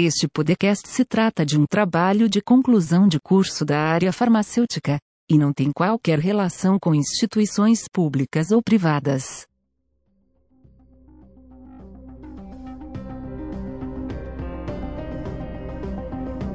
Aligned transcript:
Este 0.00 0.28
podcast 0.28 0.88
se 0.88 1.04
trata 1.04 1.44
de 1.44 1.58
um 1.58 1.66
trabalho 1.66 2.28
de 2.28 2.40
conclusão 2.40 3.08
de 3.08 3.18
curso 3.18 3.64
da 3.64 3.80
área 3.80 4.12
farmacêutica 4.12 4.96
e 5.28 5.36
não 5.36 5.52
tem 5.52 5.72
qualquer 5.72 6.20
relação 6.20 6.78
com 6.78 6.94
instituições 6.94 7.80
públicas 7.92 8.52
ou 8.52 8.62
privadas. 8.62 9.44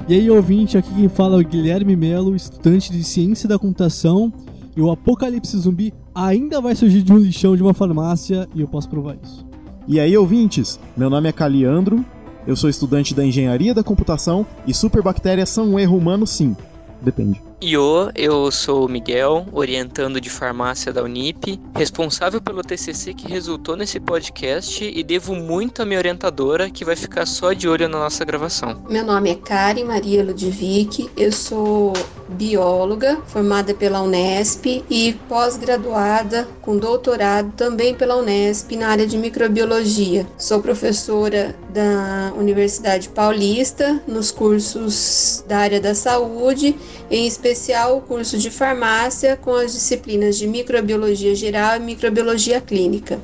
E 0.07 0.13
aí, 0.13 0.29
ouvinte, 0.29 0.77
aqui 0.77 0.95
quem 0.95 1.09
fala 1.09 1.35
é 1.35 1.41
o 1.41 1.45
Guilherme 1.45 1.97
Melo, 1.97 2.37
estudante 2.37 2.93
de 2.93 3.03
Ciência 3.03 3.49
da 3.49 3.59
Computação, 3.59 4.31
e 4.73 4.79
o 4.79 4.89
apocalipse 4.89 5.57
zumbi 5.57 5.93
ainda 6.15 6.61
vai 6.61 6.75
surgir 6.75 7.01
de 7.01 7.11
um 7.11 7.17
lixão 7.17 7.57
de 7.57 7.61
uma 7.61 7.73
farmácia, 7.73 8.47
e 8.55 8.61
eu 8.61 8.69
posso 8.69 8.87
provar 8.87 9.17
isso. 9.21 9.45
E 9.85 9.99
aí, 9.99 10.15
ouvintes, 10.15 10.79
meu 10.95 11.09
nome 11.09 11.27
é 11.27 11.33
Caliandro, 11.33 12.05
eu 12.45 12.55
sou 12.55 12.69
estudante 12.69 13.13
da 13.13 13.25
Engenharia 13.25 13.73
da 13.73 13.83
Computação 13.83 14.45
e 14.67 14.73
superbactérias 14.73 15.49
são 15.49 15.69
um 15.69 15.79
erro 15.79 15.97
humano 15.97 16.27
sim. 16.27 16.55
Depende. 17.01 17.41
Iô, 17.61 18.11
eu 18.13 18.51
sou 18.51 18.85
o 18.85 18.89
Miguel, 18.89 19.45
orientando 19.53 20.19
de 20.19 20.29
farmácia 20.29 20.91
da 20.91 21.01
Unip, 21.01 21.57
responsável 21.73 22.41
pelo 22.41 22.61
TCC 22.61 23.13
que 23.13 23.25
resultou 23.25 23.77
nesse 23.77 24.01
podcast 24.01 24.83
e 24.83 25.01
devo 25.01 25.33
muito 25.33 25.81
à 25.81 25.85
minha 25.85 25.97
orientadora 25.97 26.69
que 26.69 26.83
vai 26.83 26.97
ficar 26.97 27.25
só 27.25 27.53
de 27.53 27.67
olho 27.67 27.87
na 27.87 27.99
nossa 27.99 28.25
gravação. 28.25 28.83
Meu 28.89 29.05
nome 29.05 29.31
é 29.31 29.35
Karen 29.35 29.85
Maria 29.85 30.25
Ludwig, 30.25 31.09
eu 31.15 31.31
sou 31.31 31.93
bióloga, 32.27 33.19
formada 33.27 33.73
pela 33.73 34.01
Unesp 34.01 34.83
e 34.89 35.13
pós-graduada 35.29 36.47
com 36.61 36.77
doutorado 36.77 37.53
também 37.53 37.95
pela 37.95 38.17
Unesp 38.17 38.75
na 38.75 38.89
área 38.89 39.07
de 39.07 39.17
microbiologia. 39.17 40.27
Sou 40.37 40.61
professora 40.61 41.55
da 41.73 42.31
Universidade 42.37 43.09
Paulista 43.09 44.01
nos 44.07 44.31
cursos 44.31 45.43
da 45.47 45.57
área 45.57 45.81
da 45.81 45.95
saúde, 45.95 46.75
em 47.09 47.25
especial 47.27 47.97
o 47.97 48.01
curso 48.01 48.37
de 48.37 48.49
farmácia 48.49 49.35
com 49.35 49.55
as 49.55 49.73
disciplinas 49.73 50.37
de 50.37 50.47
microbiologia 50.47 51.35
geral 51.35 51.77
e 51.77 51.79
microbiologia 51.79 52.61
clínica. 52.61 53.19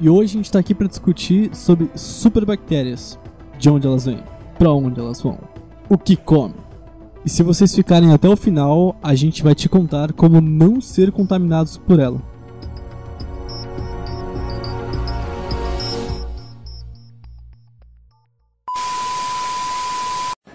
E 0.00 0.08
hoje 0.08 0.32
a 0.32 0.36
gente 0.36 0.46
está 0.46 0.58
aqui 0.58 0.74
para 0.74 0.88
discutir 0.88 1.54
sobre 1.54 1.88
superbactérias, 1.94 3.18
de 3.58 3.70
onde 3.70 3.86
elas 3.86 4.04
vêm, 4.04 4.22
para 4.58 4.72
onde 4.72 5.00
elas 5.00 5.22
vão, 5.22 5.38
o 5.88 5.96
que 5.96 6.16
comem 6.16 6.68
e 7.24 7.30
se 7.30 7.42
vocês 7.42 7.74
ficarem 7.74 8.12
até 8.12 8.28
o 8.28 8.36
final, 8.36 8.96
a 9.02 9.14
gente 9.14 9.42
vai 9.42 9.54
te 9.54 9.68
contar 9.68 10.14
como 10.14 10.40
não 10.40 10.80
ser 10.80 11.12
contaminados 11.12 11.76
por 11.76 11.98
ela. 11.98 12.22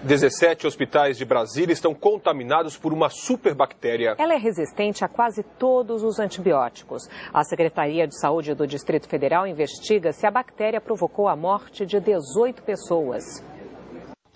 Dezessete 0.04 0.66
hospitais 0.66 1.16
de 1.16 1.24
Brasília 1.24 1.72
estão 1.72 1.94
contaminados 1.94 2.76
por 2.76 2.92
uma 2.92 3.08
superbactéria. 3.08 4.14
Ela 4.18 4.34
é 4.34 4.36
resistente 4.36 5.02
a 5.02 5.08
quase 5.08 5.42
todos 5.58 6.02
os 6.02 6.18
antibióticos. 6.18 7.08
A 7.32 7.42
Secretaria 7.42 8.06
de 8.06 8.20
Saúde 8.20 8.54
do 8.54 8.66
Distrito 8.66 9.08
Federal 9.08 9.46
investiga 9.46 10.12
se 10.12 10.26
a 10.26 10.30
bactéria 10.30 10.78
provocou 10.78 11.26
a 11.26 11.34
morte 11.34 11.86
de 11.86 11.98
18 12.00 12.62
pessoas. 12.64 13.24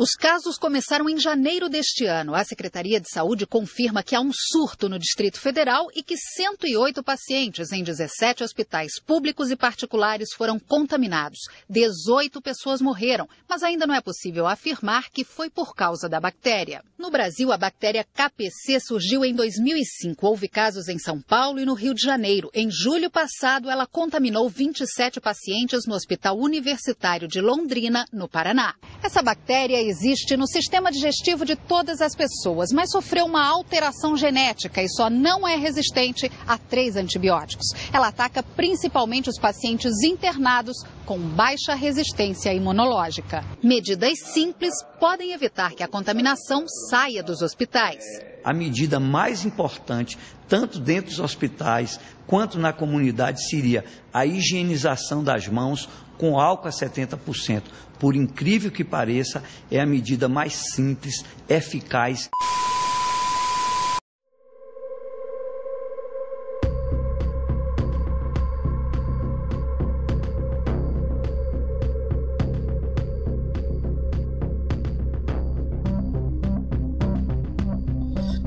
Os 0.00 0.12
casos 0.12 0.56
começaram 0.56 1.08
em 1.08 1.18
janeiro 1.18 1.68
deste 1.68 2.06
ano. 2.06 2.32
A 2.32 2.44
Secretaria 2.44 3.00
de 3.00 3.10
Saúde 3.10 3.44
confirma 3.44 4.00
que 4.00 4.14
há 4.14 4.20
um 4.20 4.30
surto 4.32 4.88
no 4.88 4.96
Distrito 4.96 5.40
Federal 5.40 5.88
e 5.92 6.04
que 6.04 6.16
108 6.16 7.02
pacientes 7.02 7.72
em 7.72 7.82
17 7.82 8.44
hospitais 8.44 9.00
públicos 9.04 9.50
e 9.50 9.56
particulares 9.56 10.28
foram 10.36 10.56
contaminados. 10.56 11.40
18 11.68 12.40
pessoas 12.40 12.80
morreram, 12.80 13.28
mas 13.48 13.64
ainda 13.64 13.88
não 13.88 13.94
é 13.96 14.00
possível 14.00 14.46
afirmar 14.46 15.10
que 15.10 15.24
foi 15.24 15.50
por 15.50 15.74
causa 15.74 16.08
da 16.08 16.20
bactéria. 16.20 16.84
No 16.96 17.10
Brasil, 17.10 17.50
a 17.50 17.58
bactéria 17.58 18.06
KPC 18.14 18.78
surgiu 18.78 19.24
em 19.24 19.34
2005. 19.34 20.24
Houve 20.24 20.46
casos 20.46 20.86
em 20.86 20.98
São 21.00 21.20
Paulo 21.20 21.58
e 21.58 21.64
no 21.64 21.74
Rio 21.74 21.92
de 21.92 22.04
Janeiro. 22.04 22.52
Em 22.54 22.70
julho 22.70 23.10
passado, 23.10 23.68
ela 23.68 23.84
contaminou 23.84 24.48
27 24.48 25.20
pacientes 25.20 25.86
no 25.86 25.96
Hospital 25.96 26.38
Universitário 26.38 27.26
de 27.26 27.40
Londrina, 27.40 28.06
no 28.12 28.28
Paraná. 28.28 28.76
Essa 29.02 29.22
bactéria 29.22 29.87
existe 29.88 30.36
no 30.36 30.46
sistema 30.46 30.90
digestivo 30.90 31.44
de 31.44 31.56
todas 31.56 32.00
as 32.00 32.14
pessoas, 32.14 32.70
mas 32.72 32.90
sofreu 32.90 33.24
uma 33.24 33.46
alteração 33.46 34.16
genética 34.16 34.82
e 34.82 34.88
só 34.88 35.08
não 35.10 35.46
é 35.46 35.56
resistente 35.56 36.30
a 36.46 36.58
três 36.58 36.96
antibióticos. 36.96 37.66
Ela 37.92 38.08
ataca 38.08 38.42
principalmente 38.42 39.28
os 39.28 39.38
pacientes 39.38 40.02
internados 40.02 40.76
com 41.04 41.18
baixa 41.18 41.74
resistência 41.74 42.52
imunológica. 42.52 43.44
Medidas 43.62 44.18
simples 44.32 44.74
podem 45.00 45.32
evitar 45.32 45.72
que 45.72 45.82
a 45.82 45.88
contaminação 45.88 46.64
saia 46.90 47.22
dos 47.22 47.42
hospitais. 47.42 48.04
A 48.44 48.52
medida 48.52 49.00
mais 49.00 49.44
importante, 49.44 50.18
tanto 50.48 50.78
dentro 50.78 51.10
dos 51.10 51.20
hospitais 51.20 51.98
quanto 52.26 52.58
na 52.58 52.72
comunidade, 52.72 53.48
seria 53.48 53.84
a 54.12 54.24
higienização 54.24 55.24
das 55.24 55.48
mãos 55.48 55.88
com 56.18 56.38
álcool 56.38 56.68
a 56.68 56.70
70%. 56.70 57.62
Por 57.98 58.14
incrível 58.14 58.70
que 58.70 58.84
pareça, 58.84 59.42
é 59.70 59.80
a 59.80 59.86
medida 59.86 60.28
mais 60.28 60.54
simples, 60.72 61.24
eficaz. 61.48 62.28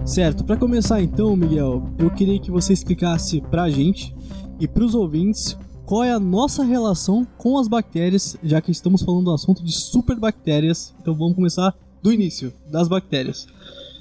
Certo, 0.05 0.43
para 0.43 0.57
começar 0.57 1.01
então, 1.01 1.37
Miguel, 1.37 1.89
eu 1.97 2.09
queria 2.11 2.37
que 2.37 2.51
você 2.51 2.73
explicasse 2.73 3.39
pra 3.49 3.69
gente 3.69 4.13
e 4.59 4.67
pros 4.67 4.93
ouvintes 4.93 5.57
qual 5.91 6.05
é 6.05 6.11
a 6.13 6.19
nossa 6.21 6.63
relação 6.63 7.27
com 7.37 7.57
as 7.57 7.67
bactérias, 7.67 8.37
já 8.41 8.61
que 8.61 8.71
estamos 8.71 9.01
falando 9.01 9.25
do 9.25 9.33
assunto 9.33 9.61
de 9.61 9.73
superbactérias. 9.73 10.95
Então 11.01 11.13
vamos 11.13 11.35
começar 11.35 11.75
do 12.01 12.13
início, 12.13 12.53
das 12.71 12.87
bactérias. 12.87 13.45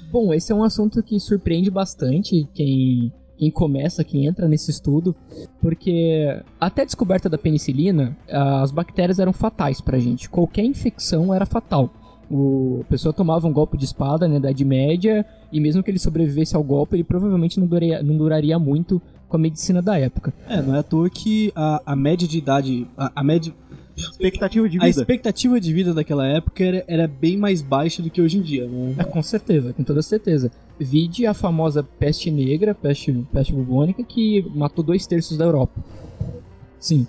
Bom, 0.09 0.33
esse 0.33 0.53
é 0.53 0.55
um 0.55 0.63
assunto 0.63 1.03
que 1.03 1.19
surpreende 1.19 1.69
bastante 1.69 2.47
quem, 2.53 3.11
quem 3.37 3.51
começa, 3.51 4.05
quem 4.05 4.25
entra 4.25 4.47
nesse 4.47 4.71
estudo, 4.71 5.13
porque 5.61 6.41
até 6.61 6.83
a 6.83 6.85
descoberta 6.85 7.27
da 7.27 7.37
penicilina, 7.37 8.17
as 8.29 8.71
bactérias 8.71 9.19
eram 9.19 9.33
fatais 9.33 9.81
pra 9.81 9.99
gente. 9.99 10.29
Qualquer 10.29 10.63
infecção 10.63 11.33
era 11.33 11.45
fatal. 11.45 11.89
O, 12.29 12.79
a 12.83 12.85
pessoa 12.85 13.11
tomava 13.11 13.45
um 13.45 13.51
golpe 13.51 13.77
de 13.77 13.83
espada 13.83 14.29
na 14.29 14.37
Idade 14.37 14.63
Média 14.63 15.25
e 15.51 15.59
mesmo 15.59 15.83
que 15.83 15.91
ele 15.91 15.99
sobrevivesse 15.99 16.55
ao 16.55 16.63
golpe, 16.63 16.95
ele 16.95 17.03
provavelmente 17.03 17.59
não 17.59 17.67
duraria, 17.67 18.01
não 18.01 18.15
duraria 18.15 18.57
muito 18.57 19.01
com 19.31 19.37
a 19.37 19.39
medicina 19.39 19.81
da 19.81 19.97
época. 19.97 20.33
É, 20.47 20.61
não 20.61 20.75
é 20.75 20.79
à 20.79 20.83
toa 20.83 21.09
que 21.09 21.53
a, 21.55 21.81
a 21.85 21.95
média 21.95 22.27
de 22.27 22.37
idade. 22.37 22.85
A, 22.97 23.11
a 23.15 23.23
média. 23.23 23.53
Expectativa 23.95 24.67
de 24.67 24.73
vida. 24.73 24.85
A 24.85 24.89
expectativa 24.89 25.59
de 25.59 25.73
vida 25.73 25.93
daquela 25.93 26.27
época 26.27 26.63
era, 26.63 26.83
era 26.87 27.07
bem 27.07 27.37
mais 27.37 27.61
baixa 27.61 28.01
do 28.01 28.09
que 28.09 28.21
hoje 28.21 28.37
em 28.37 28.41
dia, 28.41 28.67
né? 28.67 28.95
É, 28.97 29.03
com 29.03 29.21
certeza, 29.21 29.73
com 29.73 29.83
toda 29.83 30.01
certeza. 30.01 30.51
Vide 30.77 31.25
a 31.25 31.33
famosa 31.33 31.83
peste 31.83 32.29
negra, 32.29 32.75
peste, 32.75 33.13
peste 33.31 33.53
bubônica, 33.53 34.03
que 34.03 34.45
matou 34.53 34.83
dois 34.83 35.07
terços 35.07 35.37
da 35.37 35.45
Europa. 35.45 35.81
Sim. 36.79 37.07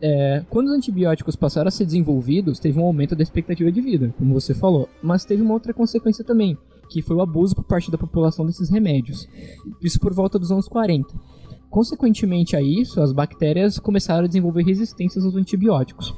É, 0.00 0.42
quando 0.48 0.68
os 0.68 0.72
antibióticos 0.72 1.36
passaram 1.36 1.68
a 1.68 1.70
ser 1.70 1.84
desenvolvidos, 1.84 2.58
teve 2.58 2.78
um 2.78 2.84
aumento 2.84 3.14
da 3.14 3.22
expectativa 3.22 3.70
de 3.70 3.80
vida, 3.82 4.14
como 4.16 4.32
você 4.32 4.54
falou. 4.54 4.88
Mas 5.02 5.24
teve 5.24 5.42
uma 5.42 5.52
outra 5.52 5.74
consequência 5.74 6.24
também, 6.24 6.56
que 6.88 7.02
foi 7.02 7.16
o 7.16 7.20
abuso 7.20 7.54
por 7.54 7.64
parte 7.64 7.90
da 7.90 7.98
população 7.98 8.46
desses 8.46 8.70
remédios. 8.70 9.28
Isso 9.82 10.00
por 10.00 10.14
volta 10.14 10.38
dos 10.38 10.50
anos 10.52 10.68
40. 10.68 11.29
Consequentemente 11.70 12.56
a 12.56 12.60
isso, 12.60 13.00
as 13.00 13.12
bactérias 13.12 13.78
começaram 13.78 14.24
a 14.24 14.26
desenvolver 14.26 14.64
resistências 14.64 15.24
aos 15.24 15.36
antibióticos. 15.36 16.12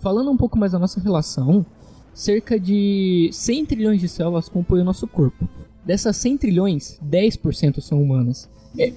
Falando 0.00 0.30
um 0.30 0.36
pouco 0.36 0.58
mais 0.58 0.72
da 0.72 0.78
nossa 0.78 1.00
relação, 1.00 1.64
cerca 2.12 2.60
de 2.60 3.30
100 3.32 3.64
trilhões 3.64 4.00
de 4.00 4.08
células 4.08 4.46
compõem 4.46 4.82
o 4.82 4.84
nosso 4.84 5.08
corpo. 5.08 5.48
Dessas 5.86 6.16
100 6.18 6.36
trilhões, 6.36 7.00
10% 7.02 7.80
são 7.80 8.02
humanas. 8.02 8.50
É, 8.78 8.92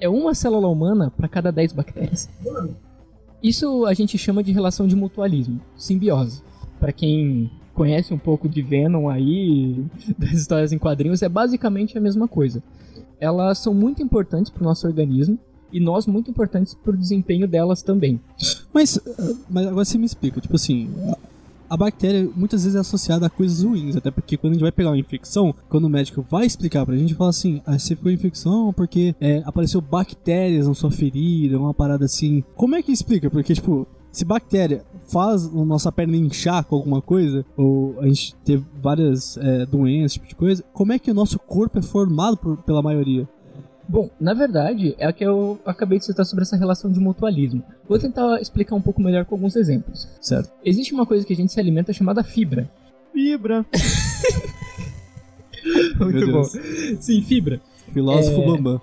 é 0.00 0.08
uma 0.08 0.34
célula 0.34 0.68
humana 0.68 1.12
para 1.14 1.28
cada 1.28 1.52
10 1.52 1.74
bactérias. 1.74 2.30
Isso 3.42 3.84
a 3.84 3.92
gente 3.92 4.16
chama 4.16 4.42
de 4.42 4.52
relação 4.52 4.86
de 4.86 4.96
mutualismo, 4.96 5.60
simbiose. 5.76 6.42
Para 6.80 6.92
quem 6.92 7.50
conhece 7.74 8.14
um 8.14 8.18
pouco 8.18 8.48
de 8.48 8.62
Venom 8.62 9.10
aí, 9.10 9.84
das 10.18 10.32
histórias 10.32 10.72
em 10.72 10.78
quadrinhos, 10.78 11.20
é 11.20 11.28
basicamente 11.28 11.98
a 11.98 12.00
mesma 12.00 12.26
coisa 12.26 12.62
elas 13.20 13.58
são 13.58 13.74
muito 13.74 14.02
importantes 14.02 14.50
para 14.50 14.62
o 14.62 14.64
nosso 14.64 14.86
organismo 14.86 15.38
e 15.72 15.80
nós 15.80 16.06
muito 16.06 16.30
importantes 16.30 16.74
para 16.74 16.92
o 16.92 16.96
desempenho 16.96 17.46
delas 17.46 17.82
também. 17.82 18.20
Mas, 18.72 18.98
mas 19.48 19.66
agora 19.66 19.84
você 19.84 19.98
me 19.98 20.06
explica, 20.06 20.40
tipo 20.40 20.54
assim, 20.54 20.88
a 21.68 21.76
bactéria 21.76 22.28
muitas 22.36 22.62
vezes 22.62 22.76
é 22.76 22.80
associada 22.80 23.26
a 23.26 23.30
coisas 23.30 23.62
ruins, 23.62 23.96
até 23.96 24.10
porque 24.10 24.36
quando 24.36 24.52
a 24.52 24.54
gente 24.54 24.62
vai 24.62 24.72
pegar 24.72 24.90
uma 24.90 24.98
infecção, 24.98 25.54
quando 25.68 25.84
o 25.84 25.90
médico 25.90 26.24
vai 26.30 26.46
explicar 26.46 26.86
pra 26.86 26.96
gente, 26.96 27.14
fala 27.14 27.30
assim: 27.30 27.60
ah, 27.66 27.78
você 27.78 27.96
ficou 27.96 28.10
infecção 28.10 28.72
porque 28.72 29.14
é, 29.20 29.42
apareceu 29.44 29.80
bactérias 29.80 30.68
na 30.68 30.74
sua 30.74 30.90
ferida, 30.90 31.58
uma 31.58 31.74
parada 31.74 32.04
assim. 32.04 32.44
Como 32.54 32.74
é 32.74 32.82
que 32.82 32.92
explica? 32.92 33.28
Porque, 33.28 33.54
tipo, 33.54 33.86
se 34.16 34.24
bactéria 34.24 34.82
faz 35.08 35.46
a 35.46 35.64
nossa 35.64 35.92
perna 35.92 36.16
inchar 36.16 36.64
com 36.64 36.74
alguma 36.76 37.00
coisa, 37.00 37.44
ou 37.56 37.94
a 38.00 38.06
gente 38.06 38.34
ter 38.44 38.60
várias 38.82 39.36
é, 39.36 39.64
doenças, 39.66 40.12
tipo 40.14 40.26
de 40.26 40.34
coisa, 40.34 40.64
como 40.72 40.92
é 40.92 40.98
que 40.98 41.10
o 41.10 41.14
nosso 41.14 41.38
corpo 41.38 41.78
é 41.78 41.82
formado 41.82 42.36
por- 42.36 42.56
pela 42.58 42.82
maioria? 42.82 43.28
Bom, 43.88 44.10
na 44.18 44.34
verdade, 44.34 44.96
é 44.98 45.06
a 45.06 45.12
que 45.12 45.22
eu 45.24 45.60
acabei 45.64 45.98
de 46.00 46.06
citar 46.06 46.26
sobre 46.26 46.42
essa 46.42 46.56
relação 46.56 46.90
de 46.90 46.98
mutualismo. 46.98 47.62
Vou 47.88 47.98
tentar 47.98 48.40
explicar 48.40 48.74
um 48.74 48.80
pouco 48.80 49.00
melhor 49.00 49.24
com 49.24 49.36
alguns 49.36 49.54
exemplos. 49.54 50.08
Certo. 50.20 50.50
Existe 50.64 50.92
uma 50.92 51.06
coisa 51.06 51.24
que 51.24 51.32
a 51.32 51.36
gente 51.36 51.52
se 51.52 51.60
alimenta 51.60 51.92
chamada 51.92 52.24
fibra. 52.24 52.68
Fibra. 53.12 53.64
Muito 56.00 56.18
Deus. 56.18 56.32
bom. 56.32 56.44
Sim, 57.00 57.22
fibra. 57.22 57.60
Filósofo 57.92 58.40
É, 58.42 58.46
Bambam. 58.46 58.80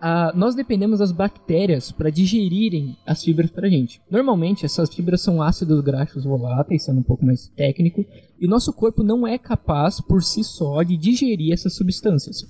Ah, 0.00 0.32
nós 0.34 0.54
dependemos 0.54 0.98
das 0.98 1.12
bactérias 1.12 1.92
para 1.92 2.10
digerirem 2.10 2.96
as 3.06 3.22
fibras 3.22 3.50
para 3.50 3.66
a 3.66 3.70
gente. 3.70 4.00
Normalmente, 4.10 4.64
essas 4.64 4.92
fibras 4.92 5.20
são 5.20 5.42
ácidos 5.42 5.80
graxos 5.82 6.24
voláteis, 6.24 6.84
sendo 6.84 7.00
um 7.00 7.02
pouco 7.02 7.24
mais 7.24 7.48
técnico, 7.48 8.04
e 8.40 8.46
o 8.46 8.48
nosso 8.48 8.72
corpo 8.72 9.02
não 9.02 9.26
é 9.26 9.36
capaz 9.36 10.00
por 10.00 10.22
si 10.22 10.42
só 10.42 10.82
de 10.82 10.96
digerir 10.96 11.52
essas 11.52 11.74
substâncias. 11.74 12.46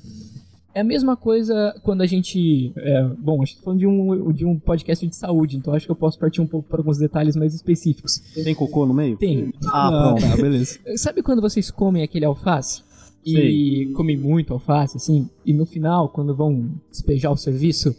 É 0.72 0.80
a 0.80 0.84
mesma 0.84 1.16
coisa 1.16 1.74
quando 1.82 2.02
a 2.02 2.06
gente. 2.06 2.72
é, 2.76 3.02
bom, 3.18 3.42
a 3.42 3.44
gente 3.44 3.56
tá 3.56 3.64
falando 3.64 3.80
de 3.80 3.86
um, 3.88 4.32
de 4.32 4.44
um 4.44 4.56
podcast 4.56 5.04
de 5.04 5.16
saúde, 5.16 5.56
então 5.56 5.74
acho 5.74 5.84
que 5.84 5.90
eu 5.90 5.96
posso 5.96 6.16
partir 6.16 6.40
um 6.40 6.46
pouco 6.46 6.68
para 6.68 6.78
alguns 6.78 6.96
detalhes 6.96 7.34
mais 7.34 7.54
específicos. 7.54 8.20
Tem 8.44 8.54
cocô 8.54 8.86
no 8.86 8.94
meio? 8.94 9.16
Tem. 9.16 9.52
Ah, 9.66 10.14
pronto. 10.14 10.22
tá, 10.22 10.36
beleza. 10.40 10.78
Sabe 10.96 11.22
quando 11.22 11.42
vocês 11.42 11.72
comem 11.72 12.04
aquele 12.04 12.24
alface? 12.24 12.82
E 13.24 13.92
comem 13.94 14.16
muito 14.16 14.52
alface, 14.52 14.96
assim, 14.96 15.28
e 15.44 15.52
no 15.52 15.66
final, 15.66 16.08
quando 16.08 16.34
vão 16.34 16.70
despejar 16.90 17.30
o 17.30 17.36
serviço, 17.36 17.94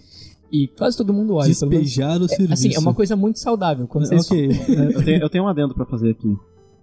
e 0.52 0.68
quase 0.68 0.98
todo 0.98 1.14
mundo 1.14 1.36
olha. 1.36 1.46
menos- 1.46 1.60
Despejar 1.60 2.22
o 2.22 2.26
é, 2.26 2.28
serviço. 2.28 2.54
Assim, 2.54 2.76
é 2.76 2.80
uma 2.80 2.94
coisa 2.94 3.16
muito 3.16 3.40
saudável. 3.40 3.88
Quando 3.88 4.06
vocês... 4.08 4.26
Ok. 4.26 4.50
é, 4.76 4.96
Eu 4.96 5.06
tenho, 5.06 5.22
eu 5.22 5.30
tenho 5.30 5.44
um 5.44 5.48
adendo 5.48 5.74
pra 5.74 5.86
fazer 5.86 6.10
aqui. 6.12 6.36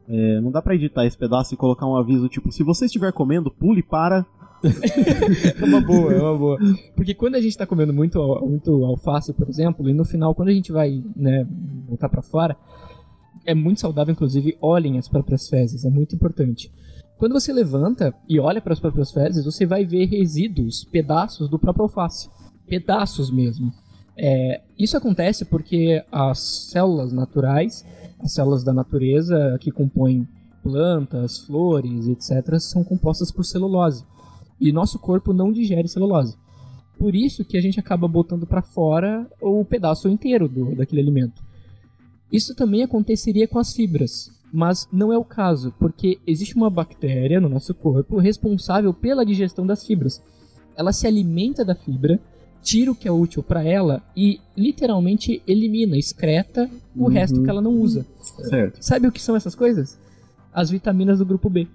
É, 0.09 0.41
não 0.41 0.51
dá 0.51 0.63
pra 0.63 0.75
editar 0.75 1.05
esse 1.05 1.19
pedaço 1.19 1.53
e 1.53 1.57
colocar 1.57 1.87
um 1.87 1.95
aviso 1.95 2.29
tipo: 2.29 2.51
se 2.51 2.63
você 2.63 2.87
estiver 2.87 3.13
comendo, 3.13 3.51
pule 3.51 3.83
para. 3.83 4.25
É 5.61 5.65
uma 5.65 5.81
boa, 5.81 6.13
é 6.13 6.21
uma 6.21 6.37
boa. 6.37 6.59
Porque 6.97 7.15
quando 7.15 7.35
a 7.37 7.41
gente 7.41 7.57
tá 7.57 7.65
comendo 7.67 7.93
muito, 7.93 8.19
muito 8.45 8.85
alface, 8.85 9.33
por 9.33 9.49
exemplo, 9.49 9.89
e 9.89 9.93
no 9.93 10.05
final, 10.05 10.35
quando 10.35 10.49
a 10.49 10.53
gente 10.53 10.73
vai, 10.73 11.01
né, 11.15 11.47
voltar 11.87 12.09
pra 12.09 12.23
fora, 12.23 12.57
é 13.45 13.55
muito 13.55 13.81
saudável, 13.81 14.13
inclusive, 14.13 14.57
olhem 14.61 14.99
as 14.99 15.07
próprias 15.07 15.49
fezes, 15.49 15.85
é 15.85 15.91
muito 15.91 16.15
importante. 16.17 16.73
Quando 17.19 17.33
você 17.33 17.53
levanta 17.53 18.15
e 18.29 18.39
olha 18.39 18.61
para 18.61 18.73
as 18.73 18.79
próprias 18.79 19.11
fezes, 19.11 19.45
você 19.45 19.67
vai 19.67 19.85
ver 19.85 20.07
resíduos, 20.07 20.85
pedaços 20.85 21.51
do 21.51 21.59
próprio 21.59 21.83
alface. 21.83 22.31
Pedaços 22.65 23.29
mesmo. 23.29 23.73
É, 24.17 24.63
isso 24.79 24.97
acontece 24.97 25.45
porque 25.45 26.05
as 26.13 26.39
células 26.71 27.13
naturais, 27.13 27.85
as 28.21 28.33
células 28.33 28.63
da 28.63 28.73
natureza 28.73 29.59
que 29.61 29.73
compõem 29.73 30.29
plantas, 30.63 31.39
flores, 31.39 32.07
etc., 32.07 32.57
são 32.61 32.85
compostas 32.85 33.33
por 33.33 33.45
celulose. 33.45 34.05
E 34.61 34.71
nosso 34.71 34.99
corpo 34.99 35.33
não 35.33 35.53
digere 35.53 35.89
celulose. 35.89 36.37
Por 36.97 37.17
isso 37.17 37.45
que 37.45 37.57
a 37.57 37.61
gente 37.61 37.81
acaba 37.81 38.07
botando 38.07 38.47
para 38.47 38.63
fora 38.63 39.27
o 39.41 39.65
pedaço 39.65 40.09
inteiro 40.09 40.49
do, 40.49 40.77
daquele 40.77 41.01
alimento. 41.01 41.43
Isso 42.31 42.55
também 42.55 42.83
aconteceria 42.83 43.49
com 43.49 43.59
as 43.59 43.73
fibras, 43.73 44.31
mas 44.53 44.89
não 44.93 45.13
é 45.13 45.19
o 45.19 45.25
caso, 45.25 45.73
porque 45.79 46.19
existe 46.27 46.57
uma 46.57 46.71
bactéria 46.71 47.41
no 47.41 47.49
nosso 47.49 47.75
corpo 47.75 48.19
responsável 48.19 48.93
pela 48.95 49.25
digestão 49.25 49.67
das 49.67 49.85
fibras. 49.87 50.23
Ela 50.77 50.93
se 50.93 51.07
alimenta 51.07 51.65
da 51.65 51.75
fibra, 51.75 52.19
tira 52.63 52.91
o 52.91 52.95
que 52.95 53.07
é 53.09 53.13
útil 53.13 53.43
para 53.43 53.63
ela 53.65 54.03
e 54.17 54.41
literalmente 54.57 55.43
elimina, 55.47 55.97
excreta 55.97 56.69
o 56.97 57.05
Uhum. 57.05 57.09
resto 57.09 57.43
que 57.43 57.51
ela 57.51 57.61
não 57.63 57.73
usa. 57.73 58.07
Certo. 58.49 58.79
Sabe 58.83 59.07
o 59.09 59.13
que 59.13 59.23
são 59.23 59.37
essas 59.37 59.55
coisas? 59.55 59.99
As 60.53 60.71
vitaminas 60.71 61.19
do 61.19 61.27
grupo 61.27 61.49
B. 61.51 61.67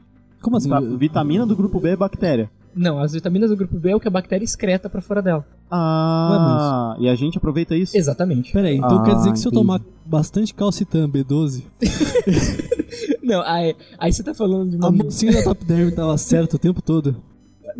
Como 0.41 0.57
assim? 0.57 0.69
Va- 0.69 0.79
Vitamina 0.81 1.45
do 1.45 1.55
grupo 1.55 1.79
B 1.79 1.89
é 1.89 1.95
bactéria. 1.95 2.49
Não, 2.75 2.99
as 2.99 3.13
vitaminas 3.13 3.49
do 3.49 3.55
grupo 3.55 3.77
B 3.77 3.91
é 3.91 3.95
o 3.95 3.99
que 3.99 4.07
a 4.07 4.11
bactéria 4.11 4.43
excreta 4.43 4.89
para 4.89 5.01
fora 5.01 5.21
dela. 5.21 5.45
Ah, 5.69 6.95
e 6.99 7.07
a 7.09 7.15
gente 7.15 7.37
aproveita 7.37 7.75
isso? 7.75 7.95
Exatamente. 7.97 8.51
Peraí, 8.51 8.77
então 8.77 8.99
Ah, 8.99 9.03
quer 9.03 9.15
dizer 9.15 9.31
que 9.31 9.39
se 9.39 9.45
eu 9.47 9.49
entendi. 9.49 9.61
tomar 9.67 9.81
bastante 10.05 10.53
calcitam 10.53 11.07
B12, 11.09 11.63
Não, 13.23 13.41
aí, 13.41 13.75
aí 13.97 14.11
você 14.13 14.21
tá 14.23 14.33
falando 14.33 14.69
de 14.71 14.75
uma. 14.77 14.87
a 14.87 14.91
mocinha 14.91 15.31
da 15.33 15.43
Top 15.43 15.63
Derm 15.65 15.91
tava 15.91 16.17
certa 16.17 16.55
o 16.55 16.59
tempo 16.59 16.81
todo? 16.81 17.15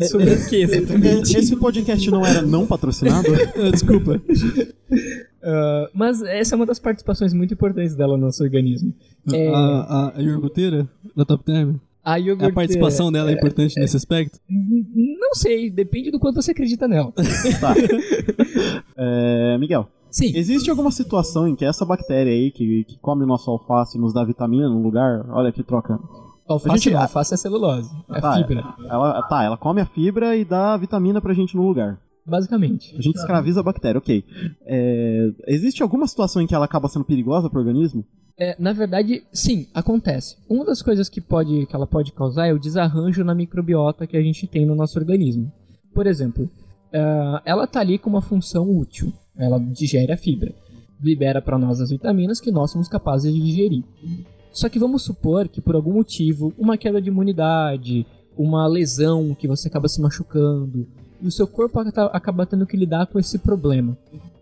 Sobre 0.10 0.32
o 0.34 0.48
que 0.50 0.56
exatamente? 0.56 1.38
Esse 1.38 1.56
podcast 1.56 2.10
não 2.10 2.26
era 2.26 2.42
não 2.42 2.66
patrocinado? 2.66 3.28
Desculpa. 3.72 4.22
Ah, 5.46 5.90
mas 5.94 6.22
essa 6.22 6.54
é 6.54 6.56
uma 6.56 6.66
das 6.66 6.80
participações 6.80 7.34
muito 7.34 7.54
importantes 7.54 7.96
dela 7.96 8.16
no 8.16 8.28
nosso 8.28 8.42
organismo. 8.42 8.94
É, 9.34 9.50
A, 9.54 9.58
a, 9.58 10.18
a 10.18 10.22
iogurteira 10.22 10.88
da 11.14 11.26
Top 11.26 11.44
Term? 11.44 11.76
A 12.04 12.14
A 12.14 12.18
iogurte. 12.18 12.54
participação 12.54 13.12
dela 13.12 13.32
é 13.32 13.34
importante 13.34 13.80
nesse 13.80 13.96
aspecto? 13.98 14.40
Não 14.50 15.34
sei, 15.34 15.70
depende 15.70 16.12
do 16.12 16.20
quanto 16.20 16.36
você 16.42 16.52
acredita 16.52 16.88
nela. 16.88 17.14
Tá. 17.62 17.74
É, 18.98 19.58
Miguel, 19.58 19.88
Sim. 20.10 20.32
existe 20.36 20.70
alguma 20.70 20.92
situação 20.92 21.48
em 21.48 21.56
que 21.56 21.66
essa 21.66 21.86
bactéria 21.86 22.32
aí 22.32 22.52
que, 22.52 22.84
que 22.86 22.98
come 23.00 23.24
o 23.24 23.28
nosso 23.28 23.50
alface 23.50 23.98
e 23.98 24.02
nos 24.02 24.14
dá 24.14 24.24
vitamina 24.24 24.68
no 24.70 24.82
lugar, 24.82 25.26
olha 25.30 25.52
que 25.52 25.64
troca. 25.64 26.00
Alface, 26.48 26.70
A 26.74 26.78
gente- 26.78 26.94
não, 26.94 27.02
alface 27.02 27.34
é 27.34 27.38
celulose. 27.38 27.90
É 28.10 28.20
Tá, 28.20 28.36
fibra. 28.36 28.64
Ela, 28.90 29.22
tá, 29.24 29.44
ela 29.44 29.58
come 29.58 29.80
a 29.82 29.86
fibra 29.86 30.36
e 30.36 30.44
dá 30.44 30.76
vitamina 30.78 31.22
pra 31.22 31.34
gente 31.34 31.56
no 31.56 31.66
lugar. 31.66 31.98
Basicamente. 32.26 32.96
A 32.98 33.02
gente 33.02 33.16
escraviza 33.16 33.60
a 33.60 33.64
bactéria, 33.64 34.00
ok. 34.00 34.24
É, 34.66 35.32
existe 35.48 35.84
alguma 35.84 36.08
situação 36.08 36.42
em 36.42 36.48
que 36.48 36.56
ela 36.56 36.66
acaba 36.66 36.88
sendo 36.88 37.06
perigosa 37.06 37.50
pro 37.50 37.60
organismo? 37.60 38.06
É, 38.38 38.56
na 38.58 38.74
verdade, 38.74 39.24
sim, 39.32 39.68
acontece. 39.74 40.38
Uma 40.50 40.66
das 40.66 40.82
coisas 40.82 41.10
que, 41.10 41.22
pode, 41.22 41.66
que 41.66 41.76
ela 41.76 41.86
pode 41.86 42.12
causar 42.12 42.48
é 42.48 42.54
o 42.54 42.60
desarranjo 42.60 43.24
na 43.24 43.36
microbiota 43.36 44.08
que 44.08 44.18
a 44.18 44.22
gente 44.22 44.48
tem 44.48 44.66
no 44.66 44.76
nosso 44.76 44.98
organismo. 44.98 45.52
Por 45.94 46.08
exemplo, 46.08 46.50
ah, 46.94 47.42
ela 47.46 47.68
tá 47.68 47.80
ali 47.80 47.98
com 47.98 48.10
uma 48.10 48.22
função 48.22 48.70
útil. 48.70 49.12
Ela 49.38 49.60
digere 49.60 50.12
a 50.12 50.18
fibra. 50.18 50.54
Libera 51.02 51.42
para 51.42 51.58
nós 51.58 51.82
as 51.82 51.90
vitaminas 51.90 52.40
que 52.40 52.52
nós 52.52 52.72
somos 52.72 52.88
capazes 52.88 53.34
de 53.34 53.42
digerir. 53.42 53.84
Só 54.52 54.70
que 54.70 54.80
vamos 54.80 55.04
supor 55.04 55.48
que 55.48 55.60
por 55.60 55.76
algum 55.76 55.94
motivo, 55.94 56.54
uma 56.58 56.78
queda 56.78 57.02
de 57.02 57.10
imunidade, 57.10 58.06
uma 58.38 58.68
lesão 58.68 59.36
que 59.36 59.48
você 59.48 59.68
acaba 59.68 59.88
se 59.88 60.02
machucando, 60.02 60.88
e 61.24 61.28
o 61.28 61.32
seu 61.32 61.48
corpo 61.48 61.80
aca- 61.80 62.06
acaba 62.08 62.46
tendo 62.46 62.68
que 62.68 62.78
lidar 62.78 63.08
com 63.08 63.18
esse 63.18 63.40
problema. 63.40 63.98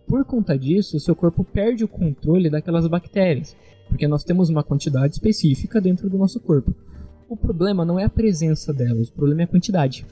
Por 0.06 0.24
conta 0.24 0.58
disso, 0.58 0.96
o 0.96 1.00
seu 1.00 1.14
corpo 1.14 1.44
perde 1.44 1.84
o 1.84 1.88
controle 1.88 2.50
daquelas 2.50 2.86
bactérias, 2.88 3.56
porque 3.88 4.06
nós 4.08 4.24
temos 4.24 4.50
uma 4.50 4.62
quantidade 4.64 5.14
específica 5.14 5.80
dentro 5.80 6.10
do 6.10 6.18
nosso 6.18 6.40
corpo. 6.40 6.74
O 7.28 7.36
problema 7.36 7.84
não 7.84 7.98
é 7.98 8.04
a 8.04 8.10
presença 8.10 8.72
delas, 8.74 9.08
o 9.08 9.12
problema 9.12 9.42
é 9.42 9.44
a 9.44 9.48
quantidade. 9.48 10.04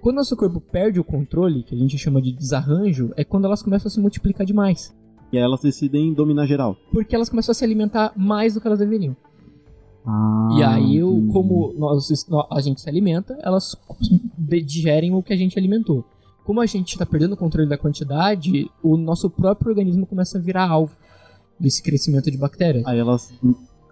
Quando 0.00 0.16
nosso 0.16 0.36
corpo 0.36 0.60
perde 0.60 0.98
o 0.98 1.04
controle, 1.04 1.62
que 1.62 1.74
a 1.74 1.78
gente 1.78 1.98
chama 1.98 2.22
de 2.22 2.32
desarranjo, 2.32 3.12
é 3.16 3.22
quando 3.22 3.44
elas 3.44 3.62
começam 3.62 3.88
a 3.88 3.90
se 3.90 4.00
multiplicar 4.00 4.46
demais. 4.46 4.96
E 5.30 5.36
aí 5.36 5.42
elas 5.44 5.60
decidem 5.60 6.14
dominar 6.14 6.46
geral. 6.46 6.76
Porque 6.90 7.14
elas 7.14 7.28
começam 7.28 7.52
a 7.52 7.54
se 7.54 7.64
alimentar 7.64 8.12
mais 8.16 8.54
do 8.54 8.60
que 8.60 8.66
elas 8.66 8.78
deveriam. 8.78 9.14
Ah, 10.10 10.48
e 10.58 10.62
aí, 10.62 10.96
eu, 10.96 11.28
como 11.32 11.74
nós, 11.76 12.08
nó- 12.28 12.46
a 12.50 12.60
gente 12.62 12.80
se 12.80 12.88
alimenta, 12.88 13.38
elas 13.42 13.76
digerem 14.64 15.14
o 15.14 15.22
que 15.22 15.32
a 15.32 15.36
gente 15.36 15.58
alimentou. 15.58 16.04
Como 16.44 16.60
a 16.60 16.66
gente 16.66 16.92
está 16.92 17.04
perdendo 17.04 17.34
o 17.34 17.36
controle 17.36 17.68
da 17.68 17.76
quantidade, 17.76 18.70
o 18.82 18.96
nosso 18.96 19.28
próprio 19.28 19.68
organismo 19.70 20.06
começa 20.06 20.38
a 20.38 20.40
virar 20.40 20.66
alvo 20.68 20.96
desse 21.60 21.82
crescimento 21.82 22.30
de 22.30 22.38
bactérias. 22.38 22.86
Aí 22.86 22.98
elas. 22.98 23.32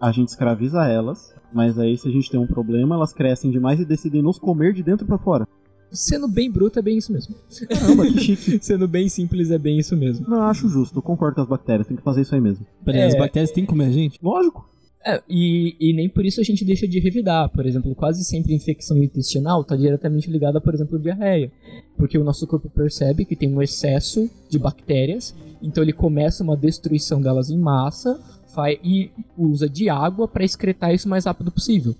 A 0.00 0.10
gente 0.12 0.28
escraviza 0.28 0.84
elas, 0.86 1.34
mas 1.52 1.78
aí 1.78 1.96
se 1.98 2.08
a 2.08 2.10
gente 2.10 2.30
tem 2.30 2.38
um 2.40 2.46
problema, 2.46 2.94
elas 2.94 3.12
crescem 3.12 3.50
demais 3.50 3.78
e 3.80 3.84
decidem 3.84 4.22
nos 4.22 4.38
comer 4.38 4.72
de 4.72 4.82
dentro 4.82 5.06
pra 5.06 5.18
fora. 5.18 5.46
Sendo 5.90 6.26
bem 6.28 6.50
bruto, 6.50 6.78
é 6.78 6.82
bem 6.82 6.98
isso 6.98 7.12
mesmo. 7.12 7.34
Caramba, 7.68 8.06
que 8.06 8.18
chique. 8.36 8.58
Sendo 8.64 8.88
bem 8.88 9.08
simples, 9.08 9.50
é 9.50 9.58
bem 9.58 9.78
isso 9.78 9.96
mesmo. 9.96 10.26
Não, 10.28 10.38
eu 10.38 10.42
acho 10.44 10.68
justo, 10.68 10.98
eu 10.98 11.02
concordo 11.02 11.36
com 11.36 11.42
as 11.42 11.48
bactérias, 11.48 11.86
tem 11.86 11.96
que 11.96 12.02
fazer 12.02 12.22
isso 12.22 12.34
aí 12.34 12.40
mesmo. 12.40 12.66
Peraí, 12.84 13.02
É. 13.02 13.06
as 13.06 13.16
bactérias 13.18 13.50
têm 13.52 13.64
que 13.64 13.70
comer 13.70 13.86
a 13.86 13.90
gente? 13.90 14.18
Lógico. 14.22 14.68
É, 15.06 15.22
e, 15.28 15.76
e 15.78 15.92
nem 15.92 16.08
por 16.08 16.26
isso 16.26 16.40
a 16.40 16.44
gente 16.44 16.64
deixa 16.64 16.88
de 16.88 16.98
revidar. 16.98 17.48
Por 17.50 17.64
exemplo, 17.64 17.94
quase 17.94 18.24
sempre 18.24 18.52
infecção 18.52 19.00
intestinal 19.00 19.60
está 19.60 19.76
diretamente 19.76 20.28
ligada, 20.28 20.60
por 20.60 20.74
exemplo, 20.74 20.96
à 20.96 21.00
diarreia. 21.00 21.52
Porque 21.96 22.18
o 22.18 22.24
nosso 22.24 22.44
corpo 22.46 22.68
percebe 22.68 23.24
que 23.24 23.36
tem 23.36 23.54
um 23.54 23.62
excesso 23.62 24.28
de 24.50 24.58
bactérias, 24.58 25.32
então 25.62 25.82
ele 25.82 25.92
começa 25.92 26.42
uma 26.42 26.56
destruição 26.56 27.22
delas 27.22 27.50
em 27.50 27.56
massa 27.56 28.20
faz, 28.56 28.78
e 28.82 29.10
usa 29.36 29.68
de 29.68 29.88
água 29.88 30.26
para 30.26 30.44
excretar 30.44 30.92
isso 30.92 31.06
o 31.06 31.10
mais 31.10 31.26
rápido 31.26 31.52
possível. 31.52 31.94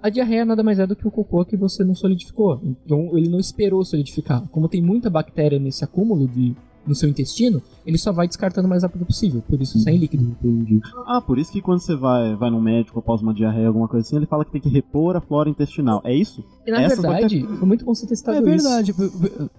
A 0.00 0.10
diarreia 0.10 0.44
nada 0.44 0.62
mais 0.62 0.78
é 0.78 0.86
do 0.86 0.94
que 0.94 1.08
o 1.08 1.10
cocô 1.10 1.44
que 1.44 1.56
você 1.56 1.82
não 1.82 1.94
solidificou. 1.94 2.60
Então 2.62 3.16
ele 3.18 3.28
não 3.28 3.40
esperou 3.40 3.84
solidificar. 3.84 4.46
Como 4.50 4.68
tem 4.68 4.80
muita 4.80 5.10
bactéria 5.10 5.58
nesse 5.58 5.82
acúmulo 5.82 6.28
de, 6.28 6.54
no 6.88 6.94
seu 6.94 7.08
intestino, 7.08 7.62
ele 7.86 7.98
só 7.98 8.10
vai 8.12 8.26
descartando 8.26 8.66
o 8.66 8.70
mais 8.70 8.82
rápido 8.82 9.04
possível. 9.04 9.42
Por 9.48 9.60
isso 9.60 9.78
sai 9.78 9.96
líquido. 9.96 10.24
Entendi. 10.42 10.80
Ah, 11.06 11.20
por 11.20 11.38
isso 11.38 11.52
que 11.52 11.60
quando 11.60 11.80
você 11.80 11.94
vai, 11.94 12.34
vai 12.34 12.50
no 12.50 12.60
médico 12.60 12.98
após 12.98 13.20
uma 13.22 13.32
diarreia, 13.34 13.68
alguma 13.68 13.86
coisa 13.88 14.06
assim, 14.06 14.16
ele 14.16 14.26
fala 14.26 14.44
que 14.44 14.50
tem 14.50 14.60
que 14.60 14.68
repor 14.68 15.16
a 15.16 15.20
flora 15.20 15.48
intestinal. 15.48 16.00
É 16.04 16.14
isso? 16.14 16.42
E 16.66 16.70
na 16.70 16.82
Essas 16.82 17.00
verdade, 17.00 17.46
foi 17.46 17.66
muito 17.68 17.84
bom 17.84 17.94
você 17.94 18.06
ter 18.06 18.16
citado 18.16 18.38
É 18.48 18.54
isso. 18.54 18.68
verdade. 18.68 18.94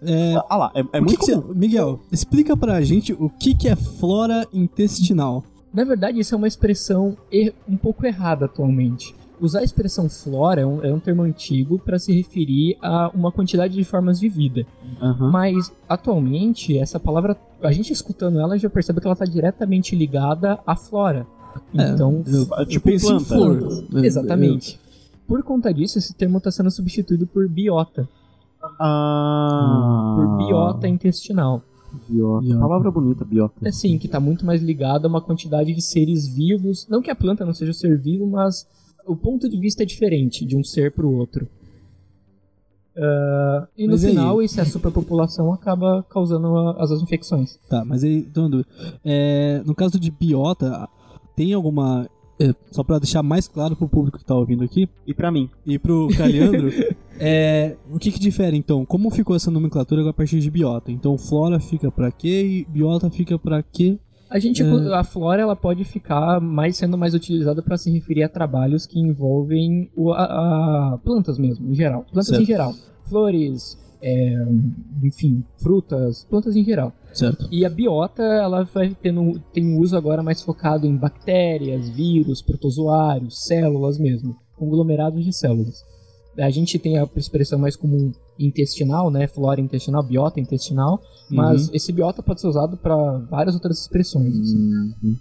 É, 0.01 0.35
Ah 0.49 0.57
lá, 0.57 0.71
é, 0.73 0.79
é 0.79 0.83
que 0.83 0.99
muito 0.99 1.19
que 1.19 1.31
comum. 1.31 1.41
você- 1.47 1.53
Miguel, 1.53 1.99
explica 2.11 2.55
pra 2.57 2.81
gente 2.81 3.13
o 3.13 3.29
que, 3.29 3.53
que 3.55 3.67
é 3.67 3.75
flora 3.75 4.47
intestinal. 4.53 5.43
Na 5.73 5.83
verdade, 5.83 6.19
isso 6.19 6.33
é 6.33 6.37
uma 6.37 6.47
expressão 6.47 7.15
er 7.31 7.53
um 7.67 7.77
pouco 7.77 8.05
errada 8.05 8.45
atualmente. 8.45 9.13
Usar 9.41 9.59
a 9.59 9.63
expressão 9.63 10.09
flora 10.09 10.61
é 10.61 10.65
um, 10.65 10.83
é 10.83 10.93
um 10.93 10.99
termo 10.99 11.21
antigo 11.21 11.79
para 11.79 11.97
se 11.97 12.11
referir 12.11 12.77
a 12.81 13.09
uma 13.13 13.31
quantidade 13.31 13.73
de 13.73 13.83
formas 13.83 14.19
de 14.19 14.27
vida. 14.27 14.65
Aham. 15.01 15.31
Mas, 15.31 15.71
atualmente, 15.87 16.77
essa 16.77 16.99
palavra, 16.99 17.37
a 17.61 17.71
gente 17.71 17.93
escutando 17.93 18.39
ela 18.39 18.57
já 18.57 18.69
percebe 18.69 18.99
que 18.99 19.07
ela 19.07 19.13
está 19.13 19.25
diretamente 19.25 19.95
ligada 19.95 20.59
à 20.67 20.75
flora. 20.75 21.25
É, 21.73 21.89
Então, 21.91 22.23
eu, 22.27 22.65
tipo 22.65 22.89
eu 22.89 22.93
penso 22.93 23.05
em 23.13 23.23
planta. 23.23 23.25
flor. 23.25 23.85
Eu- 23.93 24.03
exatamente. 24.03 24.79
Por 25.27 25.41
conta 25.43 25.73
disso, 25.73 25.97
esse 25.99 26.13
termo 26.13 26.37
está 26.39 26.51
sendo 26.51 26.69
substituído 26.71 27.25
por 27.27 27.47
biota, 27.47 28.07
Ah. 28.79 30.15
por 30.17 30.37
biota 30.37 30.87
intestinal. 30.87 31.61
Biota. 32.07 32.41
Biota. 32.45 32.59
Palavra 32.59 32.91
bonita, 32.91 33.25
biota. 33.25 33.53
É 33.63 33.71
sim, 33.71 33.97
que 33.97 34.05
está 34.05 34.19
muito 34.19 34.45
mais 34.45 34.61
ligado 34.61 35.05
a 35.05 35.09
uma 35.09 35.21
quantidade 35.21 35.73
de 35.73 35.81
seres 35.81 36.27
vivos. 36.27 36.87
Não 36.89 37.01
que 37.01 37.09
a 37.09 37.15
planta 37.15 37.45
não 37.45 37.53
seja 37.53 37.71
um 37.71 37.73
ser 37.73 37.97
vivo, 37.97 38.27
mas 38.27 38.67
o 39.11 39.15
ponto 39.15 39.49
de 39.49 39.59
vista 39.59 39.83
é 39.83 39.85
diferente 39.85 40.45
de 40.45 40.55
um 40.57 40.63
ser 40.63 40.91
para 40.91 41.05
o 41.05 41.13
outro. 41.15 41.47
Ah, 42.97 43.67
e 43.77 43.85
no 43.85 43.93
Mas 43.93 44.03
e 44.03 44.07
aí? 44.07 44.11
final, 44.11 44.41
essa 44.41 44.65
superpopulação 44.65 45.53
acaba 45.53 46.03
causando 46.09 46.47
a- 46.57 46.83
as 46.83 46.91
infecções. 47.01 47.57
Tá, 47.69 47.85
mas 47.85 48.03
aí, 48.03 48.21
dúvida. 48.21 48.65
É, 49.05 49.61
no 49.65 49.73
caso 49.73 49.99
de 49.99 50.11
biota, 50.11 50.87
tem 51.35 51.53
alguma. 51.53 52.09
é, 52.41 52.53
só 52.71 52.83
pra 52.83 52.99
deixar 52.99 53.21
mais 53.21 53.47
claro 53.49 53.75
pro 53.75 53.87
público 53.89 54.17
que 54.17 54.23
tá 54.25 54.33
ouvindo 54.33 54.63
aqui 54.63 54.87
E 55.05 55.13
pra 55.13 55.29
mim? 55.29 55.49
e 55.65 55.77
pro 55.77 56.07
Caliandro, 56.17 56.69
é, 57.19 57.75
o 57.91 57.99
que 57.99 58.11
que 58.13 58.19
difere 58.19 58.55
então? 58.55 58.85
Como 58.85 59.09
ficou 59.09 59.35
essa 59.35 59.51
nomenclatura 59.51 60.09
a 60.09 60.13
partir 60.13 60.39
de 60.39 60.49
biota? 60.49 60.89
Então 60.89 61.17
flora 61.17 61.59
fica 61.59 61.91
pra 61.91 62.09
quê 62.11 62.41
e 62.45 62.65
biota 62.71 63.09
fica 63.09 63.37
pra 63.37 63.61
quê? 63.61 63.99
A 64.29 64.37
gente, 64.37 64.61
É. 64.61 64.93
a 64.93 65.03
flora, 65.03 65.41
ela 65.41 65.55
pode 65.55 65.83
ficar 65.83 66.39
mais 66.39 66.77
sendo 66.77 66.97
mais 66.97 67.13
utilizada 67.13 67.61
para 67.63 67.77
se 67.77 67.89
referir 67.89 68.23
a 68.23 68.29
trabalhos 68.29 68.85
que 68.85 68.99
envolvem 68.99 69.89
o, 69.95 70.11
a, 70.11 70.93
a 70.93 70.97
plantas 70.99 71.39
mesmo, 71.39 71.71
em 71.71 71.73
geral. 71.75 72.03
Plantas 72.03 72.27
Certo. 72.27 72.43
em 72.43 72.45
geral. 72.45 72.73
Flores, 73.05 73.77
é, 74.01 74.35
enfim, 75.03 75.43
frutas, 75.57 76.25
plantas 76.29 76.55
em 76.55 76.63
geral. 76.63 76.93
Certo. 77.11 77.47
E 77.51 77.65
a 77.65 77.69
biota, 77.69 78.21
ela 78.21 78.63
vai 78.65 78.95
tendo, 79.01 79.39
tem 79.51 79.65
um 79.65 79.79
uso 79.79 79.97
agora 79.97 80.21
mais 80.21 80.43
focado 80.43 80.85
em 80.85 80.95
bactérias, 80.95 81.89
vírus, 81.89 82.41
protozoários, 82.41 83.45
células 83.45 83.97
mesmo, 83.97 84.35
conglomerados 84.55 85.25
de 85.25 85.33
células. 85.33 85.83
A 86.37 86.49
gente 86.51 86.77
tem 86.77 86.99
a 86.99 87.09
expressão 87.15 87.57
mais 87.57 87.75
comum 87.75 88.11
intestinal, 88.39 89.11
né, 89.11 89.27
flora 89.27 89.59
intestinal, 89.59 90.01
biota 90.01 90.39
intestinal, 90.39 91.01
mas 91.29 91.69
esse 91.73 91.91
biota 91.91 92.23
pode 92.23 92.41
ser 92.41 92.47
usado 92.47 92.77
para 92.77 92.95
várias 93.29 93.53
outras 93.55 93.81
expressões. 93.81 94.33
assim. 94.39 94.93
Uhum. 95.03 95.15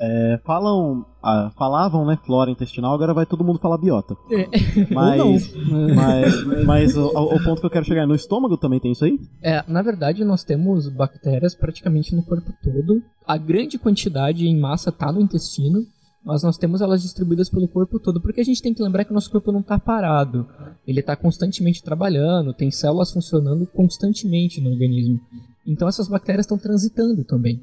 É, 0.00 0.40
falam, 0.44 1.06
ah, 1.22 1.52
falavam, 1.56 2.04
né, 2.04 2.18
flora 2.26 2.50
intestinal, 2.50 2.94
agora 2.94 3.14
vai 3.14 3.24
todo 3.24 3.44
mundo 3.44 3.60
falar 3.60 3.78
biota. 3.78 4.16
É. 4.30 4.48
Mas, 4.92 5.54
mas, 5.94 6.64
mas 6.64 6.96
o, 6.96 7.06
o 7.06 7.42
ponto 7.44 7.60
que 7.60 7.66
eu 7.66 7.70
quero 7.70 7.84
chegar 7.84 8.02
é, 8.02 8.06
no 8.06 8.14
estômago 8.14 8.56
também 8.56 8.80
tem 8.80 8.92
isso 8.92 9.04
aí? 9.04 9.18
É, 9.42 9.62
na 9.68 9.82
verdade, 9.82 10.24
nós 10.24 10.42
temos 10.42 10.88
bactérias 10.88 11.54
praticamente 11.54 12.14
no 12.14 12.22
corpo 12.22 12.52
todo. 12.62 13.02
A 13.26 13.36
grande 13.36 13.78
quantidade 13.78 14.46
em 14.46 14.58
massa 14.58 14.90
está 14.90 15.12
no 15.12 15.20
intestino, 15.20 15.86
mas 16.24 16.42
nós 16.42 16.56
temos 16.56 16.80
elas 16.80 17.02
distribuídas 17.02 17.50
pelo 17.50 17.68
corpo 17.68 17.98
todo, 17.98 18.20
porque 18.20 18.40
a 18.40 18.44
gente 18.44 18.62
tem 18.62 18.72
que 18.72 18.82
lembrar 18.82 19.04
que 19.04 19.10
o 19.10 19.14
nosso 19.14 19.30
corpo 19.30 19.52
não 19.52 19.60
está 19.60 19.78
parado. 19.78 20.48
Ele 20.86 21.00
está 21.00 21.14
constantemente 21.14 21.82
trabalhando, 21.82 22.54
tem 22.54 22.70
células 22.70 23.12
funcionando 23.12 23.66
constantemente 23.66 24.60
no 24.60 24.70
organismo. 24.70 25.20
Então 25.66 25.86
essas 25.86 26.08
bactérias 26.08 26.46
estão 26.46 26.58
transitando 26.58 27.24
também 27.24 27.60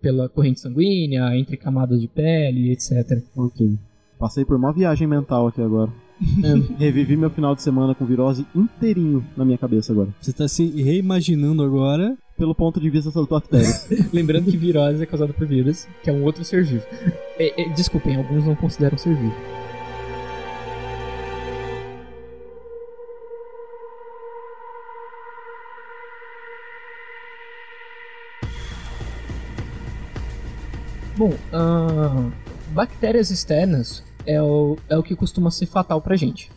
pela 0.00 0.28
corrente 0.28 0.60
sanguínea, 0.60 1.36
entre 1.36 1.56
camadas 1.56 2.00
de 2.00 2.08
pele, 2.08 2.72
etc. 2.72 3.22
Ok. 3.36 3.78
Passei 4.18 4.44
por 4.44 4.56
uma 4.56 4.72
viagem 4.72 5.06
mental 5.06 5.46
aqui 5.46 5.60
agora. 5.60 5.92
Revivi 6.78 7.16
meu 7.16 7.30
final 7.30 7.54
de 7.54 7.62
semana 7.62 7.94
com 7.94 8.06
virose 8.06 8.46
inteirinho 8.54 9.24
na 9.36 9.44
minha 9.44 9.58
cabeça 9.58 9.92
agora. 9.92 10.14
Você 10.20 10.32
tá 10.32 10.48
se 10.48 10.64
reimaginando 10.82 11.62
agora. 11.62 12.16
Pelo 12.36 12.54
ponto 12.54 12.80
de 12.80 12.90
vista 12.90 13.10
das 13.10 13.26
bactérias. 13.26 13.88
Lembrando 14.12 14.50
que 14.50 14.56
virose 14.56 15.02
é 15.02 15.06
causada 15.06 15.32
por 15.32 15.46
vírus, 15.46 15.86
que 16.02 16.10
é 16.10 16.12
um 16.12 16.24
outro 16.24 16.44
ser 16.44 16.64
vivo. 16.64 16.84
É, 17.38 17.62
é, 17.62 17.68
desculpem, 17.70 18.16
alguns 18.16 18.46
não 18.46 18.54
consideram 18.54 18.98
ser 18.98 19.14
vivo. 19.14 19.34
Bom, 31.16 31.34
ah, 31.52 32.30
bactérias 32.70 33.30
externas 33.30 34.02
é 34.26 34.40
o, 34.42 34.76
é 34.88 34.96
o 34.96 35.02
que 35.02 35.14
costuma 35.14 35.50
ser 35.50 35.66
fatal 35.66 36.00
pra 36.00 36.16
gente. 36.16 36.50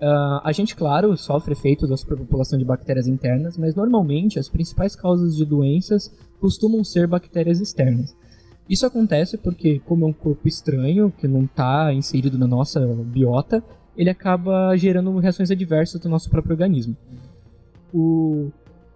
Ah, 0.00 0.40
a 0.44 0.52
gente, 0.52 0.74
claro, 0.74 1.16
sofre 1.16 1.52
efeitos 1.52 1.88
da 1.88 1.96
superpopulação 1.96 2.58
de 2.58 2.64
bactérias 2.64 3.06
internas, 3.06 3.58
mas 3.58 3.74
normalmente 3.74 4.38
as 4.38 4.48
principais 4.48 4.96
causas 4.96 5.36
de 5.36 5.44
doenças 5.44 6.10
costumam 6.40 6.82
ser 6.82 7.06
bactérias 7.06 7.60
externas. 7.60 8.16
Isso 8.68 8.86
acontece 8.86 9.36
porque, 9.36 9.80
como 9.80 10.04
é 10.04 10.08
um 10.08 10.12
corpo 10.12 10.46
estranho, 10.46 11.12
que 11.18 11.26
não 11.26 11.44
está 11.44 11.92
inserido 11.92 12.38
na 12.38 12.46
nossa 12.46 12.80
biota, 12.86 13.62
ele 13.96 14.08
acaba 14.08 14.74
gerando 14.76 15.18
reações 15.18 15.50
adversas 15.50 16.00
do 16.00 16.08
nosso 16.08 16.30
próprio 16.30 16.52
organismo. 16.52 16.96
O... 17.92 18.50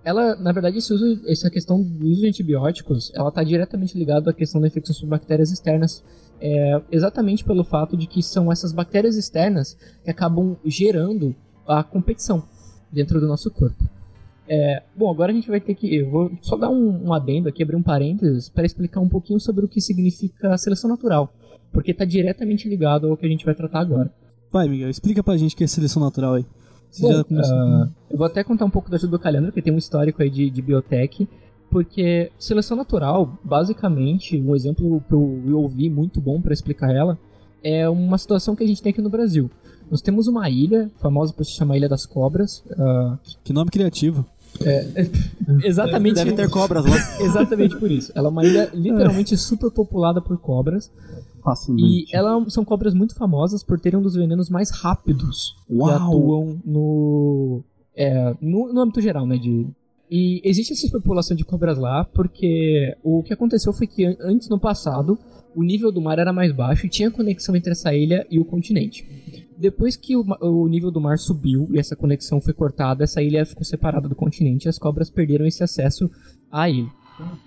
Ela, 0.04 0.36
na 0.36 0.52
verdade, 0.52 0.78
esse 0.78 0.92
uso, 0.92 1.22
essa 1.26 1.50
questão 1.50 1.82
do 1.82 2.06
uso 2.06 2.20
de 2.20 2.28
antibióticos, 2.28 3.10
ela 3.14 3.30
está 3.30 3.42
diretamente 3.42 3.96
ligada 3.96 4.30
à 4.30 4.34
questão 4.34 4.60
da 4.60 4.66
infecção 4.66 4.94
por 5.00 5.06
bactérias 5.06 5.50
externas, 5.50 6.04
é, 6.40 6.82
exatamente 6.92 7.42
pelo 7.42 7.64
fato 7.64 7.96
de 7.96 8.06
que 8.06 8.22
são 8.22 8.52
essas 8.52 8.72
bactérias 8.72 9.16
externas 9.16 9.78
que 10.04 10.10
acabam 10.10 10.56
gerando 10.64 11.34
a 11.66 11.82
competição 11.82 12.46
dentro 12.92 13.18
do 13.18 13.26
nosso 13.26 13.50
corpo. 13.50 13.82
É, 14.46 14.82
bom, 14.94 15.10
agora 15.10 15.32
a 15.32 15.34
gente 15.34 15.48
vai 15.48 15.60
ter 15.60 15.74
que. 15.74 15.94
Eu 15.94 16.10
vou 16.10 16.30
só 16.42 16.56
dar 16.56 16.68
um, 16.68 17.06
um 17.06 17.12
adendo 17.14 17.48
aqui, 17.48 17.62
abrir 17.62 17.76
um 17.76 17.82
parênteses, 17.82 18.48
para 18.48 18.66
explicar 18.66 19.00
um 19.00 19.08
pouquinho 19.08 19.40
sobre 19.40 19.64
o 19.64 19.68
que 19.68 19.80
significa 19.80 20.56
seleção 20.58 20.90
natural. 20.90 21.32
Porque 21.72 21.90
está 21.92 22.04
diretamente 22.04 22.68
ligado 22.68 23.08
ao 23.08 23.16
que 23.16 23.26
a 23.26 23.28
gente 23.28 23.44
vai 23.44 23.54
tratar 23.54 23.80
agora. 23.80 24.12
Vai, 24.52 24.68
Miguel, 24.68 24.90
explica 24.90 25.22
pra 25.22 25.36
gente 25.36 25.54
o 25.54 25.58
que 25.58 25.64
é 25.64 25.66
seleção 25.66 26.02
natural 26.02 26.34
aí. 26.34 26.46
Você 26.94 27.02
Bom, 27.02 27.12
já 27.12 27.24
começou. 27.24 27.56
ah, 27.56 27.88
eu 28.08 28.16
vou 28.16 28.26
até 28.26 28.44
contar 28.44 28.64
um 28.64 28.70
pouco 28.70 28.88
da 28.88 28.96
ajuda 28.96 29.10
do 29.12 29.18
Calhandro, 29.18 29.50
que 29.50 29.60
tem 29.60 29.72
um 29.72 29.78
histórico 29.78 30.22
aí 30.22 30.30
de, 30.30 30.48
de 30.48 30.62
biotech. 30.62 31.28
Porque 31.68 32.30
seleção 32.38 32.76
natural, 32.76 33.36
basicamente, 33.42 34.40
um 34.40 34.54
exemplo 34.54 35.02
que 35.08 35.12
eu, 35.12 35.42
eu 35.44 35.58
ouvi 35.58 35.90
muito 35.90 36.20
bom 36.20 36.40
para 36.40 36.52
explicar 36.52 36.94
ela, 36.94 37.18
é 37.64 37.88
uma 37.88 38.16
situação 38.16 38.54
que 38.54 38.62
a 38.62 38.66
gente 38.66 38.80
tem 38.80 38.90
aqui 38.90 39.02
no 39.02 39.10
Brasil. 39.10 39.50
Nós 39.90 40.00
temos 40.00 40.28
uma 40.28 40.48
ilha, 40.48 40.88
famosa 40.98 41.32
por 41.32 41.44
se 41.44 41.52
chamar 41.52 41.76
Ilha 41.76 41.88
das 41.88 42.06
Cobras. 42.06 42.62
ah, 42.78 43.18
Que 43.42 43.52
nome 43.52 43.70
criativo. 43.70 44.24
exatamente. 45.64 46.14
Deve 46.14 46.32
ter 46.34 46.48
cobras 46.48 46.84
lá. 46.84 46.96
Exatamente 47.20 47.76
por 47.76 47.90
isso. 47.90 48.12
Ela 48.14 48.28
é 48.28 48.30
uma 48.30 48.44
ilha 48.44 48.70
literalmente 48.72 49.36
super 49.36 49.68
populada 49.68 50.20
por 50.20 50.38
cobras. 50.38 50.92
E 51.44 51.46
Fascinante. 51.46 52.06
ela 52.16 52.48
são 52.50 52.64
cobras 52.64 52.94
muito 52.94 53.14
famosas 53.14 53.62
por 53.62 53.78
terem 53.78 53.98
um 53.98 54.02
dos 54.02 54.14
venenos 54.14 54.48
mais 54.48 54.70
rápidos 54.70 55.54
que 55.66 55.74
Uau. 55.74 55.90
atuam 55.90 56.58
no, 56.64 57.62
é, 57.94 58.34
no, 58.40 58.72
no 58.72 58.80
âmbito 58.80 59.00
geral, 59.02 59.26
né? 59.26 59.36
De, 59.36 59.66
e 60.10 60.40
existe 60.42 60.72
essa 60.72 60.88
população 60.90 61.36
de 61.36 61.44
cobras 61.44 61.76
lá 61.78 62.04
porque 62.04 62.96
o 63.02 63.22
que 63.22 63.32
aconteceu 63.32 63.72
foi 63.72 63.86
que 63.86 64.04
an- 64.06 64.16
antes, 64.20 64.48
no 64.48 64.58
passado, 64.58 65.18
o 65.54 65.62
nível 65.62 65.92
do 65.92 66.00
mar 66.00 66.18
era 66.18 66.32
mais 66.32 66.50
baixo 66.52 66.86
e 66.86 66.88
tinha 66.88 67.10
conexão 67.10 67.54
entre 67.54 67.72
essa 67.72 67.94
ilha 67.94 68.26
e 68.30 68.38
o 68.38 68.44
continente. 68.44 69.06
Depois 69.56 69.96
que 69.96 70.16
o, 70.16 70.24
o 70.40 70.66
nível 70.66 70.90
do 70.90 71.00
mar 71.00 71.18
subiu 71.18 71.68
e 71.72 71.78
essa 71.78 71.94
conexão 71.94 72.40
foi 72.40 72.52
cortada, 72.54 73.04
essa 73.04 73.22
ilha 73.22 73.44
ficou 73.46 73.64
separada 73.64 74.08
do 74.08 74.14
continente 74.14 74.64
e 74.66 74.68
as 74.68 74.78
cobras 74.78 75.10
perderam 75.10 75.46
esse 75.46 75.62
acesso 75.62 76.10
à 76.50 76.68
ilha, 76.68 76.88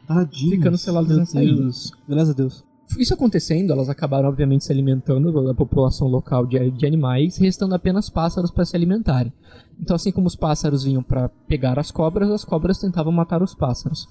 Tadinho. 0.08 0.52
ficando 0.52 0.78
seladas 0.78 1.18
nessa 1.18 1.44
ilha. 1.44 1.70
Graças 2.08 2.30
a 2.30 2.34
Deus. 2.34 2.64
Isso 2.98 3.14
acontecendo, 3.14 3.74
elas 3.74 3.90
acabaram 3.90 4.30
obviamente 4.30 4.64
se 4.64 4.72
alimentando 4.72 5.32
da 5.44 5.54
população 5.54 6.08
local 6.08 6.46
de, 6.46 6.72
de 6.72 6.86
animais, 6.86 7.38
restando 7.38 7.76
apenas 7.76 8.10
pássaros 8.10 8.50
para 8.50 8.66
se 8.66 8.76
alimentarem. 8.76 9.34
Então, 9.80 9.96
assim 9.96 10.12
como 10.12 10.28
os 10.28 10.36
pássaros 10.36 10.84
vinham 10.84 11.04
para 11.04 11.30
pegar 11.48 11.78
as 11.78 11.92
cobras, 11.92 12.30
as 12.32 12.44
cobras 12.46 12.80
tentavam 12.80 13.12
matar 13.12 13.44
os 13.44 13.54
pássaros. 13.54 14.08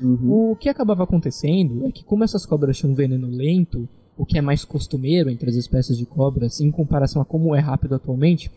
Uhum. 0.00 0.52
O 0.52 0.56
que 0.56 0.68
acabava 0.68 1.04
acontecendo 1.04 1.86
é 1.86 1.90
que, 1.90 2.04
como 2.04 2.22
essas 2.22 2.44
cobras 2.44 2.76
tinham 2.76 2.92
um 2.92 2.94
veneno 2.94 3.28
lento, 3.28 3.88
o 4.16 4.26
que 4.26 4.36
é 4.36 4.42
mais 4.42 4.64
costumeiro 4.64 5.30
entre 5.30 5.48
as 5.48 5.56
espécies 5.56 5.96
de 5.96 6.04
cobras, 6.04 6.60
em 6.60 6.70
comparação 6.70 7.22
a 7.22 7.24
como 7.24 7.54
é 7.54 7.60
rápido 7.60 7.94
atualmente, 7.94 8.50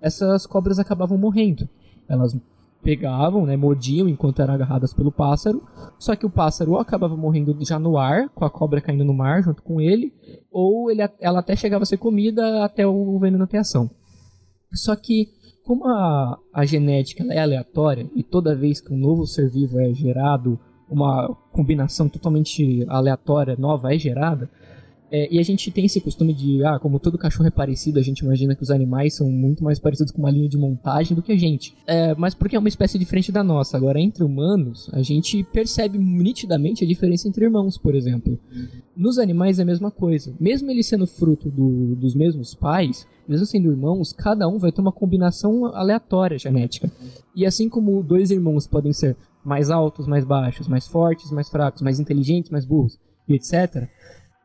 essas 0.00 0.46
cobras 0.46 0.78
acabavam 0.78 1.18
morrendo. 1.18 1.68
Elas 2.08 2.36
pegavam, 2.82 3.44
né, 3.44 3.56
mordiam 3.56 4.08
enquanto 4.08 4.40
eram 4.40 4.54
agarradas 4.54 4.94
pelo 4.94 5.12
pássaro, 5.12 5.62
só 5.98 6.14
que 6.14 6.24
o 6.24 6.30
pássaro 6.30 6.72
ou 6.72 6.78
acabava 6.78 7.16
morrendo 7.16 7.56
já 7.64 7.78
no 7.78 7.98
ar, 7.98 8.28
com 8.30 8.44
a 8.44 8.50
cobra 8.50 8.80
caindo 8.80 9.04
no 9.04 9.14
mar 9.14 9.42
junto 9.42 9.62
com 9.62 9.80
ele, 9.80 10.12
ou 10.50 10.90
ele, 10.90 11.02
ela 11.20 11.40
até 11.40 11.56
chegava 11.56 11.82
a 11.82 11.86
ser 11.86 11.98
comida 11.98 12.64
até 12.64 12.86
o 12.86 13.18
veneno 13.18 13.46
ter 13.46 13.58
ação. 13.58 13.90
Só 14.72 14.94
que, 14.94 15.28
como 15.64 15.86
a, 15.86 16.38
a 16.52 16.64
genética 16.64 17.24
é 17.32 17.40
aleatória, 17.40 18.08
e 18.14 18.22
toda 18.22 18.54
vez 18.54 18.80
que 18.80 18.92
um 18.92 18.98
novo 18.98 19.26
ser 19.26 19.50
vivo 19.50 19.80
é 19.80 19.92
gerado, 19.92 20.58
uma 20.90 21.28
combinação 21.52 22.08
totalmente 22.08 22.84
aleatória, 22.88 23.56
nova, 23.56 23.94
é 23.94 23.98
gerada. 23.98 24.50
É, 25.10 25.32
e 25.32 25.38
a 25.38 25.42
gente 25.42 25.70
tem 25.70 25.86
esse 25.86 26.00
costume 26.00 26.34
de, 26.34 26.62
ah, 26.64 26.78
como 26.78 26.98
todo 26.98 27.16
cachorro 27.16 27.46
é 27.46 27.50
parecido, 27.50 27.98
a 27.98 28.02
gente 28.02 28.20
imagina 28.20 28.54
que 28.54 28.62
os 28.62 28.70
animais 28.70 29.14
são 29.14 29.30
muito 29.30 29.64
mais 29.64 29.78
parecidos 29.78 30.12
com 30.12 30.18
uma 30.18 30.30
linha 30.30 30.48
de 30.48 30.58
montagem 30.58 31.14
do 31.16 31.22
que 31.22 31.32
a 31.32 31.36
gente. 31.36 31.74
É, 31.86 32.14
mas 32.14 32.34
porque 32.34 32.56
é 32.56 32.58
uma 32.58 32.68
espécie 32.68 32.98
diferente 32.98 33.32
da 33.32 33.42
nossa. 33.42 33.76
Agora, 33.76 33.98
entre 33.98 34.22
humanos, 34.22 34.90
a 34.92 35.02
gente 35.02 35.42
percebe 35.44 35.98
nitidamente 35.98 36.84
a 36.84 36.86
diferença 36.86 37.26
entre 37.26 37.44
irmãos, 37.44 37.78
por 37.78 37.94
exemplo. 37.94 38.38
Nos 38.94 39.18
animais 39.18 39.58
é 39.58 39.62
a 39.62 39.66
mesma 39.66 39.90
coisa. 39.90 40.34
Mesmo 40.38 40.70
eles 40.70 40.86
sendo 40.86 41.06
fruto 41.06 41.50
do, 41.50 41.96
dos 41.96 42.14
mesmos 42.14 42.54
pais, 42.54 43.06
mesmo 43.26 43.46
sendo 43.46 43.70
irmãos, 43.70 44.12
cada 44.12 44.46
um 44.46 44.58
vai 44.58 44.72
ter 44.72 44.80
uma 44.80 44.92
combinação 44.92 45.66
aleatória 45.66 46.38
genética. 46.38 46.90
E 47.34 47.46
assim 47.46 47.68
como 47.68 48.02
dois 48.02 48.30
irmãos 48.30 48.66
podem 48.66 48.92
ser 48.92 49.16
mais 49.42 49.70
altos, 49.70 50.06
mais 50.06 50.24
baixos, 50.24 50.68
mais 50.68 50.86
fortes, 50.86 51.30
mais 51.30 51.48
fracos, 51.48 51.80
mais 51.80 51.98
inteligentes, 51.98 52.50
mais 52.50 52.66
burros, 52.66 52.98
e 53.26 53.34
etc 53.34 53.88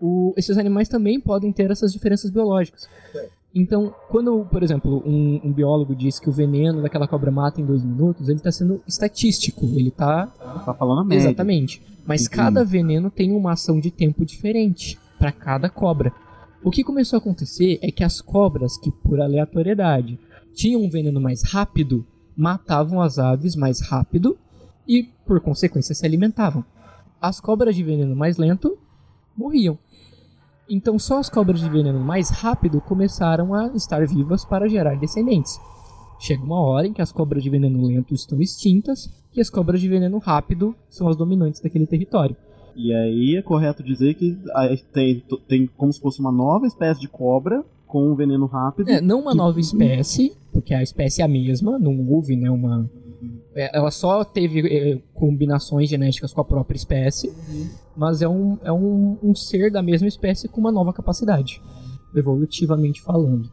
o, 0.06 0.34
esses 0.36 0.58
animais 0.58 0.90
também 0.90 1.18
podem 1.18 1.54
ter 1.54 1.72
essas 1.72 1.94
diferenças 1.94 2.30
biológicas. 2.30 2.90
Então, 3.56 3.96
quando, 4.10 4.44
por 4.52 4.62
exemplo, 4.62 5.02
um, 5.06 5.40
um, 5.46 5.54
biólogo 5.54 5.96
diz 5.96 6.20
que 6.20 6.28
o 6.28 6.32
veneno 6.32 6.82
daquela 6.82 7.08
cobra 7.08 7.32
mata 7.32 7.62
em 7.62 7.66
dois 7.66 7.82
minutos, 7.86 8.28
ele 8.28 8.40
está 8.40 8.52
sendo 8.52 8.84
estatístico. 8.86 9.66
Ele 9.66 9.88
está. 9.88 10.28
Tá 10.28 10.74
falando 10.74 11.00
a 11.00 11.04
média. 11.06 11.28
Exatamente. 11.28 11.82
Mas 12.06 12.24
Entendi. 12.24 12.36
cada 12.36 12.66
veneno 12.66 13.10
tem 13.10 13.32
uma 13.32 13.54
ação 13.54 13.80
de 13.80 13.92
tempo 13.92 14.26
diferente 14.26 15.00
para 15.18 15.32
cada 15.32 15.70
cobra. 15.70 16.12
O 16.62 16.70
que 16.70 16.84
começou 16.84 17.16
a 17.16 17.22
acontecer 17.22 17.80
é 17.82 17.90
que 17.90 18.04
as 18.04 18.20
cobras 18.20 18.76
que, 18.78 18.92
por 18.92 19.22
aleatoriedade, 19.22 20.20
tinham 20.54 20.82
um 20.82 20.90
veneno 20.90 21.22
mais 21.22 21.44
rápido, 21.44 22.06
matavam 22.36 23.02
as 23.02 23.18
aves 23.18 23.56
mais 23.56 23.80
rápido 23.80 24.38
e, 24.86 25.04
por 25.26 25.40
consequência, 25.40 25.96
se 25.96 26.06
alimentavam. 26.06 26.66
As 27.22 27.40
cobras 27.40 27.74
de 27.74 27.84
veneno 27.84 28.18
mais 28.18 28.36
lento 28.36 28.78
morriam. 29.38 29.78
Então 30.70 30.98
só 30.98 31.20
as 31.20 31.30
cobras 31.30 31.60
de 31.60 31.70
veneno 31.70 32.00
mais 32.00 32.30
rápido 32.30 32.80
começaram 32.82 33.54
a 33.54 33.68
estar 33.76 34.06
vivas 34.08 34.46
para 34.46 34.68
gerar 34.68 34.96
descendentes. 34.96 35.60
Chega 36.20 36.44
uma 36.44 36.62
hora 36.62 36.88
em 36.88 36.94
que 36.94 37.02
as 37.02 37.12
cobras 37.12 37.44
de 37.44 37.50
veneno 37.50 37.86
lento 37.86 38.14
estão 38.14 38.42
extintas 38.42 39.10
e 39.36 39.42
as 39.42 39.50
cobras 39.50 39.82
de 39.82 39.90
veneno 39.90 40.20
rápido 40.20 40.76
são 40.90 41.08
as 41.08 41.18
dominantes 41.18 41.60
daquele 41.60 41.86
território. 41.86 42.36
E 42.76 42.94
aí 42.94 43.36
é 43.36 43.42
correto 43.42 43.84
dizer 43.84 44.14
que 44.16 44.38
tem, 44.92 45.24
tem 45.48 45.70
como 45.78 45.92
se 45.92 46.00
fosse 46.00 46.20
uma 46.20 46.32
nova 46.32 46.66
espécie 46.66 47.00
de 47.02 47.08
cobra 47.08 47.64
com 47.86 48.10
um 48.10 48.16
veneno 48.16 48.46
rápido. 48.46 48.90
É, 48.90 49.02
não 49.02 49.20
uma 49.20 49.32
que... 49.32 49.38
nova 49.38 49.60
espécie, 49.60 50.36
porque 50.52 50.74
a 50.74 50.82
espécie 50.82 51.22
é 51.22 51.26
a 51.26 51.28
mesma, 51.28 51.78
não 51.78 52.10
houve 52.10 52.36
né, 52.36 52.50
uma, 52.50 52.90
ela 53.56 53.92
só 53.92 54.24
teve 54.24 54.68
é, 54.68 55.02
combinações 55.14 55.90
genéticas 55.90 56.34
com 56.34 56.42
a 56.42 56.46
própria 56.46 56.78
espécie, 56.78 57.30
uhum. 57.30 57.70
mas 57.96 58.22
é, 58.22 58.28
um, 58.28 58.58
é 58.64 58.72
um, 58.72 59.18
um 59.22 59.36
ser 59.36 59.72
da 59.72 59.82
mesma 59.82 60.08
espécie 60.08 60.48
com 60.48 60.60
uma 60.60 60.72
nova 60.72 60.94
capacidade, 60.94 61.62
evolutivamente 62.16 63.02
falando. 63.02 63.50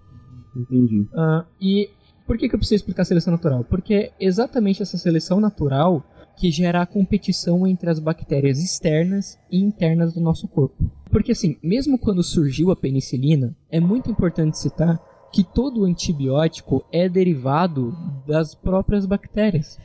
Entendi. 0.56 1.00
Uh, 1.12 1.44
e 1.60 1.90
por 2.26 2.38
que, 2.38 2.48
que 2.48 2.54
eu 2.54 2.58
preciso 2.58 2.76
explicar 2.76 3.02
a 3.02 3.06
seleção 3.06 3.32
natural? 3.32 3.64
Porque 3.64 3.94
é 3.94 4.12
exatamente 4.20 4.82
essa 4.82 4.96
seleção 4.96 5.40
natural 5.40 6.04
que 6.36 6.50
gera 6.50 6.80
a 6.80 6.86
competição 6.86 7.66
entre 7.66 7.90
as 7.90 7.98
bactérias 7.98 8.58
externas 8.58 9.38
e 9.50 9.60
internas 9.60 10.14
do 10.14 10.20
nosso 10.20 10.48
corpo. 10.48 10.90
Porque 11.10 11.32
assim, 11.32 11.56
mesmo 11.62 11.98
quando 11.98 12.22
surgiu 12.22 12.70
a 12.70 12.76
penicilina, 12.76 13.54
é 13.70 13.80
muito 13.80 14.10
importante 14.10 14.58
citar 14.58 14.98
que 15.32 15.44
todo 15.44 15.84
antibiótico 15.84 16.84
é 16.92 17.08
derivado 17.08 17.96
das 18.26 18.54
próprias 18.54 19.06
bactérias. 19.06 19.78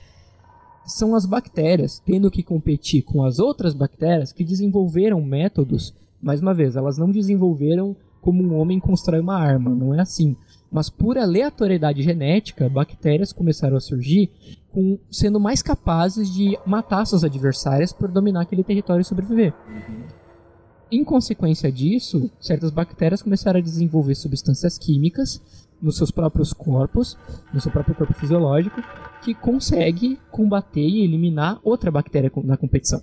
São 0.86 1.16
as 1.16 1.26
bactérias 1.26 2.00
tendo 2.00 2.32
que 2.32 2.44
competir 2.44 3.04
com 3.04 3.24
as 3.24 3.40
outras 3.40 3.74
bactérias 3.74 4.32
que 4.32 4.44
desenvolveram 4.44 5.22
métodos. 5.22 5.94
Mais 6.22 6.42
uma 6.42 6.54
vez, 6.54 6.76
elas 6.76 6.98
não 6.98 7.12
desenvolveram 7.12 7.96
como 8.22 8.44
um 8.44 8.60
homem 8.60 8.80
constrói 8.80 9.20
uma 9.20 9.38
arma, 9.38 9.70
não 9.70 9.94
é 9.94 10.02
assim. 10.02 10.36
Mas 10.72 10.90
por 10.90 11.18
aleatoriedade 11.18 12.02
genética, 12.02 12.68
bactérias 12.68 13.32
começaram 13.32 13.78
a 13.78 13.80
surgir 13.80 14.32
com, 14.72 14.98
sendo 15.12 15.40
mais 15.40 15.62
capazes 15.62 16.34
de 16.34 16.58
matar 16.66 17.06
suas 17.06 17.24
adversárias 17.24 17.94
por 17.94 18.12
dominar 18.12 18.42
aquele 18.42 18.64
território 18.64 19.02
e 19.02 19.06
sobreviver. 19.06 19.54
Em 20.96 21.04
consequência 21.04 21.70
disso, 21.70 22.32
certas 22.40 22.72
bactérias 22.72 23.22
começaram 23.22 23.60
a 23.60 23.62
desenvolver 23.62 24.16
substâncias 24.16 24.78
químicas 24.78 25.42
nos 25.82 25.98
seus 25.98 26.10
próprios 26.10 26.54
corpos, 26.54 27.18
no 27.54 27.60
seu 27.60 27.70
próprio 27.70 27.94
corpo 27.94 28.14
fisiológico, 28.14 28.82
que 29.22 29.36
consegue 29.36 30.18
combater 30.32 30.88
e 30.88 31.04
eliminar 31.04 31.60
outra 31.66 31.92
bactéria 31.92 32.32
na 32.46 32.56
competição. 32.56 33.02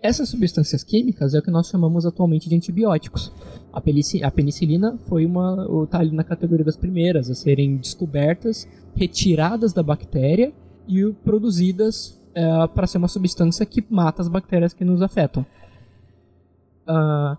Essas 0.00 0.28
substâncias 0.28 0.82
químicas 0.82 1.34
é 1.34 1.38
o 1.38 1.42
que 1.42 1.52
nós 1.52 1.68
chamamos 1.68 2.04
atualmente 2.04 2.48
de 2.48 2.56
antibióticos. 2.56 3.30
A, 3.72 3.80
penicilina 3.80 4.98
foi 5.06 5.24
uma, 5.24 5.84
está 5.84 6.00
ali 6.00 6.10
na 6.10 6.24
categoria 6.24 6.64
das 6.64 6.76
primeiras 6.76 7.30
a 7.30 7.34
serem 7.36 7.76
descobertas, 7.76 8.66
retiradas 8.96 9.72
da 9.72 9.84
bactéria 9.84 10.52
e 10.88 11.12
produzidas 11.24 12.20
é, 12.34 12.66
para 12.66 12.88
ser 12.88 12.98
uma 12.98 13.06
substância 13.06 13.64
que 13.64 13.84
mata 13.88 14.20
as 14.20 14.26
bactérias 14.26 14.72
que 14.72 14.84
nos 14.84 15.00
afetam. 15.00 15.46
Uh, 16.88 17.36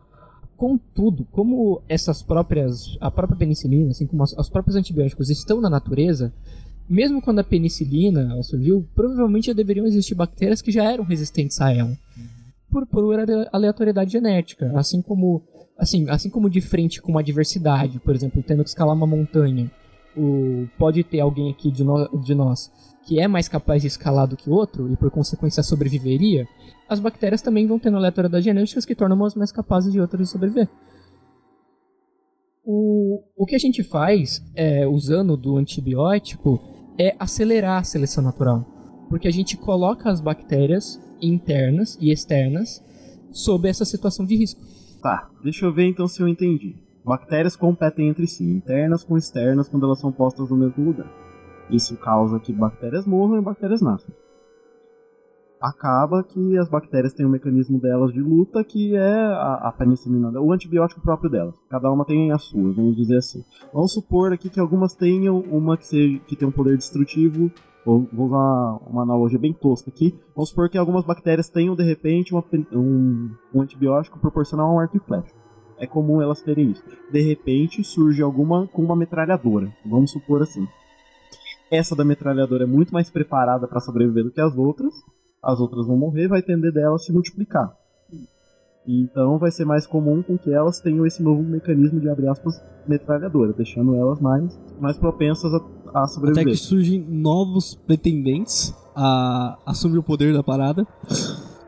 contudo, 0.58 1.26
como 1.32 1.82
essas 1.88 2.24
próprias, 2.24 2.98
a 3.00 3.12
própria 3.12 3.38
penicilina, 3.38 3.90
assim 3.90 4.08
como 4.08 4.24
os 4.24 4.50
próprios 4.50 4.76
antibióticos 4.76 5.30
estão 5.30 5.60
na 5.60 5.70
natureza, 5.70 6.34
mesmo 6.90 7.22
quando 7.22 7.40
a 7.40 7.44
penicilina 7.44 8.42
surgiu, 8.44 8.88
provavelmente 8.96 9.48
já 9.48 9.54
deveriam 9.54 9.86
existir 9.86 10.16
bactérias 10.16 10.62
que 10.62 10.72
já 10.72 10.92
eram 10.92 11.04
resistentes 11.04 11.60
a 11.60 11.74
ela, 11.74 11.98
por, 12.72 12.86
por 12.86 13.18
aleatoriedade 13.52 14.12
genética, 14.12 14.72
assim 14.76 15.02
como, 15.02 15.44
assim, 15.78 16.10
assim 16.10 16.30
como 16.30 16.50
de 16.50 16.62
frente 16.62 17.02
com 17.02 17.12
uma 17.12 17.24
diversidade, 17.24 18.00
por 18.00 18.16
exemplo, 18.16 18.44
tendo 18.44 18.64
que 18.64 18.70
escalar 18.70 18.96
uma 18.96 19.08
montanha, 19.08 19.70
o, 20.16 20.68
pode 20.78 21.04
ter 21.04 21.20
alguém 21.20 21.52
aqui 21.52 21.70
de, 21.70 21.84
no, 21.84 22.08
de 22.20 22.34
nós 22.34 22.72
que 23.06 23.20
é 23.20 23.28
mais 23.28 23.48
capaz 23.48 23.82
de 23.82 23.88
escalar 23.88 24.28
do 24.28 24.36
que 24.36 24.50
outro 24.50 24.92
e 24.92 24.96
por 24.96 25.12
consequência 25.12 25.62
sobreviveria, 25.62 26.48
as 26.90 27.00
bactérias 27.00 27.42
também 27.42 27.68
vão 27.68 27.80
tendo 27.80 27.98
aleatoriedade 27.98 28.46
genéticas 28.46 28.86
que 28.86 28.96
tornam 28.96 29.16
umas 29.16 29.36
mais 29.36 29.52
capazes 29.52 29.94
de 29.94 30.02
outras 30.02 30.28
de 30.28 30.32
sobreviver. 30.32 30.68
O, 32.64 33.24
o 33.36 33.46
que 33.46 33.56
a 33.56 33.60
gente 33.60 33.84
faz, 33.84 34.44
é, 34.56 34.88
usando 34.88 35.38
do 35.38 35.58
antibiótico, 35.58 36.60
é 36.98 37.16
acelerar 37.20 37.80
a 37.80 37.84
seleção 37.84 38.24
natural. 38.24 38.66
Porque 39.08 39.28
a 39.28 39.32
gente 39.32 39.56
coloca 39.56 40.10
as 40.10 40.20
bactérias 40.20 41.00
internas 41.22 41.96
e 42.02 42.12
externas 42.12 42.84
sob 43.32 43.70
essa 43.70 43.86
situação 43.86 44.26
de 44.26 44.36
risco. 44.36 44.62
Tá, 45.02 45.30
deixa 45.44 45.66
eu 45.66 45.74
ver 45.74 45.86
então 45.86 46.08
se 46.08 46.22
eu 46.22 46.28
entendi. 46.28 46.76
Bactérias 47.06 47.56
competem 47.56 48.10
entre 48.10 48.26
si, 48.26 48.44
internas 48.44 49.04
com 49.04 49.16
externas, 49.16 49.70
quando 49.70 49.86
elas 49.86 50.00
são 50.00 50.12
postas 50.12 50.50
no 50.50 50.58
mesmo 50.58 50.84
lugar. 50.84 51.08
Isso 51.70 51.98
causa 51.98 52.40
que 52.40 52.54
bactérias 52.54 53.06
morram 53.06 53.38
e 53.38 53.42
bactérias 53.42 53.82
nasçam 53.82 54.14
acaba 55.60 56.24
que 56.24 56.58
as 56.58 56.70
bactérias 56.70 57.14
têm 57.14 57.26
um 57.26 57.30
mecanismo 57.30 57.80
delas 57.80 58.14
de 58.14 58.22
luta 58.22 58.64
que 58.64 58.96
é 58.96 59.16
a, 59.16 59.62
a 59.64 59.72
penicilina, 59.72 60.30
o 60.40 60.52
antibiótico 60.52 61.02
próprio 61.02 61.30
delas. 61.30 61.56
Cada 61.70 61.92
uma 61.92 62.06
tem 62.06 62.32
a 62.32 62.38
sua, 62.38 62.72
vamos 62.72 62.96
dizer 62.96 63.18
assim. 63.18 63.44
Vamos 63.74 63.94
supor 63.94 64.32
aqui 64.32 64.50
que 64.50 64.60
algumas 64.60 64.94
tenham 64.94 65.40
uma 65.40 65.78
que, 65.78 65.88
seja, 65.88 66.20
que 66.28 66.36
tem 66.36 66.48
um 66.48 66.52
poder 66.52 66.78
destrutivo, 66.78 67.52
vou 67.86 68.08
usar 68.14 68.80
uma 68.88 69.04
analogia 69.04 69.40
bem 69.40 69.54
tosca 69.54 69.90
aqui. 69.90 70.18
Vamos 70.36 70.50
supor 70.50 70.70
que 70.70 70.78
algumas 70.78 71.06
bactérias 71.06 71.50
tenham 71.50 71.76
de 71.76 71.84
repente 71.84 72.34
uma, 72.34 72.44
um, 72.72 73.32
um 73.54 73.62
antibiótico 73.62 74.20
proporcional 74.20 74.70
a 74.70 74.74
um 74.74 74.80
arco 74.80 74.98
e 74.98 75.00
flecha. 75.00 75.34
É 75.78 75.86
comum 75.86 76.22
elas 76.22 76.42
terem 76.42 76.72
isso. 76.72 76.84
De 77.12 77.22
repente 77.22 77.84
surge 77.84 78.22
alguma 78.22 78.68
com 78.68 78.82
uma 78.82 78.96
metralhadora, 78.96 79.74
vamos 79.86 80.12
supor 80.12 80.42
assim. 80.42 80.68
Essa 81.72 81.96
da 81.96 82.06
metralhadora 82.06 82.64
é 82.64 82.68
muito 82.68 82.94
mais 82.94 83.10
preparada 83.10 83.68
para 83.68 83.80
sobreviver 83.80 84.24
do 84.24 84.32
que 84.32 84.42
as 84.42 84.56
outras 84.56 84.94
as 85.46 85.60
outras 85.60 85.86
vão 85.86 85.96
morrer, 85.96 86.28
vai 86.28 86.42
tender 86.42 86.74
delas 86.74 87.06
se 87.06 87.14
multiplicar. 87.14 87.72
Então 88.88 89.38
vai 89.38 89.52
ser 89.52 89.64
mais 89.64 89.86
comum 89.86 90.24
com 90.24 90.38
que 90.38 90.52
elas 90.52 90.80
tenham 90.80 91.06
esse 91.06 91.22
novo 91.22 91.44
mecanismo 91.44 92.00
de, 92.00 92.10
abre 92.10 92.28
aspas, 92.28 92.62
metralhadora, 92.88 93.54
deixando 93.54 93.96
elas 93.96 94.20
mais, 94.20 94.60
mais 94.80 94.98
propensas 94.98 95.54
a, 95.54 96.02
a 96.02 96.08
sobreviver. 96.08 96.44
Até 96.44 96.52
que 96.52 96.58
surgem 96.58 97.00
novos 97.00 97.76
pretendentes 97.76 98.74
a 98.96 99.58
assumir 99.66 100.00
o 100.00 100.04
poder 100.04 100.34
da 100.34 100.44
parada, 100.44 100.86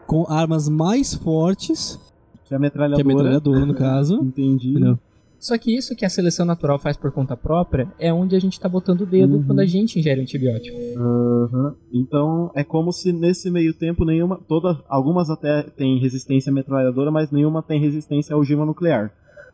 com 0.07 0.25
armas 0.27 0.67
mais 0.67 1.13
fortes. 1.13 1.99
Que 2.45 2.55
a 2.55 2.59
metralhadora. 2.59 3.03
Que 3.03 3.11
a 3.11 3.15
metralhadora, 3.15 3.65
no 3.65 3.75
caso. 3.75 4.15
Entendi. 4.23 4.71
Entendeu? 4.71 4.99
Só 5.39 5.57
que 5.57 5.75
isso 5.75 5.95
que 5.95 6.05
a 6.05 6.09
seleção 6.09 6.45
natural 6.45 6.79
faz 6.79 6.97
por 6.97 7.11
conta 7.11 7.37
própria 7.37 7.87
é 7.99 8.11
onde 8.11 8.35
a 8.35 8.39
gente 8.39 8.53
está 8.53 8.67
botando 8.67 9.01
o 9.01 9.05
dedo 9.05 9.37
uhum. 9.37 9.43
quando 9.43 9.59
a 9.59 9.65
gente 9.65 9.99
ingere 9.99 10.21
antibiótico. 10.21 10.77
Uhum. 10.77 11.73
Então 11.93 12.51
é 12.55 12.63
como 12.63 12.91
se 12.91 13.13
nesse 13.13 13.49
meio 13.51 13.73
tempo 13.73 14.03
nenhuma, 14.03 14.39
todas, 14.47 14.77
algumas 14.89 15.29
até 15.29 15.63
têm 15.63 15.99
resistência 15.99 16.51
metralhadora, 16.51 17.11
mas 17.11 17.31
nenhuma 17.31 17.61
tem 17.61 17.79
resistência 17.79 18.35
à 18.35 18.37
ogiva 18.37 18.65
nuclear. 18.65 19.11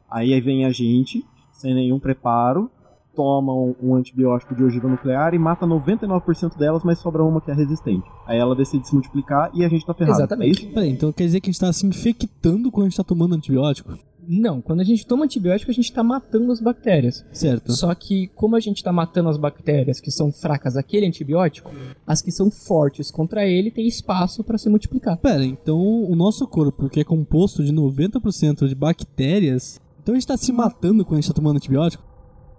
Aí 0.09 0.39
vem 0.39 0.65
a 0.65 0.71
gente 0.71 1.23
sem 1.51 1.73
nenhum 1.73 1.99
preparo, 1.99 2.69
toma 3.15 3.53
um, 3.53 3.75
um 3.81 3.95
antibiótico 3.95 4.55
de 4.55 4.63
ogiva 4.63 4.87
nuclear 4.87 5.33
e 5.33 5.39
mata 5.39 5.65
99% 5.65 6.57
delas, 6.57 6.83
mas 6.83 6.99
sobra 6.99 7.23
uma 7.23 7.39
que 7.39 7.51
é 7.51 7.53
resistente. 7.53 8.05
Aí 8.25 8.37
ela 8.37 8.55
decide 8.55 8.87
se 8.87 8.93
multiplicar 8.93 9.51
e 9.53 9.63
a 9.63 9.69
gente 9.69 9.85
tá 9.85 9.93
ferrado. 9.93 10.17
Exatamente. 10.17 10.63
É 10.63 10.65
isso? 10.65 10.73
Peraí, 10.73 10.89
então 10.89 11.11
quer 11.11 11.23
dizer 11.23 11.39
que 11.39 11.49
a 11.49 11.51
gente 11.51 11.59
tá 11.59 11.71
se 11.71 11.85
infectando 11.85 12.71
quando 12.71 12.87
a 12.87 12.89
gente 12.89 12.97
tá 12.97 13.03
tomando 13.03 13.35
antibiótico? 13.35 13.97
Não, 14.27 14.61
quando 14.61 14.79
a 14.79 14.83
gente 14.83 15.05
toma 15.05 15.25
antibiótico, 15.25 15.71
a 15.71 15.73
gente 15.73 15.85
está 15.85 16.03
matando 16.03 16.51
as 16.51 16.61
bactérias. 16.61 17.25
Certo. 17.31 17.71
Só 17.73 17.93
que, 17.93 18.27
como 18.35 18.55
a 18.55 18.59
gente 18.59 18.77
está 18.77 18.91
matando 18.91 19.29
as 19.29 19.37
bactérias 19.37 19.99
que 19.99 20.11
são 20.11 20.31
fracas 20.31 20.77
àquele 20.77 21.05
antibiótico, 21.05 21.71
as 22.07 22.21
que 22.21 22.31
são 22.31 22.49
fortes 22.49 23.11
contra 23.11 23.45
ele 23.45 23.71
têm 23.71 23.87
espaço 23.87 24.43
para 24.43 24.57
se 24.57 24.69
multiplicar. 24.69 25.17
Pera, 25.17 25.43
então 25.43 25.79
o 25.79 26.15
nosso 26.15 26.47
corpo, 26.47 26.89
que 26.89 26.99
é 26.99 27.03
composto 27.03 27.63
de 27.63 27.73
90% 27.73 28.67
de 28.67 28.75
bactérias, 28.75 29.79
então 30.01 30.13
a 30.13 30.17
gente 30.17 30.27
tá 30.27 30.37
se 30.37 30.51
matando 30.51 31.03
quando 31.03 31.19
a 31.19 31.21
gente 31.21 31.29
tá 31.29 31.33
tomando 31.35 31.57
antibiótico? 31.57 32.03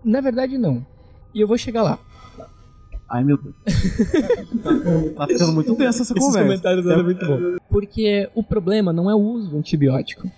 Na 0.05 0.21
verdade, 0.21 0.59
não. 0.59 0.85
E 1.35 1.41
eu 1.41 1.49
vou 1.49 1.57
chegar 1.59 1.83
lá. 1.83 1.99
Ai 3.09 3.23
meu 3.23 3.37
Deus. 3.37 3.55
tá 5.17 5.27
ficando 5.27 5.53
muito 5.53 5.75
tensa 5.77 6.03
essa 6.03 6.13
Esses 6.13 6.15
conversa. 6.15 6.43
comentários 6.43 6.87
eram 6.87 7.05
muito 7.05 7.25
bons. 7.27 7.59
Porque 7.69 8.29
o 8.35 8.43
problema 8.43 8.93
não 8.93 9.11
é 9.11 9.15
o 9.15 9.19
uso 9.19 9.51
do 9.51 9.59
antibiótico. 9.59 10.29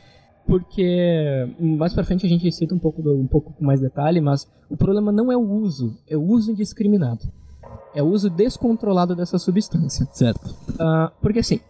Porque 0.47 1.49
mais 1.59 1.93
pra 1.93 2.05
frente 2.05 2.25
a 2.25 2.29
gente 2.29 2.51
cita 2.53 2.75
um 2.75 2.79
pouco, 2.79 3.03
do, 3.03 3.15
um 3.15 3.27
pouco 3.27 3.53
com 3.53 3.65
mais 3.65 3.81
detalhe, 3.81 4.21
mas 4.21 4.49
o 4.71 4.77
problema 4.77 5.11
não 5.11 5.31
é 5.33 5.37
o 5.37 5.41
uso, 5.41 5.97
é 6.09 6.17
o 6.17 6.23
uso 6.23 6.53
indiscriminado. 6.53 7.25
É 7.95 8.03
o 8.03 8.07
uso 8.07 8.29
descontrolado 8.31 9.17
dessa 9.17 9.39
substância. 9.39 10.07
Certo. 10.13 10.55
Ah, 10.79 11.11
porque 11.21 11.39
assim, 11.41 11.61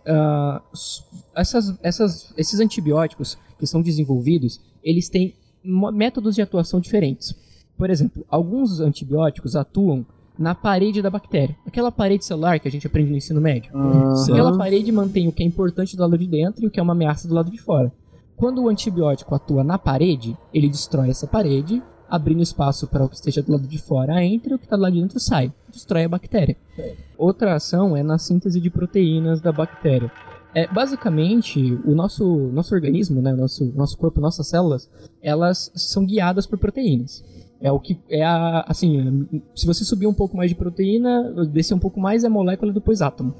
s- 0.75 1.03
essas, 1.35 1.79
essas, 1.83 2.35
esses 2.37 2.61
antibióticos 2.61 3.39
que 3.59 3.67
são 3.67 3.81
desenvolvidos, 3.81 4.61
eles 4.83 5.09
têm 5.09 5.35
métodos 5.65 6.35
de 6.35 6.43
atuação 6.43 6.81
diferentes. 6.81 7.35
Por 7.79 7.91
exemplo, 7.91 8.25
alguns 8.29 8.81
antibióticos 8.81 9.55
atuam 9.57 10.05
na 10.39 10.55
parede 10.55 11.01
da 11.01 11.09
bactéria. 11.09 11.57
Aquela 11.67 11.91
parede 11.91 12.25
celular 12.25 12.59
que 12.61 12.69
a 12.69 12.71
gente 12.71 12.87
aprende 12.87 13.11
no 13.11 13.17
ensino 13.17 13.41
médio. 13.41 13.71
Aham. 13.75 14.15
Aquela 14.33 14.57
parede 14.59 14.93
mantém 14.93 15.29
o 15.29 15.33
que 15.33 15.43
é 15.43 15.47
importante 15.47 15.97
do 15.97 16.03
lado 16.03 16.19
de 16.19 16.27
dentro 16.27 16.63
e 16.65 16.67
o 16.67 16.71
que 16.71 16.79
é 16.79 16.83
uma 16.83 16.93
ameaça 16.93 17.27
do 17.27 17.35
lado 17.35 17.51
de 17.51 17.59
fora. 17.59 17.91
Quando 18.37 18.63
o 18.63 18.69
antibiótico 18.69 19.35
atua 19.35 19.65
na 19.65 19.79
parede, 19.79 20.37
ele 20.53 20.69
destrói 20.69 21.09
essa 21.09 21.27
parede, 21.27 21.83
abrindo 22.09 22.43
espaço 22.43 22.87
para 22.87 23.05
o 23.05 23.09
que 23.09 23.17
esteja 23.17 23.43
do 23.43 23.53
lado 23.53 23.67
de 23.67 23.79
fora 23.79 24.23
entre 24.23 24.53
e 24.53 24.55
o 24.55 24.59
que 24.59 24.67
está 24.67 24.77
do 24.77 24.83
lado 24.83 24.95
de 24.95 25.01
dentro 25.01 25.19
sai. 25.19 25.53
Destrói 25.73 26.05
a 26.05 26.09
bactéria. 26.09 26.57
Outra 27.17 27.55
ação 27.55 27.97
é 27.97 28.03
na 28.03 28.19
síntese 28.19 28.61
de 28.61 28.71
proteínas 28.71 29.41
da 29.41 29.51
bactéria. 29.51 30.13
É, 30.55 30.67
basicamente, 30.67 31.79
o 31.85 31.95
nosso, 31.95 32.25
nosso 32.53 32.75
organismo, 32.75 33.21
né, 33.21 33.33
nosso, 33.33 33.73
nosso 33.75 33.97
corpo, 33.99 34.21
nossas 34.21 34.47
células, 34.47 34.89
elas 35.23 35.71
são 35.75 36.05
guiadas 36.05 36.47
por 36.47 36.59
proteínas. 36.59 37.25
É 37.61 37.73
o 37.73 37.81
que 37.81 37.99
é 38.09 38.23
a, 38.23 38.65
assim, 38.69 39.27
se 39.55 39.67
você 39.67 39.85
subir 39.85 40.07
um 40.07 40.15
pouco 40.15 40.37
mais 40.37 40.51
de 40.51 40.55
proteína, 40.55 41.33
descer 41.51 41.75
um 41.75 41.79
pouco 41.79 41.99
mais 41.99 42.23
é 42.23 42.29
molécula 42.29 42.73
depois 42.73 43.01
átomo. 43.01 43.35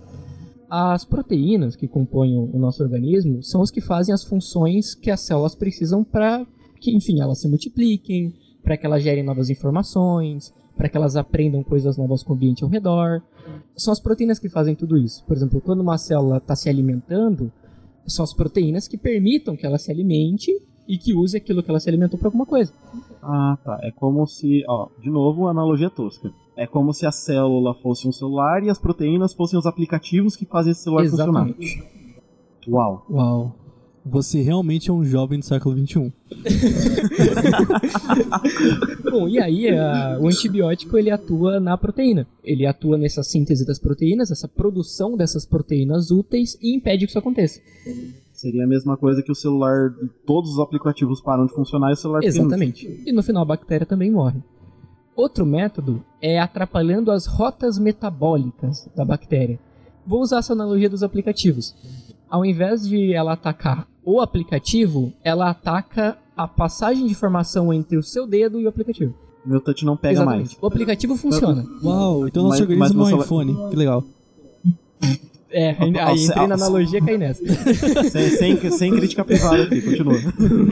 As 0.69 1.05
proteínas 1.05 1.77
que 1.77 1.87
compõem 1.87 2.37
o 2.37 2.59
nosso 2.59 2.83
organismo 2.83 3.43
são 3.43 3.63
as 3.63 3.71
que 3.71 3.81
fazem 3.81 4.13
as 4.13 4.25
funções 4.25 4.95
que 4.95 5.11
as 5.11 5.21
células 5.21 5.55
precisam 5.55 6.03
para 6.03 6.45
que, 6.81 6.95
enfim, 6.95 7.21
elas 7.21 7.39
se 7.39 7.49
multipliquem, 7.49 8.35
para 8.63 8.77
que 8.77 8.85
elas 8.85 9.03
gerem 9.03 9.23
novas 9.23 9.49
informações, 9.49 10.53
para 10.77 10.89
que 10.89 10.97
elas 10.97 11.17
aprendam 11.17 11.63
coisas 11.63 11.97
novas 11.97 12.23
com 12.23 12.33
o 12.33 12.37
ambiente 12.37 12.65
ao 12.65 12.71
redor. 12.71 13.23
São 13.77 13.93
as 13.93 14.01
proteínas 14.01 14.39
que 14.39 14.49
fazem 14.49 14.75
tudo 14.75 14.99
isso. 14.99 15.25
Por 15.25 15.37
exemplo, 15.37 15.61
quando 15.61 15.81
uma 15.81 15.97
célula 15.99 16.39
está 16.39 16.57
se 16.57 16.69
alimentando, 16.69 17.53
são 18.07 18.25
as 18.25 18.35
proteínas 18.35 18.89
que 18.89 18.99
permitam 18.99 19.57
que 19.57 19.65
ela 19.65 19.79
se 19.79 19.91
alimente 19.91 20.53
e 20.89 20.97
que 20.99 21.13
use 21.15 21.37
aquilo 21.37 21.63
que 21.63 21.71
ela 21.71 21.81
se 21.81 21.89
alimentou 21.89 22.19
para 22.19 22.29
alguma 22.29 22.47
coisa. 22.47 22.73
Ah, 23.23 23.59
tá. 23.65 23.79
É 23.83 23.91
como 23.91 24.27
se, 24.27 24.63
ó, 24.69 24.89
de 25.03 25.11
novo, 25.11 25.49
analogia 25.49 25.91
tosca. 25.91 26.31
É 26.57 26.67
como 26.67 26.93
se 26.95 27.05
a 27.07 27.13
célula 27.13 27.75
fosse 27.75 28.07
um 28.09 28.13
celular 28.13 28.63
e 28.63 28.71
as 28.71 28.79
proteínas 28.79 29.35
fossem 29.35 29.59
os 29.59 29.67
aplicativos 29.67 30.37
que 30.37 30.47
fazem 30.47 30.73
esse 30.73 30.83
celular 30.83 31.05
Exatamente. 31.05 31.77
funcionar. 31.77 31.91
Uau. 32.69 33.07
Uau. 33.11 33.57
Você 34.09 34.41
realmente 34.41 34.89
é 34.89 34.93
um 34.93 35.05
jovem 35.05 35.41
do 35.41 35.45
século. 35.45 35.77
XXI. 35.85 36.13
Bom, 39.11 39.29
e 39.29 39.39
aí 39.39 39.69
a- 39.69 40.19
o 40.21 40.29
antibiótico 40.29 40.97
ele 40.97 41.11
atua 41.11 41.61
na 41.61 41.77
proteína. 41.77 42.27
Ele 42.45 42.67
atua 42.67 42.97
nessa 42.99 43.23
síntese 43.23 43.67
das 43.67 43.79
proteínas, 43.79 44.31
essa 44.31 44.49
produção 44.49 45.17
dessas 45.17 45.45
proteínas 45.45 46.11
úteis 46.11 46.57
e 46.63 46.75
impede 46.75 47.07
que 47.07 47.11
isso 47.11 47.19
aconteça. 47.19 47.61
Seria 48.37 48.65
a 48.65 48.67
mesma 48.67 48.99
coisa 48.99 49.23
que 49.23 49.33
o 49.33 49.35
celular, 49.35 49.95
todos 50.27 50.51
os 50.53 50.59
aplicativos 50.59 51.23
param 51.23 51.47
de 51.47 51.55
funcionar 51.55 51.89
e 51.89 51.95
o 51.95 51.97
celular 51.97 52.21
fica 52.21 52.29
Exatamente. 52.29 53.03
E 53.07 53.11
no 53.11 53.23
final 53.23 53.43
a 53.43 53.47
bactéria 53.47 53.87
também 53.87 54.11
morre. 54.11 54.39
Outro 55.17 55.47
método 55.47 56.05
é 56.21 56.39
atrapalhando 56.39 57.11
as 57.11 57.25
rotas 57.25 57.79
metabólicas 57.79 58.87
da 58.95 59.07
bactéria. 59.07 59.59
Vou 60.07 60.21
usar 60.21 60.41
essa 60.41 60.53
analogia 60.53 60.91
dos 60.91 61.03
aplicativos. 61.03 61.75
Ao 62.29 62.45
invés 62.45 62.87
de 62.87 63.15
ela 63.15 63.33
atacar 63.33 63.89
o 64.05 64.21
aplicativo, 64.21 65.15
ela 65.25 65.49
ataca 65.49 66.19
a 66.37 66.47
passagem 66.47 67.07
de 67.07 67.13
informação 67.13 67.73
entre 67.73 67.97
o 67.97 68.03
seu 68.03 68.27
dedo 68.27 68.61
e 68.61 68.67
o 68.67 68.69
aplicativo. 68.69 69.15
Meu 69.47 69.63
touch 69.63 69.83
não 69.87 69.97
pega 69.97 70.21
Exatamente. 70.21 70.49
mais. 70.49 70.59
O 70.61 70.67
aplicativo 70.67 71.17
funciona. 71.17 71.65
Uau, 71.83 72.29
então 72.29 72.43
nosso 72.43 72.61
Mas- 72.61 72.69
organismo 72.69 73.09
é 73.09 73.15
um 73.15 73.21
iPhone. 73.23 73.71
Que 73.71 73.77
legal. 73.77 74.05
É, 75.51 75.71
aí, 75.79 75.99
Ao- 76.01 76.17
entrei 76.17 76.43
ao- 76.43 76.49
na 76.49 76.55
analogia 76.55 76.99
e 76.99 77.03
caí 77.03 77.17
nessa. 77.19 77.43
sem, 78.11 78.31
sem, 78.31 78.71
sem 78.71 78.91
crítica 78.97 79.25
privada 79.25 79.63
aqui, 79.65 79.81
continua. 79.81 80.15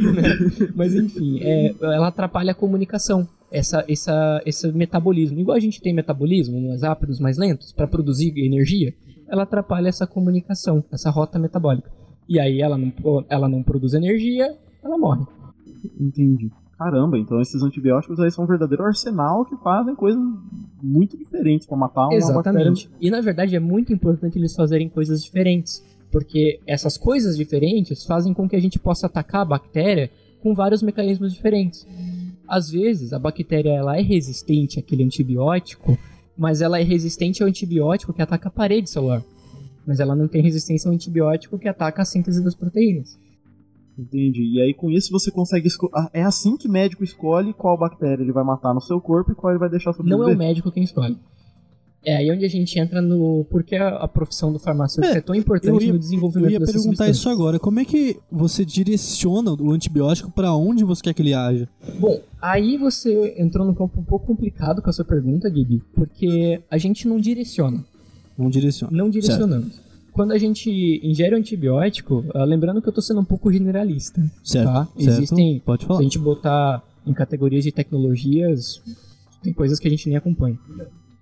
Mas 0.75 0.95
enfim, 0.95 1.39
é, 1.43 1.75
ela 1.81 2.09
atrapalha 2.09 2.53
a 2.53 2.55
comunicação, 2.55 3.27
essa, 3.51 3.85
essa, 3.89 4.43
esse 4.45 4.71
metabolismo. 4.73 5.39
Igual 5.39 5.57
a 5.57 5.61
gente 5.61 5.81
tem 5.81 5.95
metabolismo, 5.95 6.61
mais 6.69 6.83
rápidos, 6.83 7.21
mais 7.21 7.39
lentos, 7.39 7.73
para 7.73 7.87
produzir 7.87 8.33
energia, 8.37 8.93
ela 9.29 9.45
atrapalha 9.45 9.89
essa 9.89 10.07
comunicação, 10.07 10.83
essa 10.93 11.11
rota 11.11 11.39
metabólica. 11.39 11.91
E 12.29 12.41
aí 12.41 12.61
ela 12.61 12.77
não, 12.77 12.93
ela 13.29 13.49
não 13.49 13.63
produz 13.63 13.95
energia, 13.95 14.55
ela 14.83 14.99
morre. 14.99 15.25
Entendi. 16.01 16.51
Caramba, 16.79 17.19
então 17.19 17.41
esses 17.41 17.63
antibióticos 17.63 18.19
aí 18.19 18.31
são 18.31 18.45
um 18.45 18.47
verdadeiro 18.47 18.85
arsenal 18.85 19.45
que 19.45 19.57
fazem 19.57 19.95
coisas 19.95 20.21
muito 20.83 21.17
diferentes 21.17 21.67
pra 21.67 21.77
matar 21.77 22.07
uma 22.07 22.15
Exatamente. 22.15 22.91
E 23.01 23.11
na 23.11 23.21
verdade 23.21 23.55
é 23.55 23.61
muito 23.61 23.93
importante 23.93 24.39
eles 24.39 24.55
fazerem 24.55 24.89
coisas 24.89 25.23
diferentes. 25.23 25.83
Porque 26.11 26.61
essas 26.67 26.97
coisas 26.97 27.37
diferentes 27.37 28.05
fazem 28.05 28.33
com 28.33 28.49
que 28.49 28.55
a 28.55 28.61
gente 28.61 28.79
possa 28.79 29.07
atacar 29.07 29.43
a 29.43 29.45
bactéria 29.45 30.11
com 30.43 30.55
vários 30.55 30.83
mecanismos 30.83 31.33
diferentes. 31.33 31.87
Às 32.47 32.71
vezes 32.71 33.13
a 33.13 33.19
bactéria 33.19 33.71
ela 33.71 33.97
é 33.97 34.03
resistente 34.03 34.79
àquele 34.79 35.03
antibiótico, 35.03 35.99
mas 36.37 36.61
ela 36.61 36.79
é 36.79 36.83
resistente 36.83 37.43
ao 37.43 37.49
antibiótico 37.49 38.13
que 38.13 38.23
ataca 38.23 38.49
a 38.49 38.53
parede 38.53 38.91
celular. 38.91 39.23
Mas 39.87 40.01
ela 40.01 40.15
não 40.15 40.29
tem 40.29 40.43
resistência 40.43 40.89
ao 40.89 40.95
antibiótico 40.95 41.59
que 41.59 41.69
ataca 41.69 42.03
a 42.03 42.05
síntese 42.05 42.43
das 42.43 42.55
proteínas. 42.55 43.19
Entendi. 43.99 44.43
E 44.57 44.61
aí 44.61 44.75
com 44.75 44.91
isso 44.91 45.11
você 45.13 45.31
consegue 45.31 45.69
esco- 45.69 45.91
ah, 45.95 46.11
É 46.13 46.23
assim 46.23 46.57
que 46.57 46.69
médico 46.69 47.05
escolhe 47.05 47.53
qual 47.53 47.79
bactéria 47.79 48.23
ele 48.23 48.33
vai 48.33 48.43
matar 48.45 48.75
no 48.75 48.81
seu 48.81 49.01
corpo 49.01 49.33
e 49.33 49.35
qual 49.35 49.53
ele 49.53 49.61
vai 49.61 49.69
deixar 49.71 49.93
sobreviver. 49.93 50.19
Não 50.19 50.29
é 50.31 50.35
o 50.35 50.39
médico 50.39 50.71
quem 50.73 50.83
escolhe. 50.83 51.17
É 52.07 52.17
aí 52.17 52.31
onde 52.31 52.45
a 52.45 52.49
gente 52.49 52.79
entra 52.79 53.01
no 53.01 53.47
porquê 53.49 53.77
a, 53.77 53.89
a 53.97 54.07
profissão 54.07 54.53
do 54.53 54.59
farmacêutico 54.59 55.17
é, 55.17 55.21
tão 55.23 55.35
importante 55.35 55.73
eu 55.73 55.81
ia- 55.81 55.89
no 55.89 55.95
Eu 55.95 55.99
desenvolvimento 55.99 56.51
ia 56.53 56.59
dessas 56.59 56.75
perguntar 56.75 56.89
substâncias. 57.07 57.17
isso 57.17 57.29
agora. 57.31 57.59
Como 57.59 57.81
é 57.81 57.85
que 57.87 58.19
você 58.31 58.63
direciona 58.63 59.53
o 59.55 59.71
antibiótico 59.73 60.31
pra 60.31 60.53
onde 60.55 60.85
você 60.85 61.01
quer 61.03 61.15
que 61.15 61.23
ele 61.23 61.33
haja? 61.33 61.67
Bom, 61.99 62.21
aí 62.43 62.77
você 62.77 63.35
entrou 63.39 63.67
num 63.67 63.73
campo 63.73 64.01
um 64.01 64.05
pouco 64.05 64.27
complicado 64.27 64.83
com 64.83 64.91
a 64.91 64.93
sua 64.93 65.05
pergunta, 65.05 65.49
Gibi, 65.49 65.83
porque 65.95 66.61
a 66.71 66.77
gente 66.77 67.09
não 67.09 67.19
direciona. 67.19 67.83
Não 68.37 68.51
direciona. 68.51 68.95
Não 68.95 69.09
direcionamos. 69.09 69.81
Quando 70.14 70.33
a 70.33 70.38
gente 70.38 70.70
ingere 71.03 71.35
o 71.35 71.38
antibiótico, 71.38 72.24
ah, 72.35 72.44
lembrando 72.44 72.81
que 72.81 72.88
eu 72.88 72.92
tô 72.92 73.03
sendo 73.03 73.20
um 73.20 73.24
pouco 73.24 73.53
generalista. 73.53 74.22
Certo, 74.42 74.66
Tá? 74.66 74.85
certo. 74.87 75.00
Existem. 75.00 75.61
Pode 75.64 75.85
falar. 75.85 75.98
Se 75.98 76.03
a 76.03 76.05
gente 76.05 76.18
botar 76.18 76.83
em 77.07 77.12
categorias 77.12 77.64
de 77.64 77.72
tecnologias, 77.72 78.81
tem 79.42 79.53
coisas 79.53 79.79
que 79.79 79.88
a 79.88 79.90
gente 79.90 80.09
nem 80.09 80.16
acompanha. 80.16 80.57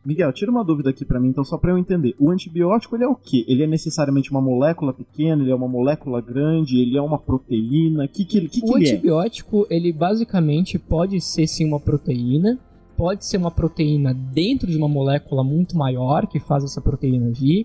Miguel, 0.04 0.32
tira 0.32 0.50
uma 0.50 0.64
dúvida 0.64 0.90
aqui 0.90 1.04
pra 1.04 1.20
mim, 1.20 1.28
então 1.28 1.44
só 1.44 1.56
pra 1.56 1.70
eu 1.70 1.78
entender. 1.78 2.14
O 2.18 2.30
antibiótico, 2.30 2.96
ele 2.96 3.04
é 3.04 3.08
o 3.08 3.14
quê? 3.14 3.44
Ele 3.48 3.62
é 3.62 3.66
necessariamente 3.68 4.30
uma 4.32 4.40
molécula 4.40 4.92
pequena, 4.92 5.40
ele 5.42 5.52
é 5.52 5.54
uma 5.54 5.68
molécula 5.68 6.20
grande, 6.20 6.76
ele 6.80 6.96
é 6.98 7.00
uma 7.02 7.18
proteína? 7.18 8.04
O 8.04 8.08
que, 8.08 8.24
que, 8.24 8.36
ele- 8.36 8.48
que, 8.48 8.60
que 8.60 8.66
O 8.70 8.76
ele 8.76 8.88
é? 8.88 8.92
antibiótico, 8.92 9.66
ele 9.70 9.92
basicamente 9.92 10.76
pode 10.78 11.20
ser 11.20 11.46
sim 11.46 11.64
uma 11.64 11.78
proteína, 11.78 12.58
pode 12.96 13.24
ser 13.24 13.36
uma 13.36 13.50
proteína 13.50 14.12
dentro 14.12 14.68
de 14.70 14.76
uma 14.76 14.88
molécula 14.88 15.44
muito 15.44 15.76
maior 15.78 16.26
que 16.26 16.40
faz 16.40 16.64
essa 16.64 16.80
proteína 16.80 17.28
agir, 17.28 17.64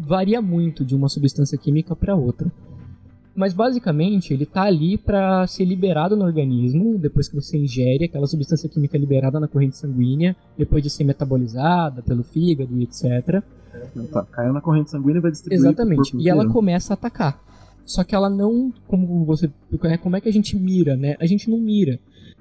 varia 0.00 0.40
muito 0.40 0.84
de 0.84 0.94
uma 0.94 1.08
substância 1.08 1.56
química 1.58 1.94
para 1.96 2.14
outra. 2.14 2.50
Mas 3.34 3.52
basicamente 3.54 4.34
ele 4.34 4.44
tá 4.44 4.62
ali 4.62 4.98
para 4.98 5.46
ser 5.46 5.64
liberado 5.64 6.16
no 6.16 6.24
organismo 6.24 6.98
depois 6.98 7.28
que 7.28 7.36
você 7.36 7.56
ingere 7.56 8.06
aquela 8.06 8.26
substância 8.26 8.68
química 8.68 8.98
liberada 8.98 9.38
na 9.38 9.46
corrente 9.46 9.76
sanguínea, 9.76 10.34
depois 10.56 10.82
de 10.82 10.90
ser 10.90 11.04
metabolizada 11.04 12.02
pelo 12.02 12.24
fígado 12.24 12.76
e 12.76 12.82
etc. 12.82 13.42
Tá, 14.10 14.24
caiu 14.24 14.52
na 14.52 14.60
corrente 14.60 14.90
sanguínea 14.90 15.18
e 15.18 15.22
vai 15.22 15.30
distribuir 15.30 15.60
Exatamente. 15.60 16.16
E 16.16 16.28
ela 16.28 16.48
começa 16.48 16.92
a 16.92 16.94
atacar. 16.94 17.40
só 17.84 18.02
que 18.02 18.14
ela 18.14 18.28
não, 18.28 18.72
como 18.86 19.24
você, 19.24 19.50
como 20.02 20.16
é 20.16 20.20
que 20.20 20.28
a 20.28 20.32
gente 20.32 20.56
mira, 20.56 20.96
né? 20.96 21.16
A 21.20 21.26
gente 21.26 21.48
não 21.48 21.58
mira. 21.58 21.98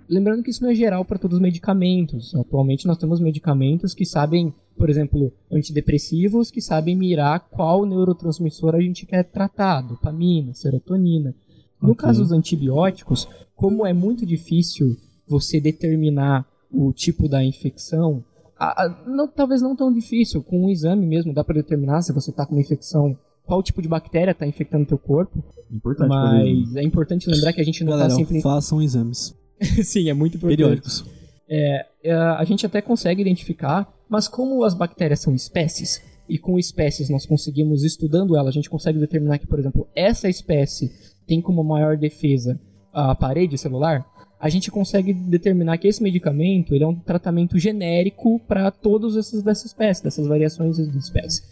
Lembrando 0.10 0.42
que 0.42 0.50
isso 0.50 0.64
não 0.64 0.70
é 0.70 0.76
geral 0.76 1.04
para 1.04 1.18
todos 1.18 1.36
os 1.36 1.42
medicamentos. 1.42 2.34
Atualmente 2.34 2.88
nós 2.88 2.98
temos 2.98 3.20
medicamentos 3.20 3.94
que 3.94 4.06
sabem, 4.06 4.54
por 4.78 4.90
exemplo, 4.90 5.32
antidepressivos 5.52 6.50
que 6.52 6.62
sabem 6.62 6.96
mirar 6.96 7.40
qual 7.50 7.86
neurotransmissor 7.86 8.76
a 8.76 8.82
gente 8.82 9.06
quer 9.06 9.24
tratar, 9.24 9.82
dopamina, 9.82 10.54
serotonina. 10.54 11.34
No 11.82 11.92
Ok. 11.92 12.02
caso 12.06 12.24
dos 12.24 12.32
antibióticos, 12.32 13.28
como 13.56 13.86
é 13.86 13.94
muito 13.94 14.26
difícil 14.26 14.96
você 15.28 15.60
determinar 15.60 16.46
o 16.72 16.92
tipo 16.92 17.28
da 17.30 17.44
infecção, 17.44 18.24
a- 18.58 18.84
a- 18.86 19.04
não- 19.08 19.28
talvez 19.28 19.62
não 19.62 19.76
tão 19.76 19.94
difícil, 19.94 20.42
com 20.42 20.66
um 20.66 20.70
exame 20.70 21.06
mesmo 21.06 21.34
dá 21.34 21.44
para 21.44 21.56
determinar 21.56 22.02
se 22.02 22.12
você 22.14 22.32
está 22.32 22.46
com 22.46 22.54
uma 22.56 22.62
infecção, 22.62 23.18
qual 23.46 23.62
tipo 23.64 23.82
de 23.82 23.88
bactéria 23.88 24.32
está 24.32 24.46
infectando 24.48 24.86
teu 24.86 24.98
corpo. 24.98 25.44
Importante. 25.72 26.10
Mas 26.10 26.76
é 26.76 26.84
importante 26.84 27.30
lembrar 27.30 27.54
que 27.54 27.62
a 27.62 27.64
gente 27.64 27.84
não 27.84 27.94
está 27.94 28.10
sempre. 28.10 28.42
façam 28.42 28.82
exames 28.82 29.36
Sim, 29.84 30.10
é 30.10 30.14
muito 30.14 30.38
importante. 30.38 30.58
periódicos. 30.58 31.06
É, 31.50 31.86
é, 32.04 32.14
a 32.14 32.44
gente 32.44 32.66
até 32.66 32.82
consegue 32.82 33.22
identificar, 33.22 33.92
mas 34.10 34.28
como 34.28 34.64
as 34.64 34.74
bactérias 34.74 35.22
são 35.22 35.34
espécies, 35.34 36.02
e 36.30 36.38
com 36.38 36.60
espécies 36.60 37.10
nós 37.10 37.26
conseguimos, 37.26 37.84
estudando 37.84 38.36
ela, 38.36 38.50
a 38.50 38.52
gente 38.52 38.70
consegue 38.70 39.00
determinar 39.00 39.38
que, 39.38 39.48
por 39.48 39.60
exemplo, 39.60 39.88
essa 39.96 40.28
espécie 40.28 40.92
tem 41.26 41.42
como 41.42 41.64
maior 41.64 41.98
defesa 41.98 42.60
a 42.94 43.16
parede 43.16 43.58
celular, 43.58 44.06
a 44.40 44.50
gente 44.50 44.70
consegue 44.70 45.14
determinar 45.14 45.78
que 45.78 45.88
esse 45.88 46.02
medicamento 46.02 46.74
ele 46.76 46.84
é 46.84 46.88
um 46.88 46.96
tratamento 46.96 47.58
genérico 47.58 48.40
para 48.48 48.70
todas 48.70 49.16
essas 49.16 49.42
dessa 49.42 49.66
espécie, 49.66 50.04
dessas 50.04 50.28
variações 50.28 50.78
de 50.78 50.98
espécie. 50.98 51.44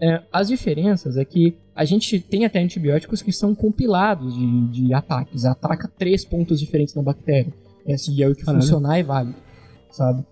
É, 0.00 0.22
as 0.32 0.48
diferenças 0.48 1.16
é 1.16 1.24
que 1.24 1.56
a 1.74 1.84
gente 1.84 2.20
tem 2.20 2.44
até 2.44 2.58
antibióticos 2.58 3.22
que 3.22 3.32
são 3.32 3.54
compilados 3.54 4.34
de, 4.34 4.68
de 4.68 4.94
ataques, 4.94 5.44
ataca 5.44 5.88
três 5.88 6.24
pontos 6.24 6.60
diferentes 6.60 6.94
na 6.94 7.02
bactéria. 7.02 7.52
Esse 7.86 8.22
é 8.22 8.28
o 8.28 8.34
que 8.34 8.44
Caralho. 8.44 8.62
funcionar 8.62 8.98
é 8.98 9.02
válido, 9.02 9.36
sabe? 9.90 10.24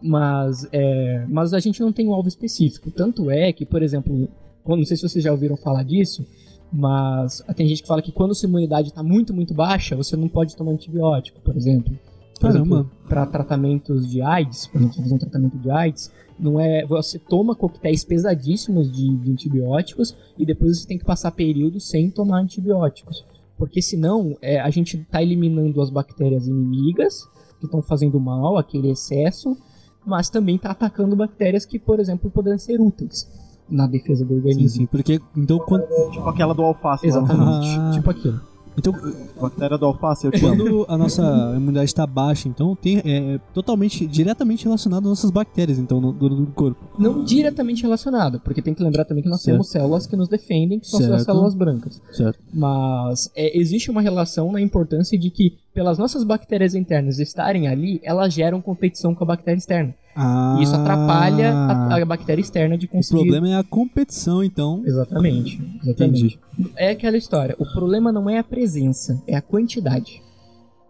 Mas, 0.00 0.68
é, 0.72 1.26
mas 1.28 1.52
a 1.52 1.58
gente 1.58 1.80
não 1.80 1.92
tem 1.92 2.06
um 2.06 2.14
alvo 2.14 2.28
específico. 2.28 2.90
Tanto 2.90 3.30
é 3.30 3.52
que, 3.52 3.64
por 3.64 3.82
exemplo, 3.82 4.28
não 4.66 4.84
sei 4.84 4.96
se 4.96 5.08
vocês 5.08 5.24
já 5.24 5.32
ouviram 5.32 5.56
falar 5.56 5.82
disso, 5.82 6.24
mas 6.72 7.42
tem 7.54 7.66
gente 7.68 7.82
que 7.82 7.88
fala 7.88 8.02
que 8.02 8.12
quando 8.12 8.34
sua 8.34 8.48
imunidade 8.48 8.88
está 8.88 9.02
muito, 9.02 9.32
muito 9.32 9.54
baixa, 9.54 9.96
você 9.96 10.16
não 10.16 10.28
pode 10.28 10.56
tomar 10.56 10.72
antibiótico, 10.72 11.40
por 11.40 11.56
exemplo. 11.56 11.96
Por 12.38 12.52
Caramba. 12.52 12.90
para 13.08 13.24
tratamentos 13.24 14.06
de 14.10 14.20
AIDS, 14.20 14.66
por 14.66 14.78
exemplo, 14.78 14.96
fazer 14.96 15.14
um 15.14 15.18
tratamento 15.18 15.56
de 15.56 15.70
AIDS, 15.70 16.12
não 16.38 16.60
é 16.60 16.84
você 16.84 17.18
toma 17.18 17.54
coquetéis 17.54 18.04
pesadíssimos 18.04 18.92
de, 18.92 19.16
de 19.16 19.32
antibióticos 19.32 20.14
e 20.36 20.44
depois 20.44 20.78
você 20.78 20.86
tem 20.86 20.98
que 20.98 21.04
passar 21.04 21.30
período 21.30 21.80
sem 21.80 22.10
tomar 22.10 22.40
antibióticos. 22.40 23.24
Porque 23.58 23.80
senão 23.80 24.36
é, 24.42 24.60
a 24.60 24.70
gente 24.70 24.98
está 24.98 25.22
eliminando 25.22 25.80
as 25.80 25.90
bactérias 25.90 26.46
inimigas 26.46 27.24
que 27.58 27.64
estão 27.66 27.82
fazendo 27.82 28.20
mal, 28.20 28.58
aquele 28.58 28.90
excesso, 28.90 29.56
mas 30.04 30.28
também 30.28 30.56
está 30.56 30.70
atacando 30.70 31.16
bactérias 31.16 31.64
que, 31.64 31.78
por 31.78 31.98
exemplo, 31.98 32.30
podem 32.30 32.58
ser 32.58 32.80
úteis 32.80 33.26
na 33.68 33.86
defesa 33.86 34.24
do 34.24 34.30
Sim, 34.34 34.36
organismo. 34.36 34.68
sim, 34.68 34.86
porque 34.86 35.20
então 35.36 35.58
quando 35.58 35.84
Tipo 36.12 36.28
aquela 36.28 36.54
do 36.54 36.62
alface. 36.62 37.06
Exatamente, 37.06 37.66
Ah. 37.78 37.90
tipo 37.94 38.10
aquilo. 38.10 38.40
Então 38.78 38.92
Bactéria 39.40 39.76
do 39.78 39.86
alface, 39.86 40.26
eu 40.26 40.30
te 40.30 40.44
amo. 40.44 40.56
quando 40.56 40.86
a 40.88 40.96
nossa 40.96 41.22
imunidade 41.56 41.86
está 41.86 42.06
baixa, 42.06 42.48
então 42.48 42.74
tem 42.74 42.98
é 43.04 43.38
totalmente 43.52 44.06
diretamente 44.06 44.64
relacionado 44.64 45.04
às 45.04 45.08
nossas 45.10 45.30
bactérias 45.30 45.78
então 45.78 46.00
no, 46.00 46.12
do, 46.12 46.28
do 46.28 46.46
corpo. 46.52 46.78
Não 46.98 47.24
diretamente 47.24 47.82
relacionado, 47.82 48.40
porque 48.40 48.62
tem 48.62 48.74
que 48.74 48.82
lembrar 48.82 49.04
também 49.04 49.22
que 49.22 49.28
nós 49.28 49.42
Certo. 49.42 49.54
temos 49.54 49.70
células 49.70 50.06
que 50.06 50.16
nos 50.16 50.28
defendem, 50.28 50.78
que 50.78 50.86
são 50.86 51.00
as 51.00 51.06
Certo. 51.06 51.24
células 51.24 51.54
brancas. 51.54 52.00
Certo. 52.12 52.38
Mas 52.52 53.30
é, 53.34 53.58
existe 53.58 53.90
uma 53.90 54.00
relação 54.00 54.50
na 54.52 54.60
importância 54.60 55.18
de 55.18 55.30
que, 55.30 55.54
pelas 55.74 55.98
nossas 55.98 56.24
bactérias 56.24 56.74
internas 56.74 57.18
estarem 57.18 57.68
ali, 57.68 58.00
elas 58.02 58.32
geram 58.32 58.60
competição 58.60 59.14
com 59.14 59.24
a 59.24 59.26
bactéria 59.26 59.58
externa. 59.58 59.94
Ah, 60.16 60.56
E 60.58 60.62
isso 60.62 60.74
atrapalha 60.74 61.52
a, 61.52 61.96
a 62.00 62.04
bactéria 62.06 62.40
externa 62.40 62.78
de 62.78 62.86
O 62.86 62.88
conseguir. 62.88 63.20
problema 63.20 63.48
é 63.50 63.56
a 63.56 63.62
competição, 63.64 64.42
então. 64.42 64.82
Exatamente. 64.84 65.62
Exatamente. 65.82 66.40
É 66.76 66.90
aquela 66.90 67.16
história. 67.18 67.54
O 67.58 67.66
problema 67.72 68.10
não 68.10 68.28
é 68.30 68.38
a 68.38 68.44
presença, 68.44 69.22
é 69.26 69.36
a 69.36 69.42
quantidade. 69.42 70.22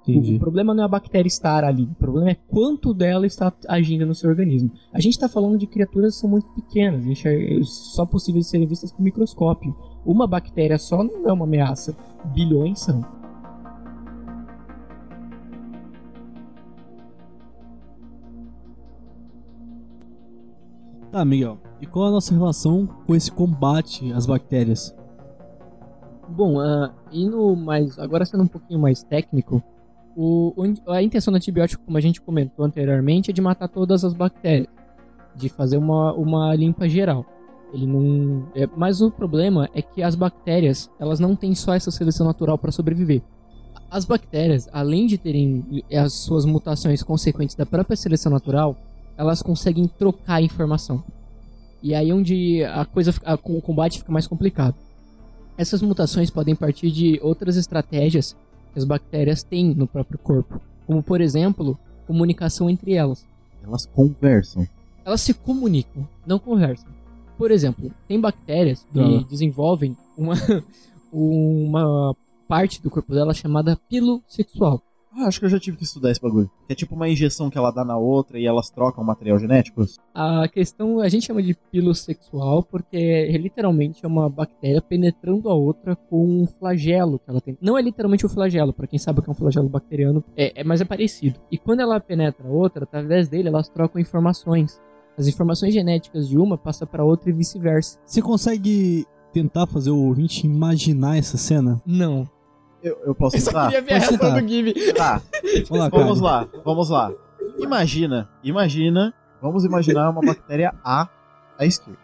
O, 0.07 0.11
Entendi. 0.13 0.37
o 0.37 0.39
problema 0.39 0.73
não 0.73 0.85
é 0.85 0.87
a 0.87 0.89
bactéria 0.89 1.27
estar 1.27 1.65
ali, 1.65 1.83
o 1.83 1.95
problema 1.97 2.31
é 2.31 2.37
quanto 2.49 2.95
dela 2.95 3.27
está 3.27 3.53
agindo 3.67 4.07
no 4.07 4.15
seu 4.15 4.31
organismo. 4.31 4.71
A 4.93 5.01
gente 5.01 5.15
está 5.15 5.29
falando 5.29 5.59
de 5.59 5.67
criaturas 5.67 6.15
que 6.15 6.21
são 6.21 6.31
muito 6.31 6.47
pequenas, 6.55 7.05
enxer- 7.05 7.59
só 7.65 8.07
possíveis 8.07 8.45
de 8.45 8.51
serem 8.53 8.69
vistas 8.69 8.93
com 8.93 9.03
microscópio. 9.03 9.75
Uma 10.05 10.29
bactéria 10.29 10.79
só 10.79 11.03
não 11.03 11.29
é 11.29 11.33
uma 11.33 11.45
ameaça, 11.45 11.97
bilhões 12.33 12.79
são. 12.79 13.05
Tá, 21.11 21.25
Miguel. 21.25 21.59
E 21.81 21.87
qual 21.87 22.07
a 22.07 22.11
nossa 22.11 22.35
relação 22.35 22.87
com 23.07 23.15
esse 23.15 23.31
combate 23.31 24.13
às 24.13 24.27
bactérias? 24.27 24.95
Bom, 26.29 26.61
ah, 26.61 26.93
indo 27.13 27.55
mais. 27.57 27.99
Agora 27.99 28.25
sendo 28.25 28.43
um 28.43 28.47
pouquinho 28.49 28.81
mais 28.81 29.03
técnico, 29.03 29.63
o- 30.17 30.53
a 30.89 31.03
intenção 31.03 31.33
do 31.33 31.37
antibiótico, 31.37 31.85
como 31.85 31.97
a 31.97 32.01
gente 32.01 32.21
comentou 32.21 32.65
anteriormente, 32.65 33.31
é 33.31 33.35
de 33.35 33.41
matar 33.41 33.69
todas 33.69 34.05
as 34.05 34.13
bactérias, 34.13 34.69
de 35.35 35.49
fazer 35.49 35.77
uma, 35.77 36.13
uma 36.15 36.55
limpa 36.55 36.89
geral. 36.89 37.25
Ele 37.73 37.87
não. 37.87 38.47
é- 38.55 38.69
mas 38.77 39.01
o 39.01 39.11
problema 39.11 39.69
é 39.75 39.83
que 39.83 40.03
as 40.03 40.15
bactérias, 40.15 40.91
elas 40.99 41.21
não 41.21 41.35
têm 41.37 41.55
só 41.55 41.75
essa 41.75 41.91
seleção 41.91 42.27
natural 42.27 42.57
para 42.59 42.73
sobreviver. 42.73 43.23
As 43.91 44.05
bactérias, 44.05 44.69
além 44.73 45.07
de 45.07 45.19
terem 45.19 45.85
as 45.93 46.13
suas 46.13 46.45
mutações 46.45 47.03
consequentes 47.03 47.55
da 47.55 47.65
própria 47.67 47.97
seleção 47.97 48.33
natural, 48.33 48.77
elas 49.17 49.43
conseguem 49.43 49.87
trocar 49.89 50.43
informação. 50.43 51.03
E 51.83 51.95
aí 51.95 52.11
é 52.11 52.15
onde 52.15 52.65
a 52.65 52.85
coisa, 52.85 53.13
fica- 53.13 53.33
a- 53.33 53.39
o 53.45 53.61
combate 53.63 53.99
fica 53.99 54.11
mais 54.13 54.27
complicado. 54.27 54.75
Essas 55.57 55.81
mutações 55.83 56.31
podem 56.31 56.55
partir 56.55 56.91
de 56.91 57.19
outras 57.23 57.57
estratégias 57.57 58.37
que 58.73 58.79
as 58.79 58.85
bactérias 58.85 59.43
têm 59.43 59.75
no 59.75 59.87
próprio 59.87 60.19
corpo, 60.19 60.61
como 60.87 61.03
por 61.03 61.21
exemplo, 61.21 61.79
comunicação 62.07 62.69
entre 62.69 62.93
elas. 62.95 63.25
Elas 63.63 63.87
conversam. 63.87 64.67
Elas 65.05 65.21
se 65.21 65.33
comunicam, 65.33 66.07
não 66.27 66.39
conversam. 66.39 66.89
Por 67.39 67.51
exemplo, 67.51 67.91
tem 68.09 68.21
bactérias 68.21 68.85
que 68.93 68.99
Ah. 69.01 69.25
desenvolvem 69.29 69.97
uma, 70.17 70.35
uma 71.13 72.15
parte 72.49 72.83
do 72.83 72.91
corpo 72.91 73.13
dela 73.15 73.35
chamada 73.35 73.79
pilo 73.89 74.23
sexual. 74.29 74.83
Ah, 75.17 75.27
acho 75.27 75.39
que 75.39 75.47
eu 75.47 75.51
já 75.51 75.59
tive 75.59 75.79
que 75.79 75.85
estudar 75.85 76.11
esse 76.11 76.21
bagulho. 76.21 76.51
Que 76.67 76.73
é 76.73 76.77
tipo 76.77 76.95
uma 76.95 77.09
injeção 77.09 77.49
que 77.49 77.57
ela 77.57 77.71
dá 77.71 77.85
na 77.85 77.97
outra 77.97 78.39
e 78.39 78.47
elas 78.47 78.69
trocam 78.69 79.03
material 79.03 79.39
genético. 79.39 79.83
A 80.15 80.47
questão 80.49 81.01
a 81.01 81.09
gente 81.09 81.27
chama 81.27 81.43
de 81.43 81.55
pilo 81.55 81.95
sexual 81.95 82.63
porque 82.63 82.97
é, 82.97 83.37
literalmente 83.37 84.05
é 84.05 84.09
uma 84.09 84.29
bactéria 84.29 84.83
penetrando 84.83 85.49
a 85.49 85.55
outra 85.55 85.97
com 85.97 86.43
um 86.43 86.47
flagelo 86.47 87.19
que 87.19 87.31
ela 87.31 87.41
tem. 87.41 87.57
Não 87.61 87.79
é 87.79 87.83
literalmente 87.83 88.27
o 88.27 88.29
flagelo, 88.29 88.73
para 88.73 88.87
quem 88.87 88.99
sabe 88.99 89.21
o 89.21 89.23
que 89.23 89.31
é 89.31 89.33
um 89.33 89.37
flagelo 89.37 89.69
bacteriano, 89.69 90.23
é, 90.37 90.61
é 90.61 90.65
mas 90.65 90.81
é 90.81 90.85
parecido. 90.85 91.41
E 91.51 91.57
quando 91.57 91.81
ela 91.81 91.99
penetra 91.99 92.47
a 92.47 92.51
outra, 92.51 92.85
através 92.85 93.29
dele 93.29 93.49
elas 93.49 93.69
trocam 93.69 94.01
informações. 94.01 94.81
As 95.17 95.27
informações 95.27 95.73
genéticas 95.73 96.29
de 96.29 96.37
uma 96.37 96.59
passam 96.59 96.87
para 96.87 97.03
outra 97.03 97.31
e 97.31 97.33
vice-versa. 97.33 97.99
Você 98.05 98.21
consegue 98.21 99.07
tentar 99.33 99.67
fazer 99.67 99.91
o 99.91 99.99
ouvinte 99.99 100.47
imaginar 100.47 101.17
essa 101.17 101.39
cena? 101.39 101.81
Não. 101.87 102.29
Eu, 102.83 102.99
eu 103.05 103.15
posso 103.15 103.37
Eu 103.37 103.41
só 103.41 103.51
queria 103.65 103.83
ver 103.83 103.95
a 103.95 104.01
Pode 104.01 104.11
reação 104.17 104.41
do 104.41 104.49
Gibi. 104.49 104.93
Tá, 104.95 105.21
Vamos 105.71 105.81
lá, 105.81 105.89
vamos 105.91 106.21
lá, 106.21 106.49
vamos 106.65 106.91
lá. 106.91 107.13
Imagina, 107.59 108.29
imagina, 108.43 109.15
vamos 109.41 109.65
imaginar 109.65 110.11
uma 110.11 110.21
bactéria 110.21 110.75
A 110.85 111.09
à 111.59 111.65
esquerda. 111.65 111.99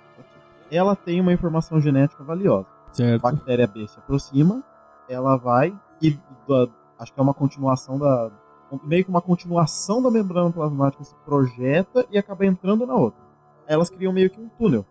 Ela 0.71 0.97
tem 0.97 1.21
uma 1.21 1.33
informação 1.33 1.81
genética 1.81 2.25
valiosa. 2.25 2.67
A 2.91 2.95
Certo. 2.95 3.23
bactéria 3.23 3.67
B 3.67 3.87
se 3.87 3.99
aproxima, 3.99 4.63
ela 5.09 5.37
vai 5.37 5.75
e 6.01 6.13
da- 6.49 6.69
acho 6.99 7.13
que 7.13 7.21
é 7.21 7.23
uma 7.23 7.35
continuação 7.35 7.99
da 7.99 8.31
meio 8.83 9.05
que 9.05 9.11
uma 9.11 9.21
continuação 9.21 10.03
da 10.03 10.11
membrana 10.11 10.51
plasmática 10.51 11.05
se 11.05 11.15
projeta 11.27 12.07
e 12.11 12.17
acaba 12.17 12.47
entrando 12.47 12.87
na 12.87 12.95
outra. 12.95 13.21
Elas 13.67 13.91
criam 13.91 14.13
meio 14.15 14.31
que 14.31 14.41
um 14.41 14.49
túnel 14.49 14.87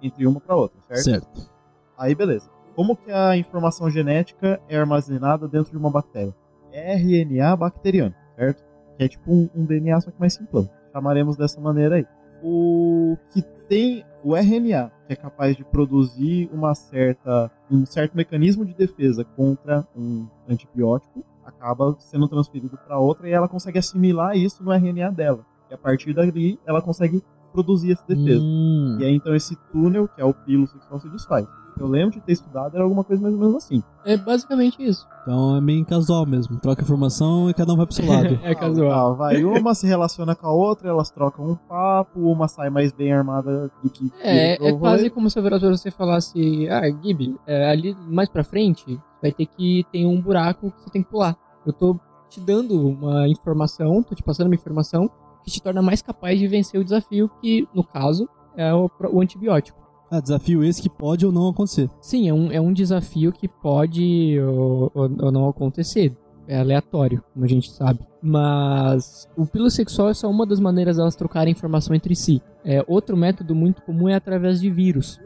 entre 0.00 0.26
uma 0.26 0.40
para 0.40 0.56
outra, 0.56 0.78
certo? 0.88 1.02
Certo. 1.04 1.50
Aí 1.98 2.14
beleza. 2.14 2.48
Como 2.76 2.94
que 2.94 3.10
a 3.10 3.34
informação 3.38 3.90
genética 3.90 4.60
é 4.68 4.76
armazenada 4.76 5.48
dentro 5.48 5.70
de 5.70 5.78
uma 5.78 5.90
bactéria? 5.90 6.34
RNA 6.70 7.56
bacteriano, 7.56 8.14
certo? 8.36 8.62
Que 8.98 9.04
é 9.04 9.08
tipo 9.08 9.32
um, 9.32 9.48
um 9.54 9.64
DNA 9.64 9.98
só 10.02 10.10
que 10.10 10.20
mais 10.20 10.34
simplão. 10.34 10.68
Chamaremos 10.92 11.38
dessa 11.38 11.58
maneira 11.58 11.96
aí. 11.96 12.06
O 12.42 13.16
que 13.30 13.40
tem 13.66 14.04
o 14.22 14.36
RNA, 14.36 14.92
que 15.06 15.14
é 15.14 15.16
capaz 15.16 15.56
de 15.56 15.64
produzir 15.64 16.50
uma 16.52 16.74
certa, 16.74 17.50
um 17.70 17.86
certo 17.86 18.14
mecanismo 18.14 18.62
de 18.62 18.74
defesa 18.74 19.24
contra 19.24 19.86
um 19.96 20.26
antibiótico, 20.46 21.24
acaba 21.46 21.96
sendo 21.98 22.28
transferido 22.28 22.76
para 22.76 22.98
outra 22.98 23.26
e 23.26 23.32
ela 23.32 23.48
consegue 23.48 23.78
assimilar 23.78 24.36
isso 24.36 24.62
no 24.62 24.70
RNA 24.70 25.12
dela. 25.12 25.46
E 25.70 25.74
a 25.74 25.78
partir 25.78 26.12
dali 26.12 26.60
ela 26.66 26.82
consegue 26.82 27.24
produzir 27.56 27.92
essa 27.92 28.04
defesa. 28.06 28.42
Hum. 28.42 28.98
E 29.00 29.04
aí 29.04 29.14
então 29.14 29.34
esse 29.34 29.56
túnel, 29.72 30.08
que 30.08 30.20
é 30.20 30.24
o 30.24 30.34
pilo 30.34 30.66
sexual, 30.66 31.00
se 31.00 31.08
desfaz. 31.08 31.46
Eu 31.78 31.86
lembro 31.86 32.12
de 32.12 32.20
ter 32.22 32.32
estudado, 32.32 32.74
era 32.74 32.82
alguma 32.82 33.04
coisa 33.04 33.22
mais 33.22 33.34
ou 33.34 33.40
menos 33.40 33.56
assim. 33.56 33.82
É 34.04 34.16
basicamente 34.16 34.82
isso. 34.82 35.06
Então 35.22 35.56
é 35.56 35.60
meio 35.60 35.84
casual 35.84 36.24
mesmo. 36.24 36.58
Troca 36.58 36.82
informação 36.82 37.50
e 37.50 37.54
cada 37.54 37.72
um 37.72 37.76
vai 37.76 37.84
pro 37.84 37.94
seu 37.94 38.06
lado. 38.06 38.38
é 38.42 38.54
casual. 38.54 39.12
Ah, 39.12 39.14
vai, 39.14 39.44
uma 39.44 39.74
se 39.74 39.86
relaciona 39.86 40.34
com 40.34 40.46
a 40.46 40.52
outra, 40.52 40.88
elas 40.88 41.10
trocam 41.10 41.50
um 41.50 41.54
papo, 41.54 42.20
uma 42.20 42.48
sai 42.48 42.70
mais 42.70 42.92
bem 42.92 43.12
armada 43.12 43.70
do 43.82 43.90
que. 43.90 44.10
É, 44.22 44.56
que 44.56 44.64
é 44.64 44.72
quase 44.72 45.10
como 45.10 45.28
se 45.28 45.38
a 45.38 45.42
você 45.42 45.90
falasse, 45.90 46.66
ah, 46.70 46.82
Gibi, 47.02 47.36
é, 47.46 47.70
ali 47.70 47.94
mais 48.08 48.28
pra 48.28 48.42
frente 48.42 48.98
vai 49.20 49.32
ter 49.32 49.46
que 49.46 49.84
ter 49.92 50.06
um 50.06 50.20
buraco 50.20 50.70
que 50.70 50.82
você 50.82 50.90
tem 50.90 51.02
que 51.02 51.10
pular. 51.10 51.36
Eu 51.66 51.74
tô 51.74 51.98
te 52.30 52.40
dando 52.40 52.88
uma 52.88 53.28
informação, 53.28 54.02
tô 54.02 54.14
te 54.14 54.22
passando 54.22 54.46
uma 54.46 54.54
informação 54.54 55.10
que 55.46 55.52
te 55.52 55.62
torna 55.62 55.80
mais 55.80 56.02
capaz 56.02 56.36
de 56.38 56.48
vencer 56.48 56.80
o 56.80 56.84
desafio 56.84 57.30
que, 57.40 57.66
no 57.72 57.84
caso, 57.84 58.28
é 58.56 58.74
o, 58.74 58.90
o 59.12 59.20
antibiótico. 59.20 59.78
Ah, 60.10 60.20
desafio 60.20 60.62
esse 60.64 60.82
que 60.82 60.90
pode 60.90 61.24
ou 61.24 61.30
não 61.32 61.48
acontecer. 61.48 61.88
Sim, 62.00 62.28
é 62.28 62.34
um, 62.34 62.50
é 62.52 62.60
um 62.60 62.72
desafio 62.72 63.32
que 63.32 63.46
pode 63.48 64.38
ou, 64.40 64.90
ou- 64.94 65.10
ou 65.22 65.32
não 65.32 65.48
acontecer. 65.48 66.16
É 66.48 66.58
aleatório, 66.60 67.22
como 67.32 67.44
a 67.44 67.48
gente 67.48 67.70
sabe. 67.70 68.00
Mas 68.22 69.28
o 69.36 69.44
pilo 69.46 69.68
sexual 69.70 70.08
é 70.10 70.14
só 70.14 70.28
uma 70.30 70.46
das 70.46 70.60
maneiras 70.60 70.96
delas 70.96 71.16
trocarem 71.16 71.50
informação 71.52 71.94
entre 71.94 72.14
si. 72.14 72.40
É, 72.64 72.84
outro 72.86 73.16
método 73.16 73.52
muito 73.54 73.82
comum 73.82 74.08
é 74.08 74.14
através 74.14 74.60
de 74.60 74.70
vírus. 74.70 75.20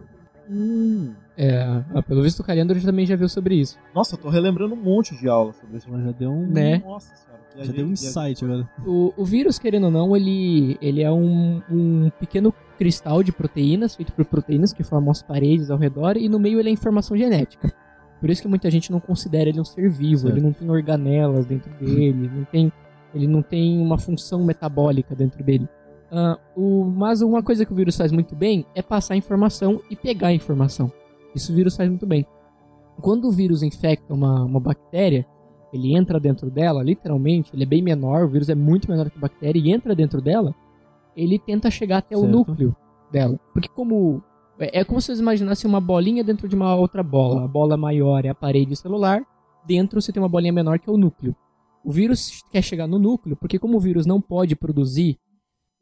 É, 1.37 1.63
ah, 1.95 2.03
pelo 2.03 2.23
visto 2.23 2.41
o 2.41 2.45
Cariandro 2.45 2.81
também 2.83 3.07
já 3.07 3.17
viu 3.17 3.29
sobre 3.29 3.55
isso. 3.55 3.79
Nossa, 3.95 4.15
eu 4.15 4.19
tô 4.19 4.29
relembrando 4.29 4.75
um 4.75 4.83
monte 4.83 5.15
de 5.17 5.29
aula 5.29 5.53
sobre 5.53 5.77
isso. 5.77 5.87
Mas 5.91 6.05
já 6.05 6.11
deu 6.13 6.31
um. 6.31 6.47
Né? 6.47 6.79
Nossa. 6.85 7.13
Já 7.51 7.57
viajei- 7.65 7.75
deu 7.77 7.87
um 7.87 7.93
insight 7.93 8.45
agora. 8.45 8.69
O, 8.87 9.13
o 9.17 9.25
vírus, 9.25 9.59
querendo 9.59 9.85
ou 9.85 9.91
não, 9.91 10.17
ele, 10.17 10.79
ele 10.81 11.03
é 11.03 11.11
um, 11.11 11.61
um 11.71 12.11
pequeno 12.19 12.53
cristal 12.79 13.23
de 13.23 13.33
proteínas, 13.33 13.95
feito 13.97 14.13
por 14.13 14.25
proteínas 14.25 14.73
que 14.73 14.83
formam 14.83 15.11
as 15.11 15.23
paredes 15.23 15.71
ao 15.71 15.79
redor, 15.79 16.17
e 16.17 16.29
no 16.29 16.39
meio 16.39 16.59
ele 16.59 16.69
é 16.71 16.73
informação 16.73 17.17
genética. 17.17 17.73
Por 18.21 18.29
isso 18.31 18.43
que 18.43 18.49
muita 18.49 18.71
gente 18.71 18.91
não 18.93 19.01
considera 19.01 19.49
ele 19.49 19.61
um 19.61 19.65
ser 19.65 19.91
vivo, 19.91 20.23
Certo. 20.23 20.35
ele 20.37 20.45
não 20.45 20.53
tem 20.53 20.71
organelas 20.71 21.47
dentro 21.47 21.71
dele, 21.79 22.31
não 22.35 22.45
tem, 22.45 22.73
ele 23.15 23.27
não 23.27 23.43
tem 23.43 23.79
uma 23.81 23.99
função 23.99 24.45
metabólica 24.45 25.15
dentro 25.15 25.43
dele. 25.43 25.69
Ah, 26.13 26.39
o, 26.57 26.85
mas 26.85 27.23
uma 27.23 27.43
coisa 27.43 27.65
que 27.65 27.73
o 27.73 27.77
vírus 27.77 27.97
faz 27.97 28.13
muito 28.13 28.35
bem 28.37 28.67
é 28.75 28.83
passar 28.83 29.17
informação 29.17 29.81
e 29.91 29.97
pegar 29.97 30.29
a 30.29 30.33
informação. 30.35 30.91
Isso 31.35 31.53
o 31.53 31.55
vírus 31.55 31.77
faz 31.77 31.89
muito 31.89 32.07
bem. 32.07 32.27
Quando 33.01 33.29
o 33.29 33.33
vírus 33.33 33.63
infecta 33.63 34.13
uma, 34.13 34.45
uma 34.45 34.61
bactéria, 34.61 35.25
ele 35.73 35.95
entra 35.97 36.19
dentro 36.21 36.51
dela, 36.51 36.83
literalmente, 36.83 37.51
ele 37.55 37.63
é 37.63 37.67
bem 37.67 37.83
menor, 37.83 38.25
o 38.25 38.29
vírus 38.29 38.49
é 38.49 38.55
muito 38.55 38.91
menor 38.91 39.09
que 39.11 39.17
a 39.19 39.21
bactéria, 39.21 39.61
e 39.61 39.71
entra 39.71 39.95
dentro 39.95 40.21
dela, 40.21 40.55
ele 41.17 41.39
tenta 41.39 41.71
chegar 41.71 41.99
até 41.99 42.17
o 42.17 42.21
Certo. 42.21 42.33
núcleo 42.33 42.77
dela. 43.11 43.39
Porque 43.53 43.69
como. 43.69 44.23
É 44.59 44.81
é 44.81 44.85
como 44.85 45.01
se 45.01 45.07
vocês 45.07 45.21
imaginassem 45.21 45.69
uma 45.69 45.81
bolinha 45.81 46.23
dentro 46.23 46.47
de 46.49 46.55
uma 46.55 46.75
outra 46.75 47.03
bola. 47.03 47.45
A 47.45 47.49
bola 47.49 47.77
maior 47.77 48.25
é 48.25 48.29
a 48.29 48.35
parede 48.35 48.77
celular, 48.77 49.23
dentro 49.67 50.01
você 50.01 50.13
tem 50.13 50.23
uma 50.23 50.29
bolinha 50.29 50.53
menor 50.53 50.79
que 50.79 50.89
é 50.89 50.93
o 50.93 50.99
núcleo. 50.99 51.35
O 51.83 51.91
vírus 51.91 52.43
quer 52.53 52.63
chegar 52.63 52.87
no 52.87 52.99
núcleo, 52.99 53.37
porque 53.37 53.59
como 53.59 53.77
o 53.79 53.81
vírus 53.81 54.05
não 54.05 54.21
pode 54.21 54.55
produzir, 54.55 55.17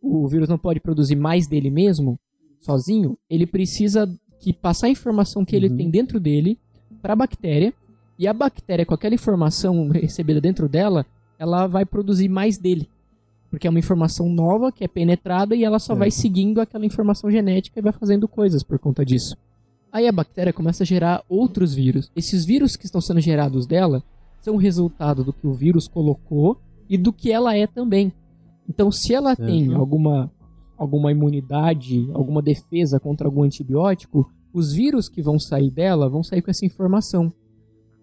o 0.01 0.29
vírus 0.29 0.48
não 0.48 0.57
pode 0.57 0.79
produzir 0.81 1.16
mais 1.16 1.48
dele 1.48 1.70
mesmo, 1.70 2.18
sozinho, 2.61 3.18
ele 3.29 3.46
precisa 3.46 4.09
que 4.40 4.53
passar 4.53 4.87
a 4.87 4.90
informação 4.90 5.44
que 5.44 5.57
ele 5.57 5.68
Uhum. 5.68 5.77
tem 5.77 5.90
dentro 5.90 6.20
dele 6.20 6.57
para 7.03 7.14
a 7.14 7.16
bactéria, 7.16 7.74
e 8.18 8.26
a 8.26 8.33
bactéria, 8.33 8.85
com 8.85 8.94
aquela 8.94 9.14
informação 9.14 9.88
recebida 9.88 10.40
dentro 10.40 10.68
dela, 10.68 11.07
ela 11.38 11.66
vai 11.66 11.85
produzir 11.85 12.28
mais 12.28 12.59
dele. 12.59 12.88
Porque 13.50 13.66
é 13.66 13.70
uma 13.70 13.78
informação 13.78 14.28
nova 14.28 14.72
que 14.72 14.85
é 14.85 14.88
penetrada 14.88 15.54
e 15.54 15.64
ela 15.64 15.78
só 15.78 15.94
vai 15.94 16.11
seguindo 16.11 16.61
aquela 16.61 16.85
informação 16.85 17.31
genética 17.31 17.78
e 17.78 17.83
vai 17.83 17.92
fazendo 17.92 18.26
coisas 18.26 18.62
por 18.62 18.78
conta 18.78 19.04
disso. 19.04 19.37
Aí 19.90 20.07
a 20.07 20.12
bactéria 20.12 20.52
começa 20.52 20.83
a 20.83 20.87
gerar 20.87 21.24
outros 21.28 21.74
vírus. 21.74 22.11
Esses 22.14 22.44
vírus 22.44 22.76
que 22.76 22.85
estão 22.85 23.00
sendo 23.00 23.20
gerados 23.20 23.66
dela 23.66 24.02
são 24.42 24.57
resultado 24.57 25.24
do 25.24 25.33
que 25.33 25.46
o 25.46 25.54
vírus 25.54 25.88
colocou 25.88 26.61
e 26.88 26.98
do 26.98 27.12
que 27.12 27.33
ela 27.33 27.57
é 27.57 27.66
também. 27.66 28.12
Então, 28.68 28.90
se 28.92 29.14
ela 29.14 29.35
tem 29.35 29.72
alguma, 29.74 30.31
alguma 30.76 31.11
imunidade, 31.11 32.07
alguma 32.12 32.42
defesa 32.42 33.00
contra 33.00 33.26
algum 33.26 33.42
antibiótico, 33.42 34.31
os 34.52 34.72
vírus 34.72 35.09
que 35.09 35.22
vão 35.22 35.38
sair 35.38 35.70
dela 35.70 36.09
vão 36.09 36.22
sair 36.22 36.42
com 36.42 36.50
essa 36.50 36.66
informação. 36.66 37.33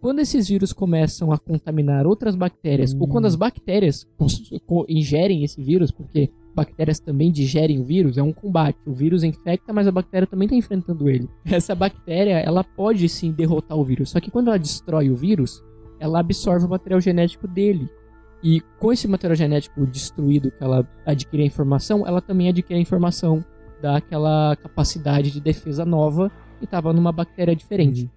Quando 0.06 0.20
esses 0.20 0.48
vírus 0.48 0.72
começam 0.72 1.32
a 1.32 1.38
contaminar 1.40 2.06
outras 2.06 2.36
bactérias, 2.36 2.94
ou 2.94 3.08
quando 3.08 3.26
as 3.26 3.36
bactérias 3.36 4.08
cons- 4.16 4.52
co- 4.68 4.86
ingerem 4.88 5.44
esse 5.44 5.60
vírus, 5.64 5.90
porque 5.90 6.30
bactérias 6.54 7.00
também 7.00 7.32
digerem 7.32 7.80
o 7.80 7.84
vírus, 7.84 8.16
é 8.16 8.22
um 8.22 8.32
combate. 8.32 8.78
O 8.86 8.94
vírus 8.94 9.24
infecta, 9.24 9.74
mas 9.74 9.88
a 9.88 9.92
bactéria 9.92 10.28
também 10.28 10.46
está 10.46 10.56
enfrentando 10.56 11.10
ele. 11.10 11.28
Essa 11.44 11.74
bactéria, 11.74 12.34
ela 12.34 12.64
pode 12.64 13.10
sim 13.10 13.32
derrotar 13.32 13.76
o 13.76 13.84
vírus, 13.84 14.12
só 14.12 14.20
que 14.20 14.30
quando 14.30 14.50
ela 14.50 14.60
destrói 14.60 15.10
o 15.10 15.16
vírus, 15.16 15.64
ela 16.00 16.20
absorve 16.20 16.68
o 16.68 16.70
material 16.70 17.02
genético 17.02 17.48
dele. 17.48 17.90
E 18.44 18.62
com 18.80 18.94
esse 18.94 19.08
material 19.08 19.36
genético 19.36 19.88
destruído 19.88 20.52
que 20.52 20.64
ela 20.64 20.88
adquire 21.04 21.42
a 21.42 21.48
informação, 21.48 22.06
ela 22.06 22.22
também 22.22 22.50
adquire 22.50 22.78
a 22.78 22.80
informação 22.80 23.44
daquela 23.82 24.56
capacidade 24.56 25.32
de 25.32 25.42
defesa 25.42 25.84
nova 25.84 26.32
que 26.60 26.66
estava 26.66 26.94
numa 26.94 27.12
bactéria 27.12 27.56
diferente. 27.56 28.08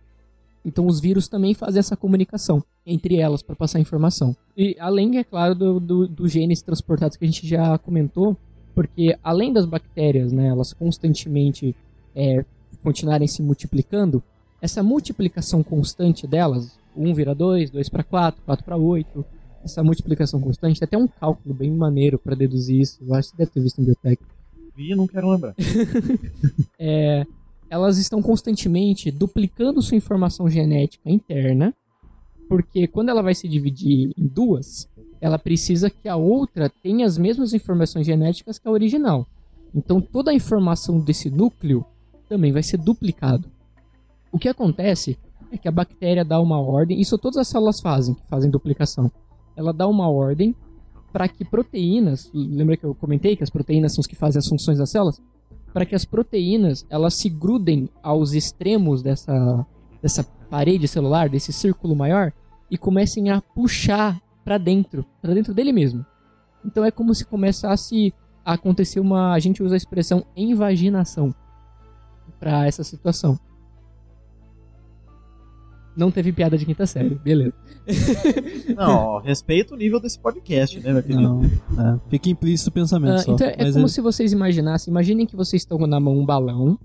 Então 0.64 0.86
os 0.86 1.00
vírus 1.00 1.28
também 1.28 1.54
fazem 1.54 1.80
essa 1.80 1.96
comunicação 1.96 2.62
entre 2.84 3.16
elas 3.16 3.42
para 3.42 3.54
passar 3.54 3.80
informação. 3.80 4.34
E 4.56 4.76
além, 4.78 5.18
é 5.18 5.24
claro, 5.24 5.54
do, 5.54 5.80
do, 5.80 6.08
dos 6.08 6.32
genes 6.32 6.62
transportados 6.62 7.16
que 7.16 7.24
a 7.24 7.28
gente 7.28 7.46
já 7.46 7.76
comentou, 7.78 8.36
porque 8.74 9.16
além 9.22 9.52
das 9.52 9.66
bactérias, 9.66 10.32
né, 10.32 10.48
elas 10.48 10.72
constantemente 10.72 11.74
é, 12.14 12.44
continuarem 12.82 13.26
se 13.26 13.42
multiplicando, 13.42 14.22
essa 14.60 14.82
multiplicação 14.82 15.62
constante 15.62 16.26
delas, 16.26 16.78
1 16.96 17.14
vira 17.14 17.34
2, 17.34 17.70
2 17.70 17.88
para 17.88 18.02
4, 18.02 18.42
4 18.44 18.64
para 18.64 18.76
8, 18.76 19.24
essa 19.62 19.82
multiplicação 19.82 20.40
constante, 20.40 20.80
tem 20.80 20.86
até 20.86 20.96
um 20.96 21.06
cálculo 21.06 21.54
bem 21.54 21.70
maneiro 21.70 22.18
para 22.18 22.34
deduzir 22.34 22.80
isso, 22.80 22.98
eu 23.06 23.14
acho 23.14 23.30
que 23.30 23.36
você 23.36 23.38
deve 23.38 23.50
ter 23.50 23.60
visto 23.60 23.80
em 23.80 23.84
biotech. 23.84 24.22
Vi, 24.74 24.94
não 24.94 25.06
quero 25.06 25.30
lembrar. 25.30 25.54
é, 26.78 27.26
elas 27.70 27.98
estão 27.98 28.22
constantemente 28.22 29.10
duplicando 29.10 29.82
sua 29.82 29.96
informação 29.96 30.48
genética 30.48 31.10
interna, 31.10 31.74
porque 32.48 32.86
quando 32.86 33.10
ela 33.10 33.22
vai 33.22 33.34
se 33.34 33.46
dividir 33.46 34.12
em 34.16 34.26
duas, 34.26 34.88
ela 35.20 35.38
precisa 35.38 35.90
que 35.90 36.08
a 36.08 36.16
outra 36.16 36.70
tenha 36.82 37.06
as 37.06 37.18
mesmas 37.18 37.52
informações 37.52 38.06
genéticas 38.06 38.58
que 38.58 38.66
a 38.66 38.70
original. 38.70 39.26
Então 39.74 40.00
toda 40.00 40.30
a 40.30 40.34
informação 40.34 40.98
desse 40.98 41.28
núcleo 41.28 41.84
também 42.28 42.52
vai 42.52 42.62
ser 42.62 42.78
duplicado. 42.78 43.50
O 44.32 44.38
que 44.38 44.48
acontece 44.48 45.18
é 45.50 45.58
que 45.58 45.68
a 45.68 45.72
bactéria 45.72 46.24
dá 46.24 46.40
uma 46.40 46.60
ordem, 46.60 47.00
isso 47.00 47.18
todas 47.18 47.38
as 47.38 47.48
células 47.48 47.80
fazem, 47.80 48.14
que 48.14 48.26
fazem 48.28 48.50
duplicação. 48.50 49.10
Ela 49.56 49.72
dá 49.72 49.86
uma 49.86 50.08
ordem 50.08 50.54
para 51.12 51.26
que 51.28 51.44
proteínas, 51.44 52.30
lembra 52.34 52.76
que 52.76 52.84
eu 52.84 52.94
comentei 52.94 53.34
que 53.34 53.42
as 53.42 53.50
proteínas 53.50 53.94
são 53.94 54.00
os 54.00 54.06
que 54.06 54.14
fazem 54.14 54.38
as 54.38 54.46
funções 54.46 54.78
das 54.78 54.90
células? 54.90 55.20
Para 55.72 55.84
que 55.86 55.94
as 55.94 56.04
proteínas 56.04 56.86
elas 56.88 57.14
se 57.14 57.28
grudem 57.28 57.88
aos 58.02 58.32
extremos 58.32 59.02
dessa, 59.02 59.66
dessa 60.02 60.24
parede 60.50 60.88
celular, 60.88 61.28
desse 61.28 61.52
círculo 61.52 61.94
maior, 61.94 62.32
e 62.70 62.76
comecem 62.76 63.30
a 63.30 63.40
puxar 63.40 64.20
para 64.44 64.58
dentro, 64.58 65.04
para 65.20 65.34
dentro 65.34 65.54
dele 65.54 65.72
mesmo. 65.72 66.04
Então 66.64 66.84
é 66.84 66.90
como 66.90 67.14
se 67.14 67.24
começasse 67.24 68.12
a 68.44 68.54
acontecer 68.54 69.00
uma, 69.00 69.32
a 69.32 69.38
gente 69.38 69.62
usa 69.62 69.74
a 69.74 69.76
expressão 69.76 70.24
invaginação 70.36 71.34
para 72.38 72.66
essa 72.66 72.82
situação. 72.82 73.38
Não 75.98 76.10
teve 76.12 76.32
piada 76.32 76.56
de 76.56 76.64
quinta 76.64 76.86
série, 76.86 77.16
beleza. 77.16 77.52
Não, 78.76 78.90
ó, 78.96 79.18
respeita 79.18 79.74
o 79.74 79.76
nível 79.76 79.98
desse 80.00 80.18
podcast, 80.18 80.78
né, 80.80 80.92
meu 80.92 81.02
querido? 81.02 81.20
Não, 81.22 81.44
é, 81.44 81.98
fica 82.08 82.28
implícito 82.30 82.70
o 82.70 82.72
pensamento 82.72 83.14
Ah, 83.14 83.18
só. 83.18 83.32
então 83.34 83.46
é 83.48 83.56
Mas 83.58 83.72
como 83.74 83.86
é- 83.86 83.88
se 83.88 84.00
vocês 84.00 84.32
imaginassem, 84.32 84.90
imaginem 84.90 85.26
que 85.26 85.34
vocês 85.36 85.62
estão 85.62 85.78
na 85.86 85.98
mão 85.98 86.16
um 86.16 86.24
balão 86.24 86.78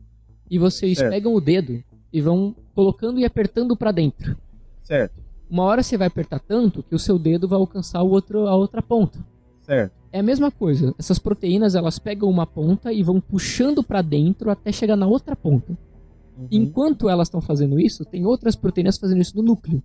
e 0.49 0.58
vocês 0.58 0.97
Certo. 0.97 1.12
pegam 1.12 1.34
o 1.36 1.39
dedo 1.41 1.84
e 2.12 2.21
vão 2.21 2.56
colocando 2.73 3.19
e 3.19 3.26
apertando 3.26 3.76
para 3.78 3.91
dentro. 3.91 4.36
Certo, 4.84 5.13
Uma 5.49 5.63
hora 5.63 5.84
você 5.84 5.95
vai 5.97 6.08
apertar 6.08 6.39
tanto 6.39 6.82
que 6.82 6.95
o 6.95 6.99
seu 6.99 7.19
dedo 7.19 7.47
vai 7.47 7.60
alcançar 7.60 8.02
o 8.02 8.10
outro, 8.10 8.47
a 8.47 8.56
outra 8.56 8.82
ponta. 8.82 9.19
certo. 9.62 9.93
É 10.12 10.19
a 10.19 10.23
mesma 10.23 10.52
coisa. 10.52 10.93
Essas 10.99 11.17
proteínas 11.17 11.73
elas 11.73 11.97
pegam 11.97 12.30
uma 12.30 12.45
ponta 12.45 12.93
e 12.93 13.02
vão 13.02 13.19
puxando 13.19 13.84
para 13.84 13.99
dentro 14.02 14.49
até 14.52 14.71
chegar 14.71 14.95
na 14.95 15.08
outra 15.08 15.36
ponta. 15.36 15.76
Uhum. 16.38 16.48
Enquanto 16.52 17.10
elas 17.10 17.28
estão 17.28 17.41
fazendo 17.41 17.80
isso, 17.80 18.04
tem 18.06 18.26
outras 18.26 18.56
proteínas 18.56 18.98
fazendo 18.98 19.22
isso 19.22 19.36
no 19.36 19.43
núcleo, 19.43 19.84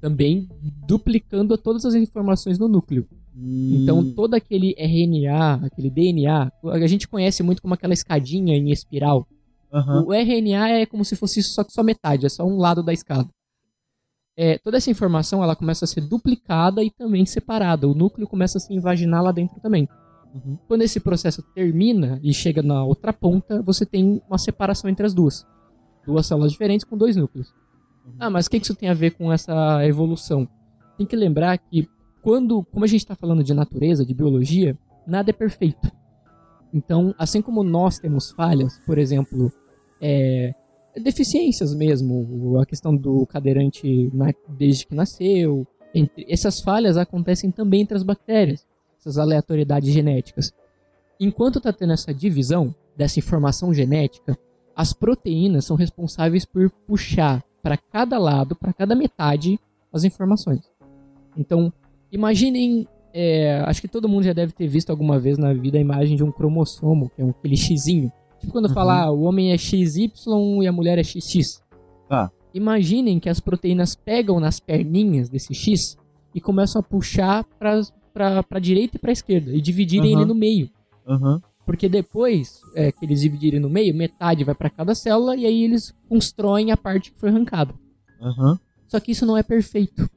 também 0.00 0.48
duplicando 0.86 1.56
todas 1.58 1.84
as 1.84 1.94
informações 1.94 2.58
no 2.58 2.68
núcleo. 2.68 3.06
Então 3.42 4.12
todo 4.12 4.34
aquele 4.34 4.74
RNA, 4.76 5.66
aquele 5.66 5.90
DNA, 5.90 6.52
a 6.64 6.86
gente 6.86 7.08
conhece 7.08 7.42
muito 7.42 7.62
como 7.62 7.74
aquela 7.74 7.94
escadinha 7.94 8.56
em 8.56 8.70
espiral. 8.70 9.26
Aham. 9.72 10.04
O 10.06 10.12
RNA 10.12 10.68
é 10.80 10.86
como 10.86 11.04
se 11.04 11.16
fosse 11.16 11.42
só, 11.42 11.64
só 11.68 11.82
metade, 11.82 12.26
é 12.26 12.28
só 12.28 12.44
um 12.44 12.58
lado 12.58 12.82
da 12.82 12.92
escada. 12.92 13.28
É, 14.36 14.58
toda 14.58 14.76
essa 14.76 14.90
informação 14.90 15.42
ela 15.42 15.54
começa 15.54 15.84
a 15.84 15.88
ser 15.88 16.00
duplicada 16.00 16.82
e 16.82 16.90
também 16.90 17.24
separada. 17.26 17.88
O 17.88 17.94
núcleo 17.94 18.26
começa 18.26 18.58
a 18.58 18.60
se 18.60 18.72
invaginar 18.72 19.22
lá 19.22 19.32
dentro 19.32 19.60
também. 19.60 19.88
Uhum. 20.34 20.58
Quando 20.66 20.82
esse 20.82 21.00
processo 21.00 21.42
termina 21.54 22.18
e 22.22 22.32
chega 22.32 22.62
na 22.62 22.84
outra 22.84 23.12
ponta, 23.12 23.62
você 23.62 23.84
tem 23.84 24.22
uma 24.28 24.38
separação 24.38 24.88
entre 24.88 25.06
as 25.06 25.14
duas. 25.14 25.46
Duas 26.06 26.26
células 26.26 26.52
diferentes 26.52 26.84
com 26.84 26.96
dois 26.96 27.16
núcleos. 27.16 27.52
Ah, 28.18 28.30
mas 28.30 28.46
o 28.46 28.50
que 28.50 28.56
isso 28.56 28.74
tem 28.74 28.88
a 28.88 28.94
ver 28.94 29.12
com 29.12 29.32
essa 29.32 29.86
evolução? 29.86 30.48
Tem 30.96 31.06
que 31.06 31.16
lembrar 31.16 31.58
que 31.58 31.88
quando, 32.22 32.62
como 32.64 32.84
a 32.84 32.88
gente 32.88 33.00
está 33.00 33.14
falando 33.14 33.42
de 33.42 33.54
natureza, 33.54 34.04
de 34.04 34.14
biologia, 34.14 34.76
nada 35.06 35.30
é 35.30 35.32
perfeito. 35.32 35.90
Então, 36.72 37.14
assim 37.18 37.42
como 37.42 37.62
nós 37.62 37.98
temos 37.98 38.30
falhas, 38.30 38.78
por 38.86 38.98
exemplo, 38.98 39.52
é, 40.00 40.54
deficiências 40.96 41.74
mesmo, 41.74 42.58
a 42.60 42.66
questão 42.66 42.94
do 42.94 43.26
cadeirante 43.26 44.10
desde 44.48 44.86
que 44.86 44.94
nasceu, 44.94 45.66
entre, 45.94 46.26
essas 46.28 46.60
falhas 46.60 46.96
acontecem 46.96 47.50
também 47.50 47.82
entre 47.82 47.96
as 47.96 48.02
bactérias, 48.02 48.66
essas 48.98 49.18
aleatoriedades 49.18 49.92
genéticas. 49.92 50.52
Enquanto 51.18 51.58
está 51.58 51.72
tendo 51.72 51.92
essa 51.92 52.14
divisão 52.14 52.74
dessa 52.96 53.18
informação 53.18 53.74
genética, 53.74 54.38
as 54.80 54.94
proteínas 54.94 55.66
são 55.66 55.76
responsáveis 55.76 56.46
por 56.46 56.70
puxar 56.86 57.44
para 57.62 57.76
cada 57.76 58.18
lado, 58.18 58.56
para 58.56 58.72
cada 58.72 58.94
metade, 58.94 59.60
as 59.92 60.04
informações. 60.04 60.60
Então, 61.36 61.70
imaginem, 62.10 62.88
é, 63.12 63.62
acho 63.66 63.82
que 63.82 63.88
todo 63.88 64.08
mundo 64.08 64.22
já 64.22 64.32
deve 64.32 64.52
ter 64.52 64.66
visto 64.66 64.88
alguma 64.88 65.18
vez 65.18 65.36
na 65.36 65.52
vida 65.52 65.76
a 65.76 65.80
imagem 65.80 66.16
de 66.16 66.24
um 66.24 66.32
cromossomo, 66.32 67.10
que 67.14 67.20
é 67.20 67.24
um, 67.24 67.28
aquele 67.28 67.58
xizinho. 67.58 68.10
Tipo 68.38 68.52
quando 68.52 68.68
Uhum. 68.68 68.74
fala 68.74 69.02
ah, 69.02 69.10
o 69.10 69.20
homem 69.24 69.52
é 69.52 69.58
XY 69.58 70.10
e 70.62 70.66
a 70.66 70.72
mulher 70.72 70.96
é 70.98 71.02
XX. 71.04 71.62
Tá. 72.08 72.30
Imaginem 72.54 73.20
que 73.20 73.28
as 73.28 73.38
proteínas 73.38 73.94
pegam 73.94 74.40
nas 74.40 74.58
perninhas 74.58 75.28
desse 75.28 75.52
X 75.52 75.98
e 76.34 76.40
começam 76.40 76.80
a 76.80 76.82
puxar 76.82 77.44
para 77.58 77.82
a 78.50 78.58
direita 78.58 78.96
e 78.96 78.98
para 78.98 79.12
esquerda 79.12 79.50
e 79.52 79.60
dividirem 79.60 80.14
Aham. 80.14 80.22
ele 80.22 80.28
no 80.28 80.34
meio. 80.34 80.70
Aham. 81.06 81.42
Porque 81.70 81.88
depois 81.88 82.62
é, 82.74 82.90
que 82.90 83.04
eles 83.04 83.20
dividirem 83.20 83.60
no 83.60 83.70
meio, 83.70 83.94
metade 83.94 84.42
vai 84.42 84.56
para 84.56 84.68
cada 84.68 84.92
célula 84.92 85.36
e 85.36 85.46
aí 85.46 85.62
eles 85.62 85.94
constroem 86.08 86.72
a 86.72 86.76
parte 86.76 87.12
que 87.12 87.20
foi 87.20 87.28
arrancada. 87.28 87.72
Aham. 88.20 88.58
Só 88.88 88.98
que 88.98 89.12
isso 89.12 89.24
não 89.24 89.36
é 89.36 89.42
perfeito. 89.44 90.10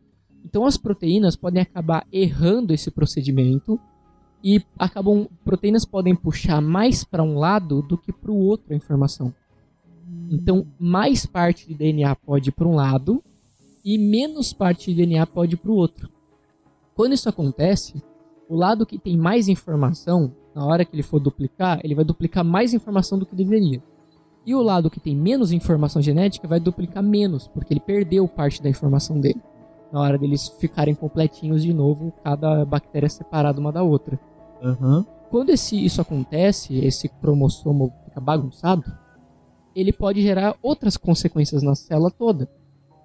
Então 0.43 0.66
as 0.66 0.78
proteínas 0.78 1.36
podem 1.36 1.62
acabar 1.62 2.08
errando 2.12 2.74
esse 2.74 2.89
procedimento 2.89 3.80
e 4.43 4.64
acabam 4.80 5.30
proteínas 5.45 5.86
podem 5.86 6.16
puxar 6.16 6.60
mais 6.60 7.04
para 7.04 7.22
um 7.22 7.38
lado 7.38 7.84
do 7.84 7.99
que 7.99 8.12
para 8.12 8.32
o 8.32 8.39
outro 8.39 8.74
a 8.74 8.76
informação. 8.76 9.32
Então 10.32 10.66
mais 10.80 11.24
parte 11.24 11.68
de 11.68 11.76
DNA 11.76 12.16
pode 12.16 12.49
ir 12.49 12.54
para 12.54 12.68
um 12.68 12.74
lado 12.74 13.24
e 13.86 13.99
menos 13.99 14.54
parte 14.54 14.91
de 14.91 15.06
DNA 15.06 15.28
pode 15.28 15.54
ir 15.54 15.58
para 15.58 15.72
o 15.72 15.76
outro. 15.76 16.10
Quando 16.95 17.14
isso 17.14 17.30
acontece, 17.30 18.01
o 18.49 18.56
lado 18.56 18.88
que 18.88 18.97
tem 18.97 19.16
mais 19.16 19.47
informação, 19.47 20.34
na 20.56 20.66
hora 20.66 20.86
que 20.86 20.95
ele 20.95 21.04
for 21.04 21.20
duplicar, 21.20 21.80
ele 21.84 21.95
vai 21.95 22.06
duplicar 22.06 22.43
mais 22.43 22.74
informação 22.74 23.18
do 23.18 23.26
que 23.26 23.36
deveria. 23.36 23.82
E 24.45 24.54
o 24.54 24.62
lado 24.62 24.89
que 24.89 24.99
tem 24.99 25.16
menos 25.16 25.51
informação 25.51 26.01
genética 26.01 26.47
vai 26.47 26.60
duplicar 26.60 27.01
menos, 27.01 27.47
porque 27.47 27.74
ele 27.74 27.80
perdeu 27.80 28.28
parte 28.28 28.62
da 28.62 28.70
informação 28.70 29.20
dele. 29.20 29.41
Na 29.91 30.01
hora 30.01 30.18
deles 30.18 30.49
ficarem 30.60 30.95
completinhos 30.95 31.64
de 31.64 31.74
novo, 31.74 32.12
cada 32.24 32.66
bactéria 32.66 33.10
separada 33.10 33.60
uma 33.60 33.72
da 33.72 33.84
outra. 33.84 34.20
Aham. 34.62 35.06
Quando 35.30 35.49
esse, 35.49 35.84
isso 35.84 36.01
acontece, 36.01 36.78
esse 36.78 37.08
cromossomo 37.08 37.91
fica 38.06 38.20
bagunçado, 38.20 38.84
ele 39.76 39.91
pode 39.91 40.22
gerar 40.22 40.56
outras 40.62 40.97
consequências 40.97 41.64
na 41.64 41.74
célula 41.74 42.12
toda. 42.12 42.49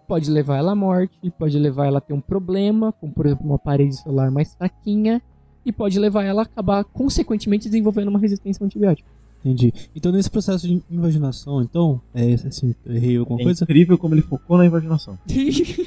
Pode 0.07 0.31
levar 0.31 0.57
ela 0.57 0.73
à 0.73 0.75
morte, 0.75 1.31
pode 1.39 1.59
levar 1.59 1.87
ela 1.87 1.99
a 1.99 2.01
ter 2.01 2.13
um 2.13 2.21
problema, 2.21 2.93
como 2.93 3.13
por 3.13 3.27
exemplo 3.27 3.47
uma 3.47 3.59
parede 3.59 3.97
celular 3.97 4.31
mais 4.31 4.55
fraquinha, 4.55 5.23
e 5.69 5.73
pode 5.73 5.99
levar 5.99 6.25
ela 6.25 6.43
a 6.43 6.45
acabar 6.45 6.85
consequentemente 6.85 7.67
desenvolvendo 7.69 8.09
uma 8.09 8.19
resistência 8.19 8.63
ao 8.63 8.67
antibiótico. 8.67 9.09
Entendi. 9.45 9.73
Então, 9.95 10.11
nesse 10.11 10.29
processo 10.29 10.67
de 10.67 10.83
invaginação, 10.91 11.63
então, 11.63 12.01
é 12.13 12.35
assim, 12.35 12.75
errei 12.85 13.17
alguma 13.19 13.41
É 13.41 13.45
coisa? 13.45 13.63
incrível 13.65 13.97
como 13.97 14.13
ele 14.15 14.23
focou 14.23 14.59
na 14.59 14.67
invaginação. 14.67 15.17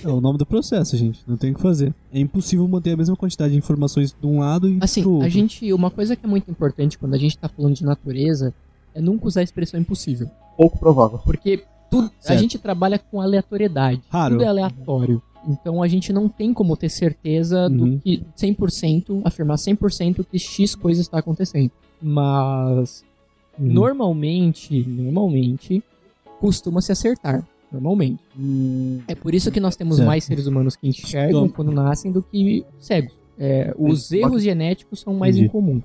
É 0.03 0.07
o 0.07 0.21
nome 0.21 0.37
do 0.37 0.45
processo, 0.45 0.95
gente. 0.95 1.19
Não 1.27 1.35
tem 1.35 1.51
o 1.51 1.55
que 1.55 1.61
fazer. 1.61 1.93
É 2.13 2.19
impossível 2.19 2.65
manter 2.67 2.91
a 2.93 2.97
mesma 2.97 3.15
quantidade 3.15 3.51
de 3.51 3.57
informações 3.59 4.15
de 4.19 4.25
um 4.25 4.39
lado 4.39 4.69
e 4.69 4.77
Assim, 4.81 5.01
pro 5.01 5.11
outro. 5.11 5.25
a 5.27 5.29
gente, 5.29 5.71
uma 5.73 5.91
coisa 5.91 6.15
que 6.15 6.25
é 6.25 6.29
muito 6.29 6.49
importante 6.49 6.97
quando 6.97 7.13
a 7.13 7.17
gente 7.17 7.37
tá 7.37 7.49
falando 7.49 7.75
de 7.75 7.83
natureza 7.83 8.53
é 8.95 9.01
nunca 9.01 9.27
usar 9.27 9.41
a 9.41 9.43
expressão 9.43 9.79
impossível. 9.79 10.29
Pouco 10.57 10.79
provável. 10.79 11.19
Porque 11.19 11.63
tudo, 11.89 12.09
a 12.25 12.35
gente 12.37 12.57
trabalha 12.57 12.97
com 12.97 13.19
aleatoriedade. 13.19 14.01
Raro. 14.09 14.35
Tudo 14.35 14.43
é 14.45 14.47
aleatório. 14.47 15.21
Então 15.47 15.81
a 15.81 15.87
gente 15.87 16.13
não 16.13 16.29
tem 16.29 16.53
como 16.53 16.75
ter 16.77 16.89
certeza 16.89 17.67
Uhum. 17.67 17.95
do 17.95 17.99
que 17.99 18.23
100%, 18.35 19.21
afirmar 19.23 19.57
100% 19.57 20.23
que 20.23 20.37
X 20.37 20.75
coisa 20.75 21.01
está 21.01 21.17
acontecendo. 21.19 21.71
Mas 22.01 23.03
Uhum. 23.59 23.67
normalmente, 23.73 24.83
normalmente 24.87 25.83
costuma 26.39 26.81
se 26.81 26.91
acertar, 26.91 27.45
normalmente. 27.71 28.21
É 29.07 29.15
por 29.15 29.33
isso 29.33 29.51
que 29.51 29.59
nós 29.59 29.75
temos 29.75 29.97
Certo. 29.97 30.07
mais 30.07 30.23
seres 30.23 30.47
humanos 30.47 30.75
que 30.75 30.87
enxergam 30.87 31.45
Então- 31.45 31.49
quando 31.55 31.71
nascem 31.71 32.11
do 32.11 32.21
que 32.21 32.65
cegos. 32.79 33.13
É, 33.37 33.73
os 33.77 34.11
erros 34.11 34.43
genéticos 34.43 34.99
são 34.99 35.13
mais 35.15 35.35
Entendi. 35.35 35.47
incomuns. 35.49 35.83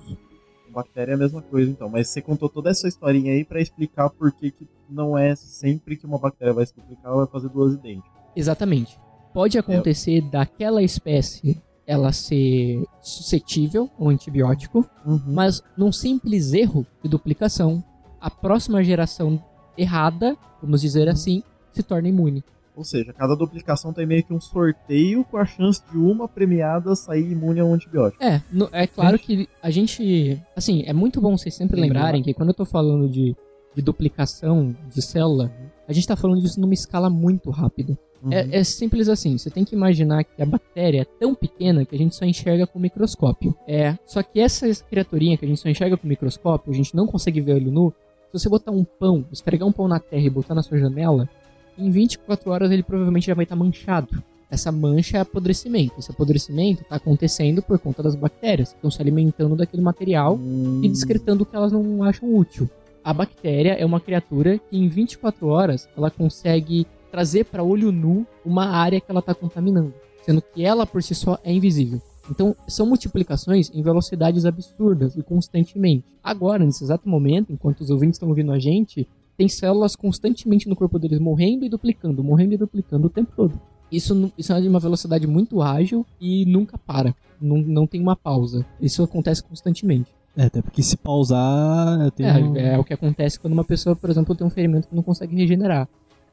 Bactéria 0.73 1.13
é 1.13 1.15
a 1.15 1.17
mesma 1.17 1.41
coisa, 1.41 1.71
então. 1.71 1.89
Mas 1.89 2.09
você 2.09 2.21
contou 2.21 2.47
toda 2.49 2.69
essa 2.69 2.87
historinha 2.87 3.31
aí 3.33 3.43
pra 3.43 3.59
explicar 3.59 4.09
por 4.11 4.31
que, 4.31 4.51
que 4.51 4.67
não 4.87 5.17
é 5.17 5.35
sempre 5.35 5.95
que 5.95 6.05
uma 6.05 6.19
bactéria 6.19 6.53
vai 6.53 6.65
se 6.67 6.75
duplicar, 6.75 7.05
ela 7.11 7.23
vai 7.23 7.27
fazer 7.27 7.49
duas 7.49 7.73
idênticas. 7.73 8.11
Exatamente. 8.35 8.95
Pode 9.33 9.57
acontecer 9.57 10.21
daquela 10.21 10.81
espécie 10.81 11.61
ela 11.85 12.11
ser 12.11 12.83
suscetível 13.01 13.89
ao 13.99 14.09
antibiótico, 14.09 14.85
Uhum. 15.05 15.21
mas 15.27 15.61
num 15.77 15.91
simples 15.91 16.51
erro 16.53 16.85
de 17.03 17.09
duplicação, 17.09 17.81
a 18.19 18.29
próxima 18.29 18.83
geração 18.83 19.41
errada, 19.77 20.35
vamos 20.61 20.81
dizer 20.81 21.07
assim, 21.07 21.41
se 21.71 21.81
torna 21.83 22.09
imune. 22.09 22.43
Ou 22.75 22.83
seja, 22.83 23.11
cada 23.13 23.35
duplicação 23.35 23.91
tem 23.93 24.05
meio 24.05 24.23
que 24.23 24.33
um 24.33 24.41
sorteio 24.41 25.23
com 25.23 25.37
a 25.37 25.45
chance 25.45 25.81
de 25.91 25.97
uma 25.97 26.27
premiada 26.27 26.95
sair 26.95 27.31
imune 27.31 27.59
ao 27.59 27.73
antibiótico. 27.73 28.21
É, 28.23 28.41
no- 28.51 28.69
é 28.71 28.85
claro 28.85 29.17
que 29.17 29.47
a 29.63 29.69
gente. 29.71 30.39
Assim, 30.55 30.83
é 30.85 30.93
muito 30.93 31.19
bom 31.19 31.35
vocês 31.37 31.55
sempre 31.55 31.79
Lembra 31.79 31.99
lembrarem 31.99 32.21
que 32.21 32.33
quando 32.35 32.49
eu 32.49 32.53
tô 32.55 32.65
falando 32.65 33.09
de, 33.09 33.35
de 33.75 33.81
duplicação 33.81 34.75
de 34.93 35.01
célula, 35.01 35.51
a 35.87 35.93
gente 35.93 36.05
tá 36.07 36.15
falando 36.15 36.39
disso 36.41 36.59
numa 36.61 36.73
escala 36.73 37.09
muito 37.09 37.49
rápida. 37.49 37.97
Uhum. 38.21 38.33
É, 38.33 38.47
é 38.51 38.63
simples 38.63 39.09
assim, 39.09 39.37
você 39.37 39.49
tem 39.49 39.63
que 39.63 39.75
imaginar 39.75 40.23
que 40.23 40.41
a 40.41 40.45
bactéria 40.45 41.01
é 41.01 41.05
tão 41.05 41.35
pequena 41.35 41.85
que 41.85 41.95
a 41.95 41.97
gente 41.97 42.15
só 42.15 42.25
enxerga 42.25 42.65
com 42.65 42.79
microscópio. 42.79 43.55
É, 43.67 43.97
só 44.05 44.21
que 44.23 44.39
essa 44.39 44.67
criaturinha 44.89 45.37
que 45.37 45.45
a 45.45 45.47
gente 45.47 45.59
só 45.59 45.69
enxerga 45.69 45.97
com 45.97 46.07
microscópio, 46.07 46.71
a 46.71 46.75
gente 46.75 46.95
não 46.95 47.07
consegue 47.07 47.41
ver 47.41 47.53
olho 47.53 47.71
nu. 47.71 47.93
Se 48.27 48.39
você 48.39 48.49
botar 48.49 48.71
um 48.71 48.83
pão, 48.83 49.25
esfregar 49.31 49.67
um 49.67 49.71
pão 49.71 49.87
na 49.87 49.99
terra 49.99 50.23
e 50.23 50.29
botar 50.29 50.53
na 50.53 50.63
sua 50.63 50.77
janela, 50.77 51.29
em 51.77 51.89
24 51.89 52.51
horas 52.51 52.71
ele 52.71 52.83
provavelmente 52.83 53.27
já 53.27 53.33
vai 53.33 53.43
estar 53.43 53.55
manchado. 53.55 54.21
Essa 54.49 54.71
mancha 54.71 55.17
é 55.17 55.21
apodrecimento. 55.21 55.93
Esse 55.99 56.11
apodrecimento 56.11 56.81
está 56.81 56.95
acontecendo 56.95 57.61
por 57.61 57.77
conta 57.79 58.01
das 58.01 58.15
bactérias 58.15 58.69
que 58.69 58.75
estão 58.75 58.89
se 58.89 59.01
alimentando 59.01 59.55
daquele 59.55 59.83
material 59.83 60.35
Hum, 60.35 60.81
e 60.83 60.89
descretando 60.89 61.43
o 61.43 61.45
que 61.45 61.55
elas 61.55 61.71
não 61.71 62.03
acham 62.03 62.33
útil. 62.33 62.69
A 63.03 63.13
bactéria 63.13 63.73
é 63.73 63.85
uma 63.85 63.99
criatura 63.99 64.57
que 64.57 64.77
em 64.77 64.87
24 64.87 65.47
horas 65.47 65.87
ela 65.95 66.09
consegue 66.09 66.85
trazer 67.11 67.45
para 67.45 67.63
olho 67.63 67.91
nu 67.91 68.25
uma 68.45 68.65
área 68.65 68.99
que 68.99 69.09
ela 69.09 69.19
está 69.19 69.33
contaminando, 69.33 69.93
sendo 70.23 70.41
que 70.41 70.63
ela 70.63 70.85
por 70.85 71.01
si 71.01 71.15
só 71.15 71.37
é 71.43 71.51
invisível. 71.51 72.01
Então, 72.29 72.55
são 72.67 72.85
multiplicações 72.85 73.71
em 73.73 73.81
velocidades 73.81 74.45
absurdas 74.45 75.15
e 75.15 75.23
constantemente. 75.23 76.03
Agora, 76.23 76.65
nesse 76.65 76.83
exato 76.83 77.07
momento, 77.07 77.53
enquanto 77.53 77.81
os 77.81 77.89
ouvintes 77.89 78.15
estão 78.15 78.29
ouvindo 78.29 78.51
a 78.51 78.59
gente, 78.59 79.07
tem 79.37 79.47
células 79.47 79.95
constantemente 79.95 80.67
no 80.67 80.75
corpo 80.75 80.99
deles 80.99 81.19
morrendo 81.19 81.63
e 81.63 81.69
duplicando, 81.69 82.23
morrendo 82.23 82.53
e 82.53 82.57
duplicando 82.57 83.07
o 83.07 83.09
tempo 83.09 83.31
todo. 83.35 83.59
Isso, 83.89 84.31
isso 84.37 84.51
é 84.51 84.59
de 84.59 84.67
uma 84.67 84.79
velocidade 84.79 85.25
muito 85.25 85.61
ágil 85.61 86.05
e 86.19 86.45
nunca 86.45 86.77
para. 86.77 87.15
Não, 87.39 87.57
não 87.59 87.87
tem 87.87 88.01
uma 88.01 88.15
pausa. 88.15 88.65
Isso 88.81 89.01
acontece 89.01 89.41
constantemente. 89.41 90.11
É, 90.35 90.45
até 90.45 90.61
porque 90.61 90.83
se 90.83 90.97
pausar, 90.97 92.11
tem 92.11 92.25
um... 92.25 92.55
É, 92.57 92.73
é 92.73 92.77
o 92.77 92.83
que 92.83 92.93
acontece 92.93 93.39
quando 93.39 93.53
uma 93.53 93.63
pessoa, 93.63 93.95
por 93.95 94.09
exemplo, 94.09 94.35
tem 94.35 94.45
um 94.45 94.49
ferimento 94.49 94.87
que 94.87 94.95
não 94.95 95.01
consegue 95.01 95.35
regenerar. 95.35 95.87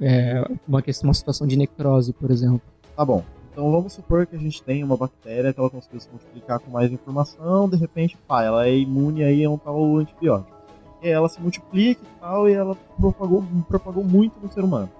É 0.06 0.44
uma 0.68 0.82
questão, 0.82 1.08
uma 1.08 1.14
situação 1.14 1.46
de 1.46 1.56
necrose, 1.56 2.12
por 2.12 2.30
exemplo. 2.30 2.60
Tá 2.94 3.04
bom. 3.04 3.24
Então 3.50 3.70
vamos 3.70 3.94
supor 3.94 4.26
que 4.26 4.36
a 4.36 4.38
gente 4.38 4.62
tem 4.62 4.84
uma 4.84 4.96
bactéria 4.96 5.52
que 5.52 5.58
ela 5.58 5.70
conseguiu 5.70 6.00
se 6.00 6.10
multiplicar 6.10 6.58
com 6.58 6.70
mais 6.70 6.92
informação, 6.92 7.68
de 7.68 7.76
repente, 7.76 8.18
pá, 8.28 8.42
ela 8.42 8.66
é 8.66 8.76
imune 8.76 9.24
aí 9.24 9.44
a 9.44 9.50
um 9.50 9.56
tal 9.56 9.96
antibiótico. 9.96 10.54
E 11.02 11.08
ela 11.08 11.28
se 11.28 11.40
multiplica 11.40 12.02
e 12.02 12.20
tal, 12.20 12.48
e 12.48 12.52
ela 12.52 12.76
propagou, 12.98 13.44
propagou 13.66 14.04
muito 14.04 14.34
no 14.42 14.52
ser 14.52 14.62
humano. 14.62 14.90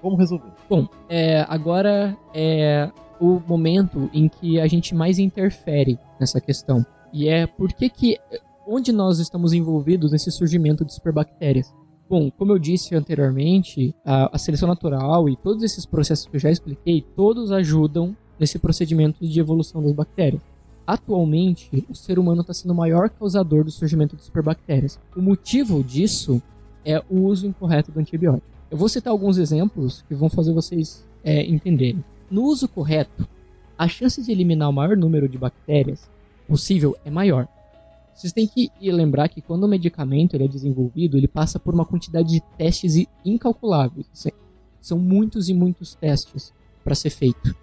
Como 0.00 0.16
resolver? 0.16 0.50
Bom, 0.70 0.86
é, 1.08 1.44
agora 1.48 2.16
é 2.32 2.90
o 3.20 3.42
momento 3.46 4.08
em 4.14 4.28
que 4.28 4.60
a 4.60 4.66
gente 4.66 4.94
mais 4.94 5.18
interfere 5.18 5.98
nessa 6.18 6.40
questão. 6.40 6.86
E 7.12 7.28
é 7.28 7.46
por 7.46 7.72
que 7.72 7.90
que 7.90 8.18
onde 8.66 8.92
nós 8.92 9.18
estamos 9.18 9.52
envolvidos 9.52 10.12
nesse 10.12 10.30
surgimento 10.30 10.84
de 10.84 10.94
superbactérias? 10.94 11.74
Bom, 12.08 12.30
como 12.30 12.52
eu 12.52 12.58
disse 12.58 12.94
anteriormente, 12.94 13.94
a, 14.04 14.34
a 14.34 14.38
seleção 14.38 14.66
natural 14.66 15.28
e 15.28 15.36
todos 15.36 15.62
esses 15.62 15.84
processos 15.84 16.26
que 16.26 16.36
eu 16.36 16.40
já 16.40 16.50
expliquei, 16.50 17.04
todos 17.14 17.52
ajudam 17.52 18.16
nesse 18.40 18.58
procedimento 18.58 19.26
de 19.26 19.40
evolução 19.40 19.82
das 19.82 19.92
bactérias. 19.92 20.40
atualmente 20.86 21.84
o 21.90 21.94
ser 21.94 22.18
humano 22.18 22.40
está 22.40 22.54
sendo 22.54 22.70
o 22.70 22.74
maior 22.74 23.10
causador 23.10 23.62
do 23.62 23.70
surgimento 23.70 24.16
de 24.16 24.22
superbactérias. 24.22 24.98
O 25.14 25.20
motivo 25.20 25.84
disso 25.84 26.40
é 26.82 27.02
o 27.10 27.24
uso 27.24 27.46
incorreto 27.46 27.92
do 27.92 28.00
antibiótico. 28.00 28.46
Eu 28.70 28.78
vou 28.78 28.88
citar 28.88 29.10
alguns 29.10 29.36
exemplos 29.36 30.02
que 30.08 30.14
vão 30.14 30.30
fazer 30.30 30.54
vocês 30.54 31.06
é, 31.22 31.44
entenderem. 31.44 32.02
No 32.30 32.44
uso 32.44 32.66
correto, 32.68 33.28
a 33.76 33.86
chance 33.86 34.22
de 34.22 34.32
eliminar 34.32 34.70
o 34.70 34.72
maior 34.72 34.96
número 34.96 35.28
de 35.28 35.36
bactérias 35.36 36.08
possível 36.46 36.96
é 37.04 37.10
maior. 37.10 37.46
Vocês 38.18 38.32
têm 38.32 38.48
que 38.48 38.68
lembrar 38.82 39.28
que 39.28 39.40
quando 39.40 39.62
o 39.62 39.68
medicamento 39.68 40.34
ele 40.34 40.44
é 40.44 40.48
desenvolvido, 40.48 41.16
ele 41.16 41.28
passa 41.28 41.56
por 41.56 41.72
uma 41.72 41.84
quantidade 41.84 42.30
de 42.30 42.40
testes 42.56 43.06
incalculáveis. 43.24 44.06
São 44.80 44.98
muitos 44.98 45.48
e 45.48 45.54
muitos 45.54 45.94
testes 45.94 46.52
para 46.82 46.96
ser 46.96 47.10
feito. 47.10 47.54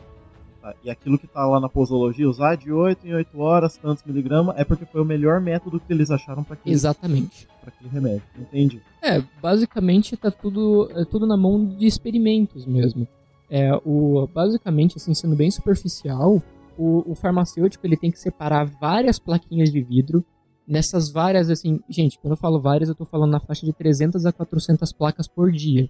Tá, 0.62 0.74
E 0.82 0.90
aquilo 0.90 1.20
que 1.20 1.28
tá 1.28 1.46
lá 1.46 1.60
na 1.60 1.68
posologia, 1.68 2.30
usar 2.30 2.56
de 2.56 2.72
8 2.72 3.06
em 3.06 3.14
8 3.14 3.38
horas, 3.38 3.76
tantos 3.76 4.02
miligramas, 4.06 4.56
é 4.58 4.64
porque 4.64 4.86
foi 4.86 5.02
o 5.02 5.06
melhor 5.06 5.42
método 5.42 5.78
que 5.78 5.92
eles 5.92 6.10
acharam 6.10 6.42
para 6.42 6.54
aquele, 6.54 6.74
Exatamente. 6.74 7.50
aquele 7.68 7.90
remédio. 7.90 8.24
Entendi. 8.40 8.82
É, 9.04 9.22
basicamente 9.42 10.16
tá 10.16 10.32
tudo, 10.32 10.90
é 10.96 11.04
tudo 11.04 11.28
na 11.28 11.36
mão 11.36 11.66
de 11.66 11.86
experimentos 11.86 12.66
mesmo. 12.66 13.06
É, 13.50 13.76
o, 13.86 14.26
basicamente, 14.34 14.96
assim, 14.96 15.14
sendo 15.14 15.36
bem 15.36 15.52
superficial, 15.52 16.42
o, 16.78 17.12
o 17.12 17.14
farmacêutico 17.14 17.86
ele 17.86 17.98
tem 17.98 18.10
que 18.10 18.20
separar 18.20 18.66
várias 18.66 19.20
plaquinhas 19.20 19.70
de 19.70 19.82
vidro. 19.82 20.26
Nessas 20.68 21.12
várias, 21.12 21.50
assim, 21.50 21.80
gente, 21.90 22.18
quando 22.20 22.32
eu 22.32 22.38
falo 22.38 22.60
várias, 22.60 22.90
eu 22.90 22.96
tô 22.96 23.06
falando 23.06 23.32
na 23.32 23.40
faixa 23.40 23.66
de 23.66 23.74
300 23.74 24.26
a 24.26 24.32
400 24.32 24.92
placas 24.92 25.28
por 25.28 25.52
dia. 25.52 25.90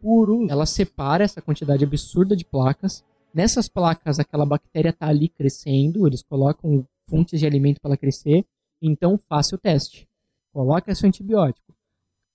Por 0.00 0.30
uso. 0.30 0.50
Ela 0.50 0.66
separa 0.66 1.24
essa 1.24 1.40
quantidade 1.40 1.84
absurda 1.84 2.36
de 2.36 2.44
placas. 2.44 3.04
Nessas 3.32 3.68
placas, 3.68 4.18
aquela 4.18 4.44
bactéria 4.44 4.92
tá 4.92 5.06
ali 5.08 5.28
crescendo, 5.28 6.06
eles 6.06 6.22
colocam 6.22 6.86
fontes 7.08 7.40
de 7.40 7.46
alimento 7.46 7.80
para 7.80 7.90
ela 7.90 7.96
crescer. 7.96 8.44
Então, 8.80 9.18
faça 9.28 9.54
o 9.54 9.58
teste. 9.58 10.06
Coloca 10.52 10.94
seu 10.94 11.08
antibiótico. 11.08 11.72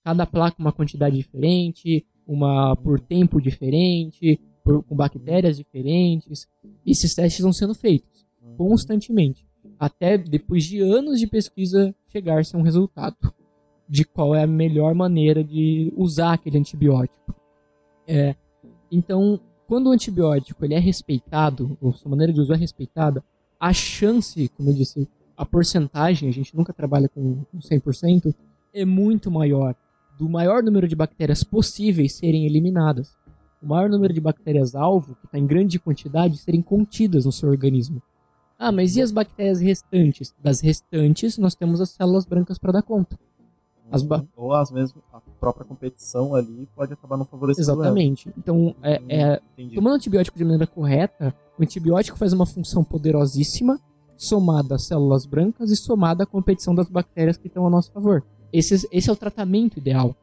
Cada 0.02 0.26
placa 0.26 0.56
uma 0.58 0.72
quantidade 0.72 1.16
diferente, 1.16 2.04
uma 2.26 2.74
por 2.74 2.98
tempo 2.98 3.40
diferente, 3.40 4.40
por, 4.64 4.82
com 4.82 4.96
bactérias 4.96 5.56
diferentes. 5.56 6.48
Esses 6.84 7.14
testes 7.14 7.42
vão 7.42 7.52
sendo 7.52 7.74
feitos 7.74 8.18
constantemente, 8.58 9.46
até 9.78 10.18
depois 10.18 10.64
de 10.64 10.80
anos 10.80 11.20
de 11.20 11.26
pesquisa 11.26 11.94
chegar-se 12.08 12.54
a 12.54 12.58
um 12.58 12.62
resultado 12.62 13.16
de 13.88 14.04
qual 14.04 14.34
é 14.34 14.42
a 14.42 14.46
melhor 14.46 14.94
maneira 14.94 15.42
de 15.42 15.92
usar 15.96 16.34
aquele 16.34 16.58
antibiótico. 16.58 17.34
É, 18.06 18.34
então, 18.90 19.40
quando 19.66 19.88
o 19.88 19.92
antibiótico 19.92 20.64
ele 20.64 20.74
é 20.74 20.78
respeitado, 20.78 21.76
ou 21.80 21.92
sua 21.92 22.10
maneira 22.10 22.32
de 22.32 22.40
usar 22.40 22.54
é 22.54 22.58
respeitada, 22.58 23.24
a 23.58 23.72
chance, 23.72 24.48
como 24.56 24.70
eu 24.70 24.74
disse, 24.74 25.08
a 25.36 25.46
porcentagem, 25.46 26.28
a 26.28 26.32
gente 26.32 26.56
nunca 26.56 26.72
trabalha 26.72 27.08
com 27.08 27.44
100%, 27.56 28.34
é 28.74 28.84
muito 28.84 29.30
maior 29.30 29.74
do 30.18 30.28
maior 30.28 30.62
número 30.64 30.88
de 30.88 30.96
bactérias 30.96 31.44
possíveis 31.44 32.14
serem 32.14 32.44
eliminadas. 32.44 33.16
O 33.62 33.66
maior 33.66 33.88
número 33.88 34.12
de 34.12 34.20
bactérias-alvo, 34.20 35.14
que 35.14 35.26
está 35.26 35.38
em 35.38 35.46
grande 35.46 35.78
quantidade, 35.78 36.38
serem 36.38 36.60
contidas 36.60 37.24
no 37.24 37.32
seu 37.32 37.48
organismo. 37.48 38.02
Ah, 38.58 38.72
mas 38.72 38.96
e 38.96 39.02
as 39.02 39.12
bactérias 39.12 39.60
restantes? 39.60 40.34
Das 40.42 40.60
restantes, 40.60 41.38
nós 41.38 41.54
temos 41.54 41.80
as 41.80 41.90
células 41.90 42.24
brancas 42.26 42.58
para 42.58 42.72
dar 42.72 42.82
conta. 42.82 43.18
As 43.90 44.02
ba- 44.02 44.24
Ou 44.36 44.52
às 44.52 44.70
vezes 44.70 44.94
a 45.12 45.20
própria 45.40 45.64
competição 45.64 46.34
ali 46.34 46.68
pode 46.76 46.92
acabar 46.92 47.16
não 47.16 47.24
favorecendo 47.24 47.70
ela. 47.70 47.84
Exatamente. 47.84 48.30
Então, 48.36 48.74
é, 48.82 49.00
é, 49.08 49.40
Entendi. 49.54 49.74
tomando 49.76 49.94
antibiótico 49.94 50.36
de 50.36 50.44
maneira 50.44 50.66
correta, 50.66 51.34
o 51.58 51.62
antibiótico 51.62 52.18
faz 52.18 52.32
uma 52.34 52.44
função 52.44 52.84
poderosíssima, 52.84 53.80
somada 54.16 54.74
às 54.74 54.82
células 54.86 55.24
brancas 55.24 55.70
e 55.70 55.76
somada 55.76 56.24
à 56.24 56.26
competição 56.26 56.74
das 56.74 56.90
bactérias 56.90 57.36
que 57.38 57.46
estão 57.46 57.66
a 57.66 57.70
nosso 57.70 57.90
favor. 57.92 58.22
Esse, 58.52 58.86
esse 58.92 59.08
é 59.08 59.12
o 59.12 59.16
tratamento 59.16 59.78
ideal. 59.78 60.14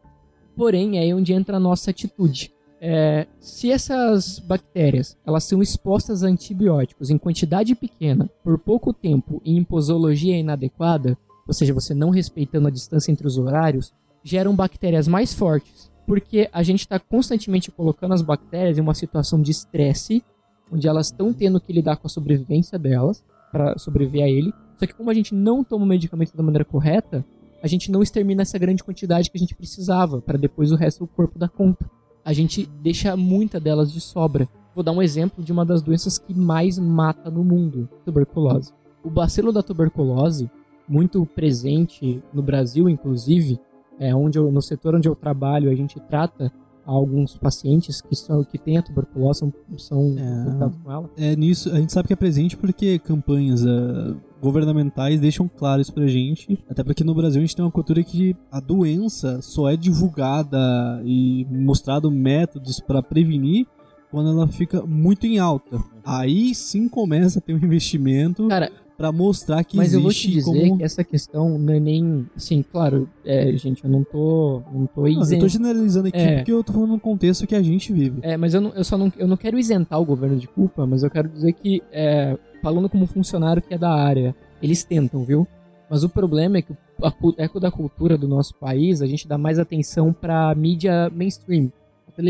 Porém, 0.55 0.97
é 0.97 1.01
aí 1.01 1.13
onde 1.13 1.33
entra 1.33 1.57
a 1.57 1.59
nossa 1.59 1.89
atitude. 1.91 2.53
É, 2.81 3.25
se 3.39 3.71
essas 3.71 4.37
bactérias 4.39 5.17
elas 5.25 5.45
são 5.45 5.61
expostas 5.61 6.23
a 6.23 6.27
antibióticos 6.27 7.09
em 7.09 7.17
quantidade 7.17 7.73
pequena, 7.73 8.29
por 8.43 8.59
pouco 8.59 8.93
tempo 8.93 9.41
e 9.45 9.57
em 9.57 9.63
posologia 9.63 10.37
inadequada, 10.37 11.17
ou 11.47 11.53
seja, 11.53 11.73
você 11.73 11.93
não 11.93 12.09
respeitando 12.09 12.67
a 12.67 12.71
distância 12.71 13.11
entre 13.11 13.25
os 13.25 13.37
horários, 13.37 13.93
geram 14.23 14.55
bactérias 14.55 15.07
mais 15.07 15.33
fortes, 15.33 15.91
porque 16.05 16.49
a 16.51 16.63
gente 16.63 16.81
está 16.81 16.99
constantemente 16.99 17.71
colocando 17.71 18.13
as 18.13 18.21
bactérias 18.21 18.77
em 18.77 18.81
uma 18.81 18.93
situação 18.93 19.41
de 19.41 19.51
estresse, 19.51 20.23
onde 20.71 20.87
elas 20.87 21.07
estão 21.07 21.31
tendo 21.31 21.61
que 21.61 21.71
lidar 21.71 21.97
com 21.97 22.07
a 22.07 22.09
sobrevivência 22.09 22.77
delas, 22.77 23.23
para 23.51 23.77
sobreviver 23.77 24.23
a 24.23 24.29
ele. 24.29 24.53
Só 24.77 24.85
que 24.85 24.93
como 24.93 25.09
a 25.09 25.13
gente 25.13 25.33
não 25.33 25.63
toma 25.63 25.85
o 25.85 25.87
medicamento 25.87 26.35
da 26.35 26.43
maneira 26.43 26.65
correta, 26.65 27.23
a 27.63 27.67
gente 27.67 27.89
não 27.89 28.03
extermina 28.03 28.41
essa 28.41 28.59
grande 28.59 28.83
quantidade 28.83 29.31
que 29.31 29.37
a 29.37 29.39
gente 29.39 29.55
precisava, 29.55 30.21
para 30.21 30.37
depois 30.37 30.71
o 30.71 30.75
resto 30.75 31.05
do 31.05 31.07
corpo 31.07 31.39
dar 31.39 31.49
conta. 31.49 31.89
A 32.25 32.33
gente 32.33 32.67
deixa 32.81 33.15
muita 33.15 33.59
delas 33.59 33.93
de 33.93 34.01
sobra. 34.01 34.49
Vou 34.73 34.83
dar 34.83 34.91
um 34.91 35.01
exemplo 35.01 35.43
de 35.43 35.51
uma 35.51 35.63
das 35.63 35.83
doenças 35.83 36.17
que 36.17 36.33
mais 36.33 36.79
mata 36.79 37.29
no 37.29 37.43
mundo, 37.43 37.87
tuberculose. 38.03 38.73
O 39.03 39.09
bacilo 39.11 39.53
da 39.53 39.61
tuberculose, 39.61 40.49
muito 40.89 41.23
presente 41.27 42.21
no 42.33 42.41
Brasil, 42.41 42.89
inclusive, 42.89 43.59
é 43.99 44.13
onde 44.13 44.39
eu, 44.39 44.51
no 44.51 44.61
setor 44.61 44.95
onde 44.95 45.07
eu 45.07 45.15
trabalho, 45.15 45.69
a 45.69 45.75
gente 45.75 45.99
trata 45.99 46.51
alguns 46.83 47.37
pacientes 47.37 48.01
que 48.01 48.15
são 48.15 48.43
que 48.43 48.57
têm 48.57 48.77
a 48.77 48.81
tuberculose, 48.81 49.39
são, 49.39 49.53
são 49.77 50.09
infectados 50.09 50.77
com 50.83 50.91
ela. 50.91 51.09
É 51.17 51.35
nisso, 51.35 51.71
a 51.71 51.79
gente 51.79 51.93
sabe 51.93 52.07
que 52.07 52.13
é 52.13 52.17
presente 52.17 52.57
porque 52.57 52.99
campanhas 52.99 53.63
eh, 53.65 54.15
governamentais 54.45 55.19
deixam 55.19 55.49
claro 55.49 55.81
isso 55.81 55.91
pra 55.91 56.05
gente. 56.05 56.57
Até 56.69 56.83
porque 56.83 57.03
no 57.03 57.15
Brasil 57.15 57.41
a 57.41 57.45
gente 57.45 57.55
tem 57.55 57.65
uma 57.65 57.71
cultura 57.71 58.03
que 58.03 58.35
a 58.51 58.59
doença 58.59 59.41
só 59.41 59.69
é 59.69 59.75
divulgada 59.75 61.01
e 61.03 61.45
mostrado 61.49 62.11
métodos 62.11 62.79
pra 62.79 63.01
prevenir 63.01 63.65
quando 64.11 64.29
ela 64.29 64.47
fica 64.47 64.85
muito 64.85 65.25
em 65.25 65.39
alta. 65.39 65.77
Aí 66.05 66.53
sim 66.53 66.87
começa 66.87 67.39
a 67.39 67.41
ter 67.41 67.53
um 67.53 67.57
investimento 67.57 68.47
Cara, 68.47 68.71
pra 68.97 69.11
mostrar 69.11 69.63
que 69.63 69.75
Mas 69.75 69.93
eu 69.93 70.01
vou 70.01 70.09
te 70.11 70.27
existe 70.27 70.31
dizer 70.51 70.65
como 70.67 70.77
que 70.77 70.83
essa 70.83 71.03
questão 71.03 71.57
não 71.57 71.73
é 71.73 71.79
nem. 71.79 72.25
Assim, 72.35 72.63
claro, 72.63 73.09
é, 73.25 73.51
gente, 73.57 73.83
eu 73.83 73.89
não 73.89 74.03
tô. 74.03 74.61
Não 74.71 74.85
tô 74.87 75.01
Não, 75.01 75.31
eu 75.31 75.39
tô 75.39 75.47
generalizando 75.47 76.07
aqui 76.07 76.17
É. 76.17 76.37
porque 76.37 76.51
eu 76.51 76.63
tô 76.63 76.73
falando 76.73 76.91
no 76.91 76.99
contexto 76.99 77.45
que 77.45 77.55
a 77.55 77.61
gente 77.61 77.91
vive. 77.91 78.19
É, 78.21 78.37
mas 78.37 78.53
eu, 78.53 78.61
não, 78.61 78.69
eu 78.73 78.83
só 78.83 78.97
não, 78.97 79.11
eu 79.17 79.27
não 79.27 79.37
quero 79.37 79.59
isentar 79.59 79.99
o 79.99 80.05
governo 80.05 80.37
de 80.37 80.47
culpa, 80.47 80.85
mas 80.85 81.03
eu 81.03 81.09
quero 81.09 81.27
dizer 81.29 81.53
que, 81.53 81.81
é, 81.91 82.37
falando 82.61 82.87
como 82.89 83.05
funcionário 83.05 83.61
que 83.61 83.73
é 83.73 83.77
da 83.77 83.91
área, 83.91 84.35
eles 84.61 84.83
tentam, 84.83 85.23
viu? 85.23 85.47
Mas 85.89 86.03
o 86.03 86.09
problema 86.09 86.57
é 86.57 86.61
que 86.61 86.73
a 87.03 87.11
cu- 87.11 87.35
eco 87.37 87.59
da 87.59 87.69
cultura 87.69 88.17
do 88.17 88.27
nosso 88.27 88.55
país, 88.55 89.01
a 89.01 89.05
gente 89.05 89.27
dá 89.27 89.37
mais 89.37 89.59
atenção 89.59 90.11
pra 90.13 90.53
mídia 90.55 91.11
mainstream. 91.13 91.71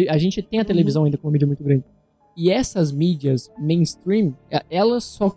A, 0.09 0.18
gente 0.18 0.41
tem 0.41 0.59
a 0.59 0.66
televisão 0.66 1.03
ainda 1.05 1.16
como 1.18 1.30
uma 1.30 1.34
mídia 1.34 1.45
muito 1.47 1.63
grande. 1.63 1.84
E 2.36 2.49
essas 2.51 2.91
mídias 2.91 3.49
mainstream, 3.57 4.34
é, 4.51 4.61
elas 4.70 5.03
só 5.05 5.34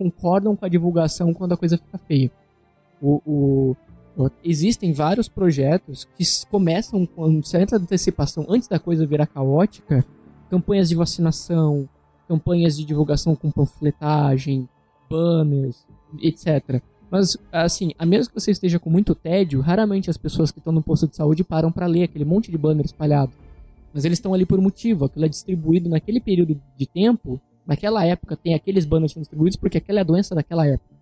concordam 0.00 0.56
com 0.56 0.64
a 0.64 0.68
divulgação 0.68 1.34
quando 1.34 1.52
a 1.52 1.56
coisa 1.58 1.76
fica 1.76 1.98
feia. 1.98 2.30
O, 3.02 3.20
o- 3.26 3.76
o- 4.16 4.30
existem 4.42 4.92
vários 4.94 5.28
projetos 5.28 6.08
que 6.16 6.24
começam 6.50 7.04
com 7.04 7.42
certa 7.42 7.76
antecipação, 7.76 8.46
antes 8.48 8.66
da 8.66 8.78
coisa 8.78 9.06
virar 9.06 9.26
caótica, 9.26 10.04
campanhas 10.48 10.88
de 10.88 10.94
vacinação, 10.94 11.86
campanhas 12.26 12.76
de 12.78 12.84
divulgação 12.84 13.34
com 13.36 13.50
panfletagem, 13.50 14.66
banners, 15.08 15.84
etc. 16.22 16.80
Mas, 17.10 17.36
assim, 17.52 17.90
a 17.98 18.06
menos 18.06 18.28
que 18.28 18.34
você 18.34 18.52
esteja 18.52 18.78
com 18.78 18.88
muito 18.88 19.14
tédio, 19.14 19.60
raramente 19.60 20.08
as 20.08 20.16
pessoas 20.16 20.50
que 20.50 20.58
estão 20.60 20.72
no 20.72 20.82
posto 20.82 21.06
de 21.08 21.16
saúde 21.16 21.42
param 21.44 21.70
para 21.72 21.86
ler 21.86 22.04
aquele 22.04 22.24
monte 22.24 22.50
de 22.50 22.56
banner 22.56 22.84
espalhado. 22.86 23.32
Mas 23.92 24.04
eles 24.04 24.18
estão 24.18 24.32
ali 24.32 24.46
por 24.46 24.60
motivo, 24.60 25.04
aquilo 25.04 25.24
é 25.24 25.28
distribuído 25.28 25.88
naquele 25.88 26.20
período 26.20 26.60
de 26.76 26.86
tempo, 26.86 27.40
naquela 27.66 28.04
época 28.04 28.36
tem 28.36 28.54
aqueles 28.54 28.84
banners 28.84 29.12
sendo 29.12 29.22
distribuídos 29.22 29.56
porque 29.56 29.78
aquela 29.78 30.00
é 30.00 30.02
a 30.02 30.04
doença 30.04 30.34
daquela 30.34 30.66
época. 30.66 30.94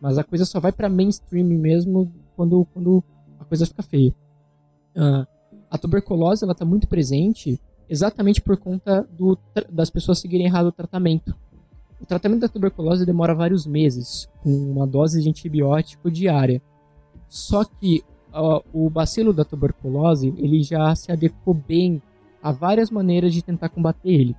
Mas 0.00 0.18
a 0.18 0.24
coisa 0.24 0.44
só 0.44 0.60
vai 0.60 0.72
para 0.72 0.88
mainstream 0.88 1.46
mesmo 1.46 2.12
quando, 2.34 2.66
quando 2.72 3.02
a 3.38 3.44
coisa 3.44 3.66
fica 3.66 3.82
feia. 3.82 4.14
Ah, 4.94 5.26
a 5.70 5.78
tuberculose 5.78 6.44
ela 6.44 6.52
está 6.52 6.64
muito 6.64 6.86
presente 6.86 7.60
exatamente 7.88 8.40
por 8.40 8.56
conta 8.56 9.08
do, 9.16 9.38
das 9.70 9.90
pessoas 9.90 10.18
seguirem 10.18 10.46
errado 10.46 10.66
o 10.66 10.72
tratamento. 10.72 11.34
O 12.00 12.04
tratamento 12.04 12.40
da 12.40 12.48
tuberculose 12.48 13.06
demora 13.06 13.34
vários 13.34 13.66
meses, 13.66 14.28
com 14.42 14.50
uma 14.50 14.86
dose 14.86 15.22
de 15.22 15.28
antibiótico 15.28 16.10
diária. 16.10 16.60
Só 17.28 17.64
que 17.64 18.04
ó, 18.32 18.62
o 18.72 18.90
bacilo 18.90 19.32
da 19.32 19.44
tuberculose 19.44 20.34
ele 20.36 20.62
já 20.62 20.94
se 20.94 21.10
adequou 21.10 21.54
bem 21.54 22.02
a 22.42 22.52
várias 22.52 22.90
maneiras 22.90 23.32
de 23.32 23.42
tentar 23.42 23.68
combater 23.68 24.10
ele. 24.10 24.36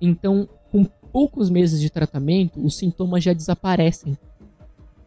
Então, 0.00 0.48
com 0.74 0.84
poucos 1.12 1.48
meses 1.48 1.80
de 1.80 1.88
tratamento, 1.88 2.60
os 2.60 2.76
sintomas 2.76 3.22
já 3.22 3.32
desaparecem. 3.32 4.18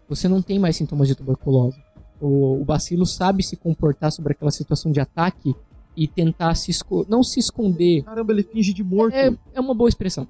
Você 0.08 0.30
não 0.30 0.42
tem 0.42 0.58
mais 0.58 0.78
sintomas 0.78 1.10
de 1.10 1.16
tuberculose. 1.16 1.78
O, 2.22 2.62
o 2.62 2.64
bacilo 2.64 3.06
sabe 3.06 3.44
se 3.44 3.58
comportar 3.58 4.10
sobre 4.14 4.32
aquela 4.32 4.50
situação 4.50 4.94
de 4.94 5.02
ataque 5.02 5.54
e 5.94 6.08
tentar 6.08 6.56
se 6.56 6.72
não 7.10 7.22
se 7.22 7.42
esconder. 7.42 8.04
Caramba, 8.04 8.32
ele 8.32 8.44
finge 8.44 8.74
de 8.74 8.82
morto. 8.82 9.14
É, 9.14 9.36
é 9.54 9.60
uma 9.60 9.74
boa 9.74 9.90
expressão. 9.90 10.26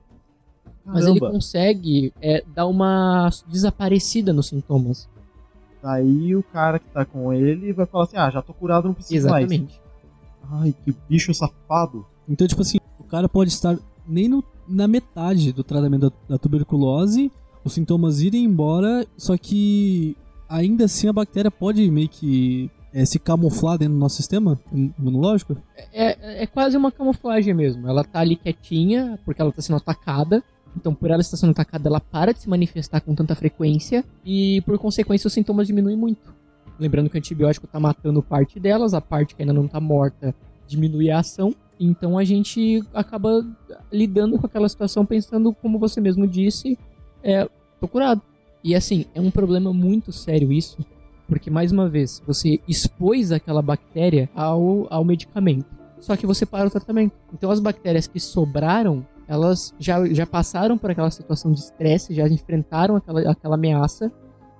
Mas 0.83 1.05
ele 1.05 1.19
Caramba. 1.19 1.35
consegue 1.35 2.11
é, 2.19 2.43
dar 2.55 2.65
uma 2.65 3.29
desaparecida 3.47 4.33
nos 4.33 4.47
sintomas. 4.47 5.07
Daí 5.83 6.35
o 6.35 6.41
cara 6.41 6.79
que 6.79 6.89
tá 6.89 7.05
com 7.05 7.31
ele 7.31 7.71
vai 7.73 7.85
falar 7.85 8.05
assim: 8.05 8.17
ah, 8.17 8.31
já 8.31 8.41
tô 8.41 8.55
curado, 8.55 8.87
não 8.87 8.95
preciso 8.95 9.29
mais. 9.29 9.45
Exatamente. 9.45 9.79
Ai, 10.49 10.73
que 10.83 10.95
bicho 11.07 11.31
safado. 11.31 12.03
Então, 12.27 12.47
tipo 12.47 12.61
assim, 12.63 12.79
o 12.99 13.03
cara 13.03 13.29
pode 13.29 13.51
estar 13.51 13.77
nem 14.07 14.27
no- 14.27 14.43
na 14.67 14.87
metade 14.87 15.51
do 15.51 15.63
tratamento 15.63 16.09
da, 16.09 16.15
da 16.29 16.37
tuberculose, 16.37 17.31
os 17.63 17.73
sintomas 17.73 18.21
irem 18.21 18.43
embora, 18.43 19.05
só 19.17 19.37
que 19.37 20.15
ainda 20.47 20.85
assim 20.85 21.07
a 21.07 21.13
bactéria 21.13 21.51
pode 21.51 21.89
meio 21.91 22.09
que 22.09 22.71
é, 22.93 23.05
se 23.05 23.19
camuflar 23.19 23.77
dentro 23.77 23.93
do 23.93 23.99
nosso 23.99 24.15
sistema 24.15 24.59
imunológico. 24.71 25.57
É, 25.93 26.43
é 26.43 26.47
quase 26.47 26.77
uma 26.77 26.91
camuflagem 26.91 27.53
mesmo. 27.53 27.87
Ela 27.87 28.03
tá 28.03 28.19
ali 28.19 28.35
quietinha, 28.35 29.19
porque 29.25 29.41
ela 29.41 29.51
tá 29.51 29.61
sendo 29.61 29.77
atacada. 29.77 30.43
Então, 30.75 30.93
por 30.93 31.09
ela 31.09 31.21
estar 31.21 31.37
sendo 31.37 31.51
atacada, 31.51 31.89
ela 31.89 31.99
para 31.99 32.33
de 32.33 32.39
se 32.39 32.49
manifestar 32.49 33.01
com 33.01 33.13
tanta 33.15 33.35
frequência. 33.35 34.05
E, 34.25 34.61
por 34.61 34.77
consequência, 34.77 35.27
os 35.27 35.33
sintomas 35.33 35.67
diminuem 35.67 35.97
muito. 35.97 36.33
Lembrando 36.79 37.09
que 37.09 37.17
o 37.17 37.19
antibiótico 37.19 37.67
tá 37.67 37.79
matando 37.79 38.21
parte 38.21 38.59
delas, 38.59 38.93
a 38.93 39.01
parte 39.01 39.35
que 39.35 39.41
ainda 39.41 39.53
não 39.53 39.67
tá 39.67 39.79
morta 39.79 40.35
diminui 40.67 41.09
a 41.09 41.19
ação. 41.19 41.55
Então, 41.79 42.17
a 42.17 42.23
gente 42.23 42.83
acaba 42.93 43.45
lidando 43.91 44.39
com 44.39 44.45
aquela 44.45 44.67
situação 44.67 45.05
pensando, 45.05 45.53
como 45.53 45.77
você 45.77 46.01
mesmo 46.01 46.27
disse, 46.27 46.77
é, 47.23 47.47
tô 47.79 47.87
curado. 47.87 48.21
E, 48.63 48.75
assim, 48.75 49.05
é 49.13 49.21
um 49.21 49.31
problema 49.31 49.71
muito 49.71 50.11
sério 50.11 50.51
isso. 50.51 50.77
Porque, 51.27 51.49
mais 51.49 51.71
uma 51.71 51.89
vez, 51.89 52.21
você 52.25 52.59
expôs 52.67 53.31
aquela 53.31 53.61
bactéria 53.61 54.29
ao, 54.33 54.87
ao 54.89 55.03
medicamento. 55.03 55.65
Só 55.99 56.15
que 56.15 56.25
você 56.25 56.45
para 56.45 56.67
o 56.67 56.71
tratamento. 56.71 57.13
Então, 57.33 57.51
as 57.51 57.59
bactérias 57.59 58.07
que 58.07 58.19
sobraram, 58.19 59.05
elas 59.27 59.73
já, 59.77 60.05
já 60.07 60.25
passaram 60.25 60.77
por 60.77 60.89
aquela 60.89 61.11
situação 61.11 61.51
de 61.51 61.59
estresse, 61.59 62.13
já 62.13 62.27
enfrentaram 62.27 62.95
aquela, 62.95 63.31
aquela 63.31 63.55
ameaça. 63.55 64.11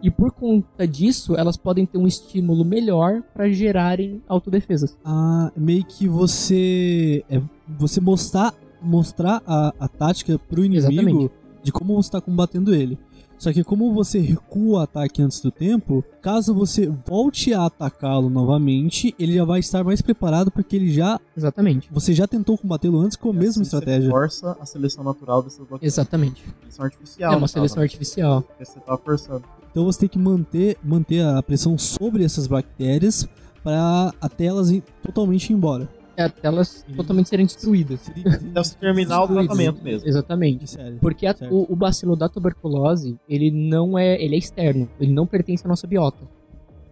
E 0.02 0.12
por 0.12 0.32
conta 0.32 0.88
disso, 0.88 1.36
elas 1.36 1.58
podem 1.58 1.86
ter 1.86 1.98
um 1.98 2.06
estímulo 2.08 2.64
melhor 2.64 3.24
para 3.34 3.50
gerarem 3.50 4.22
autodefesas. 4.28 4.96
Ah, 5.04 5.52
meio 5.56 5.84
que 5.84 6.08
você 6.08 7.24
é, 7.30 7.42
você 7.68 8.00
mostrar 8.00 8.54
mostrar 8.82 9.42
a, 9.46 9.74
a 9.80 9.88
tática 9.88 10.38
pro 10.38 10.64
inimigo 10.64 10.92
Exatamente. 10.92 11.32
de 11.64 11.72
como 11.72 11.96
você 11.96 12.08
está 12.10 12.22
combatendo 12.22 12.76
ele. 12.76 12.98
Só 13.40 13.54
que 13.54 13.64
como 13.64 13.94
você 13.94 14.20
recua 14.20 14.80
o 14.80 14.82
ataque 14.82 15.22
antes 15.22 15.40
do 15.42 15.52
tempo, 15.52 16.04
caso 16.22 16.56
você 16.56 16.88
volte 16.88 17.54
a 17.54 17.66
atacá-lo 17.66 18.30
novamente, 18.32 19.14
ele 19.20 19.34
já 19.36 19.46
vai 19.46 19.60
estar 19.60 19.84
mais 19.84 20.02
preparado 20.02 20.50
porque 20.50 20.76
ele 20.76 20.92
já 20.92 21.20
Exatamente. 21.36 21.88
você 21.92 22.14
já 22.14 22.28
tentou 22.28 22.58
combatê-lo 22.58 23.00
antes 23.00 23.16
com 23.16 23.30
a 23.30 23.34
E 23.34 23.36
mesma 23.36 23.62
assim 23.62 23.70
você 23.70 23.76
estratégia. 23.78 24.10
força 24.10 24.58
a 24.60 24.66
seleção 24.66 25.04
natural 25.04 25.44
dessas 25.44 25.60
bactérias. 25.60 25.94
Exatamente. 25.94 26.44
Seleção 26.62 26.86
artificial. 26.86 27.34
É 27.34 27.36
uma 27.36 27.48
seleção 27.48 27.78
né? 27.78 27.84
artificial. 27.84 28.42
Porque 28.42 28.66
você 28.66 28.80
tá 28.80 28.98
forçando. 28.98 29.44
Então 29.78 29.86
você 29.86 30.00
tem 30.00 30.10
que 30.10 30.18
manter 30.18 30.76
manter 30.84 31.24
a 31.24 31.44
pressão 31.44 31.78
sobre 31.78 32.24
essas 32.24 32.48
bactérias 32.48 33.30
para 33.64 34.12
até 34.20 34.46
elas 34.46 34.72
ir 34.72 34.84
totalmente 35.04 35.54
embora. 35.54 35.88
É 36.16 36.24
até 36.24 36.48
elas 36.48 36.84
totalmente 36.96 37.30
serem 37.30 37.46
destruídas. 37.46 38.10
Então 38.44 38.64
se 38.64 38.76
terminar 38.76 39.22
o 39.22 39.28
tratamento 39.28 39.84
mesmo. 39.84 40.10
Exatamente. 40.10 40.68
Sério. 40.68 40.98
Porque 41.00 41.28
a- 41.28 41.36
o, 41.52 41.72
o 41.72 41.76
bacilo 41.76 42.16
da 42.16 42.28
tuberculose, 42.28 43.20
ele 43.30 43.52
não 43.52 43.96
é, 44.00 44.20
ele 44.20 44.34
é 44.34 44.40
externo, 44.40 44.90
ele 45.00 45.12
não 45.14 45.28
pertence 45.28 45.64
à 45.64 45.70
nossa 45.70 45.86
biota. 45.86 46.28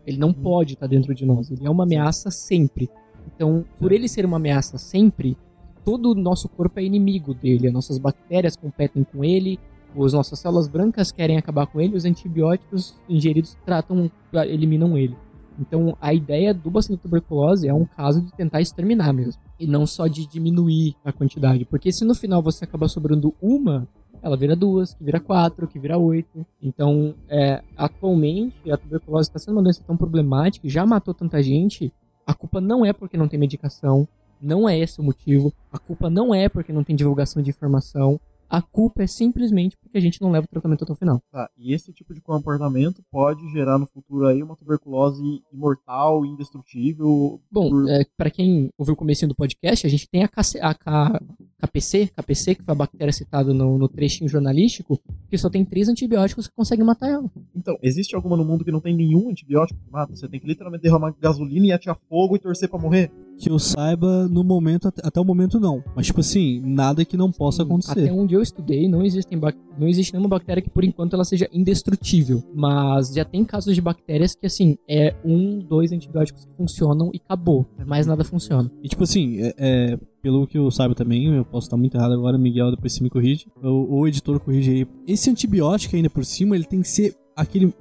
Ele 0.06 0.20
não 0.20 0.32
pode 0.32 0.74
estar 0.74 0.86
dentro 0.86 1.16
de 1.16 1.26
nós, 1.26 1.50
ele 1.50 1.66
é 1.66 1.70
uma 1.72 1.86
ameaça 1.86 2.30
sempre. 2.30 2.88
Então, 3.36 3.66
por 3.80 3.92
ele 3.92 4.08
ser 4.08 4.28
uma 4.28 4.38
ameaça 4.38 4.78
sempre, 4.78 5.36
todo 5.84 6.12
o 6.12 6.14
nosso 6.14 6.48
corpo 6.48 6.80
é 6.80 6.84
inimigo 6.84 7.34
dele, 7.34 7.66
as 7.68 7.74
nossas 7.74 7.98
bactérias 7.98 8.56
competem 8.56 9.04
com 9.04 9.26
ele, 9.26 9.60
as 10.04 10.14
nossas 10.14 10.40
células 10.40 10.68
brancas 10.68 11.12
querem 11.12 11.38
acabar 11.38 11.68
com 11.68 11.80
ele, 11.80 11.96
os 11.96 12.06
antibióticos 12.06 12.96
ingeridos 13.08 13.56
tratam, 13.66 14.10
eliminam 14.34 14.98
ele. 14.98 15.16
Então, 15.60 15.96
a 16.02 16.14
ideia 16.14 16.54
do 16.54 16.70
bacilo 16.70 16.98
tuberculose 16.98 17.68
é 17.68 17.74
um 17.74 17.86
caso 17.86 18.22
de 18.22 18.32
tentar 18.34 18.62
exterminar 18.62 19.14
mesmo. 19.14 19.42
E 19.60 19.66
não 19.66 19.86
só 19.86 20.08
de 20.08 20.28
diminuir 20.28 20.96
a 21.04 21.14
quantidade. 21.14 21.64
Porque 21.66 21.92
se 21.92 22.04
no 22.04 22.14
final 22.14 22.42
você 22.42 22.66
acaba 22.66 22.88
sobrando 22.88 23.34
uma, 23.42 23.88
ela 24.22 24.36
vira 24.36 24.56
duas, 24.56 24.94
que 24.94 25.04
vira 25.04 25.20
quatro, 25.20 25.68
que 25.68 25.80
vira 25.80 25.98
oito. 25.98 26.46
Então, 26.62 27.16
é, 27.30 27.62
atualmente, 27.78 28.70
a 28.70 28.76
tuberculose 28.76 29.30
está 29.30 29.40
sendo 29.40 29.56
uma 29.56 29.64
doença 29.64 29.84
tão 29.86 29.96
problemática, 29.96 30.68
já 30.68 30.86
matou 30.86 31.14
tanta 31.14 31.42
gente. 31.42 31.94
A 32.26 32.34
culpa 32.34 32.60
não 32.60 32.86
é 32.86 32.92
porque 32.92 33.18
não 33.18 33.28
tem 33.28 33.40
medicação, 33.40 34.08
não 34.42 34.68
é 34.68 34.78
esse 34.78 35.00
o 35.00 35.04
motivo. 35.04 35.54
A 35.72 35.78
culpa 35.78 36.10
não 36.10 36.34
é 36.34 36.50
porque 36.50 36.74
não 36.74 36.84
tem 36.84 36.96
divulgação 36.96 37.42
de 37.42 37.50
informação. 37.50 38.20
A 38.50 38.62
culpa 38.62 39.04
é 39.04 39.08
simplesmente 39.08 39.76
porque 39.78 39.98
a 39.98 40.02
gente 40.02 40.22
não 40.22 40.32
leva 40.32 40.46
o 40.46 40.50
tratamento 40.50 40.84
até 40.84 40.94
o 40.94 40.96
final. 40.96 41.22
Tá, 41.32 41.50
e 41.58 41.74
esse 41.74 41.92
tipo 41.92 42.14
de 42.14 42.22
comportamento 42.22 43.04
pode 43.12 43.48
gerar 43.52 43.78
no 43.78 43.88
futuro 43.88 44.28
aí 44.28 44.42
uma 44.44 44.56
tuberculose 44.56 45.42
imortal, 45.52 46.26
indestrutível. 46.26 47.42
Bom, 47.52 47.70
por- 47.70 47.90
é, 47.90 48.06
para 48.18 48.30
quem 48.30 48.70
ouviu 48.78 48.94
o 48.94 48.98
começo 48.98 49.28
do 49.28 49.36
podcast, 49.36 49.86
a 49.86 49.90
gente 49.90 50.08
tem 50.10 50.24
a, 50.24 50.30
a 50.62 50.74
K- 50.74 51.20
KPC, 51.66 52.12
KPC, 52.16 52.56
que 52.56 52.64
foi 52.64 52.72
a 52.72 52.76
bactéria 52.76 53.14
citada 53.14 53.54
no, 53.54 53.78
no 53.78 53.88
trechinho 53.88 54.30
jornalístico, 54.30 55.00
que 55.30 55.38
só 55.38 55.50
tem 55.50 55.66
três 55.66 55.90
antibióticos 55.90 56.48
que 56.48 56.56
conseguem 56.56 56.86
matar 56.86 57.10
ela. 57.10 57.30
Então, 57.56 57.78
existe 57.82 58.16
alguma 58.16 58.38
no 58.38 58.46
mundo 58.46 58.64
que 58.64 58.72
não 58.72 58.80
tem 58.80 58.96
nenhum 58.96 59.30
antibiótico 59.30 59.80
que 59.80 59.92
mata? 59.92 60.16
Você 60.16 60.28
tem 60.28 60.40
que 60.40 60.48
literalmente 60.48 60.84
derramar 60.84 61.16
gasolina 61.20 61.68
e 61.68 61.72
atear 61.72 61.98
fogo 62.10 62.36
e 62.36 62.40
torcer 62.40 62.70
pra 62.70 62.80
morrer? 62.80 63.12
Que 63.38 63.50
eu 63.50 63.60
saiba, 63.60 64.30
no 64.30 64.44
momento, 64.44 64.88
até 64.88 65.06
até 65.16 65.22
o 65.22 65.26
momento 65.26 65.60
não. 65.62 65.82
Mas, 65.96 66.08
tipo 66.08 66.20
assim, 66.20 66.60
nada 66.60 67.06
que 67.06 67.16
não 67.16 67.32
possa 67.32 67.64
acontecer. 67.64 68.02
Até 68.02 68.12
onde 68.12 68.34
eu 68.34 68.42
estudei, 68.42 68.90
não, 68.90 69.02
existem 69.02 69.40
não 69.78 69.88
existe 69.88 70.12
nenhuma 70.12 70.28
bactéria 70.28 70.62
que, 70.62 70.70
por 70.70 70.84
enquanto, 70.84 71.14
ela 71.14 71.24
seja 71.24 71.48
indestrutível. 71.54 72.44
Mas 72.54 73.14
já 73.14 73.24
tem 73.24 73.46
casos 73.46 73.74
de 73.74 73.82
bactérias 73.82 74.36
que, 74.36 74.46
assim, 74.46 74.78
é 74.90 75.16
um, 75.24 75.60
dois 75.60 75.94
antibióticos 75.94 76.46
que 76.46 76.52
funcionam 76.58 77.12
e 77.14 77.22
acabou. 77.24 77.66
Mais 77.86 78.06
nada 78.06 78.26
funciona. 78.26 78.70
E, 78.84 78.90
tipo 78.90 79.04
assim, 79.04 79.40
é, 79.40 79.54
é, 79.58 80.00
pelo 80.26 80.48
que 80.48 80.58
eu 80.58 80.72
saiba 80.72 80.96
também, 80.96 81.28
eu 81.28 81.46
posso 81.46 81.68
estar 81.68 81.78
muito 81.78 81.96
errado 81.96 82.14
agora, 82.14 82.36
Miguel, 82.36 82.72
depois 82.72 82.94
você 82.94 83.04
me 83.04 83.12
corrige. 83.12 83.46
O, 83.62 84.00
o 84.00 84.08
editor 84.08 84.40
corrige 84.40 84.72
aí. 84.72 84.88
Esse 85.08 85.30
antibiótico 85.30 85.96
ainda 85.96 86.10
por 86.10 86.26
cima, 86.26 86.56
ele 86.56 86.64
tem 86.64 86.82
que 86.82 86.88
ser 86.88 87.16
aquele 87.36 87.72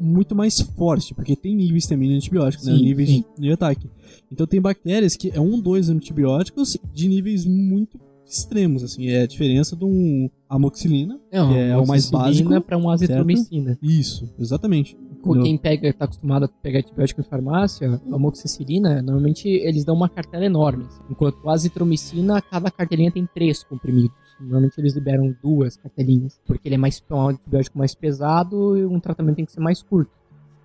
muito 0.00 0.34
mais 0.34 0.58
forte, 0.62 1.12
porque 1.14 1.36
tem 1.36 1.54
níveis 1.54 1.86
também 1.86 2.08
de 2.08 2.14
antibióticos, 2.14 2.66
né? 2.66 2.74
Sim, 2.74 2.82
Níveis 2.82 3.10
sim. 3.10 3.24
de, 3.36 3.42
de 3.42 3.52
ataque. 3.52 3.86
Então 4.32 4.46
tem 4.46 4.58
bactérias 4.62 5.14
que 5.14 5.30
é 5.30 5.38
um, 5.38 5.60
dois 5.60 5.90
antibióticos 5.90 6.74
de 6.90 7.06
níveis 7.06 7.44
muito 7.44 8.00
extremos, 8.26 8.82
assim. 8.82 9.08
É 9.08 9.24
a 9.24 9.26
diferença 9.26 9.76
de 9.76 9.84
um 9.84 10.30
amoxicilina, 10.48 11.20
que 11.30 11.36
é 11.36 11.76
o 11.76 11.86
mais 11.86 12.08
básico. 12.08 12.60
para 12.62 12.78
um 12.78 12.88
azitromicina. 12.88 13.78
Isso, 13.82 14.26
exatamente. 14.38 14.96
No- 15.24 15.42
Quem 15.42 15.56
pega, 15.58 15.92
tá 15.92 16.04
acostumado 16.06 16.44
a 16.44 16.48
pegar 16.48 16.78
antibiótico 16.80 17.20
em 17.20 17.24
farmácia, 17.24 18.00
a 18.10 18.14
amoxicilina, 18.14 19.02
normalmente 19.02 19.48
eles 19.48 19.84
dão 19.84 19.94
uma 19.94 20.08
cartela 20.08 20.44
enorme. 20.44 20.84
assim. 20.88 21.00
Enquanto 21.10 21.48
a 21.48 21.52
azitromicina, 21.52 22.40
cada 22.40 22.70
cartelinha 22.70 23.10
tem 23.12 23.26
três 23.34 23.62
comprimidos. 23.62 24.14
Normalmente 24.40 24.78
eles 24.78 24.94
liberam 24.94 25.34
duas 25.42 25.76
cartelinhas, 25.76 26.40
porque 26.46 26.66
ele 26.68 26.76
é 26.76 26.78
mais 26.78 27.02
é 27.10 27.14
um 27.14 27.28
antibiótico 27.28 27.76
mais 27.78 27.94
pesado 27.94 28.76
e 28.76 28.86
um 28.86 28.98
tratamento 28.98 29.36
tem 29.36 29.44
que 29.44 29.52
ser 29.52 29.60
mais 29.60 29.82
curto. 29.82 30.10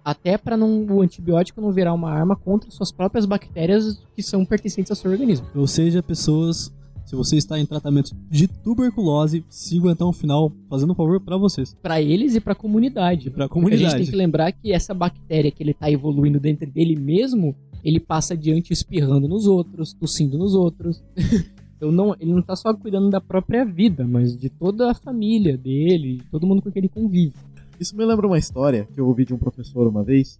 Até 0.03 0.37
para 0.37 0.55
o 0.57 1.01
antibiótico 1.01 1.59
não 1.59 1.71
virar 1.71 1.91
uma 1.93 2.11
arma 2.11 2.35
contra 2.35 2.69
suas 2.71 2.91
próprias 2.91 3.25
bactérias 3.25 4.01
que 4.15 4.21
são 4.21 4.45
pertencentes 4.45 4.91
ao 4.91 4.95
seu 4.95 5.09
organismo. 5.11 5.47
Ou 5.55 5.65
seja, 5.67 6.01
pessoas, 6.03 6.71
se 7.05 7.15
você 7.15 7.37
está 7.37 7.59
em 7.59 7.65
tratamento 7.65 8.15
de 8.29 8.47
tuberculose, 8.47 9.45
sigam 9.47 9.91
até 9.91 10.03
o 10.03 10.11
final, 10.11 10.51
fazendo 10.67 10.91
um 10.91 10.95
favor 10.95 11.21
pra 11.21 11.37
vocês. 11.37 11.75
Para 11.81 12.01
eles 12.01 12.35
e 12.35 12.41
para 12.41 12.53
a 12.53 12.55
comunidade. 12.55 13.29
Pra 13.29 13.47
Porque 13.47 13.59
a 13.59 13.61
gente 13.61 13.69
comunidade. 13.69 14.03
tem 14.03 14.11
que 14.11 14.15
lembrar 14.15 14.51
que 14.51 14.73
essa 14.73 14.93
bactéria 14.93 15.51
que 15.51 15.61
ele 15.61 15.73
tá 15.73 15.89
evoluindo 15.89 16.39
dentro 16.39 16.69
dele 16.69 16.95
mesmo, 16.95 17.55
ele 17.83 17.99
passa 17.99 18.33
adiante 18.33 18.73
espirrando 18.73 19.27
nos 19.27 19.45
outros, 19.45 19.93
tossindo 19.93 20.37
nos 20.37 20.55
outros. 20.55 21.03
então 21.77 21.91
não, 21.91 22.15
ele 22.19 22.33
não 22.33 22.41
tá 22.41 22.55
só 22.55 22.73
cuidando 22.73 23.11
da 23.11 23.21
própria 23.21 23.63
vida, 23.63 24.03
mas 24.07 24.35
de 24.35 24.49
toda 24.49 24.89
a 24.89 24.95
família 24.95 25.55
dele, 25.55 26.17
de 26.17 26.25
todo 26.31 26.47
mundo 26.47 26.63
com 26.63 26.71
quem 26.71 26.81
ele 26.81 26.89
convive. 26.89 27.35
Isso 27.79 27.95
me 27.95 28.03
lembra 28.03 28.25
uma 28.25 28.39
história 28.39 28.87
que 28.93 28.99
eu 28.99 29.07
ouvi 29.07 29.25
de 29.25 29.33
um 29.33 29.37
professor 29.37 29.87
uma 29.87 30.03
vez. 30.03 30.39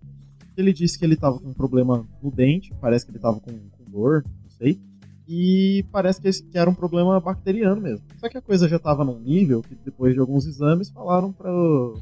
Ele 0.58 0.74
disse 0.74 0.98
que 0.98 1.06
ele 1.06 1.16
tava 1.16 1.38
com 1.38 1.50
um 1.50 1.54
problema 1.54 2.08
no 2.24 2.32
dente, 2.32 2.72
parece 2.82 3.06
que 3.06 3.12
ele 3.12 3.20
tava 3.20 3.40
com, 3.40 3.52
com 3.52 3.92
dor, 3.92 4.24
não 4.26 4.50
sei. 4.50 4.80
E 5.28 5.84
parece 5.92 6.22
que, 6.22 6.28
esse, 6.28 6.44
que 6.44 6.58
era 6.58 6.70
um 6.70 6.74
problema 6.74 7.20
bacteriano 7.20 7.82
mesmo. 7.82 8.06
Só 8.20 8.30
que 8.30 8.38
a 8.38 8.42
coisa 8.42 8.68
já 8.68 8.78
tava 8.78 9.04
num 9.04 9.20
nível 9.20 9.62
que 9.64 9.74
depois 9.84 10.14
de 10.14 10.20
alguns 10.20 10.46
exames 10.46 10.90
falaram 10.90 11.32
pra, 11.32 11.50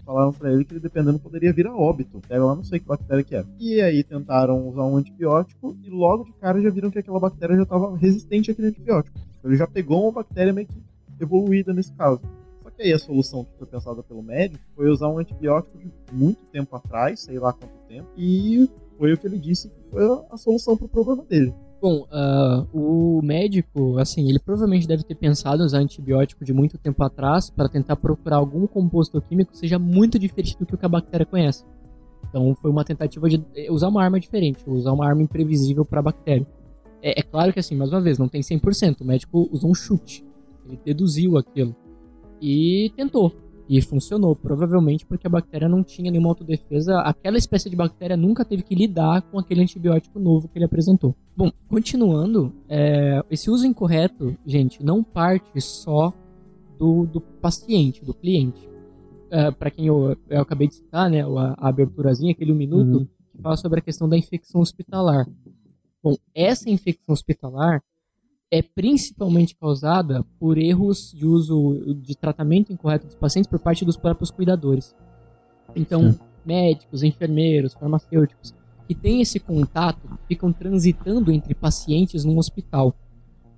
falaram 0.05 0.33
ele 0.43 0.65
que 0.65 0.73
ele 0.73 0.79
dependendo 0.81 1.19
poderia 1.19 1.53
vir 1.53 1.67
a 1.67 1.75
óbito. 1.75 2.19
Pega 2.27 2.43
lá, 2.43 2.55
não 2.55 2.63
sei 2.63 2.79
que 2.79 2.85
bactéria 2.85 3.23
que 3.23 3.35
era. 3.35 3.47
E 3.59 3.79
aí 3.81 4.03
tentaram 4.03 4.67
usar 4.67 4.83
um 4.83 4.97
antibiótico 4.97 5.75
e 5.83 5.89
logo 5.89 6.25
de 6.25 6.33
cara 6.33 6.61
já 6.61 6.69
viram 6.69 6.91
que 6.91 6.99
aquela 6.99 7.19
bactéria 7.19 7.55
já 7.55 7.65
tava 7.65 7.95
resistente 7.95 8.51
àquele 8.51 8.67
antibiótico. 8.67 9.17
Então 9.39 9.49
ele 9.49 9.57
já 9.57 9.67
pegou 9.67 10.03
uma 10.03 10.11
bactéria 10.11 10.51
meio 10.51 10.67
que 10.67 10.75
evoluída 11.19 11.73
nesse 11.73 11.93
caso. 11.93 12.19
Só 12.61 12.69
que 12.69 12.81
aí 12.81 12.91
a 12.91 12.99
solução 12.99 13.45
que 13.45 13.57
foi 13.57 13.67
pensada 13.67 14.03
pelo 14.03 14.21
médico 14.21 14.63
foi 14.75 14.89
usar 14.89 15.07
um 15.07 15.17
antibiótico 15.17 15.77
de 15.77 15.89
muito 16.11 16.43
tempo 16.51 16.75
atrás, 16.75 17.21
sei 17.21 17.39
lá 17.39 17.53
quanto 17.53 17.73
tempo, 17.87 18.07
e 18.17 18.69
foi 18.97 19.13
o 19.13 19.17
que 19.17 19.27
ele 19.27 19.37
disse 19.37 19.69
que 19.69 19.75
foi 19.91 20.03
a- 20.29 20.37
solução 20.37 20.75
pro 20.75 20.87
problema 20.89 21.23
dele. 21.23 21.53
Bom, 21.83 22.07
uh, 22.13 22.65
o 22.71 23.21
médico, 23.21 23.97
assim, 23.97 24.29
ele 24.29 24.39
provavelmente 24.39 24.87
deve 24.87 25.03
ter 25.03 25.15
pensado 25.15 25.61
em 25.61 25.65
usar 25.65 25.79
antibiótico 25.79 26.45
de 26.45 26.53
muito 26.53 26.77
tempo 26.77 27.03
atrás 27.03 27.49
para 27.49 27.67
tentar 27.67 27.97
procurar 27.97 28.37
algum 28.37 28.65
composto 28.65 29.21
químico 29.21 29.51
que 29.51 29.57
seja 29.57 29.77
muito 29.77 30.17
diferente 30.17 30.57
do 30.57 30.77
que 30.77 30.85
a 30.85 30.87
bactéria 30.87 31.25
conhece. 31.25 31.65
Então 32.29 32.55
foi 32.55 32.71
uma 32.71 32.85
tentativa 32.85 33.27
de 33.27 33.43
usar 33.69 33.89
uma 33.89 34.01
arma 34.01 34.17
diferente, 34.17 34.63
usar 34.65 34.93
uma 34.93 35.05
arma 35.05 35.23
imprevisível 35.23 35.83
para 35.83 35.99
a 35.99 36.03
bactéria. 36.03 36.47
É, 37.01 37.19
é, 37.19 37.21
claro 37.21 37.51
que 37.51 37.59
assim, 37.59 37.75
mais 37.75 37.91
uma 37.91 37.99
vez, 37.99 38.17
não 38.17 38.29
tem 38.29 38.39
100%. 38.39 39.01
O 39.01 39.05
médico 39.05 39.49
usou 39.51 39.69
um 39.69 39.75
chute, 39.75 40.25
ele 40.65 40.79
deduziu 40.85 41.37
aquilo 41.37 41.75
e 42.41 42.93
tentou. 42.95 43.42
E 43.67 43.81
funcionou, 43.81 44.35
provavelmente 44.35 45.05
porque 45.05 45.25
a 45.25 45.29
bactéria 45.29 45.69
não 45.69 45.83
tinha 45.83 46.11
nenhuma 46.11 46.29
autodefesa. 46.29 46.99
Aquela 46.99 47.37
espécie 47.37 47.69
de 47.69 47.75
bactéria 47.75 48.17
nunca 48.17 48.43
teve 48.43 48.61
que 48.61 48.75
lidar 48.75 49.21
com 49.23 49.39
aquele 49.39 49.61
antibiótico 49.61 50.19
novo 50.19 50.47
que 50.47 50.57
ele 50.57 50.65
apresentou. 50.65 51.15
Bom, 51.35 51.49
continuando, 51.69 52.53
é, 52.67 53.23
esse 53.31 53.49
uso 53.49 53.65
incorreto, 53.65 54.35
gente, 54.45 54.83
não 54.83 55.03
parte 55.03 55.61
só 55.61 56.13
do, 56.77 57.05
do 57.05 57.21
paciente, 57.21 58.03
do 58.03 58.13
cliente. 58.13 58.69
É, 59.31 59.49
Para 59.49 59.71
quem 59.71 59.87
eu, 59.87 60.17
eu, 60.29 60.41
acabei 60.41 60.67
de 60.67 60.75
citar, 60.75 61.09
né, 61.09 61.23
a, 61.23 61.55
a 61.57 61.69
aberturazinha, 61.69 62.33
aquele 62.33 62.51
um 62.51 62.55
minuto, 62.55 62.97
uhum. 62.99 63.07
que 63.31 63.41
fala 63.41 63.55
sobre 63.55 63.79
a 63.79 63.83
questão 63.83 64.07
da 64.07 64.17
infecção 64.17 64.61
hospitalar. 64.61 65.25
Bom, 66.03 66.15
essa 66.35 66.69
infecção 66.69 67.13
hospitalar 67.13 67.81
é 68.53 68.61
principalmente 68.61 69.55
causada 69.55 70.23
por 70.39 70.59
erros 70.59 71.11
de 71.11 71.25
uso 71.25 71.95
de 72.03 72.15
tratamento 72.15 72.71
incorreto 72.71 73.07
dos 73.07 73.15
pacientes 73.15 73.49
por 73.49 73.57
parte 73.57 73.83
dos 73.83 73.97
próprios 73.97 74.29
cuidadores. 74.29 74.95
Então, 75.75 76.11
Sim. 76.11 76.19
médicos, 76.45 77.01
enfermeiros, 77.01 77.73
farmacêuticos 77.73 78.53
que 78.87 78.93
têm 78.93 79.21
esse 79.21 79.39
contato 79.39 80.07
ficam 80.27 80.53
transitando 80.53 81.31
entre 81.31 81.55
pacientes 81.55 82.23
num 82.23 82.37
hospital. 82.37 82.93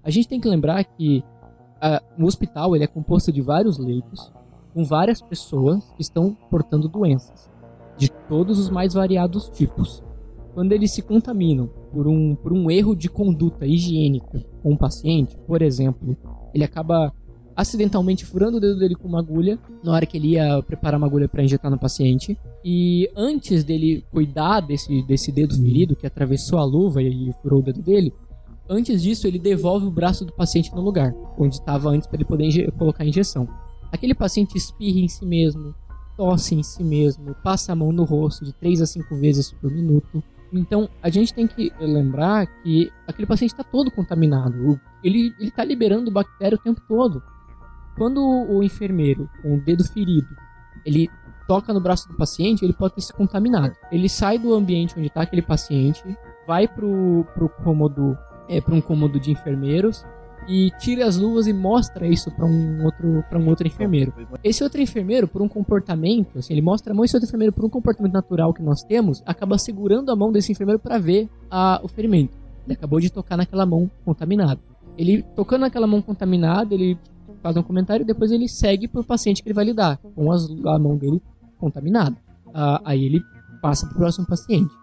A 0.01 0.09
gente 0.09 0.29
tem 0.29 0.39
que 0.39 0.47
lembrar 0.47 0.81
que 0.85 1.17
uh, 1.17 2.23
o 2.23 2.25
hospital 2.25 2.73
ele 2.73 2.85
é 2.85 2.87
composto 2.87 3.33
de 3.33 3.41
vários 3.41 3.77
leitos 3.77 4.31
com 4.73 4.85
várias 4.85 5.21
pessoas 5.21 5.91
que 5.97 6.03
estão 6.03 6.33
portando 6.49 6.87
doenças 6.87 7.51
de 7.97 8.09
todos 8.29 8.57
os 8.57 8.69
mais 8.69 8.93
variados 8.93 9.49
tipos 9.49 10.01
quando 10.55 10.71
eles 10.71 10.91
se 10.91 11.01
contaminam 11.01 11.69
por 11.91 12.07
um, 12.07 12.33
por 12.33 12.53
um 12.53 12.71
erro 12.71 12.95
de 12.95 13.09
conduta 13.09 13.67
higiênica 13.67 14.41
com 14.63 14.71
o 14.71 14.77
paciente, 14.77 15.37
por 15.45 15.61
exemplo, 15.61 16.15
ele 16.53 16.63
acaba 16.63 17.13
acidentalmente 17.53 18.25
furando 18.25 18.57
o 18.57 18.59
dedo 18.59 18.79
dele 18.79 18.95
com 18.95 19.05
uma 19.05 19.19
agulha 19.19 19.59
na 19.83 19.91
hora 19.91 20.05
que 20.05 20.17
ele 20.17 20.29
ia 20.29 20.63
preparar 20.63 20.97
uma 20.97 21.07
agulha 21.07 21.27
para 21.27 21.43
injetar 21.43 21.69
no 21.69 21.77
paciente. 21.77 22.37
E 22.63 23.09
antes 23.17 23.65
dele 23.65 24.05
cuidar 24.09 24.61
desse, 24.61 25.03
desse 25.03 25.29
dedo 25.29 25.55
ferido 25.55 25.95
que 25.95 26.07
atravessou 26.07 26.57
a 26.57 26.63
luva 26.63 27.03
e 27.03 27.33
furou 27.41 27.59
o 27.59 27.63
dedo 27.63 27.81
dele, 27.81 28.13
antes 28.69 29.03
disso 29.03 29.27
ele 29.27 29.37
devolve 29.37 29.85
o 29.85 29.91
braço 29.91 30.23
do 30.23 30.31
paciente 30.31 30.73
no 30.73 30.81
lugar 30.81 31.13
onde 31.37 31.55
estava 31.55 31.89
antes 31.89 32.07
para 32.07 32.15
ele 32.15 32.25
poder 32.25 32.71
colocar 32.71 33.03
a 33.03 33.07
injeção. 33.07 33.45
Aquele 33.91 34.15
paciente 34.15 34.57
espirra 34.57 34.99
em 34.99 35.09
si 35.09 35.25
mesmo, 35.25 35.75
tosse 36.15 36.55
em 36.55 36.63
si 36.63 36.81
mesmo, 36.81 37.35
passa 37.43 37.73
a 37.73 37.75
mão 37.75 37.91
no 37.91 38.05
rosto 38.05 38.45
de 38.45 38.53
3 38.53 38.81
a 38.81 38.85
5 38.85 39.15
vezes 39.17 39.51
por 39.51 39.69
minuto. 39.69 40.23
Então, 40.59 40.89
a 41.01 41.09
gente 41.09 41.33
tem 41.33 41.45
que 41.45 41.71
lembrar 41.79 42.47
que 42.63 42.89
aquele 43.05 43.27
paciente 43.27 43.51
está 43.51 43.63
todo 43.63 43.91
contaminado. 43.91 44.79
Ele 45.03 45.35
está 45.39 45.63
liberando 45.63 46.09
bactéria 46.09 46.55
o 46.55 46.61
tempo 46.61 46.81
todo. 46.87 47.21
Quando 47.97 48.21
o 48.21 48.63
enfermeiro, 48.63 49.29
com 49.41 49.55
o 49.55 49.61
dedo 49.61 49.83
ferido, 49.83 50.29
ele 50.85 51.09
toca 51.47 51.73
no 51.73 51.81
braço 51.81 52.07
do 52.07 52.15
paciente, 52.15 52.63
ele 52.63 52.73
pode 52.73 52.95
ter 52.95 53.01
se 53.01 53.13
contaminado. 53.13 53.75
Ele 53.91 54.07
sai 54.07 54.37
do 54.37 54.53
ambiente 54.53 54.95
onde 54.97 55.07
está 55.07 55.21
aquele 55.21 55.41
paciente, 55.41 56.03
vai 56.47 56.67
para 56.67 56.85
o 56.85 57.25
cômodo, 57.63 58.17
é, 58.47 58.61
para 58.61 58.73
um 58.73 58.81
cômodo 58.81 59.19
de 59.19 59.31
enfermeiros, 59.31 60.05
e 60.47 60.71
tira 60.79 61.05
as 61.05 61.17
luvas 61.17 61.47
e 61.47 61.53
mostra 61.53 62.07
isso 62.07 62.31
para 62.31 62.45
um 62.45 62.83
outro 62.83 63.23
para 63.29 63.39
um 63.39 63.47
outro 63.47 63.67
enfermeiro. 63.67 64.13
Esse 64.43 64.63
outro 64.63 64.81
enfermeiro, 64.81 65.27
por 65.27 65.41
um 65.41 65.47
comportamento, 65.47 66.37
assim, 66.37 66.53
ele 66.53 66.61
mostra 66.61 66.93
a 66.93 66.95
mão 66.95 67.03
esse 67.03 67.15
outro 67.15 67.27
enfermeiro 67.27 67.53
por 67.53 67.65
um 67.65 67.69
comportamento 67.69 68.13
natural 68.13 68.53
que 68.53 68.61
nós 68.61 68.83
temos, 68.83 69.23
acaba 69.25 69.57
segurando 69.57 70.11
a 70.11 70.15
mão 70.15 70.31
desse 70.31 70.51
enfermeiro 70.51 70.79
para 70.79 70.97
ver 70.97 71.29
a, 71.49 71.79
o 71.83 71.87
ferimento. 71.87 72.33
Ele 72.65 72.73
acabou 72.73 72.99
de 72.99 73.09
tocar 73.09 73.37
naquela 73.37 73.65
mão 73.65 73.89
contaminada. 74.03 74.59
Ele 74.97 75.23
tocando 75.35 75.61
naquela 75.61 75.87
mão 75.87 76.01
contaminada, 76.01 76.73
ele 76.73 76.97
faz 77.41 77.57
um 77.57 77.63
comentário 77.63 78.03
e 78.03 78.05
depois 78.05 78.31
ele 78.31 78.47
segue 78.47 78.87
pro 78.87 79.03
paciente 79.03 79.43
que 79.43 79.49
ele 79.49 79.55
vai 79.55 79.65
lidar 79.65 79.97
com 79.97 80.31
as, 80.31 80.47
a 80.49 80.79
mão 80.79 80.97
dele 80.97 81.21
contaminada. 81.57 82.15
Ah, 82.53 82.81
aí 82.85 83.03
ele 83.03 83.21
passa 83.61 83.85
pro 83.87 83.97
próximo 83.97 84.25
paciente. 84.25 84.73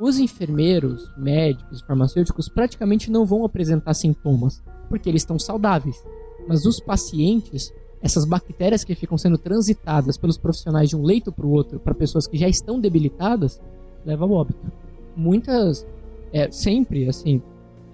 Os 0.00 0.18
enfermeiros, 0.18 1.12
médicos, 1.16 1.80
farmacêuticos 1.80 2.48
praticamente 2.48 3.10
não 3.10 3.26
vão 3.26 3.44
apresentar 3.44 3.94
sintomas 3.94 4.62
porque 4.88 5.08
eles 5.08 5.22
estão 5.22 5.38
saudáveis. 5.38 6.02
Mas 6.46 6.64
os 6.64 6.80
pacientes, 6.80 7.72
essas 8.00 8.24
bactérias 8.24 8.84
que 8.84 8.94
ficam 8.94 9.18
sendo 9.18 9.36
transitadas 9.36 10.16
pelos 10.16 10.38
profissionais 10.38 10.88
de 10.88 10.96
um 10.96 11.02
leito 11.02 11.30
para 11.30 11.46
o 11.46 11.50
outro, 11.50 11.78
para 11.78 11.94
pessoas 11.94 12.26
que 12.26 12.38
já 12.38 12.48
estão 12.48 12.80
debilitadas, 12.80 13.60
levam 14.04 14.30
ao 14.30 14.36
óbito. 14.36 14.72
Muitas, 15.16 15.86
é, 16.32 16.50
sempre, 16.50 17.08
assim, 17.08 17.42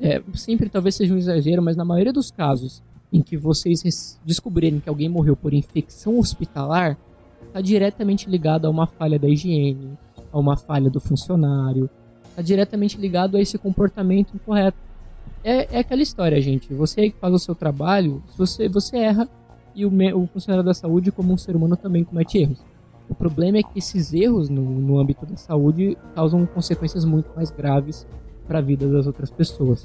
é, 0.00 0.22
sempre 0.34 0.68
talvez 0.68 0.94
seja 0.94 1.14
um 1.14 1.18
exagero, 1.18 1.62
mas 1.62 1.76
na 1.76 1.84
maioria 1.84 2.12
dos 2.12 2.30
casos 2.30 2.82
em 3.12 3.22
que 3.22 3.36
vocês 3.36 4.18
descobrirem 4.24 4.80
que 4.80 4.88
alguém 4.88 5.08
morreu 5.08 5.36
por 5.36 5.54
infecção 5.54 6.18
hospitalar, 6.18 6.98
está 7.46 7.60
diretamente 7.60 8.28
ligado 8.28 8.66
a 8.66 8.70
uma 8.70 8.88
falha 8.88 9.18
da 9.18 9.28
higiene, 9.28 9.96
a 10.32 10.38
uma 10.38 10.56
falha 10.56 10.90
do 10.90 10.98
funcionário, 10.98 11.88
está 12.28 12.42
diretamente 12.42 12.98
ligado 12.98 13.36
a 13.36 13.40
esse 13.40 13.56
comportamento 13.56 14.34
incorreto 14.34 14.76
é, 15.44 15.76
é 15.76 15.78
aquela 15.78 16.02
história, 16.02 16.40
gente. 16.40 16.72
Você 16.72 17.10
que 17.10 17.18
faz 17.18 17.32
o 17.34 17.38
seu 17.38 17.54
trabalho, 17.54 18.22
você, 18.36 18.68
você 18.68 18.96
erra 18.96 19.28
e 19.74 19.84
o, 19.84 19.90
o 19.90 20.26
funcionário 20.26 20.64
da 20.64 20.72
saúde, 20.72 21.12
como 21.12 21.32
um 21.32 21.36
ser 21.36 21.54
humano, 21.54 21.76
também 21.76 22.02
comete 22.02 22.38
erros. 22.38 22.64
O 23.08 23.14
problema 23.14 23.58
é 23.58 23.62
que 23.62 23.78
esses 23.78 24.14
erros 24.14 24.48
no, 24.48 24.62
no 24.62 24.98
âmbito 24.98 25.26
da 25.26 25.36
saúde 25.36 25.96
causam 26.14 26.46
consequências 26.46 27.04
muito 27.04 27.30
mais 27.36 27.50
graves 27.50 28.06
para 28.48 28.58
a 28.58 28.62
vida 28.62 28.88
das 28.88 29.06
outras 29.06 29.30
pessoas. 29.30 29.84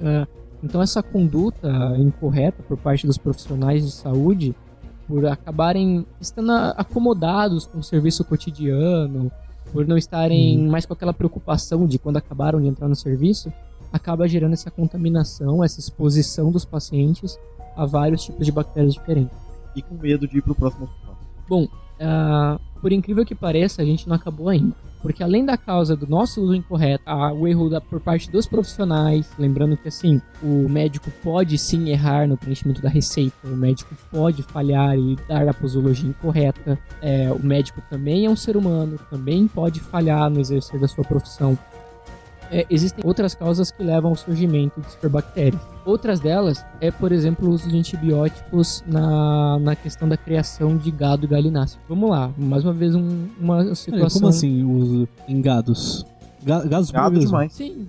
Uh, 0.00 0.26
então, 0.62 0.82
essa 0.82 1.02
conduta 1.02 1.68
incorreta 1.96 2.62
por 2.64 2.76
parte 2.76 3.06
dos 3.06 3.16
profissionais 3.16 3.84
de 3.84 3.92
saúde, 3.92 4.54
por 5.06 5.24
acabarem 5.26 6.04
estando 6.20 6.50
acomodados 6.76 7.66
com 7.66 7.78
o 7.78 7.82
serviço 7.82 8.24
cotidiano, 8.24 9.30
por 9.72 9.86
não 9.86 9.96
estarem 9.96 10.58
hum. 10.58 10.68
mais 10.68 10.84
com 10.84 10.92
aquela 10.92 11.14
preocupação 11.14 11.86
de 11.86 11.98
quando 11.98 12.16
acabaram 12.16 12.60
de 12.60 12.66
entrar 12.66 12.88
no 12.88 12.96
serviço, 12.96 13.52
acaba 13.92 14.28
gerando 14.28 14.52
essa 14.52 14.70
contaminação, 14.70 15.62
essa 15.62 15.80
exposição 15.80 16.50
dos 16.50 16.64
pacientes 16.64 17.38
a 17.76 17.86
vários 17.86 18.24
tipos 18.24 18.44
de 18.44 18.52
bactérias 18.52 18.94
diferentes. 18.94 19.36
E 19.74 19.82
com 19.82 19.94
medo 19.94 20.26
de 20.26 20.38
ir 20.38 20.42
para 20.42 20.52
o 20.52 20.54
próximo 20.54 20.84
hospital. 20.84 21.16
Bom, 21.48 21.64
uh, 21.64 22.60
por 22.80 22.92
incrível 22.92 23.24
que 23.24 23.34
pareça, 23.34 23.82
a 23.82 23.84
gente 23.84 24.08
não 24.08 24.16
acabou 24.16 24.48
ainda. 24.48 24.74
Porque 25.00 25.22
além 25.22 25.44
da 25.44 25.56
causa 25.56 25.94
do 25.94 26.06
nosso 26.06 26.42
uso 26.42 26.54
incorreto, 26.54 27.04
o 27.36 27.46
erro 27.46 27.68
da, 27.68 27.80
por 27.80 28.00
parte 28.00 28.30
dos 28.30 28.46
profissionais, 28.46 29.30
lembrando 29.38 29.76
que 29.76 29.88
assim, 29.88 30.20
o 30.42 30.68
médico 30.68 31.10
pode 31.22 31.56
sim 31.56 31.90
errar 31.90 32.26
no 32.26 32.36
preenchimento 32.36 32.82
da 32.82 32.88
receita, 32.88 33.36
o 33.44 33.56
médico 33.56 33.94
pode 34.10 34.42
falhar 34.42 34.98
e 34.98 35.16
dar 35.28 35.48
a 35.48 35.54
posologia 35.54 36.08
incorreta, 36.08 36.78
é, 37.00 37.30
o 37.30 37.44
médico 37.44 37.80
também 37.88 38.26
é 38.26 38.30
um 38.30 38.36
ser 38.36 38.56
humano, 38.56 38.98
também 39.08 39.46
pode 39.46 39.78
falhar 39.78 40.28
no 40.28 40.40
exercer 40.40 40.80
da 40.80 40.88
sua 40.88 41.04
profissão 41.04 41.56
é, 42.50 42.66
existem 42.70 43.04
outras 43.06 43.34
causas 43.34 43.70
que 43.70 43.82
levam 43.82 44.10
ao 44.10 44.16
surgimento 44.16 44.80
de 44.80 44.90
superbactérias. 44.90 45.60
Outras 45.84 46.20
delas 46.20 46.64
é, 46.80 46.90
por 46.90 47.12
exemplo, 47.12 47.48
o 47.48 47.52
uso 47.52 47.68
de 47.68 47.78
antibióticos 47.78 48.82
na, 48.86 49.58
na 49.58 49.76
questão 49.76 50.08
da 50.08 50.16
criação 50.16 50.76
de 50.76 50.90
gado 50.90 51.24
e 51.24 51.28
galináceo. 51.28 51.80
Vamos 51.88 52.10
lá, 52.10 52.30
mais 52.36 52.64
uma 52.64 52.72
vez 52.72 52.94
um, 52.94 53.26
uma 53.40 53.74
situação... 53.74 54.20
Como 54.20 54.28
assim 54.28 54.62
o 54.62 54.70
uso 54.70 55.08
em 55.26 55.40
gados? 55.40 56.04
Ga 56.42 56.64
gados 56.64 56.90
Gado 56.90 57.18
demais. 57.18 57.52
Sim. 57.52 57.88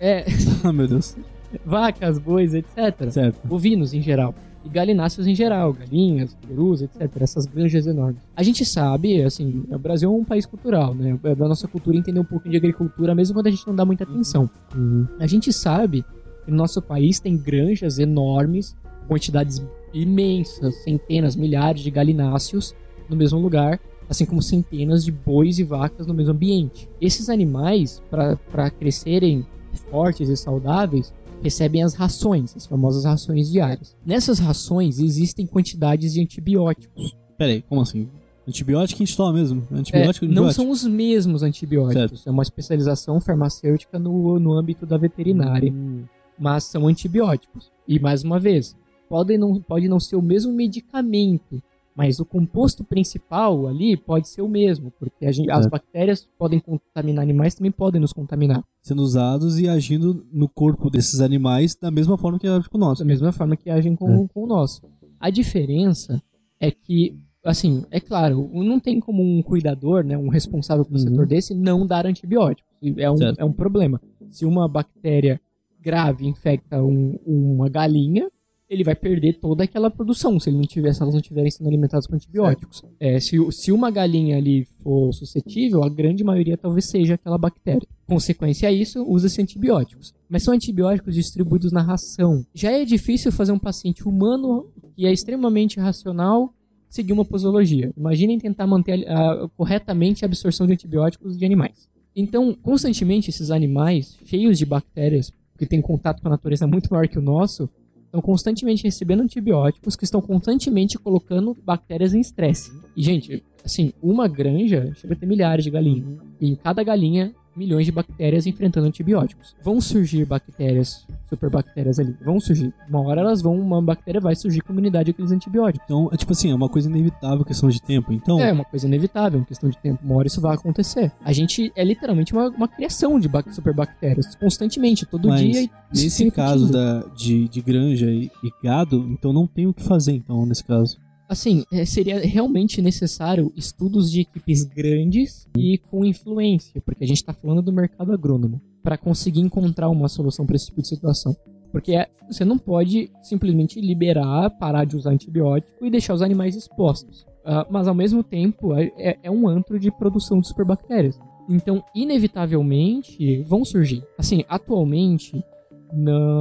É... 0.00 0.24
ah, 0.64 0.72
meu 0.72 0.86
Deus. 0.86 1.16
Vacas, 1.64 2.18
bois, 2.18 2.54
etc. 2.54 3.10
Certo. 3.10 3.46
Bovinos 3.46 3.94
em 3.94 4.02
geral 4.02 4.34
e 4.68 4.72
galináceos 4.72 5.26
em 5.26 5.34
geral, 5.34 5.72
galinhas, 5.72 6.36
perus, 6.46 6.82
etc. 6.82 7.10
Essas 7.20 7.46
granjas 7.46 7.86
enormes. 7.86 8.20
A 8.36 8.42
gente 8.42 8.64
sabe, 8.64 9.22
assim, 9.22 9.64
o 9.70 9.78
Brasil 9.78 10.10
é 10.10 10.12
um 10.12 10.24
país 10.24 10.46
cultural, 10.46 10.94
né? 10.94 11.18
É 11.24 11.34
da 11.34 11.48
nossa 11.48 11.66
cultura 11.66 11.96
entender 11.96 12.20
um 12.20 12.24
pouco 12.24 12.48
de 12.48 12.56
agricultura, 12.56 13.14
mesmo 13.14 13.34
quando 13.34 13.46
a 13.46 13.50
gente 13.50 13.66
não 13.66 13.74
dá 13.74 13.84
muita 13.84 14.04
atenção. 14.04 14.48
Uhum. 14.74 15.06
A 15.18 15.26
gente 15.26 15.52
sabe 15.52 16.04
que 16.44 16.50
no 16.50 16.56
nosso 16.56 16.80
país 16.80 17.18
tem 17.18 17.36
granjas 17.36 17.98
enormes, 17.98 18.76
quantidades 19.06 19.62
imensas, 19.92 20.74
centenas, 20.82 21.34
milhares 21.34 21.82
de 21.82 21.90
galináceos 21.90 22.74
no 23.08 23.16
mesmo 23.16 23.38
lugar, 23.38 23.80
assim 24.08 24.24
como 24.24 24.42
centenas 24.42 25.04
de 25.04 25.12
bois 25.12 25.58
e 25.58 25.64
vacas 25.64 26.06
no 26.06 26.14
mesmo 26.14 26.32
ambiente. 26.32 26.88
Esses 27.00 27.28
animais, 27.28 28.02
para 28.10 28.70
crescerem 28.70 29.46
fortes 29.90 30.28
e 30.28 30.36
saudáveis, 30.36 31.12
recebem 31.42 31.82
as 31.82 31.94
rações, 31.94 32.54
as 32.56 32.66
famosas 32.66 33.04
rações 33.04 33.50
diárias. 33.50 33.96
Nessas 34.04 34.38
rações 34.38 34.98
existem 34.98 35.46
quantidades 35.46 36.12
de 36.14 36.20
antibióticos. 36.20 37.16
Peraí, 37.36 37.62
como 37.62 37.80
assim? 37.80 38.08
Antibiótico 38.46 39.02
a 39.02 39.04
gente 39.06 39.16
toma 39.16 39.32
mesmo. 39.34 39.62
Antibiótico, 39.70 40.24
É, 40.24 40.28
não 40.28 40.44
antibiótico. 40.46 40.54
são 40.54 40.70
os 40.70 40.84
mesmos 40.84 41.42
antibióticos. 41.42 42.26
É 42.26 42.30
uma 42.30 42.42
especialização 42.42 43.20
farmacêutica 43.20 43.98
no, 43.98 44.38
no 44.38 44.52
âmbito 44.54 44.86
da 44.86 44.96
veterinária. 44.96 45.70
Hum. 45.70 46.04
Mas 46.38 46.64
são 46.64 46.86
antibióticos. 46.88 47.70
E 47.86 47.98
mais 48.00 48.22
uma 48.24 48.40
vez, 48.40 48.74
podem 49.08 49.36
não, 49.36 49.60
pode 49.60 49.86
não 49.88 50.00
ser 50.00 50.16
o 50.16 50.22
mesmo 50.22 50.52
medicamento. 50.52 51.62
Mas 51.94 52.20
o 52.20 52.24
composto 52.24 52.84
principal 52.84 53.66
ali 53.66 53.96
pode 53.96 54.28
ser 54.28 54.40
o 54.40 54.48
mesmo. 54.48 54.92
Porque 54.98 55.30
gente- 55.32 55.50
as 55.50 55.66
É. 55.66 55.68
bactérias 55.68 56.26
podem 56.38 56.60
contaminar 56.60 57.22
animais, 57.24 57.54
também 57.54 57.72
podem 57.72 58.00
nos 58.00 58.12
contaminar. 58.12 58.62
Sendo 58.88 59.02
usados 59.02 59.58
e 59.58 59.68
agindo 59.68 60.26
no 60.32 60.48
corpo 60.48 60.88
desses 60.88 61.20
animais 61.20 61.74
da 61.74 61.90
mesma 61.90 62.16
forma 62.16 62.38
que 62.38 62.46
age 62.46 62.68
com 62.70 62.78
o 62.78 62.80
nosso. 62.80 63.02
da 63.02 63.06
mesma 63.06 63.30
forma 63.32 63.54
que 63.54 63.68
agem 63.68 63.94
com, 63.94 64.26
com 64.26 64.44
o 64.44 64.46
nosso. 64.46 64.80
A 65.20 65.28
diferença 65.28 66.22
é 66.58 66.70
que, 66.70 67.14
assim, 67.44 67.84
é 67.90 68.00
claro, 68.00 68.48
não 68.54 68.80
tem 68.80 68.98
como 68.98 69.22
um 69.22 69.42
cuidador, 69.42 70.02
né, 70.04 70.16
um 70.16 70.28
responsável 70.28 70.84
pelo 70.86 70.98
setor 70.98 71.26
desse, 71.26 71.54
não 71.54 71.86
dar 71.86 72.06
antibióticos. 72.06 72.72
É 72.96 73.10
um, 73.10 73.16
Certo. 73.18 73.38
é 73.40 73.44
um 73.44 73.52
problema. 73.52 74.00
Se 74.30 74.46
uma 74.46 74.66
bactéria 74.66 75.38
grave 75.80 76.26
infecta 76.26 76.82
um- 76.82 77.18
uma 77.26 77.68
galinha, 77.68 78.30
ele 78.68 78.84
vai 78.84 78.94
perder 78.94 79.34
toda 79.40 79.64
aquela 79.64 79.90
produção 79.90 80.38
se 80.38 80.50
ele 80.50 80.58
não 80.58 80.64
tiver, 80.64 80.92
se 80.92 81.00
elas 81.00 81.14
não 81.14 81.20
estiverem 81.20 81.50
sendo 81.50 81.68
alimentadas 81.68 82.06
com 82.06 82.14
antibióticos. 82.14 82.82
É, 83.00 83.18
se, 83.18 83.36
se 83.50 83.72
uma 83.72 83.90
galinha 83.90 84.36
ali 84.36 84.66
for 84.82 85.12
suscetível, 85.12 85.82
a 85.82 85.88
grande 85.88 86.22
maioria 86.22 86.56
talvez 86.56 86.84
seja 86.84 87.14
aquela 87.14 87.38
bactéria. 87.38 87.86
Consequência 88.06 88.68
a 88.68 88.72
isso, 88.72 89.02
usa-se 89.04 89.40
antibióticos. 89.40 90.14
Mas 90.28 90.42
são 90.42 90.52
antibióticos 90.52 91.14
distribuídos 91.14 91.72
na 91.72 91.80
ração. 91.80 92.44
Já 92.52 92.70
é 92.70 92.84
difícil 92.84 93.32
fazer 93.32 93.52
um 93.52 93.58
paciente 93.58 94.06
humano 94.06 94.66
que 94.94 95.06
é 95.06 95.12
extremamente 95.12 95.80
racional 95.80 96.52
seguir 96.90 97.12
uma 97.12 97.24
posologia. 97.24 97.92
Imaginem 97.96 98.38
tentar 98.38 98.66
manter 98.66 99.06
ah, 99.08 99.48
corretamente 99.56 100.24
a 100.24 100.26
absorção 100.26 100.66
de 100.66 100.72
antibióticos 100.74 101.38
de 101.38 101.44
animais. 101.44 101.88
Então, 102.14 102.54
constantemente, 102.54 103.30
esses 103.30 103.50
animais 103.50 104.18
cheios 104.24 104.58
de 104.58 104.66
bactérias, 104.66 105.32
que 105.58 105.66
têm 105.66 105.82
contato 105.82 106.22
com 106.22 106.28
a 106.28 106.30
natureza 106.30 106.66
muito 106.66 106.88
maior 106.90 107.08
que 107.08 107.18
o 107.18 107.22
nosso, 107.22 107.68
estão 108.08 108.20
constantemente 108.22 108.82
recebendo 108.82 109.22
antibióticos 109.22 109.94
que 109.94 110.04
estão 110.04 110.20
constantemente 110.20 110.98
colocando 110.98 111.56
bactérias 111.64 112.14
em 112.14 112.20
estresse. 112.20 112.72
E, 112.96 113.02
gente, 113.02 113.44
assim, 113.64 113.92
uma 114.02 114.26
granja 114.26 114.92
chega 114.96 115.14
a 115.14 115.16
ter 115.16 115.26
milhares 115.26 115.64
de 115.64 115.70
galinhas. 115.70 116.18
E 116.40 116.56
cada 116.56 116.82
galinha, 116.82 117.34
milhões 117.58 117.84
de 117.84 117.92
bactérias 117.92 118.46
enfrentando 118.46 118.86
antibióticos. 118.86 119.54
Vão 119.62 119.80
surgir 119.80 120.24
bactérias, 120.24 121.04
superbactérias 121.28 121.98
ali. 121.98 122.14
Vão 122.24 122.38
surgir. 122.40 122.72
Uma 122.88 123.00
hora 123.02 123.20
elas 123.20 123.42
vão, 123.42 123.58
uma 123.58 123.82
bactéria 123.82 124.20
vai 124.20 124.34
surgir 124.34 124.60
com 124.60 124.72
imunidade 124.72 125.10
àqueles 125.10 125.30
antibióticos. 125.32 125.84
Então, 125.84 126.08
é 126.12 126.16
tipo 126.16 126.32
assim, 126.32 126.50
é 126.50 126.54
uma 126.54 126.68
coisa 126.68 126.88
inevitável, 126.88 127.44
questão 127.44 127.68
de 127.68 127.80
tempo. 127.82 128.12
Então, 128.12 128.40
É 128.40 128.52
uma 128.52 128.64
coisa 128.64 128.86
inevitável, 128.86 129.44
questão 129.44 129.68
de 129.68 129.76
tempo. 129.78 129.98
Uma 130.04 130.16
hora 130.16 130.26
isso 130.28 130.40
vai 130.40 130.54
acontecer. 130.54 131.12
A 131.24 131.32
gente 131.32 131.72
é 131.76 131.84
literalmente 131.84 132.32
uma, 132.32 132.48
uma 132.48 132.68
criação 132.68 133.18
de 133.18 133.28
bac- 133.28 133.52
superbactérias, 133.52 134.34
constantemente, 134.36 135.04
todo 135.04 135.28
mas 135.28 135.40
dia. 135.40 135.62
e 135.64 135.70
nesse 135.92 136.30
caso 136.30 136.70
da, 136.70 137.00
de, 137.16 137.48
de 137.48 137.60
granja 137.60 138.06
e, 138.10 138.30
e 138.44 138.50
gado, 138.62 139.06
então 139.10 139.32
não 139.32 139.46
tem 139.46 139.66
o 139.66 139.74
que 139.74 139.82
fazer, 139.82 140.12
então, 140.12 140.46
nesse 140.46 140.64
caso. 140.64 140.96
Assim, 141.28 141.64
é, 141.70 141.84
seria 141.84 142.18
realmente 142.20 142.80
necessário 142.80 143.52
estudos 143.54 144.10
de 144.10 144.22
equipes 144.22 144.64
grandes 144.64 145.46
e 145.56 145.76
com 145.76 146.04
influência, 146.04 146.80
porque 146.80 147.04
a 147.04 147.06
gente 147.06 147.18
está 147.18 147.34
falando 147.34 147.60
do 147.60 147.72
mercado 147.72 148.12
agrônomo, 148.12 148.60
para 148.82 148.96
conseguir 148.96 149.40
encontrar 149.40 149.90
uma 149.90 150.08
solução 150.08 150.46
para 150.46 150.56
esse 150.56 150.66
tipo 150.66 150.80
de 150.80 150.88
situação. 150.88 151.36
Porque 151.70 151.94
é- 151.94 152.08
você 152.30 152.46
não 152.46 152.56
pode 152.56 153.10
simplesmente 153.22 153.78
liberar, 153.78 154.48
parar 154.58 154.86
de 154.86 154.96
usar 154.96 155.10
antibiótico 155.10 155.84
e 155.84 155.90
deixar 155.90 156.14
os 156.14 156.22
animais 156.22 156.56
expostos. 156.56 157.26
Ah, 157.44 157.66
mas 157.70 157.86
ao 157.86 157.94
mesmo 157.94 158.22
tempo, 158.22 158.74
é, 158.74 159.18
é- 159.22 159.30
um 159.30 159.46
antro 159.46 159.78
de 159.78 159.90
produção 159.90 160.40
de 160.40 160.48
superbactérias. 160.48 161.18
Então, 161.48 161.82
inevitavelmente, 161.94 163.42
vão 163.42 163.64
surgir. 163.64 164.02
Assim, 164.18 164.44
atualmente, 164.48 165.42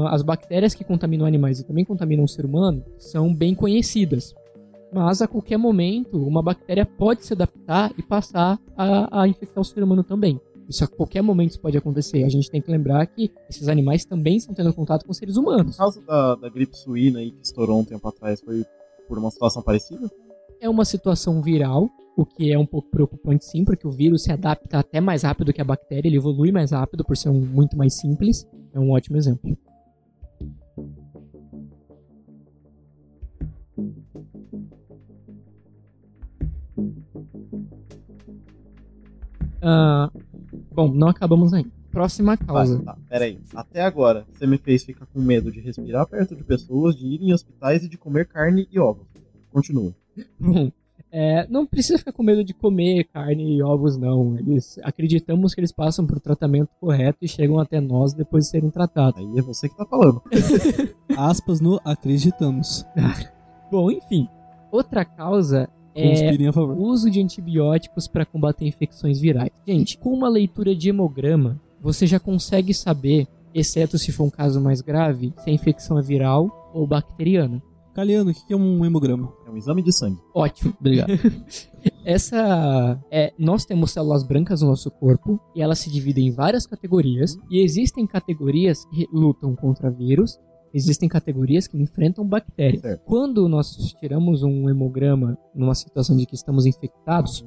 as 0.10 0.22
bactérias 0.22 0.74
que 0.74 0.84
contaminam 0.84 1.26
animais 1.26 1.60
e 1.60 1.66
também 1.66 1.86
contaminam 1.86 2.26
o 2.26 2.28
ser 2.28 2.46
humano 2.46 2.84
são 2.98 3.34
bem 3.34 3.56
conhecidas. 3.56 4.36
Mas 4.92 5.22
a 5.22 5.28
qualquer 5.28 5.58
momento, 5.58 6.18
uma 6.18 6.42
bactéria 6.42 6.86
pode 6.86 7.26
se 7.26 7.34
adaptar 7.34 7.92
e 7.98 8.02
passar 8.02 8.60
a, 8.76 9.22
a 9.22 9.28
infectar 9.28 9.62
o 9.62 9.66
ser 9.66 9.84
humano 9.84 10.04
também. 10.04 10.40
Isso 10.68 10.84
a 10.84 10.88
qualquer 10.88 11.22
momento 11.22 11.52
isso 11.52 11.62
pode 11.62 11.78
acontecer. 11.78 12.24
A 12.24 12.30
gente 12.30 12.52
tem 12.52 12.62
que 12.62 12.70
lembrar 12.70 13.06
que 13.08 13.32
esses 13.50 13.68
animais 13.70 14.04
também 14.04 14.36
estão 14.36 14.54
tendo 14.54 14.74
contato 14.74 15.06
com 15.06 15.14
seres 15.14 15.38
humanos. 15.38 15.76
O 15.76 15.78
caso 15.78 16.02
da, 16.06 16.36
da 16.36 16.50
gripe 16.50 16.78
suína 16.78 17.20
aí 17.20 17.32
que 17.32 17.44
estourou 17.44 17.80
um 17.80 17.86
tempo 17.86 18.08
atrás 18.08 18.42
foi 18.42 18.66
por 19.08 19.18
uma 19.18 19.32
situação 19.32 19.62
parecida? 19.62 20.10
É 20.60 20.70
uma 20.70 20.84
situação 20.84 21.42
viral, 21.42 21.90
o 22.18 22.26
que 22.26 22.52
é 22.52 22.58
um 22.58 22.66
pouco 22.66 22.90
preocupante 22.90 23.46
sim, 23.46 23.64
porque 23.64 23.88
o 23.88 23.92
vírus 23.92 24.24
se 24.24 24.32
adapta 24.32 24.80
até 24.80 25.00
mais 25.00 25.24
rápido 25.24 25.54
que 25.54 25.62
a 25.62 25.66
bactéria, 25.66 26.10
ele 26.10 26.18
evolui 26.18 26.52
mais 26.52 26.72
rápido 26.72 27.06
por 27.06 27.16
ser 27.16 27.30
um, 27.30 27.40
muito 27.40 27.78
mais 27.78 27.94
simples. 27.94 28.46
É 28.74 28.80
um 28.80 28.92
ótimo 28.92 29.16
exemplo. 29.18 29.58
Ah, 39.70 40.10
bom, 40.74 40.88
não 40.88 41.10
acabamos 41.10 41.54
ainda. 41.54 41.70
Próxima 41.92 42.38
causa. 42.38 42.78
Vai, 42.78 42.86
tá, 42.86 42.98
peraí. 43.10 43.38
Até 43.54 43.82
agora, 43.82 44.26
você 44.32 44.48
me 44.48 44.58
fez 44.58 44.86
ficar 44.86 45.06
com 45.08 45.20
medo 45.20 45.52
de 45.52 45.60
respirar 45.60 46.08
perto 46.08 46.38
de 46.38 46.44
pessoas, 46.44 46.96
de 46.96 47.06
ir 47.06 47.22
em 47.22 47.34
hospitais 47.34 47.84
e 47.84 47.90
de 47.90 47.98
comer 47.98 48.28
carne 48.28 48.66
e 48.72 48.80
ovos. 48.80 49.06
Continua. 49.52 49.94
Bom, 50.40 50.72
é, 51.12 51.46
não 51.50 51.66
precisa 51.66 51.98
ficar 51.98 52.14
com 52.14 52.24
medo 52.24 52.46
de 52.46 52.54
comer 52.54 53.04
carne 53.12 53.58
e 53.58 53.62
ovos, 53.62 53.98
não. 53.98 54.38
Eles 54.38 54.80
acreditamos 54.84 55.54
que 55.54 55.60
eles 55.60 55.74
passam 55.74 56.08
por 56.08 56.22
tratamento 56.22 56.70
correto 56.80 57.18
e 57.24 57.28
chegam 57.28 57.60
até 57.60 57.82
nós 57.82 58.14
depois 58.14 58.46
de 58.46 58.52
serem 58.52 58.70
tratados. 58.70 59.20
Aí 59.20 59.38
é 59.38 59.42
você 59.42 59.68
que 59.68 59.76
tá 59.76 59.86
falando. 59.86 60.22
Aspas 61.18 61.60
no 61.60 61.78
acreditamos. 61.84 62.86
Bom, 63.70 63.92
enfim. 63.92 64.30
Outra 64.72 65.04
causa 65.04 65.68
é 65.98 66.10
Conspirem 66.10 66.48
a 66.48 66.54
favor. 66.54 66.78
o 66.78 66.84
uso 66.84 67.10
de 67.10 67.22
antibióticos 67.22 68.08
para 68.08 68.26
combater 68.26 68.66
infecções 68.66 69.20
virais. 69.20 69.50
Gente, 69.68 69.98
com 69.98 70.14
uma 70.14 70.30
leitura 70.30 70.76
de 70.76 70.90
hemograma, 70.90 71.60
você 71.82 72.06
já 72.06 72.20
consegue 72.20 72.74
saber, 72.74 73.28
exceto 73.54 73.98
se 73.98 74.12
for 74.12 74.26
um 74.26 74.30
caso 74.30 74.62
mais 74.62 74.82
grave, 74.82 75.34
se 75.40 75.50
a 75.50 75.54
infecção 75.54 75.98
é 75.98 76.02
viral 76.02 76.72
ou 76.74 76.86
bacteriana. 76.86 77.62
Caliano, 77.94 78.30
o 78.30 78.34
que 78.34 78.54
é 78.54 78.56
um 78.56 78.86
hemograma? 78.86 79.34
É 79.48 79.50
um 79.50 79.58
exame 79.58 79.82
de 79.82 79.92
sangue. 79.92 80.20
Ótimo. 80.36 80.72
Obrigado. 80.80 81.10
Essa 82.06 83.00
é, 83.10 83.34
nós 83.40 83.66
temos 83.66 83.92
células 83.92 84.24
brancas 84.24 84.62
no 84.62 84.68
nosso 84.68 84.92
corpo 84.92 85.40
e 85.56 85.62
elas 85.62 85.80
se 85.80 85.90
dividem 85.90 86.28
em 86.28 86.32
várias 86.32 86.68
categorias 86.68 87.38
e 87.50 87.60
existem 87.60 88.06
categorias 88.06 88.86
que 88.86 89.08
lutam 89.12 89.56
contra 89.56 89.90
vírus, 89.90 90.38
existem 90.74 91.08
categorias 91.10 91.68
que 91.68 91.78
enfrentam 91.78 92.26
bactérias. 92.26 92.82
Certo. 92.82 93.02
Quando 93.06 93.48
nós 93.48 93.76
tiramos 94.00 94.44
um 94.44 94.70
hemograma 94.70 95.38
numa 95.54 95.76
situação 95.76 96.16
de 96.16 96.26
que 96.26 96.36
estamos 96.36 96.66
infectados, 96.66 97.46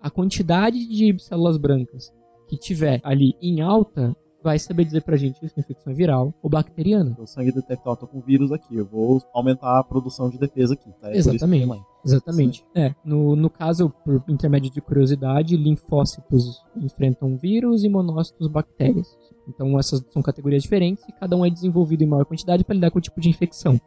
a 0.00 0.10
quantidade 0.10 0.86
de 0.86 1.18
células 1.18 1.56
brancas 1.56 2.12
que 2.48 2.56
tiver 2.56 3.00
ali 3.02 3.34
em 3.40 3.60
alta 3.60 4.14
vai 4.46 4.60
saber 4.60 4.84
dizer 4.84 5.02
pra 5.02 5.16
gente 5.16 5.40
se 5.40 5.54
a 5.56 5.60
infecção 5.60 5.92
é 5.92 5.96
viral 5.96 6.32
ou 6.40 6.48
bacteriana. 6.48 7.16
O 7.18 7.26
sangue 7.26 7.50
detecta, 7.50 7.90
ó, 7.90 7.96
tô 7.96 8.06
com 8.06 8.20
vírus 8.20 8.52
aqui. 8.52 8.76
Eu 8.76 8.86
vou 8.86 9.20
aumentar 9.34 9.80
a 9.80 9.82
produção 9.82 10.30
de 10.30 10.38
defesa 10.38 10.74
aqui, 10.74 10.88
tá? 11.00 11.10
É 11.10 11.16
Exatamente. 11.16 11.82
Exatamente. 12.04 12.64
É, 12.72 12.94
no, 13.04 13.34
no 13.34 13.50
caso, 13.50 13.90
por 14.04 14.22
intermédio 14.28 14.70
de 14.70 14.80
curiosidade, 14.80 15.56
linfócitos 15.56 16.64
enfrentam 16.76 17.36
vírus 17.36 17.82
e 17.82 17.88
monócitos 17.88 18.46
bactérias. 18.46 19.08
Então 19.48 19.76
essas 19.80 20.04
são 20.10 20.22
categorias 20.22 20.62
diferentes 20.62 21.02
e 21.08 21.12
cada 21.12 21.36
um 21.36 21.44
é 21.44 21.50
desenvolvido 21.50 22.04
em 22.04 22.06
maior 22.06 22.24
quantidade 22.24 22.62
para 22.62 22.76
lidar 22.76 22.92
com 22.92 22.98
o 23.00 23.02
tipo 23.02 23.20
de 23.20 23.28
infecção. 23.28 23.80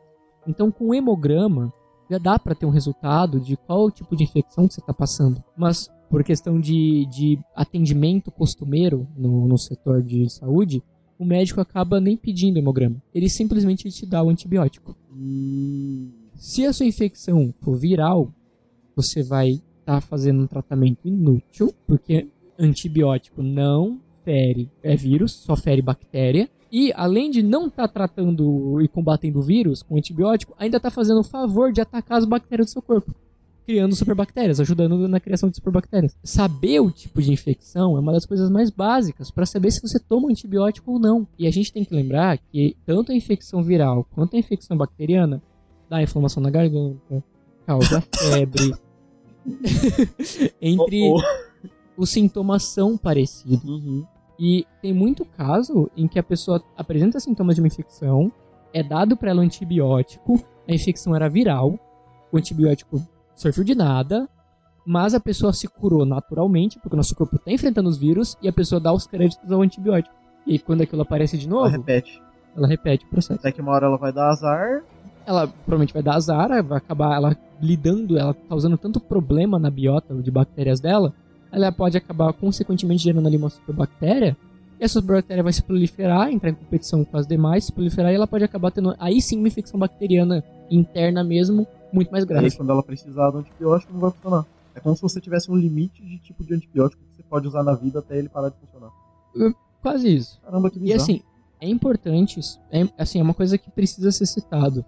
Então 0.46 0.70
com 0.70 0.90
o 0.90 0.94
hemograma 0.94 1.72
já 2.12 2.18
dá 2.18 2.38
para 2.38 2.56
ter 2.56 2.66
um 2.66 2.72
resultado 2.72 3.40
de 3.40 3.56
qual 3.56 3.90
tipo 3.90 4.14
de 4.14 4.26
infecção 4.26 4.68
que 4.68 4.74
você 4.74 4.82
está 4.82 4.94
passando. 4.94 5.42
Mas 5.56 5.90
por 6.10 6.24
questão 6.24 6.60
de, 6.60 7.06
de 7.06 7.40
atendimento 7.56 8.32
costumeiro 8.32 9.08
no, 9.16 9.48
no 9.48 9.58
setor 9.58 10.02
de 10.02 10.30
saúde, 10.30 10.84
o 11.18 11.26
médico 11.26 11.62
acaba 11.62 12.00
nem 12.00 12.18
pedindo 12.18 12.58
hemograma. 12.58 12.96
Ele 13.14 13.30
simplesmente 13.30 13.90
te 13.92 14.06
dá 14.06 14.24
o 14.24 14.30
antibiótico. 14.30 14.96
Se 16.36 16.66
a 16.66 16.74
sua 16.74 16.86
infecção 16.86 17.54
for 17.62 17.78
viral, 17.78 18.34
você 18.96 19.22
vai 19.22 19.62
estar 19.80 20.02
fazendo 20.02 20.42
um 20.42 20.48
tratamento 20.48 21.08
inútil, 21.08 21.74
porque 21.86 22.28
antibiótico 22.58 23.44
não 23.44 24.00
fere 24.24 24.70
é 24.82 24.96
vírus, 24.96 25.34
só 25.34 25.56
fere 25.56 25.82
bactéria. 25.82 26.50
E 26.72 26.94
além 26.94 27.32
de 27.32 27.42
não 27.42 27.68
estar 27.68 27.88
tratando 27.88 28.80
e 28.82 28.88
combatendo 28.88 29.40
o 29.40 29.44
vírus 29.44 29.82
com 29.82 29.98
antibiótico, 29.98 30.54
ainda 30.58 30.78
está 30.78 30.92
fazendo 30.92 31.20
o 31.20 31.24
favor 31.24 31.72
de 31.72 31.82
atacar 31.82 32.20
as 32.20 32.26
bactérias 32.26 32.68
do 32.68 32.72
seu 32.74 32.82
corpo. 32.82 33.14
Criando 33.70 33.96
superbactérias, 33.96 34.60
ajudando 34.60 35.08
na 35.08 35.20
criação 35.20 35.48
de 35.48 35.58
superbactérias. 35.58 36.18
Saber 36.24 36.80
o 36.80 36.90
tipo 36.90 37.22
de 37.22 37.32
infecção 37.32 37.96
é 37.96 38.00
uma 38.00 38.12
das 38.12 38.26
coisas 38.26 38.50
mais 38.50 38.72
básicas 38.72 39.30
para 39.30 39.46
saber 39.46 39.70
se 39.70 39.80
você 39.80 40.00
toma 40.00 40.32
antibiótico 40.32 40.94
ou 40.94 40.98
não. 40.98 41.28
E 41.38 41.46
a 41.46 41.52
gente 41.52 41.72
tem 41.72 41.86
que 41.86 41.94
lembrar 41.94 42.40
que 42.40 42.76
tanto 42.84 43.12
a 43.12 43.16
infecção 43.16 43.62
viral 43.62 44.08
quanto 44.16 44.36
a 44.36 44.40
infecção 44.40 44.76
bacteriana 44.76 45.40
dá 45.88 46.02
inflamação 46.02 46.42
na 46.42 46.50
garganta, 46.50 47.24
causa 47.64 48.02
febre, 48.18 48.74
entre 50.60 51.04
Oh, 51.04 51.22
os 51.96 52.10
sintomas 52.10 52.64
são 52.64 52.98
parecidos. 52.98 53.86
Uhum. 53.86 54.04
E 54.40 54.66
tem 54.82 54.94
muito 54.94 55.24
caso 55.24 55.92
em 55.96 56.08
que 56.08 56.18
a 56.18 56.24
pessoa 56.24 56.60
apresenta 56.76 57.20
sintomas 57.20 57.54
de 57.54 57.62
uma 57.62 57.68
infecção, 57.68 58.32
é 58.74 58.82
dado 58.82 59.16
para 59.16 59.30
ela 59.30 59.42
um 59.42 59.46
antibiótico, 59.46 60.44
a 60.68 60.74
infecção 60.74 61.16
era 61.16 61.30
viral, 61.30 61.78
o 62.32 62.38
antibiótico 62.40 63.00
serviu 63.40 63.64
de 63.64 63.74
nada, 63.74 64.28
mas 64.86 65.14
a 65.14 65.20
pessoa 65.20 65.54
se 65.54 65.68
curou 65.68 66.06
naturalmente, 66.06 66.78
porque 66.80 66.96
o 66.96 66.98
nosso 66.98 67.16
corpo 67.16 67.38
está 67.38 67.52
enfrentando 67.52 67.90
os 67.90 67.98
vírus, 67.98 68.36
e 68.42 68.48
a 68.48 68.54
pessoa 68.54 68.80
dá 68.80 68.92
os 68.92 69.08
créditos 69.08 69.52
ao 69.52 69.62
antibiótico. 69.62 70.14
E 70.46 70.60
quando 70.60 70.82
aquilo 70.82 71.02
aparece 71.02 71.38
de 71.38 71.48
Ela 71.48 71.56
novo, 71.56 71.72
repete. 71.78 72.22
ela 72.56 72.68
repete 72.68 73.06
o 73.06 73.10
processo. 73.10 73.40
Até 73.40 73.52
que 73.52 73.62
uma 73.62 73.72
hora 73.72 73.86
ela 73.86 73.98
vai 73.98 74.12
dar 74.12 74.30
azar. 74.30 74.84
Ela 75.26 75.48
provavelmente 75.48 75.94
vai 75.94 76.04
dar 76.04 76.16
azar, 76.16 76.64
vai 76.64 76.78
acabar 76.78 77.16
ela 77.16 77.38
lidando, 77.62 78.18
ela 78.18 78.34
causando 78.48 78.78
tanto 78.78 79.00
problema 79.00 79.60
na 79.60 79.70
biota 79.70 80.14
de 80.16 80.32
bactérias 80.32 80.80
dela, 80.80 81.14
ela 81.52 81.72
pode 81.72 81.98
acabar 81.98 82.34
consequentemente 82.34 83.04
gerando 83.04 83.28
ali 83.28 83.38
uma 83.38 83.50
superbactéria, 83.50 84.36
e 84.80 84.84
essa 84.84 85.00
superbactéria 85.00 85.44
vai 85.44 85.54
se 85.54 85.62
proliferar, 85.62 86.32
entrar 86.32 86.50
em 86.50 86.56
competição 86.56 87.04
com 87.04 87.18
as 87.18 87.28
demais, 87.28 87.66
se 87.66 87.72
proliferar, 87.72 88.12
e 88.12 88.16
ela 88.16 88.28
pode 88.28 88.44
acabar 88.44 88.72
tendo 88.72 88.96
aí 89.00 89.22
sim 89.22 89.38
uma 89.38 89.48
infecção 89.48 89.80
bacteriana 89.80 90.44
interna 90.72 91.24
mesmo, 91.24 91.68
muito 91.92 92.12
mais 92.12 92.24
E 92.24 92.28
aí, 92.28 92.40
grave. 92.40 92.56
quando 92.58 92.72
ela 92.72 92.84
precisar 92.84 93.32
do 93.32 93.40
antibiótico, 93.40 93.94
não 93.94 94.00
vai 94.00 94.12
funcionar. 94.12 94.46
É 94.76 94.80
como 94.80 94.96
se 94.96 95.02
você 95.02 95.20
tivesse 95.20 95.52
um 95.52 95.56
limite 95.56 96.04
de 96.06 96.18
tipo 96.20 96.44
de 96.44 96.54
antibiótico 96.54 97.02
que 97.04 97.16
você 97.18 97.24
pode 97.24 97.48
usar 97.48 97.64
na 97.64 97.74
vida 97.74 98.00
até 98.00 98.18
ele 98.18 98.30
parar 98.30 98.50
de 98.50 98.56
funcionar. 98.58 98.92
Quase 99.82 100.14
isso. 100.16 100.40
Caramba, 100.42 100.70
que 100.70 100.78
E 100.78 100.82
bizarro. 100.82 101.02
assim, 101.02 101.22
é 101.60 101.68
importante, 101.68 102.40
é, 102.72 102.88
assim, 102.98 103.20
é 103.20 103.24
uma 103.24 103.34
coisa 103.34 103.58
que 103.58 103.70
precisa 103.72 104.12
ser 104.12 104.26
citado. 104.26 104.84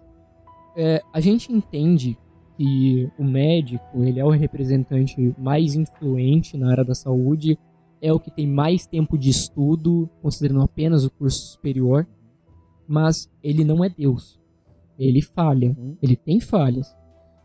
É, 0.76 1.02
a 1.14 1.20
gente 1.20 1.52
entende 1.52 2.18
que 2.58 3.10
o 3.18 3.24
médico, 3.24 4.04
ele 4.04 4.20
é 4.20 4.26
o 4.26 4.30
representante 4.30 5.34
mais 5.38 5.76
influente 5.76 6.58
na 6.58 6.72
área 6.72 6.84
da 6.84 6.94
saúde, 6.96 7.58
é 8.02 8.12
o 8.12 8.20
que 8.20 8.32
tem 8.32 8.48
mais 8.48 8.86
tempo 8.88 9.18
de 9.18 9.30
estudo, 9.30 10.10
considerando 10.22 10.62
apenas 10.62 11.06
o 11.06 11.12
curso 11.12 11.54
superior, 11.54 12.08
mas 12.88 13.30
ele 13.44 13.64
não 13.64 13.84
é 13.84 13.90
Deus. 13.90 14.40
Ele 15.02 15.22
falha, 15.22 15.76
ele 16.02 16.16
tem 16.16 16.40
falhas. 16.40 16.96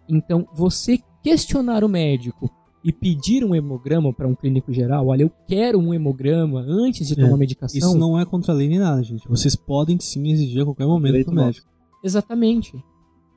Então, 0.08 0.46
você 0.54 0.98
questionar 1.22 1.82
o 1.82 1.88
médico 1.88 2.50
e 2.84 2.92
pedir 2.92 3.42
um 3.44 3.54
hemograma 3.54 4.12
para 4.12 4.28
um 4.28 4.34
clínico 4.34 4.72
geral, 4.72 5.08
olha, 5.08 5.22
eu 5.22 5.30
quero 5.48 5.78
um 5.78 5.92
hemograma 5.92 6.60
antes 6.60 7.08
de 7.08 7.14
É, 7.18 7.24
tomar 7.24 7.36
medicação. 7.36 7.78
Isso 7.78 7.98
não 7.98 8.18
é 8.20 8.24
contra 8.24 8.52
a 8.52 8.56
lei 8.56 8.68
nem 8.68 8.78
nada, 8.78 9.02
gente. 9.02 9.26
Vocês 9.26 9.56
podem 9.56 9.98
sim 9.98 10.30
exigir 10.30 10.62
a 10.62 10.64
qualquer 10.66 10.86
momento 10.86 11.26
do 11.26 11.32
médico. 11.32 11.66
Exatamente. 12.04 12.72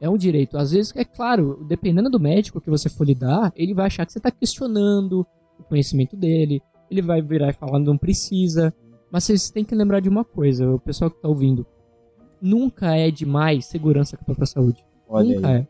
É 0.01 0.09
um 0.09 0.17
direito. 0.17 0.57
Às 0.57 0.71
vezes, 0.71 0.93
é 0.95 1.03
claro, 1.03 1.65
dependendo 1.67 2.09
do 2.09 2.19
médico 2.19 2.61
que 2.61 2.69
você 2.69 2.89
for 2.89 3.07
lidar, 3.07 3.51
ele 3.55 3.73
vai 3.73 3.87
achar 3.87 4.05
que 4.05 4.11
você 4.11 4.19
está 4.19 4.29
questionando 4.29 5.25
o 5.57 5.63
conhecimento 5.63 6.15
dele, 6.15 6.61
ele 6.91 7.01
vai 7.01 7.21
virar 7.21 7.49
e 7.49 7.53
falar 7.53 7.79
não 7.79 7.97
precisa. 7.97 8.73
Mas 9.11 9.23
vocês 9.23 9.49
têm 9.49 9.65
que 9.65 9.73
lembrar 9.73 9.99
de 9.99 10.09
uma 10.09 10.23
coisa, 10.23 10.69
o 10.69 10.79
pessoal 10.79 11.09
que 11.09 11.17
está 11.17 11.27
ouvindo. 11.27 11.65
Nunca 12.41 12.95
é 12.95 13.11
demais 13.11 13.65
segurança 13.65 14.15
com 14.15 14.23
a 14.23 14.25
própria 14.25 14.45
saúde. 14.45 14.83
Olha 15.07 15.35
Nunca 15.35 15.47
aí. 15.47 15.55
é. 15.57 15.67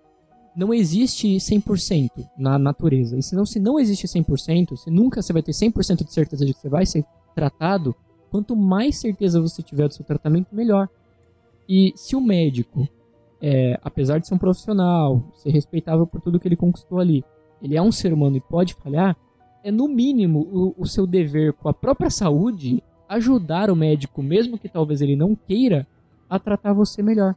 Não 0.56 0.74
existe 0.74 1.38
100% 1.38 2.10
na 2.38 2.58
natureza. 2.58 3.18
E 3.18 3.24
senão, 3.24 3.46
se 3.46 3.60
não 3.60 3.80
existe 3.80 4.08
100%, 4.08 4.76
se 4.76 4.92
nunca 4.92 5.22
você 5.22 5.32
vai 5.32 5.42
ter 5.42 5.52
100% 5.52 6.04
de 6.04 6.14
certeza 6.14 6.46
de 6.46 6.54
que 6.54 6.60
você 6.60 6.70
vai 6.70 6.86
ser 6.86 7.06
tratado, 7.34 7.96
quanto 8.30 8.56
mais 8.56 8.98
certeza 8.98 9.40
você 9.40 9.62
tiver 9.62 9.88
do 9.88 9.94
seu 9.94 10.04
tratamento, 10.04 10.54
melhor. 10.54 10.90
E 11.68 11.94
se 11.96 12.16
o 12.16 12.22
médico, 12.22 12.88
é, 13.42 13.80
apesar 13.84 14.20
de 14.20 14.28
ser 14.28 14.34
um 14.34 14.40
profissional, 14.40 15.32
ser 15.36 15.52
respeitável 15.52 16.06
por 16.06 16.20
tudo 16.20 16.40
que 16.40 16.48
ele 16.48 16.56
conquistou 16.56 17.00
ali, 17.00 17.24
ele 17.62 17.78
é 17.78 17.82
um 17.82 17.92
ser 17.92 18.12
humano 18.12 18.38
e 18.38 18.42
pode 18.42 18.74
falhar, 18.74 19.16
é 19.64 19.72
no 19.72 19.88
mínimo 19.88 20.48
o, 20.52 20.76
o 20.78 20.86
seu 20.88 21.06
dever 21.06 21.54
com 21.54 21.70
a 21.70 21.74
própria 21.74 22.10
saúde 22.10 22.84
ajudar 23.08 23.70
o 23.70 23.76
médico, 23.76 24.22
mesmo 24.22 24.58
que 24.58 24.70
talvez 24.70 25.02
ele 25.02 25.16
não 25.16 25.36
queira, 25.36 25.88
a 26.30 26.38
tratar 26.40 26.74
você 26.74 27.02
melhor. 27.02 27.36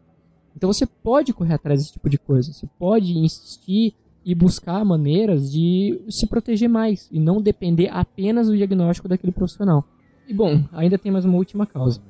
Então 0.56 0.72
você 0.72 0.86
pode 0.86 1.32
correr 1.32 1.54
atrás 1.54 1.80
desse 1.80 1.92
tipo 1.92 2.08
de 2.08 2.18
coisa, 2.18 2.52
você 2.52 2.66
pode 2.78 3.16
insistir 3.16 3.94
e 4.24 4.34
buscar 4.34 4.84
maneiras 4.84 5.50
de 5.50 6.00
se 6.08 6.26
proteger 6.26 6.68
mais 6.68 7.08
e 7.10 7.18
não 7.18 7.40
depender 7.40 7.88
apenas 7.88 8.48
do 8.48 8.56
diagnóstico 8.56 9.08
daquele 9.08 9.32
profissional. 9.32 9.84
E 10.28 10.34
bom, 10.34 10.62
ainda 10.72 10.98
tem 10.98 11.10
mais 11.10 11.24
uma 11.24 11.36
última 11.36 11.66
causa. 11.66 12.00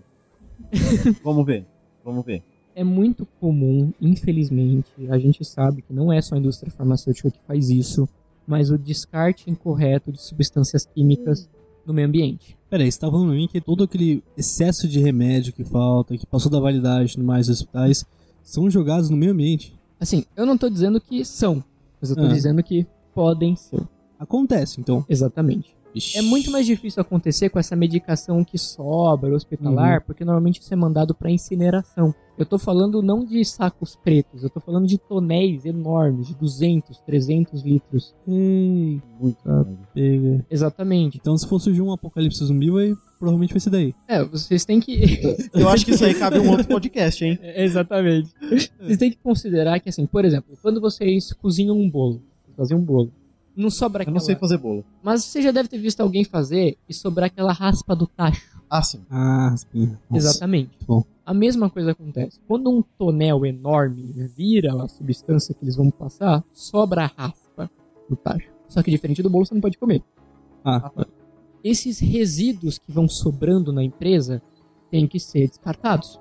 Vamos 1.24 1.46
ver. 1.46 1.66
Vamos 2.04 2.24
ver. 2.24 2.42
É 2.74 2.82
muito 2.82 3.26
comum, 3.38 3.92
infelizmente, 4.00 4.90
a 5.10 5.18
gente 5.18 5.44
sabe 5.44 5.82
que 5.82 5.92
não 5.92 6.12
é 6.12 6.20
só 6.20 6.34
a 6.34 6.38
indústria 6.38 6.72
farmacêutica 6.72 7.30
que 7.30 7.40
faz 7.46 7.68
isso, 7.70 8.08
mas 8.46 8.70
o 8.70 8.78
descarte 8.78 9.50
incorreto 9.50 10.10
de 10.10 10.20
substâncias 10.20 10.86
químicas 10.86 11.48
no 11.86 11.92
meio 11.92 12.08
ambiente. 12.08 12.56
Peraí, 12.72 12.90
você 12.90 12.98
tá 12.98 13.10
falando 13.10 13.26
pra 13.26 13.34
mim 13.36 13.46
que 13.46 13.60
todo 13.60 13.84
aquele 13.84 14.24
excesso 14.34 14.88
de 14.88 14.98
remédio 14.98 15.52
que 15.52 15.62
falta, 15.62 16.16
que 16.16 16.24
passou 16.26 16.50
da 16.50 16.58
validade 16.58 17.18
no 17.18 17.22
mais 17.24 17.50
hospitais, 17.50 18.02
são 18.42 18.70
jogados 18.70 19.10
no 19.10 19.16
meio 19.18 19.32
ambiente. 19.32 19.74
Assim, 20.00 20.24
eu 20.34 20.46
não 20.46 20.56
tô 20.56 20.70
dizendo 20.70 20.98
que 20.98 21.22
são, 21.22 21.62
mas 22.00 22.08
eu 22.08 22.16
tô 22.16 22.22
Ah. 22.22 22.28
dizendo 22.28 22.62
que 22.62 22.86
podem 23.14 23.54
ser. 23.56 23.86
Acontece, 24.18 24.80
então. 24.80 25.04
Exatamente. 25.06 25.76
Ixi. 25.94 26.18
É 26.18 26.22
muito 26.22 26.50
mais 26.50 26.66
difícil 26.66 27.00
acontecer 27.00 27.48
com 27.50 27.58
essa 27.58 27.76
medicação 27.76 28.44
que 28.44 28.56
sobra 28.58 29.34
hospitalar, 29.34 30.02
porque 30.04 30.24
normalmente 30.24 30.60
isso 30.60 30.72
é 30.72 30.76
mandado 30.76 31.14
para 31.14 31.30
incineração. 31.30 32.14
Eu 32.38 32.46
tô 32.46 32.58
falando 32.58 33.02
não 33.02 33.24
de 33.24 33.44
sacos 33.44 33.94
pretos, 33.94 34.42
eu 34.42 34.48
tô 34.48 34.58
falando 34.58 34.86
de 34.86 34.96
tonéis 34.96 35.66
enormes, 35.66 36.28
de 36.28 36.34
200, 36.34 36.98
300 37.00 37.62
litros. 37.62 38.14
Ei, 38.26 39.00
Muito. 39.20 39.38
Ah. 39.46 39.66
pega. 39.94 40.44
Exatamente. 40.50 41.18
Então, 41.18 41.36
se 41.36 41.46
for 41.46 41.60
surgir 41.60 41.82
um 41.82 41.92
apocalipse 41.92 42.42
zumbi, 42.44 42.70
vai, 42.70 42.94
provavelmente 43.18 43.52
vai 43.52 43.60
ser 43.60 43.70
daí. 43.70 43.94
É, 44.08 44.24
vocês 44.24 44.64
têm 44.64 44.80
que. 44.80 45.20
Eu 45.52 45.68
acho 45.68 45.84
que 45.84 45.92
isso 45.92 46.04
aí 46.04 46.14
cabe 46.14 46.38
um 46.38 46.50
outro 46.50 46.66
podcast, 46.66 47.22
hein? 47.22 47.38
É, 47.42 47.62
Exatamente. 47.64 48.30
Vocês 48.80 48.96
têm 48.96 49.10
que 49.10 49.18
considerar 49.18 49.78
que, 49.78 49.90
assim, 49.90 50.06
por 50.06 50.24
exemplo, 50.24 50.56
quando 50.62 50.80
vocês 50.80 51.32
cozinham 51.34 51.78
um 51.78 51.88
bolo, 51.88 52.22
fazem 52.56 52.76
um 52.76 52.82
bolo, 52.82 53.12
não 53.56 53.70
sobra 53.70 54.00
Eu 54.00 54.02
aquela... 54.02 54.14
não 54.14 54.20
sei 54.20 54.34
fazer 54.36 54.58
bolo. 54.58 54.84
Mas 55.02 55.24
você 55.24 55.42
já 55.42 55.50
deve 55.50 55.68
ter 55.68 55.78
visto 55.78 56.00
alguém 56.00 56.24
fazer 56.24 56.76
e 56.88 56.94
sobrar 56.94 57.26
aquela 57.26 57.52
raspa 57.52 57.94
do 57.94 58.06
tacho. 58.06 58.52
Ah, 58.70 58.82
sim. 58.82 59.02
Ah, 59.10 59.54
sim. 59.56 59.96
Nossa. 60.10 60.28
Exatamente. 60.28 60.70
bom. 60.86 61.04
A 61.24 61.34
mesma 61.34 61.68
coisa 61.70 61.92
acontece. 61.92 62.40
Quando 62.48 62.70
um 62.70 62.82
tonel 62.98 63.44
enorme 63.46 64.02
vira 64.34 64.82
a 64.82 64.88
substância 64.88 65.54
que 65.54 65.64
eles 65.64 65.76
vão 65.76 65.90
passar, 65.90 66.42
sobra 66.52 67.04
a 67.04 67.06
raspa 67.06 67.70
do 68.08 68.16
tacho. 68.16 68.50
Só 68.68 68.82
que 68.82 68.90
diferente 68.90 69.22
do 69.22 69.28
bolo, 69.30 69.44
você 69.46 69.54
não 69.54 69.60
pode 69.60 69.76
comer. 69.78 70.02
Ah, 70.64 70.90
Esses 71.62 71.98
resíduos 72.00 72.78
que 72.78 72.90
vão 72.90 73.06
sobrando 73.08 73.72
na 73.72 73.84
empresa 73.84 74.40
têm 74.90 75.06
que 75.06 75.20
ser 75.20 75.46
descartados 75.48 76.18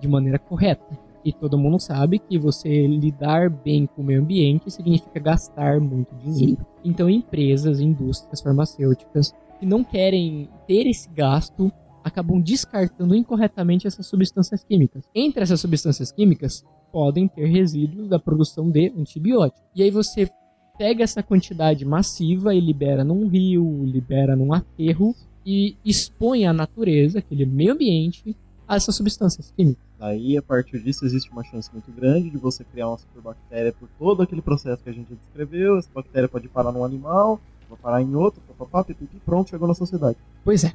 de 0.00 0.08
maneira 0.08 0.38
correta. 0.38 0.98
E 1.24 1.32
todo 1.32 1.58
mundo 1.58 1.78
sabe 1.80 2.18
que 2.18 2.38
você 2.38 2.86
lidar 2.86 3.48
bem 3.48 3.86
com 3.86 4.02
o 4.02 4.04
meio 4.04 4.20
ambiente 4.20 4.70
significa 4.70 5.20
gastar 5.20 5.80
muito 5.80 6.14
dinheiro. 6.16 6.66
Então, 6.84 7.08
empresas, 7.08 7.80
indústrias 7.80 8.40
farmacêuticas 8.40 9.32
que 9.60 9.66
não 9.66 9.84
querem 9.84 10.48
ter 10.66 10.88
esse 10.88 11.08
gasto 11.10 11.72
acabam 12.02 12.40
descartando 12.40 13.14
incorretamente 13.14 13.86
essas 13.86 14.06
substâncias 14.06 14.64
químicas. 14.64 15.04
Entre 15.14 15.42
essas 15.42 15.60
substâncias 15.60 16.10
químicas 16.10 16.64
podem 16.90 17.28
ter 17.28 17.46
resíduos 17.46 18.08
da 18.08 18.18
produção 18.18 18.68
de 18.68 18.92
antibióticos. 18.98 19.62
E 19.74 19.82
aí 19.82 19.90
você 19.90 20.28
pega 20.76 21.04
essa 21.04 21.22
quantidade 21.22 21.84
massiva 21.84 22.54
e 22.54 22.60
libera 22.60 23.04
num 23.04 23.28
rio, 23.28 23.84
libera 23.84 24.34
num 24.34 24.52
aterro 24.52 25.14
e 25.46 25.76
expõe 25.84 26.46
a 26.46 26.52
natureza, 26.52 27.20
aquele 27.20 27.46
meio 27.46 27.72
ambiente, 27.72 28.36
a 28.66 28.76
essas 28.76 28.96
substâncias 28.96 29.52
químicas. 29.52 29.84
Daí, 30.02 30.36
a 30.36 30.42
partir 30.42 30.80
disso, 30.80 31.04
existe 31.06 31.30
uma 31.30 31.44
chance 31.44 31.70
muito 31.72 31.92
grande 31.92 32.28
de 32.28 32.36
você 32.36 32.64
criar 32.64 32.88
uma 32.88 32.98
superbactéria 32.98 33.72
por 33.72 33.88
todo 33.96 34.20
aquele 34.20 34.42
processo 34.42 34.82
que 34.82 34.90
a 34.90 34.92
gente 34.92 35.14
descreveu. 35.14 35.78
Essa 35.78 35.88
bactéria 35.94 36.28
pode 36.28 36.48
parar 36.48 36.72
num 36.72 36.84
animal, 36.84 37.40
vai 37.70 37.78
parar 37.78 38.02
em 38.02 38.12
outro, 38.16 38.42
papapá, 38.48 38.82
pipipi, 38.82 39.20
pronto, 39.24 39.50
chegou 39.50 39.68
na 39.68 39.74
sociedade. 39.74 40.16
Pois 40.44 40.64
é. 40.64 40.72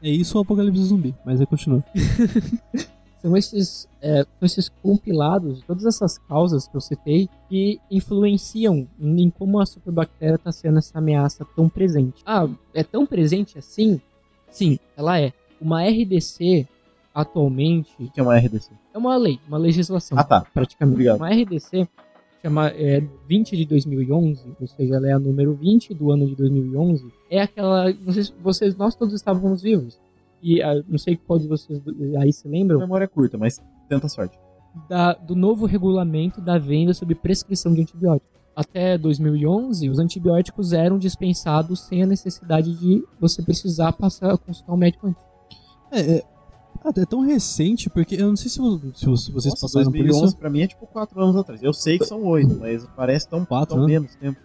é 0.00 0.08
isso 0.08 0.38
o 0.38 0.42
apocalipse 0.42 0.84
zumbi, 0.84 1.12
mas 1.24 1.40
aí 1.40 1.46
continua. 1.46 1.82
São 3.20 3.36
esses, 3.36 3.86
é, 4.00 4.22
são 4.22 4.46
esses 4.46 4.70
compilados 4.82 5.58
de 5.58 5.64
todas 5.64 5.84
essas 5.84 6.16
causas 6.16 6.66
que 6.66 6.74
eu 6.74 6.80
citei 6.80 7.28
que 7.50 7.78
influenciam 7.90 8.88
em 8.98 9.28
como 9.28 9.60
a 9.60 9.66
superbactéria 9.66 10.36
está 10.36 10.50
sendo 10.50 10.78
essa 10.78 10.96
ameaça 10.96 11.44
tão 11.54 11.68
presente. 11.68 12.22
Ah, 12.24 12.48
é 12.72 12.82
tão 12.82 13.04
presente 13.04 13.58
assim? 13.58 14.00
Sim, 14.50 14.78
ela 14.96 15.20
é. 15.20 15.34
Uma 15.60 15.82
RDC, 15.82 16.66
atualmente, 17.14 17.90
O 17.98 18.10
que 18.10 18.20
é 18.20 18.22
uma 18.22 18.36
RDC? 18.36 18.70
é 18.94 18.98
uma 18.98 19.16
lei, 19.16 19.38
uma 19.48 19.58
legislação, 19.58 20.18
Ah, 20.18 20.24
tá. 20.24 20.40
praticamente. 20.52 20.94
Obrigado. 20.94 21.18
Uma 21.18 21.28
RDC 21.30 21.88
chama 22.42 22.68
é, 22.68 23.02
20 23.28 23.56
de 23.56 23.64
2011, 23.66 24.54
ou 24.60 24.66
seja, 24.66 24.96
ela 24.96 25.08
é 25.08 25.12
a 25.12 25.18
número 25.18 25.54
20 25.54 25.92
do 25.94 26.10
ano 26.10 26.26
de 26.26 26.34
2011. 26.34 27.04
É 27.30 27.42
aquela, 27.42 27.92
não 27.92 28.12
sei 28.12 28.24
se 28.24 28.32
vocês, 28.42 28.74
nós 28.76 28.94
todos 28.94 29.14
estávamos 29.14 29.62
vivos. 29.62 30.00
E 30.42 30.62
ah, 30.62 30.82
não 30.88 30.96
sei 30.98 31.16
qual 31.16 31.38
de 31.38 31.46
vocês 31.46 31.82
aí 32.18 32.32
se 32.32 32.48
lembram 32.48 32.78
Memória 32.80 33.06
curta, 33.06 33.36
mas 33.36 33.60
tenta 33.88 34.06
a 34.06 34.08
sorte. 34.08 34.38
da- 34.88 35.12
do 35.12 35.34
novo 35.36 35.66
regulamento 35.66 36.40
da 36.40 36.56
venda 36.58 36.94
sob 36.94 37.14
prescrição 37.14 37.74
de 37.74 37.82
antibióticos. 37.82 38.30
até 38.56 38.96
2011, 38.98 39.88
os 39.90 39.98
antibióticos 39.98 40.72
eram 40.72 40.98
dispensados 40.98 41.80
sem 41.86 42.02
a 42.02 42.06
necessidade 42.06 42.74
de 42.78 43.02
você 43.20 43.42
precisar 43.42 43.92
passar 43.92 44.32
a 44.34 44.38
consultar 44.38 44.72
um 44.72 44.76
médico 44.78 45.06
antes. 45.08 45.22
É, 45.92 46.24
é, 46.84 47.00
é 47.00 47.06
tão 47.06 47.20
recente, 47.20 47.88
porque 47.90 48.14
eu 48.16 48.28
não 48.28 48.36
sei 48.36 48.48
se, 48.50 48.56
se 48.56 48.60
vocês 49.32 49.52
Nossa, 49.52 49.60
passaram 49.66 49.90
2011 49.90 50.20
por 50.20 50.26
isso. 50.26 50.36
pra 50.36 50.50
mim 50.50 50.60
é 50.62 50.66
tipo 50.66 50.86
4 50.86 51.20
anos 51.22 51.36
atrás. 51.36 51.62
Eu 51.62 51.72
sei 51.72 51.98
que 51.98 52.04
são 52.04 52.24
8, 52.24 52.56
mas 52.58 52.86
parece 52.96 53.28
tão, 53.28 53.44
Quatro 53.44 53.74
tão 53.76 53.84
anos? 53.84 53.90
menos 53.92 54.14
tempo. 54.16 54.38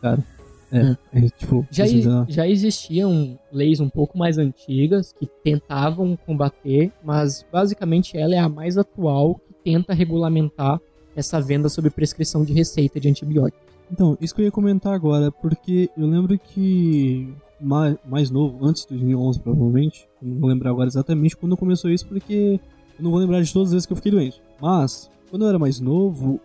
Cara, 0.00 0.24
é, 0.72 0.96
é, 1.12 1.28
tipo, 1.30 1.66
Já, 1.70 1.84
já- 2.28 2.46
existiam 2.48 3.38
leis 3.52 3.80
um 3.80 3.88
pouco 3.88 4.16
mais 4.16 4.38
antigas 4.38 5.12
que 5.12 5.26
tentavam 5.42 6.16
combater, 6.26 6.92
mas 7.04 7.44
basicamente 7.52 8.16
ela 8.16 8.34
é 8.34 8.38
a 8.38 8.48
mais 8.48 8.78
atual 8.78 9.34
que 9.46 9.54
tenta 9.64 9.92
regulamentar 9.92 10.80
essa 11.16 11.40
venda 11.40 11.68
sob 11.68 11.90
prescrição 11.90 12.44
de 12.44 12.52
receita 12.52 13.00
de 13.00 13.08
antibióticos. 13.08 13.60
Então, 13.92 14.16
isso 14.20 14.32
que 14.34 14.40
eu 14.42 14.44
ia 14.44 14.52
comentar 14.52 14.94
agora, 14.94 15.32
porque 15.32 15.90
eu 15.98 16.06
lembro 16.06 16.38
que 16.38 17.34
mais, 17.60 17.96
mais 18.08 18.30
novo, 18.30 18.64
antes 18.64 18.82
de 18.82 18.90
2011 18.90 19.40
provavelmente, 19.40 20.08
não 20.22 20.38
vou 20.38 20.48
lembrar 20.48 20.70
agora 20.70 20.88
exatamente 20.88 21.36
quando 21.36 21.56
começou 21.56 21.90
isso, 21.90 22.06
porque 22.06 22.60
eu 22.98 23.02
não 23.02 23.10
vou 23.10 23.20
lembrar 23.20 23.42
de 23.42 23.52
todas 23.52 23.68
as 23.68 23.72
vezes 23.72 23.86
que 23.86 23.92
eu 23.92 23.96
fiquei 23.96 24.12
doente. 24.12 24.40
Mas, 24.60 25.10
quando 25.30 25.42
eu 25.44 25.48
era 25.48 25.58
mais 25.58 25.80
novo, 25.80 26.40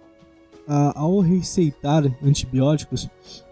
a- 0.67 0.99
ao 0.99 1.19
receitar 1.19 2.03
antibióticos, 2.23 3.07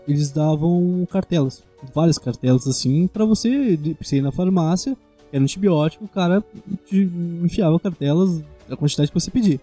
eles 0.08 0.32
davam 0.32 1.08
cartelas, 1.12 1.64
várias 1.94 2.18
cartelas 2.18 2.68
assim, 2.68 3.08
pra 3.08 3.26
você, 3.26 3.78
você 4.02 4.18
ir 4.18 4.22
na 4.22 4.32
farmácia, 4.32 4.98
era 5.32 5.44
antibiótico, 5.44 6.06
o 6.06 6.08
cara 6.10 6.44
enfiava 6.92 7.80
cartelas 7.80 8.42
da 8.68 8.76
quantidade 8.78 9.12
que 9.12 9.20
você 9.20 9.32
pedir. 9.32 9.60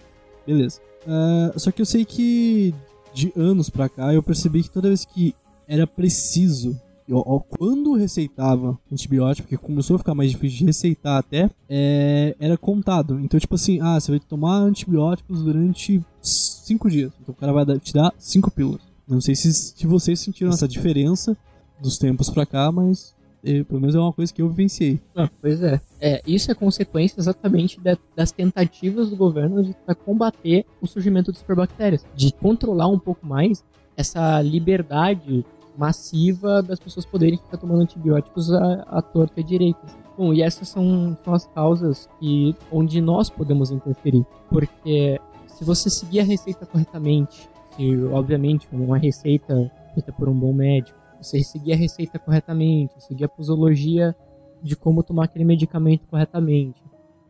Beleza. 0.46 0.80
Ah, 1.06 1.52
só 1.56 1.70
que 1.70 1.80
eu 1.80 1.86
sei 1.86 2.04
que 2.04 2.74
de 3.14 3.32
anos 3.36 3.70
pra 3.70 3.88
cá 3.88 4.12
eu 4.14 4.22
percebi 4.22 4.62
que 4.62 4.70
toda 4.70 4.88
vez 4.88 5.04
que 5.04 5.34
era 5.66 5.86
preciso, 5.86 6.78
eu, 7.11 7.22
ó, 7.26 7.38
quando 7.40 7.94
receitava 7.94 8.78
antibiótico, 8.90 9.48
porque 9.48 9.62
começou 9.64 9.96
a 9.96 9.98
ficar 9.98 10.14
mais 10.14 10.30
difícil 10.30 10.58
de 10.61 10.64
receitar 10.66 11.18
até, 11.18 11.50
é, 11.68 12.36
era 12.38 12.56
contado. 12.56 13.18
Então, 13.20 13.38
tipo 13.38 13.54
assim, 13.54 13.80
ah, 13.80 13.98
você 13.98 14.12
vai 14.12 14.20
tomar 14.20 14.56
antibióticos 14.58 15.42
durante 15.42 16.00
cinco 16.22 16.88
dias. 16.90 17.12
Então 17.20 17.34
o 17.36 17.36
cara 17.36 17.52
vai 17.52 17.78
te 17.78 17.92
dar 17.92 18.12
cinco 18.18 18.50
pílulas. 18.50 18.80
Não 19.08 19.20
sei 19.20 19.34
se, 19.34 19.52
se 19.52 19.86
vocês 19.86 20.20
sentiram 20.20 20.50
essa 20.52 20.68
diferença 20.68 21.36
dos 21.82 21.98
tempos 21.98 22.30
pra 22.30 22.46
cá, 22.46 22.70
mas 22.70 23.14
eh, 23.42 23.64
pelo 23.64 23.80
menos 23.80 23.94
é 23.96 23.98
uma 23.98 24.12
coisa 24.12 24.32
que 24.32 24.40
eu 24.40 24.48
vivenciei. 24.48 25.00
Ah, 25.16 25.28
pois 25.40 25.61
é. 25.62 25.80
é. 26.00 26.22
Isso 26.26 26.50
é 26.50 26.54
consequência 26.54 27.18
exatamente 27.18 27.80
da- 27.80 27.98
das 28.14 28.30
tentativas 28.30 29.11
do 29.11 29.16
governo 29.16 29.64
de 29.64 29.74
combater 30.04 30.64
o 30.80 30.86
surgimento 30.86 31.32
de 31.32 31.38
superbactérias, 31.38 32.04
de 32.14 32.32
controlar 32.34 32.86
um 32.86 32.98
pouco 32.98 33.26
mais 33.26 33.64
essa 33.96 34.40
liberdade 34.42 35.44
massiva 35.80 36.62
das 36.62 36.78
pessoas 36.78 37.06
poderem 37.06 37.38
ficar 37.38 37.56
tomando 37.56 37.80
antibióticos 37.80 38.52
à, 38.52 38.82
à 38.82 39.00
torta 39.00 39.40
e 39.40 39.42
direita. 39.42 39.80
Bom, 40.16 40.34
e 40.34 40.42
essas 40.42 40.68
são, 40.68 41.16
são 41.24 41.32
as 41.32 41.46
causas 41.46 42.06
que, 42.18 42.54
onde 42.70 43.00
nós 43.00 43.30
podemos 43.30 43.70
interferir. 43.70 44.26
Porque 44.50 45.18
se 45.46 45.64
você 45.64 45.88
seguir 45.88 46.20
a 46.20 46.24
receita 46.24 46.66
corretamente, 46.66 47.48
se 47.74 48.04
obviamente 48.12 48.68
uma 48.70 48.98
receita 48.98 49.72
feita 49.94 50.12
por 50.12 50.28
um 50.28 50.38
bom 50.38 50.52
médico, 50.52 50.98
você 51.18 51.42
seguir 51.42 51.72
a 51.72 51.76
receita 51.76 52.18
corretamente, 52.18 53.02
seguir 53.02 53.24
a 53.24 53.28
posologia 53.28 54.14
de 54.62 54.76
como 54.76 55.02
tomar 55.02 55.24
aquele 55.24 55.46
medicamento 55.46 56.06
corretamente. 56.08 56.82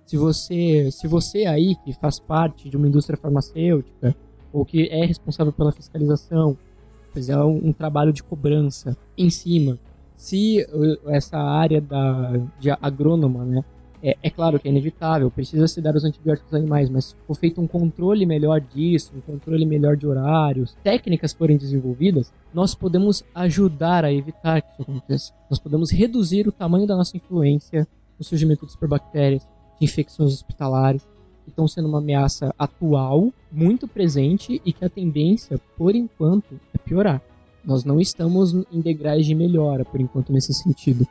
Se 0.05 0.16
você, 0.16 0.90
se 0.90 1.07
você 1.07 1.46
aí 1.46 1.76
que 1.84 1.92
faz 1.92 2.18
parte 2.18 2.68
de 2.68 2.76
uma 2.76 2.88
indústria 2.88 3.16
farmacêutica 3.16 4.16
ou 4.53 4.64
que 4.64 4.88
é 4.88 5.05
responsável 5.05 5.53
pela 5.53 5.70
fiscalização, 5.70 6.59
fizer 7.13 7.37
um, 7.39 7.69
um 7.69 7.73
trabalho 7.73 8.13
de 8.13 8.23
cobrança 8.23 8.97
em 9.17 9.31
cima, 9.31 9.79
se 10.17 10.67
essa 11.07 11.39
área 11.39 11.81
da 11.81 12.33
de 12.59 12.71
agrônoma, 12.71 13.45
né, 13.45 13.65
é, 14.03 14.17
é 14.23 14.31
claro 14.31 14.59
que 14.59 14.67
é 14.67 14.71
inevitável, 14.71 15.31
precisa 15.31 15.69
se 15.69 15.81
dar 15.81 15.95
os 15.95 16.05
antibióticos 16.05 16.53
aos 16.53 16.63
animais, 16.63 16.89
mas 16.89 17.07
se 17.07 17.17
for 17.27 17.35
feito 17.35 17.61
um 17.61 17.67
controle 17.67 18.25
melhor 18.25 18.61
disso, 18.61 19.13
um 19.17 19.21
controle 19.21 19.67
melhor 19.67 19.97
de 19.97 20.07
horários, 20.07 20.77
técnicas 20.83 21.33
forem 21.33 21.57
desenvolvidas, 21.57 22.33
nós 22.53 22.75
podemos 22.75 23.25
ajudar 23.35 24.05
a 24.05 24.13
evitar 24.13 24.63
que 24.63 24.73
isso 24.73 24.83
aconteça. 24.83 25.33
Nós 25.49 25.59
podemos 25.59 25.91
reduzir 25.91 26.49
o 26.49 26.53
tamanho 26.53 26.87
da 26.87 26.97
nossa 26.97 27.17
influência 27.17 27.87
no 28.19 28.25
surgimento 28.25 28.65
de 28.65 28.73
superbactérias, 28.73 29.47
de 29.79 29.85
infecções 29.85 30.33
hospitalares, 30.33 31.07
que 31.45 31.51
estão 31.51 31.69
sendo 31.69 31.89
uma 31.89 31.99
ameaça 31.99 32.55
atual, 32.59 33.33
muito 33.51 33.87
presente 33.89 34.61
e 34.65 34.73
que 34.73 34.85
a 34.85 34.91
tendência, 34.91 35.59
por 35.77 35.95
enquanto, 35.95 36.59
é 36.70 36.70
piorar. 36.91 37.22
Nós 37.64 37.84
não 37.84 38.01
estamos 38.01 38.53
em 38.53 38.80
degraus 38.80 39.24
de 39.24 39.34
melhora, 39.34 39.84
por 39.84 40.01
enquanto, 40.01 40.32
nesse 40.32 40.53
sentido. 40.53 41.07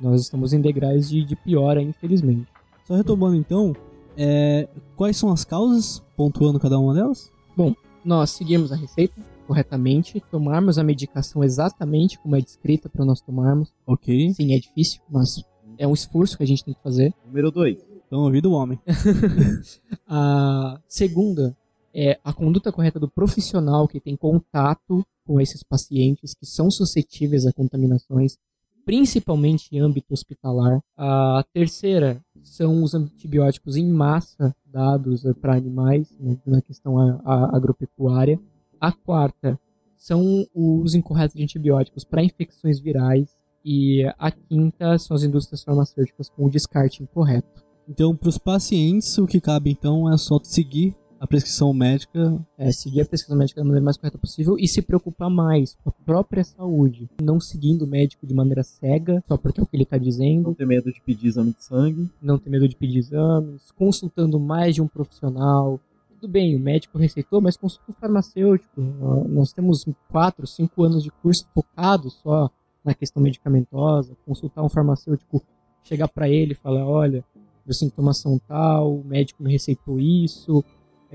Nós 0.00 0.20
estamos 0.20 0.52
em 0.52 0.60
degraus 0.60 1.08
de, 1.08 1.24
de 1.24 1.34
piora, 1.34 1.82
infelizmente. 1.82 2.46
Só 2.84 2.94
retomando 2.94 3.34
então, 3.34 3.74
é, 4.16 4.68
quais 4.96 5.16
são 5.16 5.32
as 5.32 5.44
causas, 5.44 6.02
pontuando 6.16 6.60
cada 6.60 6.78
uma 6.78 6.94
delas? 6.94 7.32
Bom, 7.56 7.74
nós 8.04 8.30
seguimos 8.30 8.70
a 8.70 8.76
receita 8.76 9.14
corretamente, 9.46 10.22
tomarmos 10.30 10.78
a 10.78 10.84
medicação 10.84 11.42
exatamente 11.42 12.18
como 12.18 12.36
é 12.36 12.40
descrita 12.40 12.88
para 12.88 13.04
nós 13.04 13.20
tomarmos. 13.20 13.72
Ok. 13.86 14.32
Sim, 14.34 14.54
é 14.54 14.58
difícil, 14.58 15.00
mas 15.10 15.42
é 15.78 15.86
um 15.86 15.92
esforço 15.92 16.36
que 16.36 16.44
a 16.44 16.46
gente 16.46 16.64
tem 16.64 16.74
que 16.74 16.82
fazer. 16.82 17.12
Número 17.26 17.50
2. 17.50 17.78
Então, 18.06 18.20
ouvido 18.20 18.50
o 18.50 18.52
homem. 18.52 18.78
A 20.06 20.80
segunda 20.86 21.56
é 21.94 22.18
a 22.24 22.32
conduta 22.32 22.72
correta 22.72 22.98
do 22.98 23.08
profissional 23.08 23.86
que 23.86 24.00
tem 24.00 24.16
contato 24.16 25.04
com 25.26 25.40
esses 25.40 25.62
pacientes 25.62 26.34
que 26.34 26.46
são 26.46 26.70
suscetíveis 26.70 27.46
a 27.46 27.52
contaminações, 27.52 28.36
principalmente 28.84 29.68
em 29.72 29.80
âmbito 29.80 30.12
hospitalar. 30.12 30.80
A 30.96 31.44
terceira 31.52 32.22
são 32.42 32.82
os 32.82 32.94
antibióticos 32.94 33.76
em 33.76 33.88
massa 33.88 34.54
dados 34.66 35.22
para 35.40 35.56
animais, 35.56 36.08
né, 36.20 36.36
na 36.46 36.60
questão 36.60 36.98
a- 36.98 37.20
a- 37.24 37.56
agropecuária. 37.56 38.38
A 38.80 38.92
quarta 38.92 39.58
são 39.96 40.46
o 40.54 40.82
uso 40.82 40.98
incorreto 40.98 41.36
de 41.36 41.42
antibióticos 41.42 42.04
para 42.04 42.22
infecções 42.22 42.78
virais. 42.78 43.34
E 43.64 44.04
a 44.18 44.30
quinta 44.30 44.98
são 44.98 45.16
as 45.16 45.22
indústrias 45.22 45.64
farmacêuticas 45.64 46.28
com 46.28 46.44
o 46.44 46.50
descarte 46.50 47.02
incorreto. 47.02 47.64
Então, 47.88 48.14
para 48.14 48.28
os 48.28 48.36
pacientes, 48.36 49.16
o 49.16 49.26
que 49.26 49.40
cabe 49.40 49.70
então 49.70 50.12
é 50.12 50.18
só 50.18 50.38
seguir 50.42 50.94
a 51.24 51.26
prescrição 51.26 51.72
médica. 51.72 52.38
É, 52.56 52.70
seguir 52.70 53.00
a 53.00 53.04
prescrição 53.04 53.36
médica 53.36 53.60
da 53.60 53.64
maneira 53.64 53.84
mais 53.84 53.96
correta 53.96 54.18
possível 54.18 54.56
e 54.58 54.68
se 54.68 54.80
preocupar 54.82 55.28
mais 55.30 55.76
com 55.82 55.90
a 55.90 55.92
própria 56.04 56.44
saúde. 56.44 57.08
Não 57.22 57.40
seguindo 57.40 57.82
o 57.82 57.86
médico 57.86 58.26
de 58.26 58.34
maneira 58.34 58.62
cega, 58.62 59.22
só 59.26 59.36
porque 59.36 59.60
é 59.60 59.62
o 59.62 59.66
que 59.66 59.76
ele 59.76 59.82
está 59.84 59.98
dizendo. 59.98 60.44
Não 60.48 60.54
ter 60.54 60.66
medo 60.66 60.92
de 60.92 61.00
pedir 61.00 61.26
exame 61.28 61.52
de 61.52 61.64
sangue. 61.64 62.10
Não 62.22 62.38
ter 62.38 62.50
medo 62.50 62.68
de 62.68 62.76
pedir 62.76 62.98
exames. 62.98 63.70
Consultando 63.72 64.38
mais 64.38 64.74
de 64.74 64.82
um 64.82 64.86
profissional. 64.88 65.80
Tudo 66.20 66.28
bem, 66.30 66.56
o 66.56 66.60
médico 66.60 66.96
receitou, 66.98 67.40
mas 67.40 67.56
consulta 67.56 67.90
um 67.90 67.94
farmacêutico. 67.94 68.80
Nó- 68.80 69.24
Nós 69.24 69.52
temos 69.52 69.84
4, 70.10 70.46
5 70.46 70.82
anos 70.84 71.02
de 71.02 71.10
curso 71.10 71.46
focado 71.54 72.08
só 72.10 72.50
na 72.84 72.94
questão 72.94 73.22
medicamentosa. 73.22 74.16
Consultar 74.26 74.62
um 74.62 74.68
farmacêutico, 74.68 75.42
chegar 75.82 76.08
para 76.08 76.28
ele 76.28 76.52
e 76.52 76.56
falar: 76.56 76.86
olha, 76.86 77.22
meus 77.66 77.78
sintomas 77.78 78.18
são 78.18 78.38
tal, 78.48 78.94
o 78.96 79.04
médico 79.04 79.42
me 79.42 79.50
receitou 79.52 79.98
isso, 80.00 80.64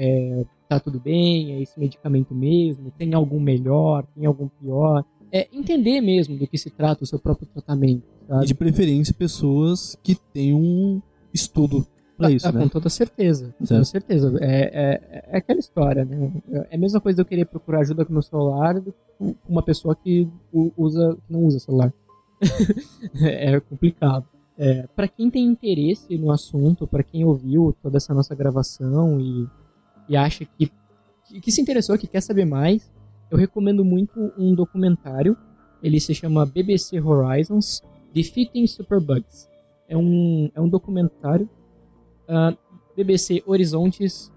é, 0.01 0.45
tá 0.69 0.79
tudo 0.79 0.97
bem, 0.97 1.51
é 1.51 1.61
esse 1.61 1.77
medicamento 1.77 2.33
mesmo, 2.33 2.89
tem 2.97 3.13
algum 3.13 3.39
melhor, 3.39 4.05
tem 4.15 4.25
algum 4.25 4.47
pior. 4.47 5.03
É 5.29 5.47
entender 5.51 5.99
mesmo 5.99 6.37
do 6.37 6.47
que 6.47 6.57
se 6.57 6.69
trata 6.69 7.03
o 7.03 7.05
seu 7.05 7.19
próprio 7.19 7.45
tratamento, 7.47 8.03
sabe? 8.25 8.45
E 8.45 8.47
de 8.47 8.55
preferência, 8.55 9.13
pessoas 9.13 9.97
que 10.01 10.15
tenham 10.33 10.57
um 10.59 11.01
estudo 11.33 11.85
para 12.17 12.29
Ah, 12.29 12.31
isso, 12.31 12.47
ah, 12.47 12.51
né? 12.53 12.61
Com 12.61 12.69
toda 12.69 12.89
certeza, 12.89 13.53
com 13.59 13.65
toda 13.65 13.83
certeza. 13.83 14.37
É, 14.39 14.61
é, 14.73 15.23
é 15.31 15.37
aquela 15.37 15.59
história, 15.59 16.05
né? 16.05 16.31
É 16.71 16.75
a 16.75 16.79
mesma 16.79 17.01
coisa 17.01 17.17
de 17.17 17.21
eu 17.21 17.25
querer 17.25 17.45
procurar 17.45 17.81
ajuda 17.81 18.05
com 18.05 18.13
meu 18.13 18.21
celular 18.21 18.79
do 18.79 18.93
que 18.93 19.35
uma 19.47 19.61
pessoa 19.61 19.93
que 19.93 20.29
usa, 20.53 21.17
que 21.27 21.33
não 21.33 21.43
usa 21.43 21.59
celular. 21.59 21.93
é 23.21 23.59
complicado. 23.59 24.25
É, 24.57 24.87
para 24.95 25.07
quem 25.07 25.29
tem 25.29 25.45
interesse 25.45 26.17
no 26.17 26.31
assunto, 26.31 26.87
para 26.87 27.03
quem 27.03 27.25
ouviu 27.25 27.75
toda 27.81 27.97
essa 27.97 28.13
nossa 28.13 28.33
gravação 28.33 29.19
e, 29.19 29.47
e 30.09 30.17
acha 30.17 30.43
que, 30.43 30.71
que, 31.39 31.51
se 31.51 31.61
interessou, 31.61 31.97
que 31.97 32.07
quer 32.07 32.21
saber 32.21 32.45
mais, 32.45 32.91
eu 33.29 33.37
recomendo 33.37 33.85
muito 33.85 34.33
um 34.37 34.55
documentário. 34.55 35.37
Ele 35.81 35.99
se 35.99 36.13
chama 36.15 36.45
BBC 36.45 36.99
Horizons 36.99 37.83
Defeating 38.13 38.65
Superbugs. 38.65 39.47
É 39.87 39.95
um, 39.95 40.49
é 40.53 40.59
um 40.59 40.67
documentário 40.67 41.47
ah, 42.27 42.55
BBC 42.95 43.43
Horizontes 43.45 44.31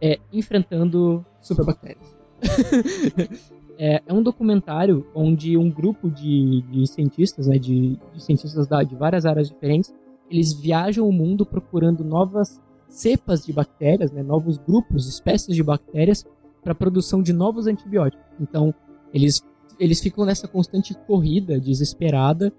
é, 0.00 0.18
enfrentando 0.32 1.24
superbactérias. 1.40 2.14
é, 3.78 4.02
é 4.06 4.12
um 4.12 4.22
documentário 4.22 5.06
onde 5.14 5.56
um 5.56 5.70
grupo 5.70 6.10
de, 6.10 6.62
de 6.62 6.86
cientistas, 6.86 7.46
né, 7.46 7.58
de, 7.58 7.98
de 8.14 8.22
cientistas 8.22 8.66
da, 8.66 8.82
de 8.82 8.94
várias 8.94 9.26
áreas 9.26 9.48
diferentes, 9.48 9.94
eles 10.30 10.52
viajam 10.52 11.08
o 11.08 11.12
mundo 11.12 11.44
procurando 11.44 12.04
novas 12.04 12.60
cepas 12.88 13.44
de 13.44 13.52
bactérias, 13.52 14.10
né, 14.12 14.22
novos 14.22 14.58
grupos, 14.58 15.08
espécies 15.08 15.54
de 15.54 15.62
bactérias 15.62 16.24
para 16.62 16.72
a 16.72 16.74
produção 16.74 17.22
de 17.22 17.32
novos 17.32 17.66
antibióticos. 17.66 18.24
Então, 18.40 18.74
Eles, 19.14 19.40
eles 19.78 20.00
ficam 20.00 20.24
nessa 20.24 20.48
constante 20.48 20.94
corrida 21.06 21.60
desesperada 21.60 22.52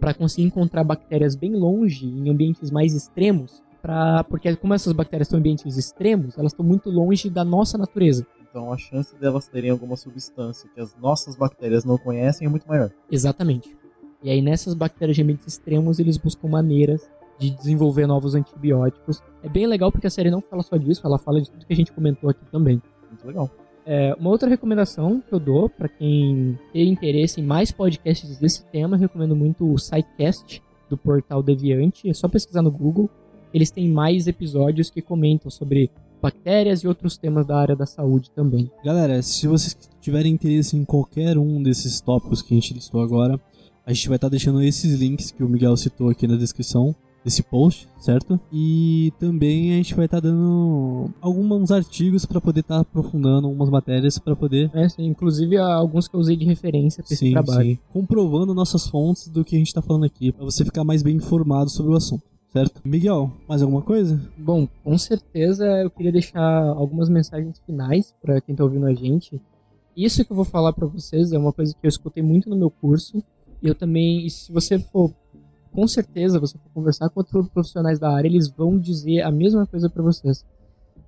para 0.00 0.12
conseguir 0.12 0.46
encontrar 0.46 0.82
bactérias 0.84 1.36
bem 1.36 1.54
longe, 1.54 2.06
em 2.06 2.28
ambientes 2.28 2.70
mais 2.70 2.92
extremos, 2.92 3.62
pra, 3.80 4.24
porque 4.24 4.54
como 4.56 4.74
essas 4.74 4.92
bactérias 4.92 5.28
estão 5.28 5.38
em 5.38 5.40
ambientes 5.40 5.76
extremos, 5.76 6.36
elas 6.36 6.52
estão 6.52 6.66
muito 6.66 6.90
longe 6.90 7.30
da 7.30 7.44
nossa 7.44 7.78
natureza. 7.78 8.26
Então 8.50 8.72
a 8.72 8.76
chance 8.76 9.14
delas 9.16 9.48
terem 9.48 9.70
alguma 9.70 9.96
substância 9.96 10.68
que 10.74 10.80
as 10.80 10.94
nossas 10.96 11.36
bactérias 11.36 11.84
não 11.84 11.96
conhecem 11.96 12.46
é 12.46 12.50
muito 12.50 12.66
maior. 12.68 12.90
Exatamente. 13.10 13.74
E 14.22 14.28
aí 14.28 14.42
nessas 14.42 14.74
bactérias 14.74 15.16
de 15.16 15.22
ambientes 15.22 15.46
extremos 15.46 15.98
eles 15.98 16.18
buscam 16.18 16.48
maneiras 16.48 17.08
de 17.42 17.50
desenvolver 17.50 18.06
novos 18.06 18.34
antibióticos. 18.36 19.20
É 19.42 19.48
bem 19.48 19.66
legal 19.66 19.90
porque 19.90 20.06
a 20.06 20.10
série 20.10 20.30
não 20.30 20.40
fala 20.40 20.62
só 20.62 20.76
disso, 20.76 21.02
ela 21.04 21.18
fala 21.18 21.40
de 21.40 21.50
tudo 21.50 21.66
que 21.66 21.72
a 21.72 21.76
gente 21.76 21.92
comentou 21.92 22.30
aqui 22.30 22.44
também. 22.52 22.80
Muito 23.08 23.26
legal. 23.26 23.50
É, 23.84 24.14
uma 24.18 24.30
outra 24.30 24.48
recomendação 24.48 25.20
que 25.20 25.34
eu 25.34 25.40
dou 25.40 25.68
para 25.68 25.88
quem 25.88 26.56
tem 26.72 26.88
interesse 26.88 27.40
em 27.40 27.44
mais 27.44 27.72
podcasts 27.72 28.38
desse 28.38 28.64
tema, 28.66 28.96
recomendo 28.96 29.34
muito 29.34 29.68
o 29.68 29.76
SciCast 29.76 30.62
do 30.88 30.96
portal 30.96 31.42
Deviante. 31.42 32.08
É 32.08 32.14
só 32.14 32.28
pesquisar 32.28 32.62
no 32.62 32.70
Google. 32.70 33.10
Eles 33.52 33.72
têm 33.72 33.88
mais 33.88 34.28
episódios 34.28 34.88
que 34.88 35.02
comentam 35.02 35.50
sobre 35.50 35.90
bactérias 36.22 36.84
e 36.84 36.88
outros 36.88 37.18
temas 37.18 37.44
da 37.44 37.58
área 37.58 37.74
da 37.74 37.84
saúde 37.84 38.30
também. 38.30 38.70
Galera, 38.84 39.20
se 39.20 39.48
vocês 39.48 39.76
tiverem 40.00 40.32
interesse 40.32 40.76
em 40.76 40.84
qualquer 40.84 41.36
um 41.36 41.60
desses 41.60 42.00
tópicos 42.00 42.40
que 42.40 42.54
a 42.54 42.56
gente 42.56 42.72
listou 42.72 43.02
agora, 43.02 43.38
a 43.84 43.92
gente 43.92 44.08
vai 44.08 44.16
estar 44.16 44.28
deixando 44.28 44.62
esses 44.62 44.94
links 44.94 45.32
que 45.32 45.42
o 45.42 45.48
Miguel 45.48 45.76
citou 45.76 46.08
aqui 46.08 46.28
na 46.28 46.36
descrição 46.36 46.94
desse 47.24 47.42
post, 47.42 47.88
certo? 47.98 48.38
E 48.52 49.12
também 49.18 49.72
a 49.72 49.76
gente 49.76 49.94
vai 49.94 50.06
estar 50.06 50.20
dando 50.20 51.10
alguns 51.20 51.70
artigos 51.70 52.26
para 52.26 52.40
poder 52.40 52.60
estar 52.60 52.80
aprofundando 52.80 53.46
algumas 53.46 53.70
matérias 53.70 54.18
para 54.18 54.34
poder. 54.34 54.70
É, 54.74 54.88
sim, 54.88 55.06
inclusive 55.06 55.56
alguns 55.56 56.08
que 56.08 56.14
eu 56.14 56.20
usei 56.20 56.36
de 56.36 56.44
referência 56.44 57.02
para 57.02 57.14
esse 57.14 57.30
trabalho. 57.30 57.70
Sim. 57.70 57.78
Comprovando 57.92 58.54
nossas 58.54 58.86
fontes 58.86 59.28
do 59.28 59.44
que 59.44 59.54
a 59.54 59.58
gente 59.58 59.68
está 59.68 59.82
falando 59.82 60.04
aqui, 60.04 60.32
para 60.32 60.44
você 60.44 60.64
ficar 60.64 60.84
mais 60.84 61.02
bem 61.02 61.16
informado 61.16 61.70
sobre 61.70 61.92
o 61.92 61.96
assunto. 61.96 62.24
Certo? 62.52 62.82
Miguel, 62.84 63.32
mais 63.48 63.62
alguma 63.62 63.80
coisa? 63.80 64.20
Bom, 64.36 64.68
com 64.84 64.98
certeza 64.98 65.64
eu 65.80 65.88
queria 65.88 66.12
deixar 66.12 66.62
algumas 66.62 67.08
mensagens 67.08 67.58
finais 67.64 68.14
para 68.20 68.42
quem 68.42 68.52
está 68.52 68.62
ouvindo 68.62 68.84
a 68.84 68.92
gente. 68.92 69.40
Isso 69.96 70.22
que 70.22 70.32
eu 70.32 70.36
vou 70.36 70.44
falar 70.44 70.74
para 70.74 70.86
vocês 70.86 71.32
é 71.32 71.38
uma 71.38 71.52
coisa 71.52 71.72
que 71.72 71.86
eu 71.86 71.88
escutei 71.88 72.22
muito 72.22 72.50
no 72.50 72.56
meu 72.56 72.70
curso. 72.70 73.22
E 73.62 73.68
eu 73.68 73.74
também, 73.74 74.28
se 74.28 74.52
você 74.52 74.78
for 74.78 75.14
com 75.72 75.86
certeza 75.88 76.38
você 76.38 76.58
for 76.58 76.70
conversar 76.72 77.08
com 77.08 77.20
outros 77.20 77.48
profissionais 77.48 77.98
da 77.98 78.14
área, 78.14 78.28
eles 78.28 78.48
vão 78.48 78.78
dizer 78.78 79.22
a 79.22 79.30
mesma 79.30 79.66
coisa 79.66 79.88
para 79.88 80.02
vocês. 80.02 80.44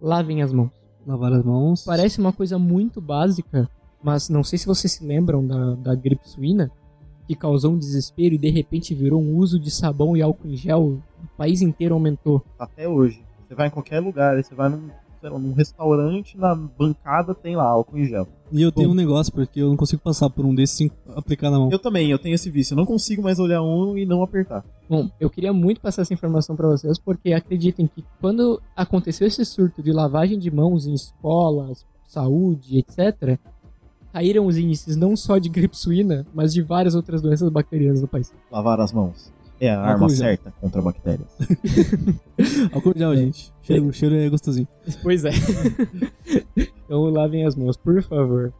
Lavem 0.00 0.42
as 0.42 0.52
mãos. 0.52 0.70
Lavar 1.06 1.32
as 1.32 1.44
mãos. 1.44 1.84
Parece 1.84 2.18
uma 2.18 2.32
coisa 2.32 2.58
muito 2.58 3.00
básica, 3.00 3.68
mas 4.02 4.28
não 4.28 4.42
sei 4.42 4.58
se 4.58 4.66
vocês 4.66 4.92
se 4.92 5.04
lembram 5.04 5.46
da, 5.46 5.74
da 5.74 5.94
gripe 5.94 6.28
suína, 6.28 6.70
que 7.26 7.34
causou 7.34 7.72
um 7.72 7.78
desespero 7.78 8.34
e 8.34 8.38
de 8.38 8.50
repente 8.50 8.94
virou 8.94 9.20
um 9.20 9.36
uso 9.36 9.58
de 9.58 9.70
sabão 9.70 10.16
e 10.16 10.22
álcool 10.22 10.48
em 10.48 10.56
gel. 10.56 10.82
O 10.82 11.36
país 11.36 11.62
inteiro 11.62 11.94
aumentou. 11.94 12.42
Até 12.58 12.88
hoje. 12.88 13.22
Você 13.46 13.54
vai 13.54 13.68
em 13.68 13.70
qualquer 13.70 14.00
lugar, 14.00 14.42
você 14.42 14.54
vai 14.54 14.70
num 14.70 14.88
sei 15.24 15.30
lá, 15.30 15.38
num 15.38 15.54
restaurante, 15.54 16.36
na 16.36 16.54
bancada 16.54 17.34
tem 17.34 17.56
lá 17.56 17.64
álcool 17.64 17.96
em 17.96 18.04
gel. 18.04 18.28
E 18.54 18.62
eu 18.62 18.70
tenho 18.70 18.86
Bom, 18.86 18.94
um 18.94 18.96
negócio, 18.96 19.32
porque 19.32 19.60
eu 19.60 19.68
não 19.68 19.76
consigo 19.76 20.00
passar 20.00 20.30
por 20.30 20.46
um 20.46 20.54
desses 20.54 20.76
sem 20.76 20.90
aplicar 21.16 21.50
na 21.50 21.58
mão. 21.58 21.70
Eu 21.72 21.78
também, 21.78 22.08
eu 22.08 22.20
tenho 22.20 22.36
esse 22.36 22.48
vício. 22.48 22.74
Eu 22.74 22.76
não 22.76 22.86
consigo 22.86 23.20
mais 23.20 23.40
olhar 23.40 23.60
um 23.60 23.98
e 23.98 24.06
não 24.06 24.22
apertar. 24.22 24.64
Bom, 24.88 25.10
eu 25.18 25.28
queria 25.28 25.52
muito 25.52 25.80
passar 25.80 26.02
essa 26.02 26.14
informação 26.14 26.54
para 26.54 26.68
vocês, 26.68 26.96
porque 26.96 27.32
acreditem 27.32 27.88
que 27.88 28.04
quando 28.20 28.62
aconteceu 28.76 29.26
esse 29.26 29.44
surto 29.44 29.82
de 29.82 29.90
lavagem 29.90 30.38
de 30.38 30.52
mãos 30.52 30.86
em 30.86 30.94
escolas, 30.94 31.84
saúde, 32.06 32.78
etc., 32.78 33.40
caíram 34.12 34.46
os 34.46 34.56
índices 34.56 34.94
não 34.94 35.16
só 35.16 35.38
de 35.38 35.48
gripe 35.48 35.76
suína, 35.76 36.24
mas 36.32 36.54
de 36.54 36.62
várias 36.62 36.94
outras 36.94 37.20
doenças 37.20 37.48
bacterianas 37.48 38.02
no 38.02 38.06
país. 38.06 38.32
Lavar 38.52 38.78
as 38.78 38.92
mãos. 38.92 39.32
É 39.60 39.70
a 39.70 39.80
arma 39.80 40.08
certa 40.08 40.52
contra 40.60 40.82
bactérias. 40.82 41.28
Álcool 42.72 42.94
gel, 42.96 43.16
gente. 43.16 43.52
Cheiro, 43.62 43.86
o 43.86 43.92
cheiro 43.92 44.14
é 44.16 44.28
gostosinho. 44.28 44.68
Pois 45.02 45.24
é. 45.24 45.30
então 46.56 47.04
lavem 47.04 47.46
as 47.46 47.54
mãos, 47.54 47.76
por 47.76 48.02
favor. 48.02 48.52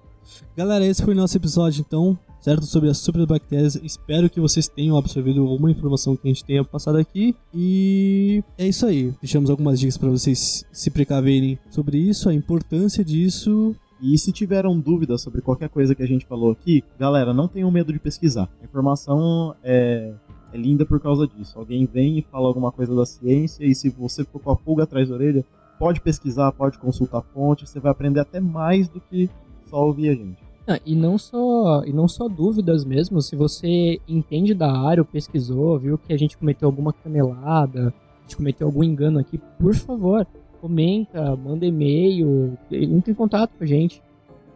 Galera, 0.57 0.87
esse 0.87 1.03
foi 1.03 1.15
o 1.15 1.17
nosso 1.17 1.37
episódio, 1.37 1.85
então, 1.87 2.19
certo? 2.41 2.65
Sobre 2.65 2.89
as 2.89 2.99
superbactérias. 2.99 3.75
Espero 3.77 4.31
que 4.31 4.41
vocês 4.41 4.69
tenham 4.69 4.97
absorvido 4.97 5.43
alguma 5.43 5.71
informação 5.71 6.17
que 6.17 6.27
a 6.27 6.33
gente 6.33 6.45
tenha 6.45 6.65
passado 6.65 6.97
aqui. 6.97 7.37
E 7.53 8.43
é 8.57 8.67
isso 8.67 8.87
aí. 8.87 9.13
Deixamos 9.21 9.51
algumas 9.51 9.79
dicas 9.79 9.99
para 9.99 10.09
vocês 10.09 10.65
se 10.73 10.91
precaverem 10.91 11.59
sobre 11.71 11.99
isso, 11.99 12.29
a 12.29 12.35
importância 12.35 13.05
disso. 13.05 13.75
E 14.01 14.19
se 14.19 14.33
tiveram 14.33 14.79
dúvidas 14.79 15.23
sobre 15.23 15.41
qualquer 15.41 15.69
coisa 15.69 15.95
que 15.95 16.03
a 16.03 16.07
gente 16.07 16.27
falou 16.27 16.53
aqui, 16.53 16.85
galera, 16.99 17.33
não 17.33 17.49
tenham 17.49 17.71
medo 17.71 17.93
de 17.93 17.99
pesquisar. 17.99 18.49
A 18.61 18.65
informação 18.65 19.55
é 19.63 20.13
é 20.55 20.57
linda 20.57 20.87
por 20.87 21.01
causa 21.01 21.27
disso. 21.27 21.59
Alguém 21.59 21.85
vem 21.85 22.19
e 22.19 22.23
fala 22.23 22.47
alguma 22.47 22.71
coisa 22.71 22.95
da 22.95 23.05
ciência, 23.05 23.65
e 23.65 23.75
se 23.75 23.91
você 23.91 24.25
for 24.25 24.41
com 24.41 24.53
a 24.53 24.57
pulga 24.57 24.85
atrás 24.85 25.09
da 25.09 25.15
orelha, 25.17 25.45
pode 25.79 26.01
pesquisar, 26.01 26.53
pode 26.53 26.79
consultar 26.79 27.23
fontes, 27.35 27.69
você 27.69 27.81
vai 27.81 27.91
aprender 27.91 28.21
até 28.21 28.41
mais 28.41 28.89
do 28.89 29.01
que 29.01 29.29
só 29.67 29.85
ouvir 29.85 30.11
a 30.11 30.15
gente. 30.15 30.39
Ah, 30.67 30.81
e 30.87 30.95
não 30.95 31.19
só 31.19 31.85
e 31.85 31.93
não 31.93 32.09
só 32.09 32.27
dúvidas 32.27 32.85
mesmo, 32.85 33.21
se 33.21 33.37
você 33.37 34.01
entende 34.09 34.55
da 34.55 34.73
área 34.73 35.03
ou 35.03 35.05
pesquisou, 35.05 35.79
viu 35.79 35.99
que 35.99 36.13
a 36.13 36.17
gente 36.17 36.39
cometeu 36.39 36.69
alguma 36.69 36.93
canelada, 36.93 37.89
a 37.89 38.23
gente 38.23 38.37
cometeu 38.37 38.67
algum 38.69 38.83
engano 38.83 39.19
aqui, 39.19 39.39
por 39.59 39.75
favor, 39.75 40.27
comenta, 40.63 41.37
manda 41.37 41.67
e-mail, 41.67 42.57
entre 42.71 43.13
em 43.13 43.15
contato 43.15 43.51
com 43.59 43.65
a 43.65 43.67
gente 43.67 44.01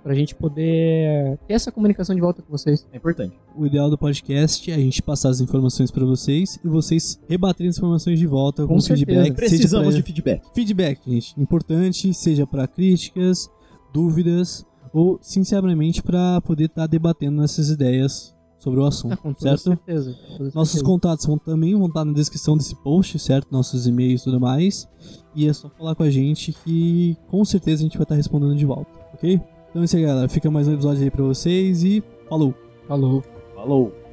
pra 0.09 0.15
gente 0.15 0.35
poder 0.35 1.39
ter 1.47 1.53
essa 1.53 1.71
comunicação 1.71 2.15
de 2.15 2.21
volta 2.23 2.41
com 2.41 2.51
vocês. 2.51 2.87
É 2.91 2.97
importante. 2.97 3.37
O 3.55 3.67
ideal 3.67 3.91
do 3.91 3.99
podcast 3.99 4.71
é 4.71 4.75
a 4.75 4.79
gente 4.79 5.03
passar 5.03 5.29
as 5.29 5.39
informações 5.39 5.91
para 5.91 6.03
vocês 6.07 6.59
e 6.65 6.67
vocês 6.67 7.21
rebaterem 7.29 7.69
as 7.69 7.77
informações 7.77 8.19
de 8.19 8.27
volta 8.27 8.67
com, 8.67 8.77
com 8.77 8.81
feedback. 8.81 9.35
Precisamos 9.35 9.89
pra... 9.89 9.97
de 9.97 10.03
feedback. 10.03 10.43
Feedback, 10.55 11.01
gente. 11.07 11.39
Importante, 11.39 12.15
seja 12.15 12.47
para 12.47 12.67
críticas, 12.67 13.51
dúvidas 13.93 14.65
ou, 14.95 15.19
sinceramente, 15.21 16.03
para 16.03 16.41
poder 16.41 16.65
estar 16.65 16.83
tá 16.83 16.87
debatendo 16.87 17.43
essas 17.43 17.69
ideias 17.69 18.35
sobre 18.59 18.81
o 18.81 18.87
assunto, 18.87 19.13
ah, 19.13 19.17
com 19.19 19.35
toda 19.35 19.59
certo? 19.59 19.63
Certeza, 19.65 20.17
toda 20.39 20.45
Nossos 20.55 20.73
certeza. 20.73 20.85
contatos 20.85 21.27
vão 21.27 21.37
também 21.37 21.75
vão 21.75 21.87
estar 21.87 22.01
tá 22.01 22.05
na 22.07 22.15
descrição 22.15 22.57
desse 22.57 22.75
post, 22.77 23.19
certo? 23.19 23.49
Nossos 23.51 23.87
e-mails 23.87 24.23
e 24.23 24.25
tudo 24.25 24.41
mais. 24.41 24.89
E 25.35 25.47
é 25.47 25.53
só 25.53 25.69
falar 25.69 25.95
com 25.95 26.03
a 26.03 26.11
gente 26.11 26.55
que 26.65 27.15
com 27.29 27.45
certeza 27.45 27.83
a 27.83 27.85
gente 27.85 27.99
vai 27.99 28.05
estar 28.05 28.15
tá 28.15 28.17
respondendo 28.17 28.57
de 28.57 28.65
volta, 28.65 28.91
ok? 29.13 29.39
Então 29.71 29.83
é 29.83 29.85
isso 29.85 29.97
aí, 29.97 30.03
galera. 30.03 30.29
Fica 30.29 30.51
mais 30.51 30.67
um 30.67 30.75
episódio 30.75 31.03
aí 31.03 31.11
pra 31.11 31.25
vocês 31.25 31.83
e 31.85 32.03
falou! 32.29 32.55
Falou! 32.87 33.23
Falou! 33.55 34.08